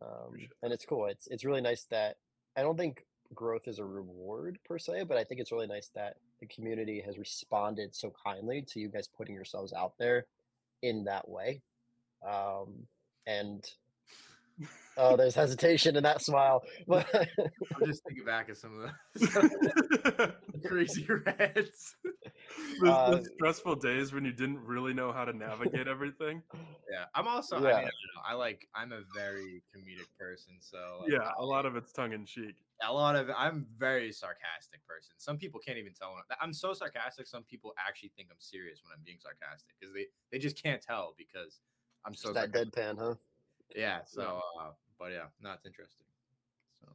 Um, 0.00 0.32
and 0.62 0.72
it's 0.72 0.84
cool. 0.84 1.06
It's 1.06 1.26
it's 1.28 1.44
really 1.44 1.60
nice 1.60 1.84
that 1.90 2.16
I 2.56 2.62
don't 2.62 2.76
think 2.76 3.04
growth 3.34 3.66
is 3.68 3.78
a 3.78 3.84
reward 3.84 4.58
per 4.64 4.78
se, 4.78 5.04
but 5.04 5.16
I 5.16 5.24
think 5.24 5.40
it's 5.40 5.52
really 5.52 5.66
nice 5.66 5.88
that 5.94 6.16
the 6.40 6.46
community 6.46 7.00
has 7.04 7.18
responded 7.18 7.94
so 7.94 8.12
kindly 8.24 8.62
to 8.62 8.80
you 8.80 8.88
guys 8.88 9.08
putting 9.08 9.34
yourselves 9.34 9.72
out 9.72 9.92
there 9.98 10.26
in 10.82 11.04
that 11.04 11.28
way. 11.28 11.60
Um, 12.26 12.86
and 13.26 13.68
oh, 14.96 15.16
there's 15.16 15.34
hesitation 15.34 15.96
in 15.96 16.02
that 16.02 16.22
smile, 16.22 16.62
but 16.86 17.06
I'm 17.14 17.84
just 17.84 18.04
thinking 18.04 18.24
back 18.24 18.48
at 18.48 18.56
some 18.56 18.80
of 18.80 18.90
the 19.14 20.34
crazy 20.66 21.06
rants. 21.08 21.96
the, 22.02 22.12
the 22.80 22.88
Uh, 22.88 23.20
stressful 23.36 23.76
days 23.76 24.12
when 24.12 24.24
you 24.24 24.32
didn't 24.32 24.60
really 24.60 24.94
know 24.94 25.12
how 25.12 25.24
to 25.24 25.32
navigate 25.32 25.88
everything. 25.88 26.42
Yeah, 26.90 27.04
I'm 27.14 27.28
also. 27.28 27.56
I, 27.56 27.60
Yeah. 27.60 27.66
mean, 27.66 27.74
I, 27.76 27.80
don't 27.80 28.14
know, 28.16 28.22
I 28.26 28.34
like. 28.34 28.66
I'm 28.74 28.92
a 28.92 29.02
very 29.14 29.62
comedic 29.74 30.08
person, 30.18 30.54
so 30.60 31.00
like, 31.02 31.12
yeah, 31.12 31.30
a 31.38 31.44
lot 31.44 31.66
of 31.66 31.76
it's 31.76 31.92
tongue 31.92 32.12
in 32.12 32.24
cheek. 32.24 32.56
a 32.82 32.92
lot 32.92 33.14
of. 33.16 33.28
I'm 33.36 33.66
very 33.76 34.10
sarcastic 34.12 34.86
person. 34.86 35.14
Some 35.18 35.36
people 35.36 35.60
can't 35.60 35.78
even 35.78 35.92
tell. 35.92 36.12
When 36.14 36.22
I- 36.30 36.42
I'm 36.42 36.52
so 36.52 36.72
sarcastic. 36.72 37.26
Some 37.26 37.44
people 37.44 37.74
actually 37.86 38.12
think 38.16 38.28
I'm 38.30 38.40
serious 38.40 38.80
when 38.82 38.92
I'm 38.96 39.02
being 39.04 39.18
sarcastic 39.20 39.74
because 39.78 39.94
they 39.94 40.06
they 40.32 40.38
just 40.38 40.60
can't 40.62 40.80
tell 40.80 41.14
because 41.18 41.60
I'm 42.06 42.14
so 42.14 42.32
that 42.32 42.52
deadpan, 42.52 42.98
huh? 42.98 43.14
Yeah. 43.74 44.00
So, 44.06 44.40
uh, 44.60 44.70
but 44.98 45.12
yeah, 45.12 45.26
no, 45.40 45.52
it's 45.52 45.66
interesting. 45.66 46.06
So 46.80 46.88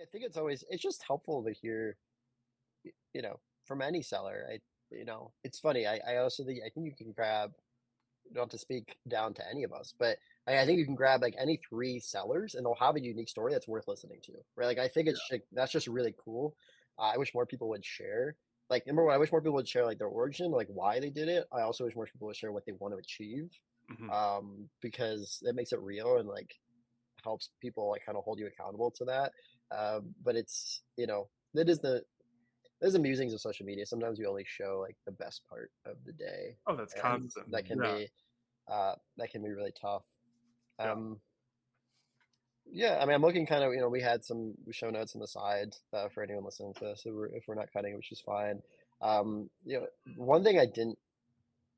I 0.00 0.04
think 0.10 0.24
it's 0.24 0.36
always 0.36 0.64
it's 0.70 0.82
just 0.82 1.02
helpful 1.06 1.42
to 1.44 1.52
hear, 1.52 1.96
you 3.12 3.22
know, 3.22 3.40
from 3.64 3.82
any 3.82 4.02
seller. 4.02 4.46
I 4.50 4.58
you 4.90 5.04
know, 5.04 5.32
it's 5.44 5.58
funny. 5.58 5.86
I, 5.86 6.00
I 6.08 6.16
also 6.18 6.44
think 6.44 6.60
I 6.64 6.70
think 6.70 6.86
you 6.86 6.94
can 6.96 7.12
grab, 7.12 7.52
not 8.32 8.50
to 8.50 8.58
speak 8.58 8.96
down 9.08 9.34
to 9.34 9.42
any 9.50 9.64
of 9.64 9.72
us, 9.72 9.92
but 9.98 10.18
I, 10.46 10.60
I 10.60 10.66
think 10.66 10.78
you 10.78 10.84
can 10.84 10.94
grab 10.94 11.22
like 11.22 11.34
any 11.38 11.60
three 11.68 12.00
sellers 12.00 12.54
and 12.54 12.64
they'll 12.64 12.74
have 12.74 12.96
a 12.96 13.00
unique 13.02 13.28
story 13.28 13.52
that's 13.52 13.68
worth 13.68 13.88
listening 13.88 14.20
to. 14.24 14.32
Right? 14.56 14.66
Like 14.66 14.78
I 14.78 14.88
think 14.88 15.08
it's 15.08 15.20
ju- 15.30 15.40
that's 15.52 15.72
just 15.72 15.88
really 15.88 16.14
cool. 16.22 16.54
Uh, 16.98 17.12
I 17.14 17.16
wish 17.18 17.34
more 17.34 17.46
people 17.46 17.68
would 17.70 17.84
share. 17.84 18.36
Like 18.70 18.86
number 18.86 19.04
one, 19.04 19.14
I 19.14 19.18
wish 19.18 19.32
more 19.32 19.40
people 19.40 19.54
would 19.54 19.68
share 19.68 19.84
like 19.84 19.98
their 19.98 20.08
origin, 20.08 20.50
like 20.50 20.68
why 20.68 21.00
they 21.00 21.10
did 21.10 21.28
it. 21.28 21.46
I 21.52 21.62
also 21.62 21.84
wish 21.84 21.96
more 21.96 22.06
people 22.06 22.26
would 22.26 22.36
share 22.36 22.52
what 22.52 22.66
they 22.66 22.72
want 22.72 22.94
to 22.94 22.98
achieve 22.98 23.50
Mhm. 23.90 24.10
um, 24.12 24.68
because 24.80 25.42
it 25.42 25.54
makes 25.54 25.72
it 25.72 25.80
real 25.80 26.18
and 26.18 26.28
like 26.28 26.54
helps 27.24 27.50
people 27.60 27.90
like 27.90 28.04
kind 28.04 28.16
of 28.16 28.24
hold 28.24 28.38
you 28.38 28.46
accountable 28.46 28.90
to 28.92 29.04
that. 29.06 29.32
Um, 29.70 30.14
but 30.22 30.36
it's 30.36 30.82
you 30.96 31.06
know 31.06 31.28
that 31.54 31.68
is 31.68 31.80
the 31.80 32.04
there's 32.80 32.92
the 32.92 32.98
musings 32.98 33.34
of 33.34 33.40
social 33.40 33.66
media. 33.66 33.86
Sometimes 33.86 34.18
we 34.18 34.26
only 34.26 34.44
show 34.46 34.78
like 34.80 34.96
the 35.04 35.12
best 35.12 35.42
part 35.48 35.70
of 35.84 35.96
the 36.04 36.12
day. 36.12 36.56
Oh, 36.66 36.76
that's 36.76 36.94
constant. 36.94 37.50
That 37.50 37.64
can 37.64 37.82
yeah. 37.82 37.94
be 37.94 38.08
uh, 38.68 38.94
that 39.16 39.30
can 39.30 39.42
be 39.42 39.50
really 39.50 39.72
tough. 39.80 40.04
Yeah. 40.78 40.92
Um, 40.92 41.20
yeah, 42.70 42.98
I 43.00 43.06
mean, 43.06 43.14
I'm 43.14 43.22
looking 43.22 43.46
kind 43.46 43.64
of, 43.64 43.72
you 43.72 43.80
know, 43.80 43.88
we 43.88 44.02
had 44.02 44.24
some 44.24 44.54
show 44.72 44.90
notes 44.90 45.14
on 45.14 45.20
the 45.20 45.26
side 45.26 45.74
uh, 45.92 46.08
for 46.08 46.22
anyone 46.22 46.44
listening 46.44 46.74
to 46.74 46.84
this. 46.84 47.02
If 47.06 47.14
we're, 47.14 47.26
if 47.28 47.44
we're 47.48 47.54
not 47.54 47.72
cutting, 47.72 47.96
which 47.96 48.12
is 48.12 48.20
fine. 48.20 48.60
Um, 49.00 49.48
you 49.64 49.80
know, 49.80 49.86
one 50.16 50.44
thing 50.44 50.58
I 50.58 50.66
didn't 50.66 50.98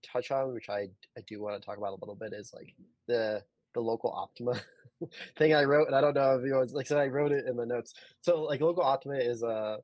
touch 0.02 0.31
on, 0.31 0.52
which 0.52 0.68
I 0.68 0.89
I 1.16 1.22
do 1.27 1.40
want 1.40 1.60
to 1.60 1.64
talk 1.64 1.78
about 1.78 1.93
a 1.93 2.01
little 2.01 2.14
bit, 2.16 2.32
is 2.32 2.52
like 2.55 2.74
the 3.06 3.44
the 3.74 3.81
local 3.81 4.12
optima 4.12 4.60
thing 5.39 5.55
I 5.55 5.64
wrote, 5.64 5.86
and 5.86 5.97
I 5.97 6.01
don't 6.01 6.14
know 6.14 6.36
if 6.36 6.43
you 6.43 6.51
know, 6.51 6.66
like 6.72 6.86
said, 6.86 6.98
I 6.98 7.06
wrote 7.06 7.32
it 7.32 7.47
in 7.47 7.56
the 7.56 7.66
notes. 7.66 7.94
So 8.22 8.43
like 8.43 8.60
local 8.60 8.82
optima 8.82 9.16
is 9.16 9.43
a 9.43 9.78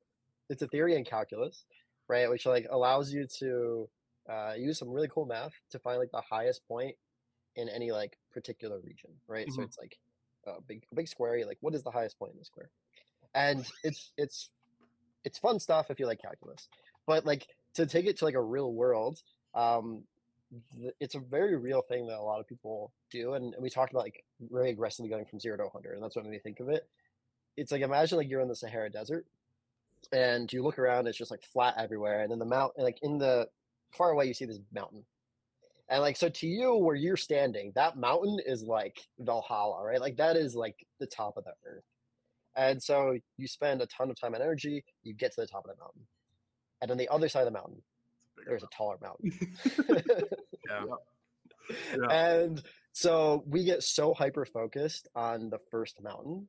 it's 0.49 0.63
a 0.63 0.69
theory 0.69 0.97
in 0.97 1.05
calculus, 1.05 1.65
right? 2.09 2.29
Which 2.31 2.47
like 2.47 2.67
allows 2.71 3.13
you 3.13 3.27
to 3.39 3.89
uh, 4.29 4.55
use 4.57 4.79
some 4.79 4.91
really 4.91 5.09
cool 5.09 5.27
math 5.27 5.53
to 5.71 5.79
find 5.79 5.99
like 5.99 6.11
the 6.13 6.21
highest 6.21 6.67
point 6.67 6.97
in 7.57 7.69
any 7.69 7.93
like 7.93 8.19
particular 8.33 8.81
region, 8.81 9.11
right? 9.27 9.51
So 9.53 9.63
Mhm. 9.63 9.67
it's 9.67 9.79
like 9.79 9.99
a 10.47 10.61
big 10.61 10.85
a 10.93 10.95
big 10.95 11.09
square. 11.09 11.37
You're 11.37 11.47
like, 11.47 11.59
what 11.61 11.75
is 11.75 11.83
the 11.83 11.91
highest 11.91 12.19
point 12.19 12.33
in 12.33 12.39
the 12.39 12.45
square? 12.45 12.71
And 13.35 13.67
it's 13.83 14.13
it's 14.17 14.51
it's 15.25 15.39
fun 15.39 15.59
stuff 15.59 15.91
if 15.91 15.99
you 15.99 16.07
like 16.07 16.21
calculus, 16.23 16.69
but 17.07 17.27
like 17.27 17.47
to 17.75 17.87
take 17.87 18.07
it 18.07 18.19
to 18.19 18.25
like 18.25 18.35
a 18.35 18.43
real 18.43 18.73
world, 18.73 19.21
um, 19.57 20.03
th- 20.79 20.95
it's 21.01 21.15
a 21.15 21.21
very 21.21 21.57
real 21.57 21.83
thing 21.83 22.07
that 22.07 22.19
a 22.19 22.23
lot 22.23 22.41
of 22.41 22.47
people 22.47 22.93
do. 23.11 23.35
And 23.35 23.55
we 23.59 23.71
talked 23.71 23.93
about 23.93 24.05
like 24.05 24.25
very 24.41 24.71
aggressively 24.71 25.11
going 25.11 25.25
from 25.25 25.41
zero 25.41 25.57
to 25.57 25.65
100, 25.65 25.95
and 25.95 26.03
that's 26.03 26.15
what 26.15 26.25
made 26.25 26.33
me 26.33 26.39
think 26.39 26.61
of 26.61 26.69
it. 26.69 26.87
It's 27.57 27.73
like 27.73 27.83
imagine 27.83 28.19
like 28.19 28.29
you're 28.29 28.43
in 28.43 28.49
the 28.49 28.55
Sahara 28.55 28.91
Desert, 28.91 29.27
and 30.13 30.53
you 30.53 30.63
look 30.63 30.79
around, 30.79 31.07
it's 31.09 31.19
just 31.19 31.31
like 31.31 31.43
flat 31.43 31.75
everywhere, 31.79 32.21
and 32.23 32.31
then 32.31 32.39
the 32.39 32.45
mountain, 32.45 32.85
like 32.85 32.99
in 33.03 33.19
the 33.19 33.49
far 33.93 34.11
away, 34.11 34.27
you 34.27 34.35
see 34.35 34.45
this 34.45 34.61
mountain. 34.73 35.05
And 35.89 36.03
like 36.03 36.17
so 36.17 36.29
to 36.29 36.47
you 36.47 36.75
where 36.75 36.97
you're 36.97 37.17
standing, 37.17 37.73
that 37.75 37.97
mountain 37.97 38.39
is 38.45 38.63
like 38.63 39.01
Valhalla, 39.21 39.85
right? 39.85 40.01
Like 40.01 40.17
that 40.17 40.37
is 40.37 40.55
like 40.55 40.85
the 40.99 41.07
top 41.07 41.37
of 41.37 41.45
the 41.45 41.53
earth. 41.65 41.85
And 42.57 42.83
so 42.83 43.19
you 43.37 43.47
spend 43.47 43.83
a 43.83 43.87
ton 43.87 44.11
of 44.11 44.19
time 44.19 44.35
and 44.35 44.43
energy, 44.43 44.85
you 45.05 45.15
get 45.15 45.33
to 45.35 45.41
the 45.43 45.47
top 45.47 45.65
of 45.65 45.71
the 45.71 45.81
mountain. 45.81 46.07
And 46.83 46.91
on 46.91 46.97
the 46.97 47.09
other 47.09 47.29
side 47.29 47.41
of 47.41 47.47
the 47.47 47.59
mountain, 47.59 47.83
there's 48.47 48.63
a 48.63 48.69
taller 48.69 48.97
mountain. 49.03 49.33
Yeah. 51.99 52.09
And 52.11 52.63
so 52.93 53.45
we 53.47 53.65
get 53.65 53.83
so 53.83 54.15
hyper 54.15 54.45
focused 54.45 55.09
on 55.15 55.51
the 55.51 55.59
first 55.71 56.03
mountain 56.03 56.49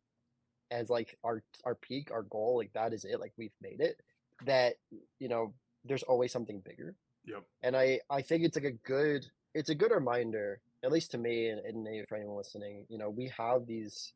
as 0.72 0.90
like 0.90 1.18
our 1.24 1.44
our 1.66 1.76
peak, 1.76 2.10
our 2.12 2.24
goal, 2.24 2.58
like 2.58 2.74
that 2.74 2.94
is 2.94 3.06
it, 3.06 3.20
like 3.20 3.34
we've 3.38 3.56
made 3.62 3.80
it, 3.80 4.02
that 4.46 4.76
you 5.20 5.28
know, 5.28 5.54
there's 5.86 6.04
always 6.04 6.32
something 6.32 6.62
bigger. 6.64 6.96
Yep. 7.26 7.44
And 7.64 7.76
I 7.76 8.00
I 8.10 8.22
think 8.22 8.44
it's 8.44 8.56
like 8.56 8.66
a 8.66 8.72
good 8.72 9.26
it's 9.54 9.70
a 9.70 9.76
good 9.76 9.92
reminder, 9.92 10.62
at 10.84 10.92
least 10.92 11.12
to 11.12 11.18
me 11.18 11.50
and, 11.50 11.60
and 11.62 12.08
for 12.08 12.16
anyone 12.16 12.38
listening, 12.38 12.86
you 12.90 12.98
know, 12.98 13.10
we 13.10 13.32
have 13.38 13.66
these 13.66 14.14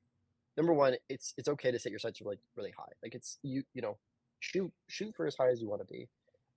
number 0.58 0.74
one, 0.74 0.96
it's 1.10 1.34
it's 1.38 1.50
okay 1.50 1.72
to 1.72 1.80
set 1.80 1.92
your 1.92 2.00
sights 2.00 2.22
really 2.22 2.40
really 2.56 2.74
high. 2.78 2.92
Like 3.04 3.16
it's 3.16 3.40
you 3.44 3.64
you 3.74 3.82
know, 3.82 3.98
shoot 4.40 4.72
shoot 4.88 5.14
for 5.16 5.26
as 5.26 5.36
high 5.36 5.50
as 5.50 5.62
you 5.62 5.70
want 5.70 5.82
to 5.82 5.88
be. 5.92 6.08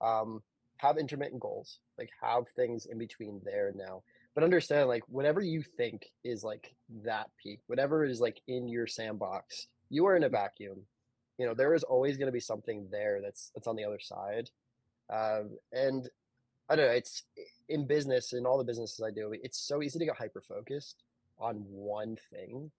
Um 0.01 0.41
have 0.77 0.97
intermittent 0.97 1.39
goals, 1.41 1.79
like 1.97 2.09
have 2.21 2.47
things 2.55 2.85
in 2.85 2.97
between 2.97 3.41
there 3.43 3.69
and 3.69 3.77
now. 3.77 4.03
But 4.33 4.43
understand, 4.43 4.89
like 4.89 5.03
whatever 5.07 5.41
you 5.41 5.61
think 5.61 6.11
is 6.23 6.43
like 6.43 6.75
that 7.03 7.29
peak, 7.41 7.61
whatever 7.67 8.03
is 8.03 8.19
like 8.19 8.41
in 8.47 8.67
your 8.67 8.85
sandbox, 8.87 9.67
you 9.89 10.05
are 10.07 10.15
in 10.15 10.23
a 10.23 10.29
vacuum. 10.29 10.81
You 11.37 11.45
know, 11.45 11.53
there 11.53 11.73
is 11.73 11.83
always 11.83 12.17
going 12.17 12.27
to 12.27 12.33
be 12.33 12.39
something 12.39 12.87
there 12.91 13.21
that's 13.21 13.51
that's 13.55 13.67
on 13.67 13.75
the 13.75 13.85
other 13.85 13.99
side. 13.99 14.49
Um, 15.09 15.51
and 15.71 16.09
I 16.69 16.75
don't 16.75 16.87
know. 16.87 16.91
It's 16.93 17.23
in 17.69 17.85
business, 17.87 18.33
in 18.33 18.45
all 18.45 18.57
the 18.57 18.63
businesses 18.63 19.01
I 19.05 19.11
do, 19.11 19.33
it's 19.43 19.57
so 19.57 19.81
easy 19.81 19.99
to 19.99 20.05
get 20.05 20.15
hyper 20.17 20.41
focused 20.41 21.03
on 21.39 21.57
one 21.69 22.17
thing 22.31 22.71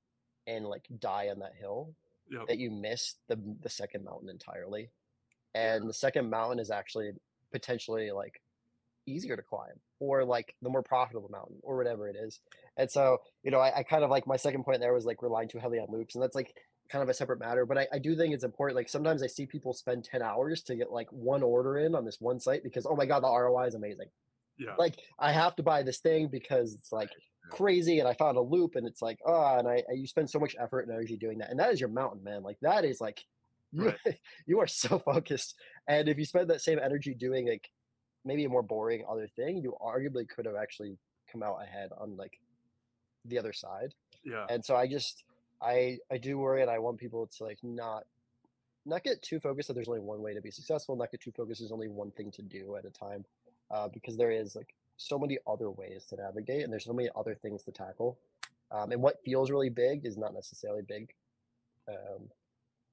and 0.47 0.66
like 0.66 0.86
die 1.01 1.28
on 1.28 1.39
that 1.40 1.55
hill 1.59 1.94
Yep. 2.28 2.48
that 2.48 2.59
you 2.59 2.73
miss 2.73 3.14
the 3.28 3.39
the 3.62 3.68
second 3.68 4.05
mountain 4.05 4.28
entirely. 4.28 4.90
And 5.55 5.89
the 5.89 5.94
second 5.94 6.28
mountain 6.28 6.59
is 6.59 6.70
actually 6.73 7.12
potentially 7.52 8.10
like 8.10 8.40
easier 9.06 9.36
to 9.36 9.43
climb 9.43 9.81
or 10.01 10.24
like 10.24 10.55
the 10.62 10.68
more 10.68 10.82
profitable 10.82 11.28
mountain 11.31 11.56
or 11.62 11.77
whatever 11.77 12.09
it 12.09 12.16
is. 12.16 12.40
And 12.77 12.90
so, 12.90 13.18
you 13.43 13.51
know, 13.51 13.60
I, 13.60 13.78
I 13.78 13.82
kind 13.82 14.05
of 14.05 14.10
like 14.10 14.27
my 14.27 14.36
second 14.36 14.64
point 14.64 14.81
there 14.81 14.93
was 14.93 15.05
like 15.05 15.23
relying 15.23 15.48
too 15.48 15.59
heavily 15.59 15.78
on 15.78 15.89
loops. 15.90 16.14
And 16.14 16.23
that's 16.23 16.35
like 16.35 16.55
kind 16.90 17.02
of 17.02 17.09
a 17.09 17.14
separate 17.14 17.40
matter. 17.40 17.66
But 17.66 17.78
I, 17.78 17.86
I 17.94 17.98
do 17.98 18.16
think 18.16 18.35
it's 18.35 18.44
important. 18.44 18.77
Like 18.77 18.89
sometimes 18.89 19.23
I 19.23 19.27
see 19.27 19.47
people 19.47 19.73
spend 19.73 20.05
10 20.05 20.23
hours 20.23 20.62
to 20.64 20.77
get 20.77 20.90
like 20.90 21.09
one 21.10 21.43
order 21.43 21.78
in 21.78 21.94
on 21.94 22.05
this 22.05 22.20
one 22.20 22.40
site 22.40 22.62
because 22.62 22.86
oh 22.86 22.97
my 22.97 23.06
god, 23.06 23.23
the 23.23 23.28
ROI 23.28 23.66
is 23.66 23.74
amazing. 23.74 24.09
Yeah. 24.59 24.74
Like 24.78 24.97
I 25.18 25.32
have 25.32 25.56
to 25.56 25.62
buy 25.62 25.82
this 25.82 25.98
thing 25.98 26.28
because 26.28 26.74
it's 26.74 26.93
like 26.93 27.10
crazy 27.51 28.01
and 28.01 28.09
I 28.09 28.14
found 28.14 28.36
a 28.36 28.43
loop 28.43 28.74
and 28.74 28.86
it's 28.86 29.02
like, 29.02 29.18
oh, 29.24 29.56
and 29.59 29.68
I, 29.68 29.82
I 29.89 29.94
you 29.94 30.06
spend 30.06 30.31
so 30.31 30.39
much 30.39 30.56
effort 30.59 30.81
and 30.81 30.93
energy 30.93 31.16
doing 31.16 31.39
that. 31.39 31.51
And 31.51 31.60
that 31.60 31.73
is 31.73 31.81
your 31.81 31.90
mountain, 31.90 32.24
man. 32.24 32.43
Like 32.43 32.59
that 32.62 32.85
is 32.85 33.01
like 33.01 33.24
you, 33.72 33.86
Right. 33.86 34.18
you 34.47 34.60
are 34.60 34.66
so 34.66 34.98
focused. 34.98 35.55
And 35.88 36.09
if 36.09 36.18
you 36.18 36.24
spend 36.24 36.48
that 36.51 36.60
same 36.60 36.78
energy 36.78 37.14
doing 37.14 37.48
like 37.48 37.68
maybe 38.24 38.44
a 38.44 38.48
more 38.48 38.62
boring 38.62 39.05
other 39.09 39.28
thing, 39.28 39.59
you 39.59 39.76
arguably 39.80 40.28
could 40.28 40.47
have 40.47 40.56
actually 40.56 40.97
come 41.30 41.43
out 41.43 41.59
ahead 41.62 41.90
on 41.98 42.16
like 42.16 42.38
the 43.24 43.38
other 43.38 43.52
side. 43.52 43.94
yeah. 44.24 44.47
And 44.48 44.64
so 44.64 44.76
I 44.76 44.86
just 44.86 45.24
I 45.62 45.98
I 46.10 46.18
do 46.18 46.38
worry 46.38 46.62
and 46.62 46.70
I 46.70 46.78
want 46.78 46.98
people 46.98 47.28
to 47.38 47.44
like 47.44 47.59
not 47.62 48.05
not 48.84 49.02
get 49.02 49.20
too 49.22 49.40
focused 49.40 49.68
that 49.68 49.74
there's 49.74 49.88
only 49.88 50.01
one 50.01 50.22
way 50.22 50.32
to 50.34 50.40
be 50.40 50.51
successful, 50.51 50.97
not 50.97 51.10
get 51.10 51.20
too 51.20 51.32
focused 51.32 51.60
there's 51.60 51.72
only 51.72 51.88
one 51.88 52.10
thing 52.12 52.30
to 52.32 52.43
do 52.43 52.76
at 52.76 52.84
a 52.84 52.90
time. 52.90 53.24
Uh, 53.68 53.88
because 53.88 54.16
there 54.16 54.30
is 54.30 54.55
like 54.55 54.72
so 54.97 55.18
many 55.18 55.38
other 55.47 55.70
ways 55.70 56.05
to 56.09 56.16
navigate 56.16 56.62
and 56.62 56.72
there's 56.72 56.84
so 56.84 56.93
many 56.93 57.09
other 57.16 57.34
things 57.34 57.64
to 57.64 57.72
tackle. 57.72 58.16
Um, 58.70 58.93
and 58.93 59.02
what 59.02 59.22
feels 59.24 59.51
really 59.51 59.70
big 59.70 60.06
is 60.06 60.16
not 60.16 60.34
necessarily 60.34 60.82
big. 60.82 61.12
Um, 61.88 62.28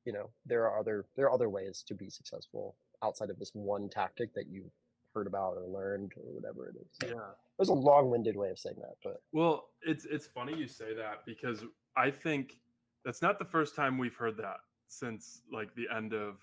you 0.06 0.14
know, 0.14 0.30
there 0.46 0.68
are 0.68 0.80
other 0.80 1.06
there 1.16 1.26
are 1.28 1.32
other 1.32 1.50
ways 1.50 1.84
to 1.88 1.96
be 1.96 2.10
successful 2.10 2.76
outside 3.04 3.30
of 3.30 3.40
this 3.40 3.52
one 3.54 3.90
tactic 3.90 4.34
that 4.34 4.48
you've 4.48 4.72
heard 5.14 5.28
about 5.28 5.56
or 5.58 5.68
learned 5.68 6.14
or 6.18 6.34
whatever 6.34 6.70
it 6.70 6.76
is. 6.78 7.10
Yeah. 7.12 7.32
There's 7.58 7.70
a 7.70 7.74
long-winded 7.74 8.36
way 8.36 8.50
of 8.50 8.58
saying 8.58 8.78
that, 8.80 8.96
but 9.04 9.22
Well, 9.32 9.70
it's 9.82 10.06
it's 10.06 10.26
funny 10.28 10.56
you 10.56 10.68
say 10.68 10.94
that 10.96 11.26
because 11.26 11.64
I 11.96 12.10
think 12.10 12.60
that's 13.06 13.22
not 13.22 13.38
the 13.40 13.46
first 13.46 13.76
time 13.76 13.98
we've 13.98 14.16
heard 14.16 14.38
that 14.38 14.58
since 14.88 15.42
like 15.52 15.74
the 15.76 15.88
end 15.96 16.14
of 16.14 16.40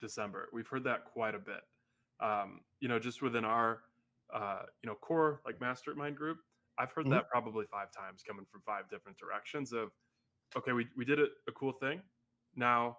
December. 0.00 0.48
We've 0.52 0.68
heard 0.68 0.84
that 0.84 1.04
quite 1.04 1.34
a 1.34 1.38
bit. 1.38 1.62
Um, 2.20 2.60
you 2.80 2.88
know, 2.88 2.98
just 2.98 3.22
within 3.22 3.44
our 3.44 3.80
uh, 4.32 4.62
you 4.82 4.88
know 4.88 4.94
core 4.96 5.40
like 5.44 5.60
mastermind 5.60 6.16
group, 6.16 6.38
I've 6.78 6.92
heard 6.92 7.06
Mhm. 7.06 7.10
that 7.10 7.28
probably 7.28 7.66
five 7.66 7.90
times 7.90 8.22
coming 8.22 8.44
from 8.50 8.60
five 8.62 8.88
different 8.90 9.18
directions. 9.18 9.72
Of 9.72 9.90
okay, 10.56 10.72
we 10.72 10.86
we 10.96 11.04
did 11.04 11.18
a, 11.18 11.26
a 11.48 11.52
cool 11.52 11.72
thing. 11.72 12.00
Now 12.56 12.98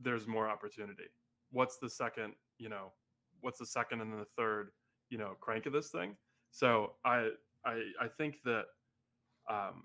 there's 0.00 0.26
more 0.26 0.48
opportunity. 0.48 1.10
What's 1.50 1.78
the 1.78 1.88
second? 1.88 2.34
You 2.58 2.68
know, 2.68 2.92
what's 3.40 3.58
the 3.58 3.66
second 3.66 4.00
and 4.00 4.12
then 4.12 4.20
the 4.20 4.26
third? 4.36 4.70
You 5.10 5.18
know, 5.18 5.36
crank 5.40 5.66
of 5.66 5.72
this 5.72 5.88
thing. 5.88 6.16
So 6.50 6.94
I 7.04 7.30
I 7.64 7.82
I 8.00 8.08
think 8.08 8.42
that 8.44 8.64
um, 9.48 9.84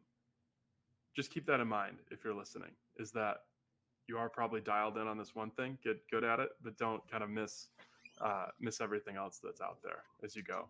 just 1.16 1.32
keep 1.32 1.46
that 1.48 1.60
in 1.60 1.68
mind 1.68 1.98
if 2.12 2.24
you're 2.24 2.36
listening. 2.36 2.72
Is 2.98 3.12
that 3.12 3.38
you 4.08 4.18
are 4.18 4.30
probably 4.30 4.62
dialed 4.62 4.98
in 4.98 5.08
on 5.08 5.18
this 5.18 5.34
one 5.34 5.52
thing, 5.52 5.78
get 5.84 5.98
good 6.12 6.24
at 6.24 6.40
it, 6.40 6.50
but 6.62 6.78
don't 6.78 7.02
kind 7.10 7.24
of 7.24 7.30
miss 7.30 7.68
uh, 8.22 8.48
miss 8.60 8.82
everything 8.82 9.16
else 9.16 9.40
that's 9.44 9.62
out 9.62 9.78
there 9.84 10.04
as 10.24 10.36
you 10.36 10.44
go. 10.44 10.68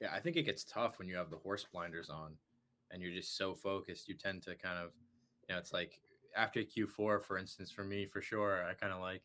Yeah, 0.00 0.08
I 0.12 0.20
think 0.20 0.36
it 0.36 0.42
gets 0.42 0.64
tough 0.64 0.98
when 0.98 1.08
you 1.08 1.16
have 1.16 1.30
the 1.30 1.38
horse 1.38 1.64
blinders 1.72 2.10
on 2.10 2.32
and 2.90 3.02
you're 3.02 3.12
just 3.12 3.36
so 3.36 3.54
focused. 3.54 4.08
You 4.08 4.14
tend 4.14 4.42
to 4.42 4.54
kind 4.54 4.78
of, 4.78 4.90
you 5.48 5.54
know, 5.54 5.58
it's 5.58 5.72
like 5.72 6.00
after 6.36 6.60
Q4, 6.60 7.22
for 7.22 7.38
instance, 7.38 7.70
for 7.70 7.84
me, 7.84 8.06
for 8.06 8.20
sure, 8.20 8.64
I 8.64 8.74
kind 8.74 8.92
of 8.92 9.00
like 9.00 9.22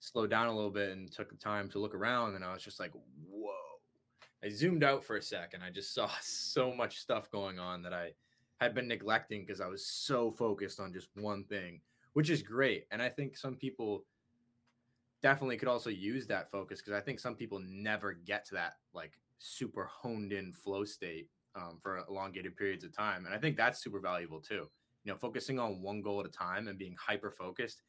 slowed 0.00 0.30
down 0.30 0.48
a 0.48 0.54
little 0.54 0.70
bit 0.70 0.90
and 0.90 1.10
took 1.10 1.30
the 1.30 1.36
time 1.36 1.68
to 1.70 1.78
look 1.78 1.94
around 1.94 2.34
and 2.34 2.44
I 2.44 2.52
was 2.52 2.62
just 2.62 2.80
like, 2.80 2.92
whoa. 3.30 3.50
I 4.44 4.48
zoomed 4.48 4.82
out 4.82 5.04
for 5.04 5.16
a 5.16 5.22
second. 5.22 5.62
I 5.62 5.70
just 5.70 5.94
saw 5.94 6.10
so 6.20 6.74
much 6.74 6.98
stuff 6.98 7.30
going 7.30 7.58
on 7.58 7.82
that 7.82 7.92
I 7.92 8.10
had 8.60 8.74
been 8.74 8.88
neglecting 8.88 9.44
because 9.44 9.60
I 9.60 9.68
was 9.68 9.86
so 9.86 10.30
focused 10.30 10.80
on 10.80 10.92
just 10.92 11.08
one 11.14 11.44
thing, 11.44 11.80
which 12.12 12.30
is 12.30 12.42
great. 12.42 12.86
And 12.90 13.00
I 13.00 13.08
think 13.08 13.36
some 13.36 13.56
people 13.56 14.04
definitely 15.22 15.56
could 15.56 15.68
also 15.68 15.90
use 15.90 16.26
that 16.26 16.50
focus 16.50 16.80
because 16.80 16.98
I 16.98 17.00
think 17.00 17.20
some 17.20 17.36
people 17.36 17.60
never 17.64 18.12
get 18.12 18.44
to 18.46 18.54
that 18.54 18.74
like 18.92 19.12
super 19.38 19.84
honed 19.84 20.32
in 20.32 20.52
flow 20.52 20.84
state 20.84 21.28
um, 21.54 21.78
for 21.80 22.04
elongated 22.08 22.56
periods 22.56 22.84
of 22.84 22.96
time. 22.96 23.26
And 23.26 23.34
I 23.34 23.38
think 23.38 23.56
that's 23.56 23.82
super 23.82 24.00
valuable 24.00 24.40
too. 24.40 24.68
You 25.04 25.12
know, 25.12 25.18
focusing 25.18 25.58
on 25.58 25.82
one 25.82 26.00
goal 26.00 26.20
at 26.20 26.26
a 26.26 26.30
time 26.30 26.68
and 26.68 26.78
being 26.78 26.96
hyper 26.98 27.30
focused. 27.30 27.82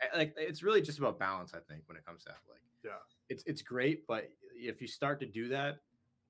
eh, 0.00 0.06
Like 0.16 0.34
it's 0.36 0.62
really 0.62 0.80
just 0.82 0.98
about 0.98 1.18
balance, 1.18 1.54
I 1.54 1.60
think, 1.60 1.82
when 1.88 1.96
it 1.96 2.04
comes 2.04 2.22
to 2.24 2.28
that. 2.30 2.38
Like 2.48 2.60
Yeah. 2.84 2.98
it's 3.28 3.42
it's 3.46 3.62
great, 3.62 4.06
but 4.06 4.30
if 4.54 4.80
you 4.80 4.86
start 4.88 5.18
to 5.20 5.26
do 5.26 5.48
that 5.48 5.80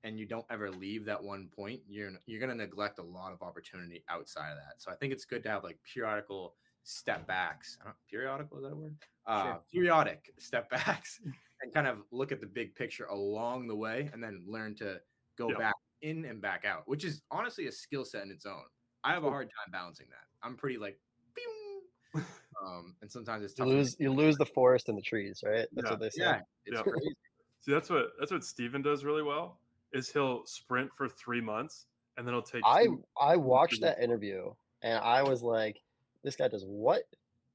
and 0.03 0.19
you 0.19 0.25
don't 0.25 0.45
ever 0.49 0.71
leave 0.71 1.05
that 1.05 1.21
one 1.23 1.49
point, 1.49 1.81
you're 1.87 2.11
you're 2.25 2.39
gonna 2.39 2.55
neglect 2.55 2.97
a 2.99 3.03
lot 3.03 3.31
of 3.31 3.41
opportunity 3.43 4.03
outside 4.09 4.51
of 4.51 4.57
that. 4.57 4.81
So 4.81 4.91
I 4.91 4.95
think 4.95 5.13
it's 5.13 5.25
good 5.25 5.43
to 5.43 5.49
have 5.49 5.63
like 5.63 5.77
periodical 5.83 6.55
step 6.83 7.27
backs. 7.27 7.77
I 7.81 7.85
don't, 7.85 7.95
periodical 8.09 8.57
is 8.57 8.63
that 8.63 8.71
a 8.73 8.75
word? 8.75 8.97
Uh, 9.27 9.43
Sure. 9.43 9.63
Periodic 9.71 10.33
step 10.39 10.69
backs 10.71 11.21
and 11.61 11.73
kind 11.73 11.87
of 11.87 12.03
look 12.11 12.31
at 12.31 12.41
the 12.41 12.47
big 12.47 12.73
picture 12.75 13.05
along 13.05 13.67
the 13.67 13.75
way, 13.75 14.09
and 14.13 14.21
then 14.23 14.43
learn 14.47 14.73
to 14.75 14.99
go 15.37 15.49
Yeah. 15.51 15.57
back 15.57 15.75
in 16.01 16.25
and 16.25 16.41
back 16.41 16.65
out, 16.65 16.87
which 16.87 17.05
is 17.05 17.21
honestly 17.31 17.67
a 17.67 17.71
skill 17.71 18.03
set 18.03 18.23
in 18.23 18.31
its 18.31 18.45
own. 18.47 18.65
I 19.03 19.13
have 19.13 19.23
a 19.23 19.29
hard 19.29 19.47
time 19.49 19.71
balancing 19.71 20.07
that. 20.09 20.45
I'm 20.45 20.55
pretty 20.55 20.77
like, 20.77 20.97
pew, 21.35 22.21
um, 22.65 22.95
and 23.01 23.11
sometimes 23.11 23.43
it's 23.43 23.53
you 23.57 23.65
tough. 23.65 23.67
for 23.71 23.73
me. 23.73 23.79
lose 23.79 23.95
you 23.99 24.11
lose 24.13 24.37
the 24.37 24.45
forest 24.45 24.89
and 24.89 24.97
the 24.97 25.01
trees, 25.01 25.41
right? 25.45 25.67
That's 25.73 25.85
Yeah. 25.85 25.91
what 25.91 25.99
they 25.99 26.09
say. 26.09 26.21
Yeah, 26.23 26.39
it's 26.65 26.77
Yeah. 26.77 26.83
crazy. 26.83 27.15
See, 27.61 27.71
that's 27.71 27.89
what 27.89 28.07
that's 28.19 28.31
what 28.31 28.43
Steven 28.43 28.81
does 28.81 29.03
really 29.03 29.23
well. 29.23 29.57
Is 29.93 30.09
he'll 30.09 30.45
sprint 30.45 30.89
for 30.97 31.07
three 31.07 31.41
months 31.41 31.85
and 32.17 32.27
then 32.27 32.33
he'll 32.33 32.41
take. 32.43 32.61
I 32.65 32.85
two- 32.85 33.03
I 33.19 33.35
watched 33.37 33.75
two- 33.75 33.81
that 33.85 33.99
interview 34.01 34.53
and 34.81 34.97
I 34.99 35.23
was 35.23 35.41
like, 35.43 35.81
this 36.23 36.35
guy 36.35 36.47
does 36.47 36.65
what? 36.65 37.03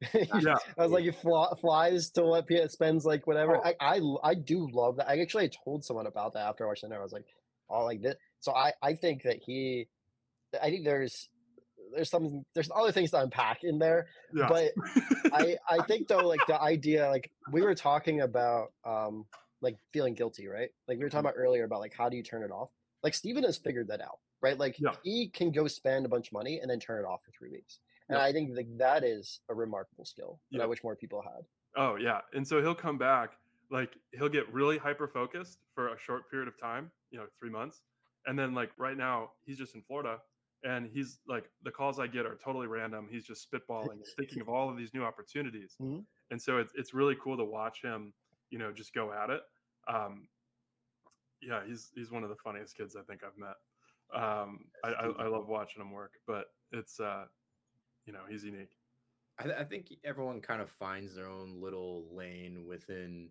Yeah. 0.14 0.54
I 0.78 0.82
was 0.84 0.92
like, 0.92 1.02
he 1.04 1.10
fly, 1.10 1.52
flies 1.60 2.10
to 2.10 2.22
what 2.22 2.46
P 2.46 2.66
spends 2.68 3.04
like 3.04 3.26
whatever. 3.26 3.56
Oh. 3.80 4.18
I 4.22 4.34
do 4.34 4.68
love 4.72 4.96
that. 4.96 5.08
I 5.08 5.18
actually 5.18 5.48
told 5.64 5.84
someone 5.84 6.06
about 6.06 6.34
that 6.34 6.46
after 6.46 6.64
I 6.64 6.68
watched 6.68 6.82
the 6.82 6.86
interview. 6.86 7.00
I 7.00 7.02
was 7.02 7.12
like, 7.12 7.26
oh, 7.68 7.84
like 7.84 8.00
this. 8.02 8.14
So 8.40 8.54
I 8.54 8.72
I 8.80 8.94
think 8.94 9.24
that 9.24 9.38
he, 9.44 9.88
I 10.62 10.70
think 10.70 10.84
there's 10.84 11.28
there's 11.94 12.10
some 12.10 12.44
there's 12.55 12.70
other 12.74 12.93
things 12.93 13.10
to 13.12 13.20
unpack 13.20 13.65
in 13.65 13.78
there. 13.78 14.06
yeah. 14.35 14.48
But 14.48 14.73
I 15.32 15.56
I 15.69 15.82
think 15.85 16.09
though 16.09 16.27
like 16.27 16.40
the 16.47 16.60
idea 16.60 17.09
like 17.09 17.31
we 17.52 17.62
were 17.62 17.74
talking 17.74 18.20
about 18.23 18.73
um 18.85 19.27
like 19.60 19.77
feeling 19.93 20.15
guilty, 20.15 20.47
right? 20.47 20.70
Like 20.86 20.98
we 20.98 21.05
were 21.05 21.10
talking 21.10 21.24
Mm-hmm. 21.28 21.36
about 21.39 21.43
earlier 21.43 21.65
about 21.65 21.81
like 21.81 21.94
how 21.94 22.09
do 22.09 22.16
you 22.16 22.23
turn 22.23 22.43
it 22.43 22.51
off? 22.51 22.70
Like 23.02 23.15
Steven 23.15 23.44
has 23.44 23.56
figured 23.56 23.89
that 23.89 24.01
out, 24.01 24.19
right? 24.43 24.59
Like 24.59 24.77
Yeah. 24.78 24.94
he 25.02 25.28
can 25.28 25.51
go 25.51 25.66
spend 25.69 26.06
a 26.06 26.09
bunch 26.09 26.28
of 26.28 26.32
money 26.32 26.60
and 26.60 26.70
then 26.70 26.78
turn 26.81 27.02
it 27.02 27.06
off 27.06 27.20
for 27.24 27.31
three 27.32 27.51
weeks. 27.51 27.81
And 28.09 28.16
Yeah. 28.19 28.24
I 28.24 28.32
think 28.32 28.56
like 28.56 28.69
that 28.78 29.05
is 29.05 29.40
a 29.48 29.55
remarkable 29.55 30.05
skill 30.05 30.40
that 30.52 30.60
I 30.60 30.66
wish 30.66 30.82
more 30.85 30.97
people 30.97 31.23
had. 31.23 31.44
Oh 31.77 31.97
yeah, 31.97 32.20
and 32.35 32.47
so 32.47 32.60
he'll 32.62 32.74
come 32.74 32.98
back 32.98 33.32
like 33.70 33.90
he'll 34.12 34.31
get 34.31 34.51
really 34.52 34.78
hyper 34.78 35.06
focused 35.06 35.59
for 35.74 35.89
a 35.89 35.98
short 35.98 36.31
period 36.31 36.48
of 36.48 36.59
time, 36.59 36.90
you 37.10 37.19
know, 37.19 37.27
three 37.39 37.51
months, 37.51 37.82
and 38.27 38.39
then 38.39 38.55
like 38.55 38.70
right 38.78 38.97
now 38.97 39.32
he's 39.44 39.59
just 39.59 39.74
in 39.74 39.82
Florida, 39.82 40.19
and 40.64 40.86
he's 40.90 41.20
like 41.26 41.51
the 41.62 41.70
calls 41.70 41.98
I 41.98 42.06
get 42.06 42.26
are 42.26 42.36
totally 42.36 42.66
random. 42.66 43.09
He's 43.10 43.24
just 43.24 43.51
spitballing, 43.51 44.01
thinking 44.16 44.40
of 44.40 44.48
all 44.48 44.68
of 44.68 44.76
these 44.76 44.93
new 44.94 45.05
opportunities, 45.05 45.76
Mhm. 45.80 46.05
and 46.30 46.40
so 46.40 46.59
it's 46.59 46.72
it's 46.74 46.94
really 46.94 47.16
cool 47.22 47.36
to 47.36 47.44
watch 47.44 47.82
him, 47.82 48.12
you 48.51 48.59
know, 48.59 48.72
just 48.72 48.93
go 48.94 49.12
at 49.12 49.30
it. 49.30 49.43
Um, 49.86 50.28
yeah, 51.40 51.64
he's 51.66 51.90
he's 51.94 52.10
one 52.10 52.24
of 52.24 52.30
the 52.30 52.36
funniest 52.36 52.76
kids 52.76 52.97
I 52.97 53.02
think 53.02 53.22
I've 53.24 53.36
met. 53.39 53.56
Um, 54.12 54.70
I, 54.85 54.89
I, 54.89 55.05
I 55.06 55.26
love 55.28 55.48
watching 55.48 55.82
him 55.82 55.93
work, 55.93 56.14
but 56.26 56.47
it's 56.72 56.98
uh, 56.98 57.26
you 58.06 58.12
know, 58.12 58.22
he's 58.28 58.44
unique. 58.44 58.72
I, 59.39 59.44
th- 59.44 59.56
I 59.56 59.64
think 59.64 59.93
everyone 60.02 60.40
kind 60.40 60.60
of 60.60 60.68
finds 60.70 61.14
their 61.14 61.28
own 61.28 61.60
little 61.60 62.06
lane 62.12 62.64
within 62.66 63.28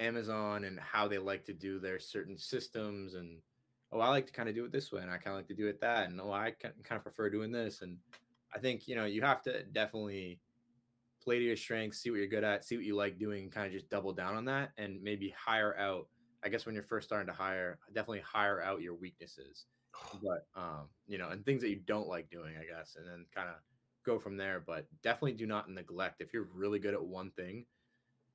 Amazon 0.00 0.64
and 0.64 0.80
how 0.80 1.06
they 1.06 1.18
like 1.18 1.44
to 1.44 1.52
do 1.52 1.78
their 1.78 2.00
certain 2.00 2.36
systems. 2.36 3.14
And 3.14 3.38
oh, 3.94 4.00
I 4.00 4.08
like 4.08 4.26
to 4.26 4.32
kind 4.32 4.48
of 4.48 4.54
do 4.54 4.64
it 4.64 4.72
this 4.72 4.92
way, 4.92 5.00
and 5.00 5.10
I 5.10 5.16
kind 5.16 5.28
of 5.28 5.36
like 5.36 5.48
to 5.48 5.54
do 5.54 5.68
it 5.68 5.80
that, 5.80 6.08
and 6.08 6.20
oh, 6.20 6.32
I 6.32 6.52
kind 6.60 6.74
of 6.90 7.02
prefer 7.02 7.30
doing 7.30 7.52
this. 7.52 7.80
And 7.80 7.96
I 8.54 8.58
think 8.58 8.86
you 8.86 8.96
know 8.96 9.06
you 9.06 9.22
have 9.22 9.42
to 9.42 9.62
definitely 9.64 10.40
play 11.22 11.38
to 11.38 11.44
your 11.44 11.56
strengths, 11.56 12.00
see 12.00 12.10
what 12.10 12.18
you're 12.18 12.26
good 12.26 12.44
at, 12.44 12.64
see 12.64 12.76
what 12.76 12.84
you 12.84 12.96
like 12.96 13.18
doing, 13.18 13.48
kind 13.48 13.66
of 13.66 13.72
just 13.72 13.88
double 13.88 14.12
down 14.12 14.36
on 14.36 14.44
that, 14.46 14.72
and 14.76 15.02
maybe 15.02 15.34
hire 15.38 15.74
out 15.78 16.08
I 16.44 16.50
guess 16.50 16.66
when 16.66 16.74
you're 16.74 16.84
first 16.84 17.08
starting 17.08 17.26
to 17.26 17.32
hire, 17.32 17.78
definitely 17.94 18.20
hire 18.20 18.62
out 18.62 18.82
your 18.82 18.94
weaknesses, 18.94 19.64
but 20.22 20.46
um, 20.60 20.88
you 21.06 21.18
know, 21.18 21.30
and 21.30 21.44
things 21.44 21.62
that 21.62 21.70
you 21.70 21.80
don't 21.86 22.08
like 22.08 22.30
doing, 22.30 22.54
I 22.60 22.64
guess, 22.64 22.96
and 22.96 23.06
then 23.06 23.24
kind 23.34 23.48
of 23.48 23.56
go 24.04 24.18
from 24.18 24.36
there. 24.36 24.62
But 24.64 24.86
definitely 25.02 25.32
do 25.32 25.46
not 25.46 25.70
neglect 25.70 26.20
if 26.20 26.34
you're 26.34 26.48
really 26.54 26.78
good 26.78 26.94
at 26.94 27.02
one 27.02 27.30
thing, 27.30 27.64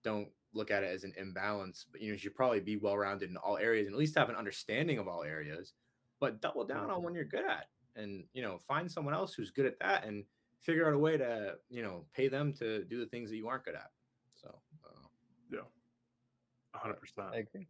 don't 0.03 0.29
look 0.53 0.71
at 0.71 0.83
it 0.83 0.93
as 0.93 1.03
an 1.03 1.13
imbalance. 1.17 1.85
But 1.91 2.01
you 2.01 2.07
know, 2.07 2.13
you 2.13 2.19
should 2.19 2.35
probably 2.35 2.59
be 2.59 2.77
well 2.77 2.97
rounded 2.97 3.29
in 3.29 3.37
all 3.37 3.57
areas 3.57 3.87
and 3.87 3.95
at 3.95 3.99
least 3.99 4.17
have 4.17 4.29
an 4.29 4.35
understanding 4.35 4.97
of 4.97 5.07
all 5.07 5.23
areas. 5.23 5.73
But 6.19 6.41
double 6.41 6.65
down 6.65 6.89
on 6.89 7.03
when 7.03 7.13
you're 7.13 7.23
good 7.23 7.45
at, 7.45 7.67
and 7.95 8.25
you 8.33 8.41
know, 8.41 8.59
find 8.67 8.91
someone 8.91 9.13
else 9.13 9.33
who's 9.33 9.51
good 9.51 9.65
at 9.65 9.79
that, 9.79 10.05
and 10.05 10.25
figure 10.61 10.87
out 10.87 10.93
a 10.93 10.99
way 10.99 11.17
to 11.17 11.55
you 11.69 11.81
know 11.81 12.05
pay 12.13 12.27
them 12.27 12.53
to 12.53 12.83
do 12.85 12.99
the 12.99 13.05
things 13.05 13.29
that 13.29 13.37
you 13.37 13.47
aren't 13.47 13.63
good 13.65 13.75
at. 13.75 13.91
So. 14.41 14.49
Uh, 14.85 15.07
yeah, 15.51 15.59
hundred 16.73 16.99
percent. 16.99 17.27
I 17.33 17.37
agree. 17.37 17.67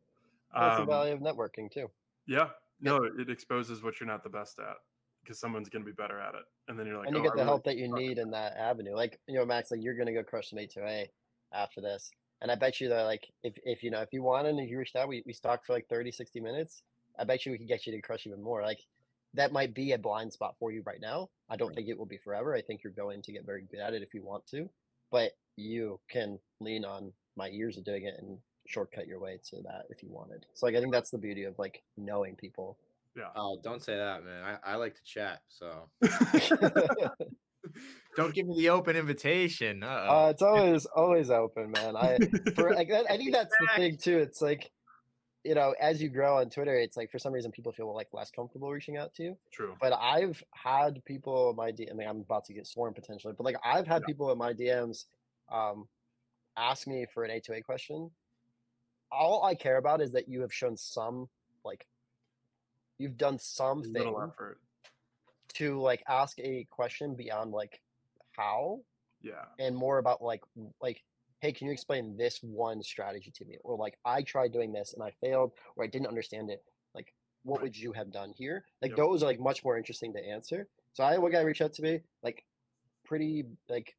That's 0.53 0.77
the 0.77 0.81
Um, 0.81 0.87
value 0.87 1.13
of 1.13 1.19
networking 1.19 1.71
too. 1.71 1.89
yeah, 2.27 2.49
no, 2.81 2.97
it 3.03 3.29
exposes 3.29 3.83
what 3.83 3.99
you're 3.99 4.07
not 4.07 4.23
the 4.23 4.29
best 4.29 4.57
at 4.59 4.77
because 5.23 5.39
someone's 5.39 5.69
going 5.69 5.83
to 5.83 5.85
be 5.85 5.93
better 5.95 6.19
at 6.19 6.33
it, 6.33 6.45
and 6.67 6.79
then 6.79 6.87
you're 6.87 6.97
like, 6.97 7.07
and 7.07 7.15
you 7.15 7.21
oh, 7.21 7.23
get 7.23 7.33
I 7.33 7.35
the 7.35 7.41
really 7.41 7.47
help 7.49 7.63
that 7.65 7.77
you 7.77 7.93
need 7.93 8.17
in 8.17 8.31
that 8.31 8.57
avenue. 8.57 8.95
Like 8.95 9.19
you 9.27 9.35
know, 9.35 9.45
Max, 9.45 9.69
like 9.69 9.81
you're 9.83 9.95
gonna 9.95 10.13
go 10.13 10.23
crush 10.23 10.49
some 10.49 10.57
A2A 10.57 11.05
after 11.53 11.81
this, 11.81 12.09
and 12.41 12.51
I 12.51 12.55
bet 12.55 12.79
you 12.79 12.89
that 12.89 13.03
like 13.03 13.31
if 13.43 13.53
if 13.63 13.83
you 13.83 13.91
know 13.91 14.01
if 14.01 14.09
you 14.11 14.23
wanted 14.23 14.55
and 14.55 14.69
you 14.69 14.77
reached 14.77 14.95
out, 14.95 15.07
we 15.07 15.23
we 15.25 15.33
talked 15.33 15.65
for 15.65 15.73
like 15.73 15.87
30, 15.89 16.11
60 16.11 16.39
minutes. 16.39 16.83
I 17.17 17.25
bet 17.25 17.45
you 17.45 17.51
we 17.51 17.57
could 17.57 17.67
get 17.67 17.85
you 17.85 17.91
to 17.91 18.01
crush 18.01 18.25
even 18.25 18.41
more. 18.41 18.61
Like 18.61 18.79
that 19.33 19.51
might 19.51 19.73
be 19.73 19.91
a 19.91 19.97
blind 19.97 20.33
spot 20.33 20.55
for 20.59 20.71
you 20.71 20.81
right 20.85 21.01
now. 21.01 21.29
I 21.49 21.55
don't 21.55 21.75
think 21.75 21.87
it 21.87 21.97
will 21.97 22.05
be 22.05 22.17
forever. 22.17 22.55
I 22.55 22.61
think 22.61 22.83
you're 22.83 22.93
going 22.93 23.21
to 23.23 23.31
get 23.31 23.45
very 23.45 23.63
good 23.69 23.79
at 23.79 23.93
it 23.93 24.01
if 24.01 24.13
you 24.13 24.23
want 24.23 24.47
to, 24.47 24.69
but 25.11 25.31
you 25.55 25.99
can 26.09 26.39
lean 26.59 26.85
on 26.85 27.11
my 27.35 27.47
years 27.47 27.77
of 27.77 27.83
doing 27.83 28.05
it 28.05 28.15
and 28.17 28.37
shortcut 28.67 29.07
your 29.07 29.19
way 29.19 29.39
to 29.49 29.57
that 29.63 29.85
if 29.89 30.01
you 30.01 30.09
wanted. 30.09 30.45
So 30.53 30.65
like 30.65 30.75
I 30.75 30.79
think 30.79 30.93
that's 30.93 31.11
the 31.11 31.17
beauty 31.17 31.43
of 31.43 31.59
like 31.59 31.83
knowing 31.97 32.35
people. 32.35 32.77
Yeah. 33.17 33.29
oh, 33.35 33.59
don't 33.61 33.83
say 33.83 33.97
that, 33.97 34.23
man. 34.23 34.57
I, 34.63 34.73
I 34.73 34.75
like 34.75 34.95
to 34.95 35.03
chat, 35.03 35.41
so 35.49 35.89
don't 38.15 38.33
give 38.33 38.47
me 38.47 38.55
the 38.57 38.69
open 38.69 38.95
invitation. 38.95 39.83
Uh, 39.83 40.27
it's 40.31 40.41
always 40.41 40.85
always 40.87 41.29
open, 41.29 41.71
man. 41.71 41.95
I 41.95 42.17
for 42.55 42.73
like 42.73 42.89
that, 42.89 43.05
I 43.09 43.17
think 43.17 43.33
that's 43.33 43.53
the 43.59 43.67
thing 43.75 43.97
too. 43.97 44.17
It's 44.19 44.41
like 44.41 44.71
you 45.45 45.55
know, 45.55 45.73
as 45.79 46.01
you 46.01 46.09
grow 46.09 46.37
on 46.39 46.49
Twitter, 46.49 46.75
it's 46.75 46.97
like 46.97 47.09
for 47.11 47.17
some 47.17 47.31
reason 47.31 47.51
people 47.51 47.71
feel 47.71 47.93
like 47.95 48.07
less 48.11 48.29
comfortable 48.29 48.69
reaching 48.71 48.97
out 48.97 49.13
to 49.15 49.23
you. 49.23 49.37
True. 49.53 49.75
But 49.79 49.93
I've 49.93 50.43
had 50.53 51.03
people 51.05 51.49
in 51.51 51.55
my 51.55 51.71
DM. 51.71 51.91
I 51.91 51.93
mean, 51.93 52.07
I'm 52.09 52.19
about 52.19 52.43
to 52.45 52.53
get 52.53 52.67
sworn 52.67 52.93
potentially, 52.93 53.33
but 53.37 53.45
like 53.45 53.55
I've 53.63 53.87
had 53.87 54.01
Yeah. 54.01 54.07
people 54.07 54.31
in 54.31 54.37
my 54.37 54.53
DMs 54.53 55.05
um, 55.49 55.87
ask 56.57 56.87
me 56.87 57.05
for 57.13 57.23
an 57.23 57.31
A2A 57.31 57.63
question. 57.63 58.11
All 59.11 59.43
I 59.43 59.55
care 59.55 59.77
about 59.77 60.01
is 60.01 60.11
that 60.11 60.27
you 60.27 60.41
have 60.41 60.53
shown 60.53 60.75
some 60.75 61.29
like 61.63 61.87
you've 62.97 63.17
done 63.17 63.39
something 63.39 64.13
to 65.53 65.79
like 65.81 66.03
ask 66.07 66.37
a 66.39 66.67
question 66.69 67.15
beyond 67.15 67.51
like 67.51 67.79
how 68.39 68.79
Yeah. 69.21 69.45
and 69.59 69.75
more 69.75 69.97
about 69.97 70.21
like 70.21 70.41
like 70.81 71.03
hey 71.41 71.51
can 71.51 71.67
you 71.67 71.73
explain 71.73 72.17
this 72.17 72.39
one 72.41 72.81
strategy 72.83 73.31
to 73.35 73.45
me? 73.45 73.57
or 73.63 73.75
like 73.77 73.97
i 74.05 74.21
tried 74.21 74.51
doing 74.53 74.71
this 74.73 74.93
and 74.93 75.03
i 75.03 75.11
failed 75.21 75.51
or 75.75 75.83
i 75.83 75.87
didn't 75.87 76.07
understand 76.07 76.49
it. 76.49 76.63
Like 76.95 77.13
what 77.43 77.61
would 77.61 77.75
you 77.77 77.91
have 77.93 78.11
done 78.11 78.31
here? 78.35 78.65
like 78.81 78.91
Yep. 78.91 78.97
those 78.97 79.23
are 79.23 79.25
like 79.27 79.39
much 79.39 79.63
more 79.63 79.77
interesting 79.77 80.11
to 80.13 80.19
answer. 80.35 80.67
So 80.93 81.03
i 81.03 81.11
had 81.13 81.21
one 81.21 81.31
guy 81.31 81.41
reach 81.41 81.61
out 81.61 81.73
to 81.73 81.81
me 81.81 82.01
like 82.23 82.43
pretty 83.05 83.45
like 83.69 83.95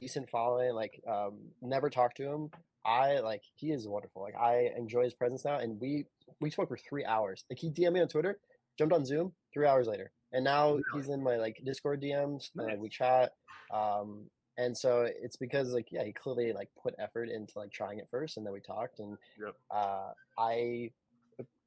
decent 0.00 0.28
following 0.30 0.72
like 0.74 1.00
um 1.08 1.34
never 1.62 1.88
talked 1.90 2.16
to 2.18 2.24
him. 2.32 2.50
I 2.84 3.18
like 3.20 3.42
he 3.54 3.72
is 3.72 3.88
wonderful. 3.88 4.22
Like 4.22 4.36
i 4.36 4.70
enjoy 4.76 5.04
his 5.04 5.14
presence 5.14 5.44
now 5.44 5.58
and 5.58 5.80
we 5.80 6.06
we 6.40 6.50
spoke 6.50 6.68
for 6.68 6.76
three 6.88 7.04
hours. 7.04 7.44
Like 7.50 7.58
he 7.58 7.70
dm 7.70 7.92
me 7.92 8.00
on 8.00 8.08
twitter 8.08 8.38
jumped 8.78 8.94
on 8.94 9.04
zoom 9.06 9.32
three 9.54 9.66
hours 9.66 9.86
later 9.88 10.12
and 10.36 10.44
now 10.44 10.78
he's 10.94 11.08
in 11.08 11.22
my 11.22 11.36
like 11.36 11.60
discord 11.64 12.00
dms 12.02 12.50
like, 12.54 12.78
we 12.78 12.88
chat 12.88 13.32
um 13.72 14.24
and 14.58 14.76
so 14.76 15.08
it's 15.24 15.36
because 15.36 15.72
like 15.72 15.88
yeah 15.90 16.04
he 16.04 16.12
clearly 16.12 16.52
like 16.52 16.68
put 16.80 16.94
effort 16.98 17.28
into 17.28 17.58
like 17.58 17.72
trying 17.72 17.98
it 17.98 18.06
first 18.10 18.36
and 18.36 18.44
then 18.46 18.52
we 18.52 18.60
talked 18.60 19.00
and 19.00 19.16
Yep. 19.40 19.54
uh 19.70 20.10
i 20.38 20.90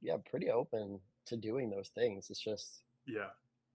yeah 0.01 0.17
pretty 0.29 0.49
open 0.49 0.99
to 1.25 1.35
doing 1.35 1.69
those 1.69 1.89
things 1.89 2.29
it's 2.29 2.39
just 2.39 2.83
Yeah. 3.05 3.29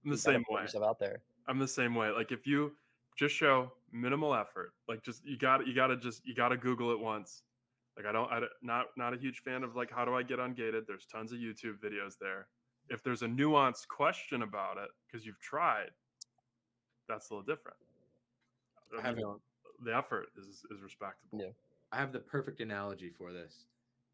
I'm 0.05 0.11
the 0.11 0.19
same 0.19 0.45
way. 0.51 0.63
yourself 0.63 0.85
out 0.85 0.99
there 0.99 1.19
I'm 1.47 1.59
the 1.59 1.69
same 1.69 1.95
way. 1.95 2.09
Like 2.11 2.33
if 2.33 2.47
you 2.47 2.73
just 3.19 3.35
show 3.35 3.71
minimal 3.93 4.35
effort, 4.35 4.73
like 4.89 5.03
just 5.03 5.25
you 5.27 5.37
got 5.37 5.67
you 5.67 5.75
got 5.75 5.89
to 5.89 5.97
just 5.97 6.27
you 6.27 6.35
got 6.35 6.49
to 6.49 6.57
Google 6.57 6.91
it 6.91 6.99
once. 6.99 7.43
Like 7.99 8.07
I 8.07 8.13
don't, 8.13 8.31
I 8.33 8.41
not 8.63 8.87
not 8.97 9.13
a 9.13 9.19
huge 9.19 9.41
fan 9.41 9.63
of 9.63 9.77
like 9.77 9.91
how 9.91 10.05
do 10.07 10.15
I 10.15 10.23
get 10.23 10.39
ungated. 10.39 10.87
There's 10.87 11.05
tons 11.07 11.33
of 11.33 11.39
YouTube 11.39 11.77
videos 11.85 12.15
there. 12.19 12.49
If 12.91 13.03
there's 13.03 13.23
a 13.23 13.27
nuanced 13.27 13.89
question 13.89 14.43
about 14.43 14.77
it 14.79 14.91
because 15.07 15.25
you've 15.27 15.41
tried, 15.41 15.91
that's 17.09 17.31
a 17.31 17.35
little 17.35 17.45
different. 17.45 17.79
I 18.97 19.01
haven't- 19.03 19.21
you 19.21 19.25
know, 19.27 19.41
the 19.81 19.95
effort 19.95 20.29
is 20.37 20.65
is 20.71 20.81
respectable. 20.83 21.41
Yeah. 21.41 21.53
I 21.93 21.97
have 21.97 22.13
the 22.13 22.21
perfect 22.21 22.61
analogy 22.61 23.11
for 23.11 23.33
this. 23.33 23.67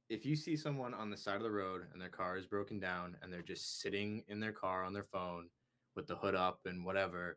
If 0.09 0.25
you 0.27 0.35
see 0.35 0.57
someone 0.57 0.93
on 0.95 1.11
the 1.11 1.17
side 1.17 1.37
of 1.37 1.43
the 1.43 1.51
road 1.51 1.91
and 1.93 2.01
their 2.01 2.09
car 2.09 2.37
is 2.37 2.47
broken 2.47 2.81
down 2.81 3.17
and 3.23 3.33
they're 3.33 3.43
just 3.43 3.81
sitting 3.81 4.25
in 4.29 4.41
their 4.41 4.53
car 4.53 4.85
on 4.85 4.93
their 4.93 5.05
phone 5.05 5.49
with 5.95 6.07
the 6.07 6.17
hood 6.17 6.35
up 6.35 6.67
and 6.67 6.85
whatever, 6.85 7.37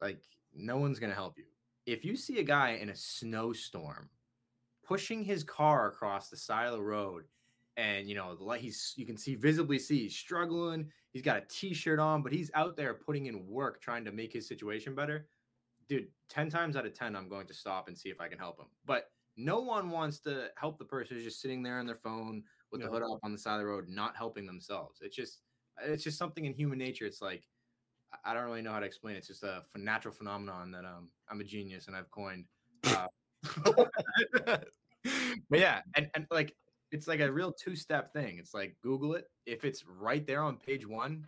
like 0.00 0.22
no 0.54 0.78
one's 0.78 0.98
going 0.98 1.10
to 1.10 1.16
help 1.16 1.38
you. 1.38 1.46
If 1.86 2.04
you 2.04 2.16
see 2.16 2.38
a 2.38 2.44
guy 2.44 2.70
in 2.72 2.90
a 2.90 2.94
snowstorm 2.94 4.10
pushing 4.82 5.24
his 5.24 5.42
car 5.42 5.88
across 5.88 6.28
the 6.30 6.36
side 6.36 6.66
of 6.66 6.72
the 6.72 6.82
road 6.82 7.28
and 7.78 8.08
you 8.08 8.14
know 8.14 8.34
the 8.34 8.44
light 8.44 8.60
he's 8.60 8.92
you 8.96 9.06
can 9.06 9.16
see 9.16 9.34
visibly 9.36 9.78
see 9.78 10.02
he's 10.02 10.16
struggling 10.16 10.90
he's 11.12 11.22
got 11.22 11.38
a 11.38 11.42
t-shirt 11.48 11.98
on 11.98 12.22
but 12.22 12.32
he's 12.32 12.50
out 12.54 12.76
there 12.76 12.92
putting 12.92 13.26
in 13.26 13.46
work 13.46 13.80
trying 13.80 14.04
to 14.04 14.12
make 14.12 14.32
his 14.32 14.46
situation 14.46 14.94
better. 14.94 15.26
Dude 15.88 16.08
10 16.28 16.50
times 16.50 16.76
out 16.76 16.84
of 16.84 16.92
10 16.92 17.16
i'm 17.16 17.28
going 17.30 17.46
to 17.46 17.54
stop 17.54 17.88
and 17.88 17.96
see 17.96 18.10
if 18.10 18.20
i 18.20 18.28
can 18.28 18.38
help 18.38 18.60
him 18.60 18.66
but 18.84 19.04
no 19.38 19.60
one 19.60 19.88
wants 19.90 20.18
to 20.20 20.48
help 20.58 20.78
the 20.78 20.84
person 20.84 21.16
who's 21.16 21.24
just 21.24 21.40
sitting 21.40 21.62
there 21.62 21.78
on 21.78 21.86
their 21.86 21.94
phone 21.94 22.42
with 22.72 22.82
the 22.82 22.88
hood 22.88 23.02
up 23.02 23.20
on 23.22 23.32
the 23.32 23.38
side 23.38 23.54
of 23.54 23.60
the 23.60 23.66
road 23.66 23.88
not 23.88 24.16
helping 24.16 24.44
themselves. 24.44 24.98
It's 25.00 25.14
just 25.16 25.40
it's 25.82 26.02
just 26.02 26.18
something 26.18 26.44
in 26.44 26.52
human 26.52 26.76
nature 26.76 27.06
it's 27.06 27.22
like 27.22 27.44
I- 28.12 28.30
i 28.30 28.34
don't 28.34 28.44
really 28.44 28.62
know 28.62 28.72
how 28.72 28.80
to 28.80 28.86
explain 28.86 29.14
it 29.14 29.18
it's 29.18 29.28
just 29.28 29.44
a 29.44 29.62
natural 29.76 30.12
phenomenon 30.12 30.72
that 30.72 30.84
um 30.84 31.10
i'm 31.30 31.40
a 31.40 31.44
genius 31.44 31.86
and 31.86 31.94
i've 31.96 32.10
coined 32.10 32.46
uh, 32.86 33.06
but 34.44 35.58
yeah 35.58 35.82
and, 35.94 36.08
and 36.14 36.26
like 36.30 36.54
it's 36.90 37.06
like 37.08 37.20
a 37.20 37.30
real 37.30 37.52
two-step 37.52 38.12
thing 38.12 38.38
it's 38.38 38.54
like 38.54 38.76
google 38.82 39.14
it 39.14 39.26
if 39.46 39.64
it's 39.64 39.84
right 39.86 40.26
there 40.26 40.42
on 40.42 40.56
page 40.56 40.86
one 40.86 41.26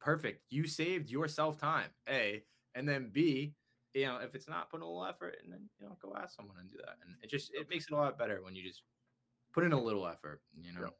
perfect 0.00 0.42
you 0.50 0.66
saved 0.66 1.10
yourself 1.10 1.58
time 1.58 1.88
a 2.08 2.42
and 2.74 2.88
then 2.88 3.08
b 3.12 3.54
you 3.94 4.06
know 4.06 4.18
if 4.18 4.34
it's 4.34 4.48
not 4.48 4.70
put 4.70 4.76
in 4.78 4.82
a 4.82 4.86
little 4.86 5.04
effort 5.04 5.36
and 5.42 5.52
then 5.52 5.60
you 5.80 5.86
know 5.86 5.96
go 6.02 6.14
ask 6.20 6.36
someone 6.36 6.56
and 6.60 6.70
do 6.70 6.76
that 6.78 6.96
and 7.04 7.14
it 7.22 7.30
just 7.30 7.50
it 7.54 7.68
makes 7.70 7.86
it 7.86 7.92
a 7.92 7.96
lot 7.96 8.18
better 8.18 8.42
when 8.42 8.54
you 8.54 8.62
just 8.62 8.82
put 9.52 9.64
in 9.64 9.72
a 9.72 9.80
little 9.80 10.06
effort 10.06 10.40
you 10.60 10.72
know 10.72 10.82
Yep. 10.82 10.94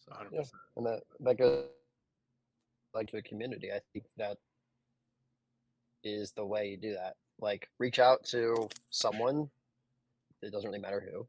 so 0.00 0.12
100%. 0.12 0.28
Yeah. 0.32 0.42
and 0.76 0.86
that 0.86 1.02
that 1.20 1.38
goes 1.38 1.64
like 2.94 3.08
to 3.08 3.16
a 3.18 3.22
community 3.22 3.70
i 3.72 3.80
think 3.92 4.04
that 4.16 4.36
is 6.02 6.32
the 6.32 6.44
way 6.44 6.68
you 6.68 6.76
do 6.76 6.92
that 6.94 7.14
like 7.40 7.68
reach 7.78 7.98
out 7.98 8.24
to 8.24 8.68
someone 8.90 9.48
it 10.42 10.50
doesn't 10.52 10.68
really 10.68 10.80
matter 10.80 11.00
who 11.10 11.26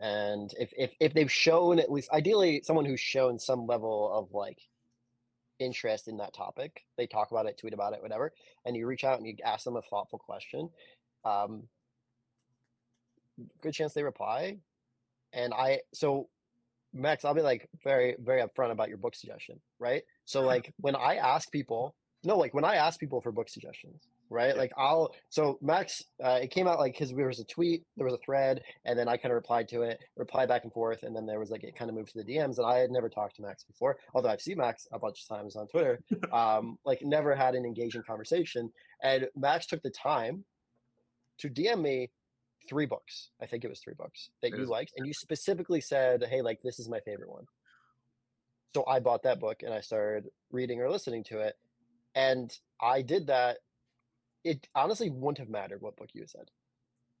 and 0.00 0.52
if 0.58 0.72
if, 0.76 0.92
if 1.00 1.14
they've 1.14 1.32
shown 1.32 1.78
at 1.78 1.90
least 1.90 2.10
ideally 2.12 2.62
someone 2.64 2.84
who's 2.84 3.00
shown 3.00 3.38
some 3.38 3.66
level 3.66 4.10
of 4.12 4.32
like 4.32 4.58
interest 5.58 6.06
in 6.06 6.16
that 6.16 6.32
topic 6.32 6.84
they 6.96 7.06
talk 7.06 7.32
about 7.32 7.46
it 7.46 7.58
tweet 7.58 7.74
about 7.74 7.92
it 7.92 8.00
whatever 8.00 8.32
and 8.64 8.76
you 8.76 8.86
reach 8.86 9.02
out 9.02 9.18
and 9.18 9.26
you 9.26 9.34
ask 9.44 9.64
them 9.64 9.76
a 9.76 9.82
thoughtful 9.82 10.18
question 10.18 10.70
um 11.24 11.64
good 13.60 13.74
chance 13.74 13.92
they 13.92 14.04
reply 14.04 14.56
and 15.32 15.52
i 15.52 15.80
so 15.92 16.28
Max, 16.94 17.24
I'll 17.24 17.34
be 17.34 17.42
like 17.42 17.68
very, 17.84 18.16
very 18.18 18.42
upfront 18.42 18.70
about 18.70 18.88
your 18.88 18.98
book 18.98 19.14
suggestion, 19.14 19.60
right? 19.78 20.02
So 20.24 20.42
like 20.42 20.72
when 20.80 20.96
I 20.96 21.16
ask 21.16 21.50
people, 21.52 21.94
no, 22.24 22.36
like 22.38 22.54
when 22.54 22.64
I 22.64 22.76
ask 22.76 22.98
people 22.98 23.20
for 23.20 23.30
book 23.30 23.48
suggestions, 23.48 24.08
right? 24.30 24.54
Yeah. 24.54 24.60
Like 24.60 24.72
I'll 24.76 25.14
so 25.28 25.58
Max, 25.60 26.04
uh, 26.22 26.38
it 26.42 26.50
came 26.50 26.66
out 26.66 26.78
like 26.78 26.92
because 26.92 27.12
there 27.12 27.26
was 27.26 27.40
a 27.40 27.44
tweet, 27.44 27.84
there 27.96 28.04
was 28.04 28.14
a 28.14 28.18
thread, 28.18 28.62
and 28.84 28.98
then 28.98 29.08
I 29.08 29.16
kind 29.16 29.32
of 29.32 29.36
replied 29.36 29.68
to 29.68 29.82
it, 29.82 30.00
replied 30.16 30.48
back 30.48 30.64
and 30.64 30.72
forth, 30.72 31.02
and 31.02 31.14
then 31.14 31.26
there 31.26 31.38
was 31.38 31.50
like 31.50 31.64
it 31.64 31.76
kind 31.76 31.90
of 31.90 31.96
moved 31.96 32.12
to 32.12 32.22
the 32.22 32.24
DMs, 32.24 32.58
and 32.58 32.66
I 32.66 32.78
had 32.78 32.90
never 32.90 33.08
talked 33.08 33.36
to 33.36 33.42
Max 33.42 33.64
before, 33.64 33.98
although 34.14 34.28
I've 34.28 34.40
seen 34.40 34.58
Max 34.58 34.86
a 34.92 34.98
bunch 34.98 35.22
of 35.22 35.28
times 35.36 35.56
on 35.56 35.66
Twitter, 35.68 36.00
um, 36.32 36.78
like 36.84 37.02
never 37.02 37.34
had 37.34 37.54
an 37.54 37.64
engaging 37.64 38.02
conversation, 38.02 38.70
and 39.02 39.28
Max 39.36 39.66
took 39.66 39.82
the 39.82 39.90
time 39.90 40.44
to 41.38 41.48
DM 41.48 41.80
me 41.80 42.10
three 42.68 42.86
books. 42.86 43.30
I 43.40 43.46
think 43.46 43.64
it 43.64 43.68
was 43.68 43.80
three 43.80 43.94
books 43.94 44.30
that 44.42 44.50
you 44.50 44.66
liked, 44.66 44.92
and 44.96 45.06
you 45.06 45.14
specifically 45.14 45.80
said, 45.80 46.24
"Hey, 46.28 46.42
like 46.42 46.60
this 46.62 46.78
is 46.78 46.88
my 46.88 47.00
favorite 47.00 47.30
one." 47.30 47.46
So 48.74 48.84
I 48.86 49.00
bought 49.00 49.22
that 49.22 49.40
book 49.40 49.62
and 49.62 49.72
I 49.72 49.80
started 49.80 50.28
reading 50.52 50.80
or 50.80 50.90
listening 50.90 51.24
to 51.24 51.40
it, 51.40 51.56
and 52.14 52.52
I 52.80 53.02
did 53.02 53.28
that. 53.28 53.58
It 54.48 54.68
honestly 54.74 55.10
wouldn't 55.10 55.38
have 55.38 55.50
mattered 55.50 55.82
what 55.82 55.96
book 55.96 56.10
you 56.14 56.26
said, 56.26 56.50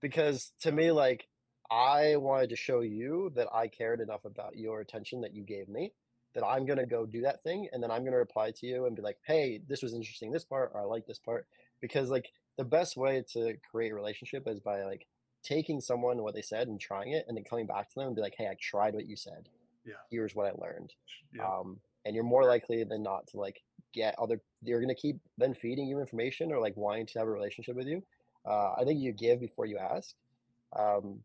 because 0.00 0.52
to 0.60 0.72
me, 0.72 0.90
like 0.92 1.28
I 1.70 2.16
wanted 2.16 2.50
to 2.50 2.56
show 2.56 2.80
you 2.80 3.30
that 3.34 3.48
I 3.52 3.68
cared 3.68 4.00
enough 4.00 4.24
about 4.24 4.56
your 4.56 4.80
attention 4.80 5.20
that 5.20 5.34
you 5.34 5.42
gave 5.42 5.68
me 5.68 5.92
that 6.34 6.44
I'm 6.44 6.66
gonna 6.66 6.86
go 6.86 7.04
do 7.04 7.22
that 7.22 7.42
thing, 7.42 7.68
and 7.72 7.82
then 7.82 7.90
I'm 7.90 8.04
gonna 8.04 8.16
reply 8.16 8.52
to 8.52 8.66
you 8.66 8.86
and 8.86 8.96
be 8.96 9.02
like, 9.02 9.18
"Hey, 9.26 9.58
this 9.66 9.82
was 9.82 9.92
interesting, 9.94 10.30
this 10.30 10.44
part, 10.44 10.70
or 10.72 10.80
I 10.80 10.84
like 10.84 11.06
this 11.06 11.18
part," 11.18 11.46
because 11.80 12.10
like 12.10 12.32
the 12.56 12.64
best 12.64 12.96
way 12.96 13.22
to 13.32 13.56
create 13.70 13.92
a 13.92 13.94
relationship 13.94 14.46
is 14.46 14.60
by 14.60 14.84
like 14.84 15.06
taking 15.42 15.80
someone 15.80 16.22
what 16.22 16.34
they 16.34 16.42
said 16.42 16.68
and 16.68 16.80
trying 16.80 17.12
it, 17.12 17.24
and 17.28 17.36
then 17.36 17.44
coming 17.44 17.66
back 17.66 17.88
to 17.88 17.94
them 17.96 18.06
and 18.08 18.16
be 18.16 18.22
like, 18.22 18.36
"Hey, 18.36 18.48
I 18.48 18.54
tried 18.54 18.94
what 18.94 19.06
you 19.06 19.16
said. 19.16 19.48
Yeah. 19.84 19.94
Here's 20.10 20.34
what 20.34 20.46
I 20.46 20.52
learned." 20.52 20.94
Yeah. 21.32 21.46
Um, 21.46 21.80
and 22.04 22.14
you're 22.14 22.24
more 22.24 22.44
likely 22.44 22.84
than 22.84 23.02
not 23.02 23.26
to 23.28 23.36
like 23.38 23.62
get 23.92 24.14
other. 24.18 24.40
They're 24.62 24.80
gonna 24.80 24.94
keep 24.94 25.18
then 25.36 25.54
feeding 25.54 25.86
you 25.86 26.00
information 26.00 26.52
or 26.52 26.60
like 26.60 26.76
wanting 26.76 27.06
to 27.06 27.18
have 27.18 27.28
a 27.28 27.30
relationship 27.30 27.76
with 27.76 27.86
you. 27.86 28.02
Uh, 28.46 28.74
I 28.78 28.84
think 28.84 29.00
you 29.00 29.12
give 29.12 29.40
before 29.40 29.66
you 29.66 29.78
ask. 29.78 30.14
Um, 30.76 31.20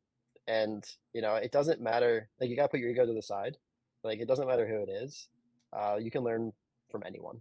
and 0.48 0.84
you 1.14 1.22
know 1.22 1.36
it 1.36 1.52
doesn't 1.52 1.82
matter 1.82 2.28
like 2.40 2.50
you 2.50 2.56
got 2.56 2.64
to 2.64 2.70
put 2.70 2.80
your 2.80 2.90
ego 2.90 3.06
to 3.06 3.14
the 3.14 3.22
side 3.22 3.58
like 4.04 4.20
it 4.20 4.28
doesn't 4.28 4.48
matter 4.48 4.68
who 4.68 4.82
it 4.82 4.90
is 4.90 5.28
uh, 5.74 5.96
you 6.00 6.12
can 6.12 6.24
learn 6.24 6.52
from 6.90 7.04
anyone 7.06 7.40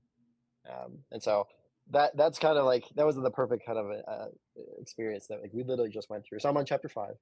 um, 0.71 0.99
and 1.11 1.23
so 1.23 1.47
that 1.91 2.17
that's 2.17 2.39
kind 2.39 2.57
of 2.57 2.65
like 2.65 2.85
that 2.95 3.05
was 3.05 3.17
the 3.17 3.31
perfect 3.31 3.67
kind 3.67 3.79
of 3.79 3.87
uh, 4.07 4.27
experience 4.81 5.27
that 5.27 5.41
like 5.41 5.53
we 5.53 5.65
literally 5.65 5.91
just 5.91 6.09
went 6.11 6.25
through 6.25 6.39
so 6.39 6.49
i'm 6.49 6.57
on 6.57 6.65
chapter 6.65 6.89
five 6.89 7.15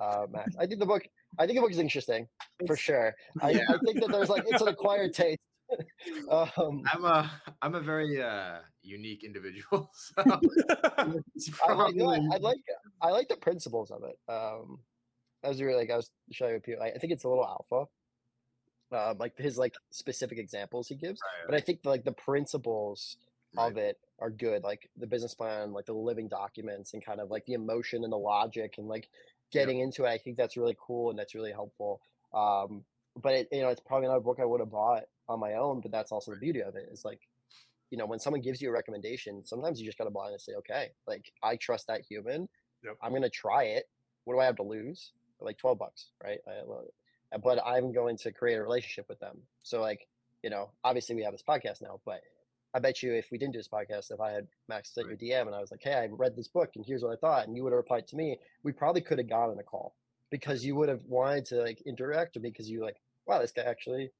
uh, 0.00 0.26
max 0.30 0.56
i 0.58 0.66
think 0.66 0.80
the 0.80 0.86
book 0.86 1.02
i 1.38 1.44
think 1.44 1.56
the 1.56 1.60
book 1.60 1.70
is 1.70 1.78
interesting 1.78 2.26
for 2.66 2.76
sure 2.76 3.14
I, 3.42 3.50
Yeah. 3.50 3.60
I 3.68 3.78
think 3.84 4.00
that 4.00 4.10
there's 4.10 4.30
like 4.30 4.44
it's 4.46 4.62
an 4.62 4.68
acquired 4.68 5.12
taste 5.12 5.40
um, 6.30 6.82
I'm 6.92 7.04
a 7.04 7.30
I'm 7.62 7.74
a 7.74 7.80
very 7.80 8.22
uh, 8.22 8.58
unique 8.82 9.24
individual. 9.24 9.90
So 10.16 10.22
it's 11.34 11.50
I 11.66 11.72
like, 11.72 11.94
I, 12.32 12.36
like 12.38 12.58
I 13.02 13.10
like 13.10 13.28
the 13.28 13.36
principles 13.36 13.90
of 13.90 14.02
it. 14.04 14.18
Um, 14.32 14.80
as 15.42 15.60
you 15.60 15.66
were 15.66 15.76
like, 15.76 15.90
I 15.90 15.96
was 15.96 16.10
showing 16.30 16.60
you. 16.66 16.78
I 16.80 16.88
I 16.88 16.98
think 16.98 17.12
it's 17.12 17.24
a 17.24 17.28
little 17.28 17.46
alpha. 17.46 17.88
Um, 18.90 19.18
like 19.18 19.36
his 19.36 19.58
like 19.58 19.74
specific 19.90 20.38
examples 20.38 20.88
he 20.88 20.94
gives, 20.94 21.20
but 21.46 21.54
I 21.54 21.60
think 21.60 21.80
like 21.84 22.04
the 22.04 22.12
principles 22.12 23.18
Right. 23.56 23.70
of 23.70 23.76
it 23.78 23.98
are 24.18 24.30
good. 24.30 24.62
Like 24.62 24.90
the 24.96 25.06
business 25.06 25.34
plan, 25.34 25.72
like 25.72 25.86
the 25.86 25.94
living 25.94 26.28
documents, 26.28 26.92
and 26.92 27.04
kind 27.04 27.20
of 27.20 27.30
like 27.30 27.46
the 27.46 27.54
emotion 27.54 28.04
and 28.04 28.12
the 28.12 28.18
logic, 28.18 28.74
and 28.78 28.88
like 28.88 29.08
getting 29.50 29.80
into 29.80 30.04
it. 30.04 30.08
I 30.08 30.18
think 30.18 30.36
that's 30.36 30.56
really 30.56 30.76
cool 30.78 31.10
and 31.10 31.18
that's 31.18 31.34
really 31.34 31.52
helpful. 31.52 32.00
Um, 32.34 32.84
but 33.20 33.34
it, 33.34 33.48
you 33.52 33.62
know, 33.62 33.68
it's 33.68 33.80
probably 33.80 34.08
not 34.08 34.16
a 34.16 34.20
book 34.20 34.38
I 34.40 34.44
would 34.44 34.60
have 34.60 34.70
bought 34.70 35.04
on 35.28 35.40
my 35.40 35.54
own. 35.54 35.80
But 35.80 35.92
that's 35.92 36.12
also 36.12 36.32
the 36.32 36.38
beauty 36.38 36.60
of 36.60 36.74
it. 36.76 36.88
it. 36.88 36.92
Is 36.92 37.04
like, 37.04 37.20
you 37.90 37.98
know, 37.98 38.06
when 38.06 38.18
someone 38.18 38.40
gives 38.40 38.60
you 38.60 38.68
a 38.68 38.72
recommendation, 38.72 39.44
sometimes 39.44 39.80
you 39.80 39.86
just 39.86 39.98
gotta 39.98 40.10
blindly 40.10 40.38
say, 40.38 40.52
okay, 40.58 40.88
like 41.06 41.32
I 41.42 41.56
trust 41.56 41.86
that 41.88 42.02
human. 42.08 42.48
Yep. 42.84 42.96
I'm 43.02 43.12
gonna 43.12 43.30
try 43.30 43.64
it. 43.64 43.84
What 44.24 44.34
do 44.34 44.40
I 44.40 44.44
have 44.44 44.56
to 44.56 44.62
lose? 44.62 45.12
Like 45.40 45.58
twelve 45.58 45.78
bucks, 45.78 46.06
right? 46.22 46.38
I, 46.46 46.64
love 46.66 46.84
it. 46.84 46.94
Uh, 47.32 47.38
but 47.38 47.64
I'm 47.64 47.92
going 47.92 48.16
to 48.18 48.32
create 48.32 48.56
a 48.56 48.62
relationship 48.62 49.06
with 49.08 49.20
them. 49.20 49.38
So 49.62 49.80
like, 49.80 50.06
you 50.42 50.50
know, 50.50 50.70
obviously 50.82 51.14
we 51.14 51.22
have 51.22 51.32
this 51.32 51.44
podcast 51.46 51.82
now, 51.82 52.00
but 52.04 52.22
I 52.74 52.80
bet 52.80 53.02
you 53.02 53.14
if 53.14 53.30
we 53.30 53.38
didn't 53.38 53.54
do 53.54 53.58
this 53.58 53.68
podcast, 53.68 54.10
if 54.10 54.20
I 54.20 54.30
had 54.30 54.46
Max 54.68 54.94
sent 54.94 55.08
your 55.08 55.16
DM 55.16 55.46
and 55.46 55.54
I 55.54 55.60
was 55.60 55.70
like, 55.70 55.80
hey, 55.82 55.94
I 55.94 56.08
read 56.10 56.36
this 56.36 56.48
book 56.48 56.70
and 56.74 56.84
here's 56.84 57.02
what 57.02 57.12
I 57.12 57.16
thought, 57.16 57.46
and 57.46 57.56
you 57.56 57.62
would 57.64 57.72
have 57.72 57.78
replied 57.78 58.06
to 58.08 58.16
me, 58.16 58.38
we 58.62 58.72
probably 58.72 59.00
could 59.00 59.18
have 59.18 59.28
gotten 59.28 59.58
a 59.58 59.62
call 59.62 59.94
because 60.30 60.64
you 60.64 60.76
would 60.76 60.88
have 60.88 61.02
wanted 61.06 61.46
to 61.46 61.62
like 61.62 61.80
interact 61.86 62.34
with 62.34 62.42
me 62.42 62.50
because 62.50 62.68
you 62.68 62.82
like, 62.82 62.96
wow, 63.28 63.38
this 63.40 63.52
guy 63.52 63.62
actually 63.62 64.10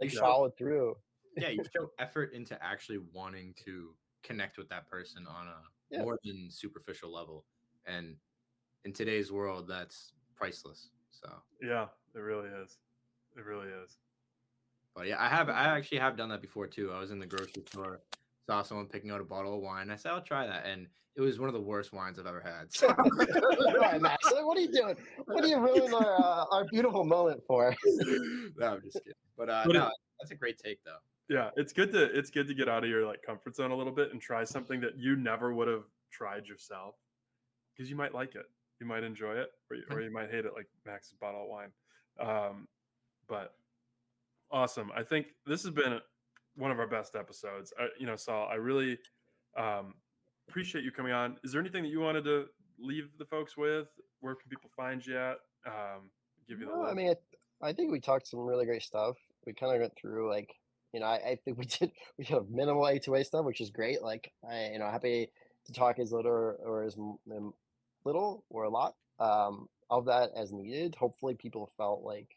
like 0.00 0.10
You 0.10 0.16
show- 0.16 0.20
followed 0.20 0.56
through. 0.56 0.96
yeah, 1.36 1.48
you 1.50 1.62
show 1.76 1.90
effort 1.98 2.32
into 2.32 2.56
actually 2.64 2.98
wanting 3.12 3.54
to 3.64 3.94
connect 4.22 4.56
with 4.56 4.68
that 4.70 4.86
person 4.88 5.26
on 5.26 5.48
a 5.48 5.62
Yeah. 5.90 6.02
more 6.02 6.18
than 6.24 6.48
superficial 6.50 7.12
level. 7.12 7.44
And 7.86 8.16
in 8.84 8.92
today's 8.92 9.30
world, 9.30 9.66
that's 9.68 10.12
priceless. 10.36 10.90
So, 11.10 11.30
yeah, 11.60 11.88
it 12.14 12.18
really 12.20 12.48
is. 12.48 12.78
It 13.36 13.44
really 13.44 13.68
is. 13.68 13.98
but 14.94 15.08
yeah, 15.08 15.20
I 15.20 15.28
have 15.28 15.48
I 15.48 15.76
actually 15.76 15.98
have 15.98 16.16
done 16.16 16.28
that 16.28 16.40
before 16.40 16.66
too. 16.68 16.92
I 16.92 17.00
was 17.00 17.10
in 17.10 17.18
the 17.18 17.26
grocery 17.26 17.64
store, 17.68 18.00
saw 18.46 18.62
someone 18.62 18.86
picking 18.86 19.10
out 19.10 19.20
a 19.20 19.24
bottle 19.24 19.54
of 19.54 19.62
wine. 19.62 19.90
I 19.90 19.96
said, 19.96 20.12
"I'll 20.12 20.22
try 20.22 20.46
that," 20.46 20.66
and 20.66 20.86
it 21.16 21.20
was 21.20 21.38
one 21.38 21.48
of 21.48 21.54
the 21.54 21.60
worst 21.60 21.92
wines 21.92 22.18
I've 22.18 22.26
ever 22.26 22.40
had. 22.40 22.72
So, 22.72 22.88
All 22.88 23.78
right, 23.80 24.00
Max, 24.00 24.30
what 24.32 24.56
are 24.56 24.60
you 24.60 24.72
doing? 24.72 24.96
What 25.26 25.44
are 25.44 25.46
you 25.48 25.58
ruining 25.58 25.94
our 25.94 26.20
uh, 26.20 26.44
our 26.50 26.64
beautiful 26.70 27.04
moment 27.04 27.40
for? 27.46 27.74
no, 27.84 28.66
I'm 28.66 28.82
just 28.82 28.98
kidding. 28.98 29.12
But 29.36 29.48
uh, 29.50 29.62
But 29.66 29.76
it- 29.76 29.78
no, 29.78 29.90
that's 30.20 30.30
a 30.30 30.34
great 30.34 30.58
take 30.58 30.82
though. 30.84 30.96
Yeah, 31.28 31.50
it's 31.56 31.72
good 31.72 31.90
to 31.92 32.02
it's 32.16 32.30
good 32.30 32.46
to 32.48 32.54
get 32.54 32.68
out 32.68 32.84
of 32.84 32.90
your 32.90 33.06
like 33.06 33.22
comfort 33.22 33.56
zone 33.56 33.70
a 33.70 33.76
little 33.76 33.94
bit 33.94 34.12
and 34.12 34.20
try 34.20 34.44
something 34.44 34.80
that 34.82 34.98
you 34.98 35.16
never 35.16 35.54
would 35.54 35.68
have 35.68 35.84
tried 36.10 36.46
yourself 36.46 36.96
because 37.74 37.88
you 37.88 37.96
might 37.96 38.14
like 38.14 38.34
it, 38.34 38.44
you 38.78 38.86
might 38.86 39.02
enjoy 39.04 39.32
it, 39.32 39.48
or 39.70 39.76
you, 39.76 39.84
or 39.90 40.00
you 40.02 40.12
might 40.12 40.30
hate 40.30 40.44
it, 40.44 40.52
like 40.54 40.66
Max's 40.84 41.14
bottle 41.18 41.44
of 41.44 41.48
wine. 41.48 41.70
Um, 42.20 42.68
but 43.26 43.54
awesome, 44.50 44.92
I 44.94 45.02
think 45.02 45.28
this 45.46 45.62
has 45.62 45.72
been 45.72 45.98
one 46.56 46.70
of 46.70 46.78
our 46.78 46.86
best 46.86 47.16
episodes. 47.16 47.72
I, 47.78 47.88
you 47.98 48.06
know, 48.06 48.16
Saul, 48.16 48.48
I 48.50 48.54
really 48.54 48.98
um, 49.56 49.94
appreciate 50.48 50.84
you 50.84 50.90
coming 50.90 51.12
on. 51.12 51.36
Is 51.44 51.52
there 51.52 51.60
anything 51.60 51.82
that 51.82 51.88
you 51.88 52.00
wanted 52.00 52.24
to 52.24 52.46
leave 52.78 53.08
the 53.18 53.24
folks 53.24 53.56
with? 53.56 53.88
Where 54.20 54.34
can 54.34 54.48
people 54.48 54.70
find 54.76 55.04
you 55.04 55.18
at? 55.18 55.36
Um, 55.66 56.10
give 56.48 56.60
you 56.60 56.66
the. 56.66 56.72
No, 56.72 56.86
I 56.86 56.94
mean, 56.94 57.10
I, 57.62 57.68
I 57.68 57.72
think 57.72 57.92
we 57.92 58.00
talked 58.00 58.26
some 58.26 58.40
really 58.40 58.66
great 58.66 58.82
stuff. 58.82 59.16
We 59.46 59.52
kind 59.52 59.74
of 59.74 59.80
went 59.80 59.96
through 59.96 60.30
like, 60.30 60.54
you 60.92 61.00
know, 61.00 61.06
I, 61.06 61.14
I 61.14 61.38
think 61.44 61.58
we 61.58 61.66
did 61.66 61.92
we 62.18 62.24
have 62.26 62.48
minimal 62.48 62.82
A2A 62.82 63.24
stuff, 63.26 63.44
which 63.44 63.60
is 63.60 63.70
great. 63.70 64.02
Like, 64.02 64.32
I 64.48 64.70
you 64.72 64.78
know 64.78 64.90
happy 64.90 65.30
to 65.66 65.72
talk 65.72 65.98
as 65.98 66.12
little 66.12 66.30
or, 66.30 66.52
or 66.64 66.82
as 66.84 66.96
little 68.04 68.44
or 68.50 68.64
a 68.64 68.70
lot 68.70 68.94
um, 69.18 69.68
of 69.90 70.06
that 70.06 70.30
as 70.36 70.52
needed. 70.52 70.94
Hopefully, 70.94 71.34
people 71.34 71.72
felt 71.76 72.02
like 72.02 72.36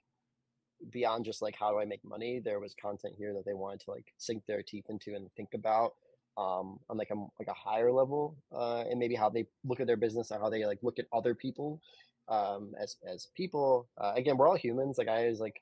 beyond 0.91 1.25
just 1.25 1.41
like 1.41 1.55
how 1.57 1.71
do 1.71 1.79
I 1.79 1.85
make 1.85 2.03
money, 2.03 2.39
there 2.39 2.59
was 2.59 2.75
content 2.79 3.15
here 3.17 3.33
that 3.33 3.45
they 3.45 3.53
wanted 3.53 3.81
to 3.81 3.91
like 3.91 4.13
sink 4.17 4.45
their 4.45 4.61
teeth 4.61 4.85
into 4.89 5.15
and 5.15 5.29
think 5.35 5.49
about 5.53 5.93
um, 6.37 6.79
on 6.89 6.97
like 6.97 7.09
a 7.09 7.15
like 7.39 7.47
a 7.47 7.53
higher 7.53 7.91
level, 7.91 8.37
uh, 8.51 8.83
and 8.89 8.99
maybe 8.99 9.15
how 9.15 9.29
they 9.29 9.45
look 9.65 9.79
at 9.79 9.87
their 9.87 9.97
business 9.97 10.31
and 10.31 10.41
how 10.41 10.49
they 10.49 10.65
like 10.65 10.79
look 10.83 10.99
at 10.99 11.05
other 11.11 11.33
people 11.33 11.81
um, 12.29 12.73
as 12.79 12.97
as 13.05 13.27
people. 13.35 13.87
Uh, 13.97 14.13
again, 14.15 14.37
we're 14.37 14.47
all 14.47 14.55
humans. 14.55 14.97
Like 14.97 15.07
I 15.07 15.23
always 15.23 15.39
like, 15.39 15.61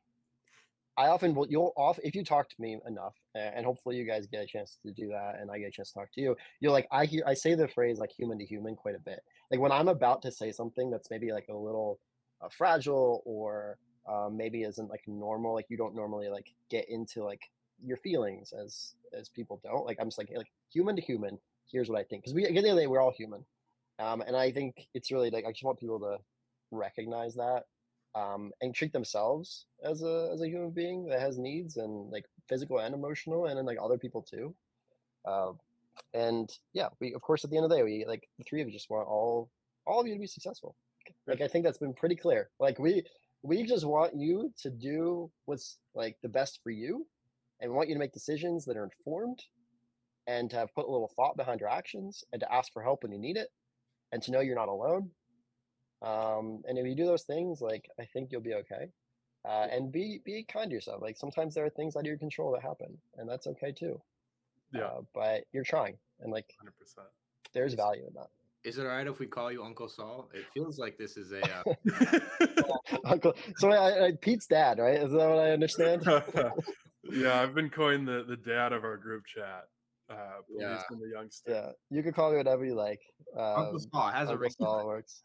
I 0.98 1.08
often 1.08 1.34
will. 1.34 1.48
You'll 1.48 1.74
off 1.78 1.98
if 2.04 2.14
you 2.14 2.26
talk 2.26 2.50
to 2.50 2.56
me 2.60 2.78
enough, 2.86 3.16
and 3.34 3.66
hopefully 3.66 3.96
you 3.96 4.06
guys 4.06 4.28
get 4.28 4.44
a 4.44 4.48
chance 4.48 4.78
to 4.86 4.92
do 4.92 5.08
that, 5.10 5.38
and 5.40 5.50
I 5.50 5.60
get 5.60 5.70
a 5.70 5.72
chance 5.72 5.92
to 5.92 6.00
talk 6.00 6.12
to 6.14 6.22
you. 6.22 6.36
You're 6.60 6.74
like 6.74 6.88
I 6.92 7.06
hear 7.06 7.24
I 7.26 7.36
say 7.36 7.56
the 7.56 7.68
phrase 7.70 7.98
like 7.98 8.12
human 8.12 8.38
to 8.40 8.46
human 8.46 8.76
quite 8.76 8.96
a 8.96 9.00
bit. 9.00 9.22
Like 9.52 9.62
when 9.62 9.72
I'm 9.72 9.88
about 9.88 10.22
to 10.24 10.32
say 10.32 10.52
something 10.52 10.92
that's 10.92 11.10
maybe 11.10 11.32
like 11.32 11.48
a 11.50 11.56
little 11.56 12.00
uh, 12.42 12.50
fragile 12.50 13.24
or 13.26 13.78
um, 14.08 14.38
maybe 14.38 14.64
isn't 14.64 14.90
like 14.90 15.04
normal. 15.08 15.54
Like 15.54 15.68
you 15.70 15.78
don't 15.78 15.96
normally 15.96 16.30
like 16.30 16.54
get 16.70 16.90
into 16.90 17.24
like 17.24 17.42
your 17.84 17.98
feelings 17.98 18.54
as 18.54 18.94
as 19.14 19.30
people 19.30 19.60
don't. 19.64 19.86
Like 19.86 19.98
I'm 20.00 20.08
just 20.08 20.18
like 20.18 20.32
like 20.36 20.52
human 20.72 20.96
to 20.96 21.02
human. 21.02 21.38
Here's 21.72 21.90
what 21.90 22.00
I 22.00 22.04
think 22.04 22.24
because 22.24 22.34
we 22.34 22.44
at 22.46 22.52
the 22.52 22.58
end 22.58 22.68
of 22.68 22.76
the 22.76 22.82
day 22.82 22.88
we're 22.88 23.02
all 23.02 23.12
human, 23.12 23.44
um, 24.00 24.22
and 24.22 24.36
I 24.36 24.52
think 24.52 24.88
it's 24.94 25.12
really 25.12 25.30
like 25.30 25.46
I 25.46 25.52
just 25.52 25.64
want 25.64 25.80
people 25.80 26.00
to 26.00 26.18
recognize 26.72 27.36
that 27.36 27.66
um, 28.16 28.52
and 28.62 28.74
treat 28.74 28.94
themselves 28.94 29.66
as 29.84 30.02
a 30.02 30.30
as 30.34 30.42
a 30.42 30.48
human 30.48 30.72
being 30.72 31.06
that 31.08 31.20
has 31.20 31.38
needs 31.38 31.78
and 31.78 32.10
like 32.12 32.26
physical 32.48 32.80
and 32.80 32.96
emotional, 32.96 33.46
and 33.46 33.58
then 33.58 33.66
like 33.66 33.78
other 33.82 33.98
people 33.98 34.22
too. 34.22 34.56
Uh, 35.26 35.52
and 36.14 36.58
yeah, 36.74 36.88
we 37.00 37.14
of 37.14 37.22
course 37.22 37.44
at 37.44 37.50
the 37.50 37.58
end 37.58 37.66
of 37.66 37.70
the 37.70 37.76
day 37.76 37.84
we 37.84 38.06
like 38.08 38.28
the 38.38 38.44
three 38.46 38.62
of 38.62 38.68
you 38.68 38.74
just 38.74 38.90
want 38.90 39.08
all 39.08 39.50
all 39.86 40.00
of 40.00 40.08
you 40.08 40.14
to 40.14 40.20
be 40.20 40.28
successful. 40.28 40.76
Like 41.28 41.42
I 41.42 41.48
think 41.48 41.66
that's 41.66 41.78
been 41.78 41.94
pretty 41.94 42.16
clear. 42.16 42.50
Like 42.60 42.80
we 42.80 43.04
we 43.46 43.64
just 43.64 43.86
want 43.86 44.16
you 44.16 44.52
to 44.64 44.70
do 44.70 45.30
what's 45.46 45.78
like 45.94 46.18
the 46.24 46.30
best 46.30 46.60
for 46.64 46.72
you, 46.72 47.06
and 47.60 47.72
we 47.72 47.78
want 47.78 47.90
you 47.90 47.96
to 47.96 48.00
make 48.00 48.12
decisions 48.12 48.66
that 48.66 48.76
are 48.76 48.84
informed, 48.84 49.40
and 50.28 50.50
to 50.50 50.56
have 50.58 50.74
put 50.74 50.88
a 50.88 50.92
little 50.92 51.12
thought 51.16 51.38
behind 51.38 51.60
your 51.60 51.70
actions, 51.70 52.24
and 52.34 52.40
to 52.40 52.52
ask 52.52 52.74
for 52.74 52.82
help 52.82 53.04
when 53.04 53.12
you 53.12 53.20
need 53.20 53.38
it, 53.38 53.50
and 54.12 54.22
to 54.24 54.32
know 54.32 54.40
you're 54.40 54.56
not 54.56 54.68
alone. 54.68 55.12
Um, 56.02 56.64
and 56.68 56.78
if 56.78 56.86
you 56.86 56.96
do 56.96 57.06
those 57.06 57.24
things, 57.24 57.62
like 57.62 57.90
I 58.00 58.06
think 58.06 58.32
you'll 58.32 58.42
be 58.42 58.56
okay. 58.56 58.90
Uh, 59.48 59.68
and 59.72 59.92
be 59.92 60.22
be 60.26 60.44
kind 60.44 60.72
to 60.72 60.74
yourself. 60.74 61.02
Like 61.02 61.18
sometimes 61.18 61.54
there 61.54 61.66
are 61.66 61.70
things 61.70 61.96
out 61.96 62.00
of 62.00 62.06
your 62.08 62.18
control 62.18 62.52
that 62.54 62.64
happen, 62.64 62.98
and 63.18 63.30
that's 63.30 63.46
okay 63.48 63.72
too. 63.72 64.02
Yeah. 64.74 64.86
Uh, 64.86 65.02
but 65.14 65.44
you're 65.54 65.64
trying, 65.64 65.98
and 66.20 66.32
like 66.32 66.52
hundred 66.60 66.78
percent. 66.80 67.08
there's 67.54 67.76
value 67.76 68.08
in 68.08 68.14
that. 68.16 68.30
Is 68.66 68.80
it 68.80 68.82
all 68.82 68.88
right 68.88 69.06
if 69.06 69.20
we 69.20 69.28
call 69.28 69.52
you 69.52 69.64
Uncle 69.64 69.88
Saul? 69.88 70.28
It 70.34 70.46
feels 70.52 70.80
like 70.80 70.98
this 70.98 71.18
is 71.18 71.32
a 71.32 71.42
uh, 71.60 72.60
Uncle, 73.06 73.36
so 73.58 73.70
I, 73.70 74.08
I, 74.08 74.12
Pete's 74.20 74.48
dad, 74.48 74.80
right? 74.80 74.96
Is 74.96 75.12
that 75.12 75.30
what 75.30 75.38
I 75.38 75.52
understand? 75.52 76.04
yeah, 77.04 77.40
I've 77.42 77.54
been 77.54 77.70
coined 77.70 78.08
the, 78.08 78.26
the 78.28 78.36
dad 78.38 78.74
of 78.74 78.84
our 78.84 78.98
group 78.98 79.26
chat. 79.28 79.66
Uh, 80.10 80.16
Yeah. 80.50 80.70
yeah. 80.72 80.82
the 80.90 81.10
youngster. 81.14 81.52
yeah, 81.52 81.70
you 81.92 82.02
can 82.02 82.12
call 82.12 82.32
me 82.32 82.38
whatever 82.38 82.66
you 82.66 82.74
like. 82.74 83.02
Uncle 83.38 83.76
Um, 83.76 83.80
Saul 83.80 84.10
has 84.10 84.30
a 84.32 84.38
ring. 84.38 84.52
Saul 84.52 84.88
works. 84.88 85.22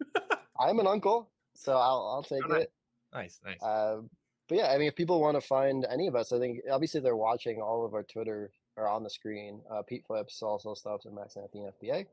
I'm 0.60 0.78
an 0.78 0.86
uncle, 0.86 1.30
so 1.54 1.72
I'll 1.72 2.12
I'll 2.14 2.22
take 2.22 2.46
nice. 2.46 2.62
it. 2.62 2.72
Nice, 3.14 3.40
nice. 3.44 3.62
Uh, 3.62 4.02
but 4.50 4.58
yeah, 4.58 4.66
I 4.70 4.76
mean, 4.76 4.88
if 4.88 4.96
people 4.96 5.18
want 5.20 5.40
to 5.40 5.46
find 5.46 5.86
any 5.90 6.08
of 6.08 6.14
us, 6.14 6.32
I 6.32 6.38
think 6.38 6.58
obviously 6.70 7.00
they're 7.00 7.16
watching 7.16 7.62
all 7.62 7.86
of 7.86 7.94
our 7.94 8.02
Twitter 8.02 8.52
are 8.76 8.88
on 8.88 9.02
the 9.02 9.10
screen. 9.10 9.62
Uh, 9.70 9.82
Pete 9.82 10.04
Flips, 10.06 10.42
also 10.42 10.74
stuff, 10.74 11.02
and 11.06 11.14
Max 11.14 11.36
Anthony 11.36 11.68
FBA. 11.82 12.06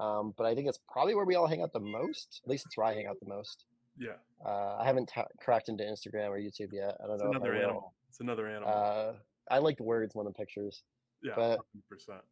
Um, 0.00 0.32
but 0.36 0.46
I 0.46 0.54
think 0.54 0.66
it's 0.68 0.80
probably 0.90 1.14
where 1.14 1.24
we 1.26 1.34
all 1.34 1.46
hang 1.46 1.62
out 1.62 1.72
the 1.72 1.80
most. 1.80 2.40
At 2.44 2.50
least 2.50 2.64
it's 2.66 2.76
where 2.76 2.86
I 2.86 2.94
hang 2.94 3.06
out 3.06 3.18
the 3.20 3.28
most. 3.28 3.66
Yeah, 3.98 4.16
Uh, 4.44 4.76
I 4.80 4.84
haven't 4.86 5.06
ta 5.10 5.26
cracked 5.40 5.68
into 5.68 5.84
Instagram 5.84 6.28
or 6.30 6.38
YouTube 6.38 6.72
yet. 6.72 6.96
I 7.02 7.06
don't 7.06 7.14
it's 7.16 7.22
know. 7.24 7.30
another 7.30 7.54
animal. 7.54 7.92
It's 8.08 8.20
another 8.20 8.46
animal. 8.48 8.68
Uh, 8.72 9.12
I 9.50 9.58
like 9.58 9.76
the 9.76 9.82
words 9.84 10.14
more 10.14 10.24
than 10.24 10.32
pictures. 10.32 10.82
yeah, 11.22 11.34
but- 11.36 11.60
100%. 11.90 12.22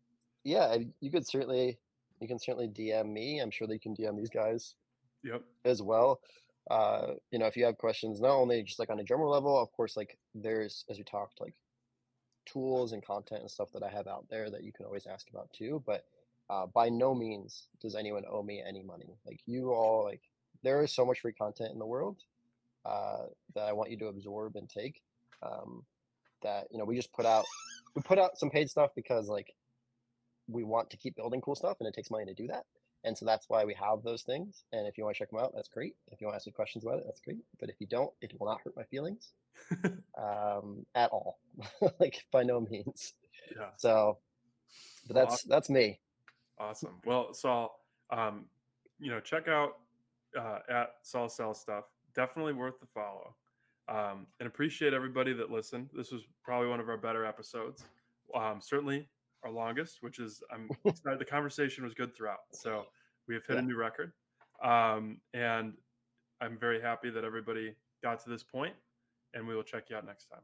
Yeah, 0.45 0.78
you 1.01 1.11
could 1.11 1.27
certainly 1.27 1.78
you 2.20 2.27
can 2.27 2.39
certainly 2.39 2.69
DM 2.69 3.12
me. 3.12 3.39
I'm 3.40 3.51
sure 3.51 3.66
they 3.69 3.78
can 3.78 3.95
DM 3.95 4.16
these 4.16 4.31
guys 4.31 4.74
Yep. 5.24 5.43
as 5.65 5.82
well. 5.82 6.20
Uh, 6.70 7.15
you 7.31 7.39
know, 7.39 7.47
if 7.47 7.57
you 7.57 7.65
have 7.65 7.77
questions, 7.78 8.20
not 8.20 8.31
only 8.35 8.62
just 8.62 8.78
like 8.78 8.90
on 8.90 8.99
a 8.99 9.05
general 9.05 9.31
level, 9.31 9.57
of 9.59 9.70
course, 9.73 9.97
like 9.97 10.19
there's 10.35 10.85
as 10.89 10.97
we 10.99 11.05
talked, 11.05 11.40
like 11.40 11.55
tools 12.47 12.93
and 12.93 13.05
content 13.05 13.43
and 13.43 13.51
stuff 13.51 13.70
that 13.73 13.82
I 13.82 13.89
have 13.90 14.07
out 14.07 14.27
there 14.31 14.49
that 14.51 14.65
you 14.65 14.73
can 14.73 14.86
always 14.86 15.07
ask 15.07 15.28
about 15.28 15.53
too. 15.53 15.82
But 15.86 16.07
uh, 16.50 16.66
by 16.66 16.88
no 16.88 17.14
means 17.14 17.66
does 17.80 17.94
anyone 17.94 18.24
owe 18.30 18.42
me 18.42 18.62
any 18.66 18.82
money. 18.82 19.16
Like 19.26 19.40
you 19.46 19.72
all, 19.72 20.04
like 20.04 20.22
there 20.62 20.82
is 20.82 20.94
so 20.94 21.04
much 21.04 21.20
free 21.20 21.32
content 21.32 21.72
in 21.72 21.78
the 21.78 21.86
world 21.86 22.16
uh, 22.84 23.26
that 23.54 23.68
I 23.68 23.72
want 23.72 23.90
you 23.90 23.98
to 23.98 24.06
absorb 24.06 24.56
and 24.56 24.68
take. 24.68 25.02
Um, 25.42 25.84
that 26.42 26.68
you 26.70 26.78
know, 26.78 26.84
we 26.84 26.96
just 26.96 27.12
put 27.12 27.26
out 27.26 27.44
we 27.94 28.02
put 28.02 28.18
out 28.18 28.38
some 28.38 28.50
paid 28.50 28.70
stuff 28.70 28.90
because 28.94 29.28
like 29.28 29.54
we 30.48 30.64
want 30.64 30.90
to 30.90 30.96
keep 30.96 31.16
building 31.16 31.40
cool 31.40 31.54
stuff 31.54 31.76
and 31.80 31.88
it 31.88 31.94
takes 31.94 32.10
money 32.10 32.24
to 32.24 32.34
do 32.34 32.46
that. 32.48 32.64
And 33.04 33.16
so 33.16 33.24
that's 33.24 33.48
why 33.48 33.64
we 33.64 33.74
have 33.74 34.02
those 34.02 34.22
things. 34.22 34.64
And 34.72 34.86
if 34.86 34.98
you 34.98 35.04
want 35.04 35.16
to 35.16 35.18
check 35.18 35.30
them 35.30 35.38
out, 35.38 35.52
that's 35.54 35.68
great. 35.68 35.94
If 36.10 36.20
you 36.20 36.26
want 36.26 36.34
to 36.34 36.36
ask 36.38 36.46
me 36.46 36.52
questions 36.52 36.84
about 36.84 36.98
it, 36.98 37.04
that's 37.06 37.20
great. 37.20 37.44
But 37.60 37.68
if 37.68 37.76
you 37.78 37.86
don't, 37.86 38.10
it 38.20 38.32
will 38.38 38.48
not 38.48 38.60
hurt 38.64 38.76
my 38.76 38.82
feelings 38.84 39.32
um, 40.18 40.84
at 40.94 41.10
all, 41.10 41.38
like 42.00 42.24
by 42.32 42.42
no 42.42 42.60
means. 42.60 43.14
Yeah. 43.56 43.68
So, 43.76 44.18
but 45.06 45.14
that's 45.14 45.42
that's 45.44 45.70
me. 45.70 46.00
Awesome. 46.60 47.01
Well, 47.05 47.32
Saul, 47.35 47.80
um, 48.10 48.44
you 48.98 49.10
know, 49.10 49.20
check 49.20 49.48
out 49.48 49.78
uh, 50.39 50.59
at 50.68 50.94
Saul 51.02 51.28
Sells 51.28 51.60
Stuff. 51.60 51.85
Definitely 52.14 52.52
worth 52.55 52.80
the 52.80 52.86
follow. 52.86 53.35
Um, 53.89 54.26
and 54.40 54.47
appreciate 54.47 54.93
everybody 54.93 55.32
that 55.32 55.51
listened. 55.51 55.89
This 55.94 56.10
was 56.12 56.22
probably 56.44 56.68
one 56.68 56.80
of 56.80 56.89
our 56.89 56.97
better 56.98 57.24
episodes. 57.24 57.85
Um, 58.35 58.59
certainly 58.60 59.09
our 59.44 59.51
longest, 59.51 59.98
which 60.02 60.18
is 60.18 60.43
I'm 60.52 60.68
excited. 60.85 61.18
The 61.18 61.24
conversation 61.24 61.85
was 61.85 61.94
good 61.94 62.14
throughout. 62.14 62.40
So 62.52 62.85
we 63.28 63.35
have 63.35 63.47
hit 63.47 63.55
Yeah. 63.55 63.60
a 63.60 63.62
new 63.62 63.76
record. 63.76 64.12
Um, 64.62 65.20
and 65.32 65.74
I'm 66.40 66.59
very 66.59 66.80
happy 66.80 67.09
that 67.10 67.24
everybody 67.24 67.74
got 68.02 68.22
to 68.24 68.30
this 68.30 68.43
point, 68.43 68.74
and 69.35 69.47
we 69.47 69.55
will 69.55 69.62
check 69.62 69.85
you 69.90 69.97
out 69.97 70.05
next 70.05 70.26
time. 70.26 70.40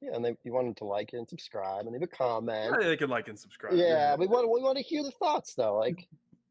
Yeah, 0.00 0.14
and 0.14 0.24
they, 0.24 0.36
you 0.44 0.52
want 0.52 0.66
them 0.66 0.74
to 0.76 0.84
like 0.84 1.12
it 1.12 1.18
and 1.18 1.28
subscribe 1.28 1.82
and 1.86 1.92
leave 1.92 2.02
a 2.02 2.06
comment. 2.06 2.74
Yeah, 2.80 2.88
they 2.88 2.96
can 2.96 3.10
like 3.10 3.28
and 3.28 3.38
subscribe. 3.38 3.74
Yeah, 3.74 4.16
we 4.16 4.26
want 4.26 4.50
we 4.50 4.62
want 4.62 4.78
to 4.78 4.82
hear 4.82 5.02
the 5.02 5.10
thoughts 5.10 5.54
though. 5.54 5.76
Like, 5.76 6.08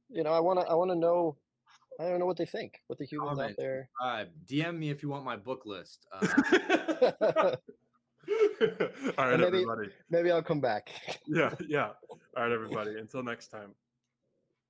you 0.10 0.24
know, 0.24 0.32
I 0.32 0.40
want 0.40 0.60
to 0.60 0.66
I 0.68 0.76
want 0.76 0.92
to 0.92 0.96
know. 0.96 1.36
I 2.00 2.08
don't 2.08 2.20
know 2.20 2.26
what 2.26 2.38
they 2.38 2.46
think. 2.46 2.80
What 2.88 2.98
the 2.98 3.06
humans 3.06 3.40
out 3.40 3.56
there. 3.58 3.90
Uh, 4.02 4.26
DM 4.48 4.78
me 4.78 4.90
if 4.90 5.04
you 5.04 5.10
want 5.10 5.26
my 5.26 5.36
book 5.36 5.64
list. 5.66 6.08
Uh, 6.22 7.56
All 9.18 9.30
right, 9.30 9.40
maybe- 9.40 9.46
everybody. 9.46 9.90
Maybe 10.10 10.32
I'll 10.32 10.44
come 10.44 10.62
back. 10.62 10.92
Yeah, 11.28 11.54
yeah. 11.68 11.90
All 12.38 12.44
right, 12.44 12.52
everybody. 12.52 12.98
Until 13.00 13.24
next 13.24 13.48
time. 13.48 13.74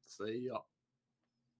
see 0.08 0.48
ya. 0.48 0.60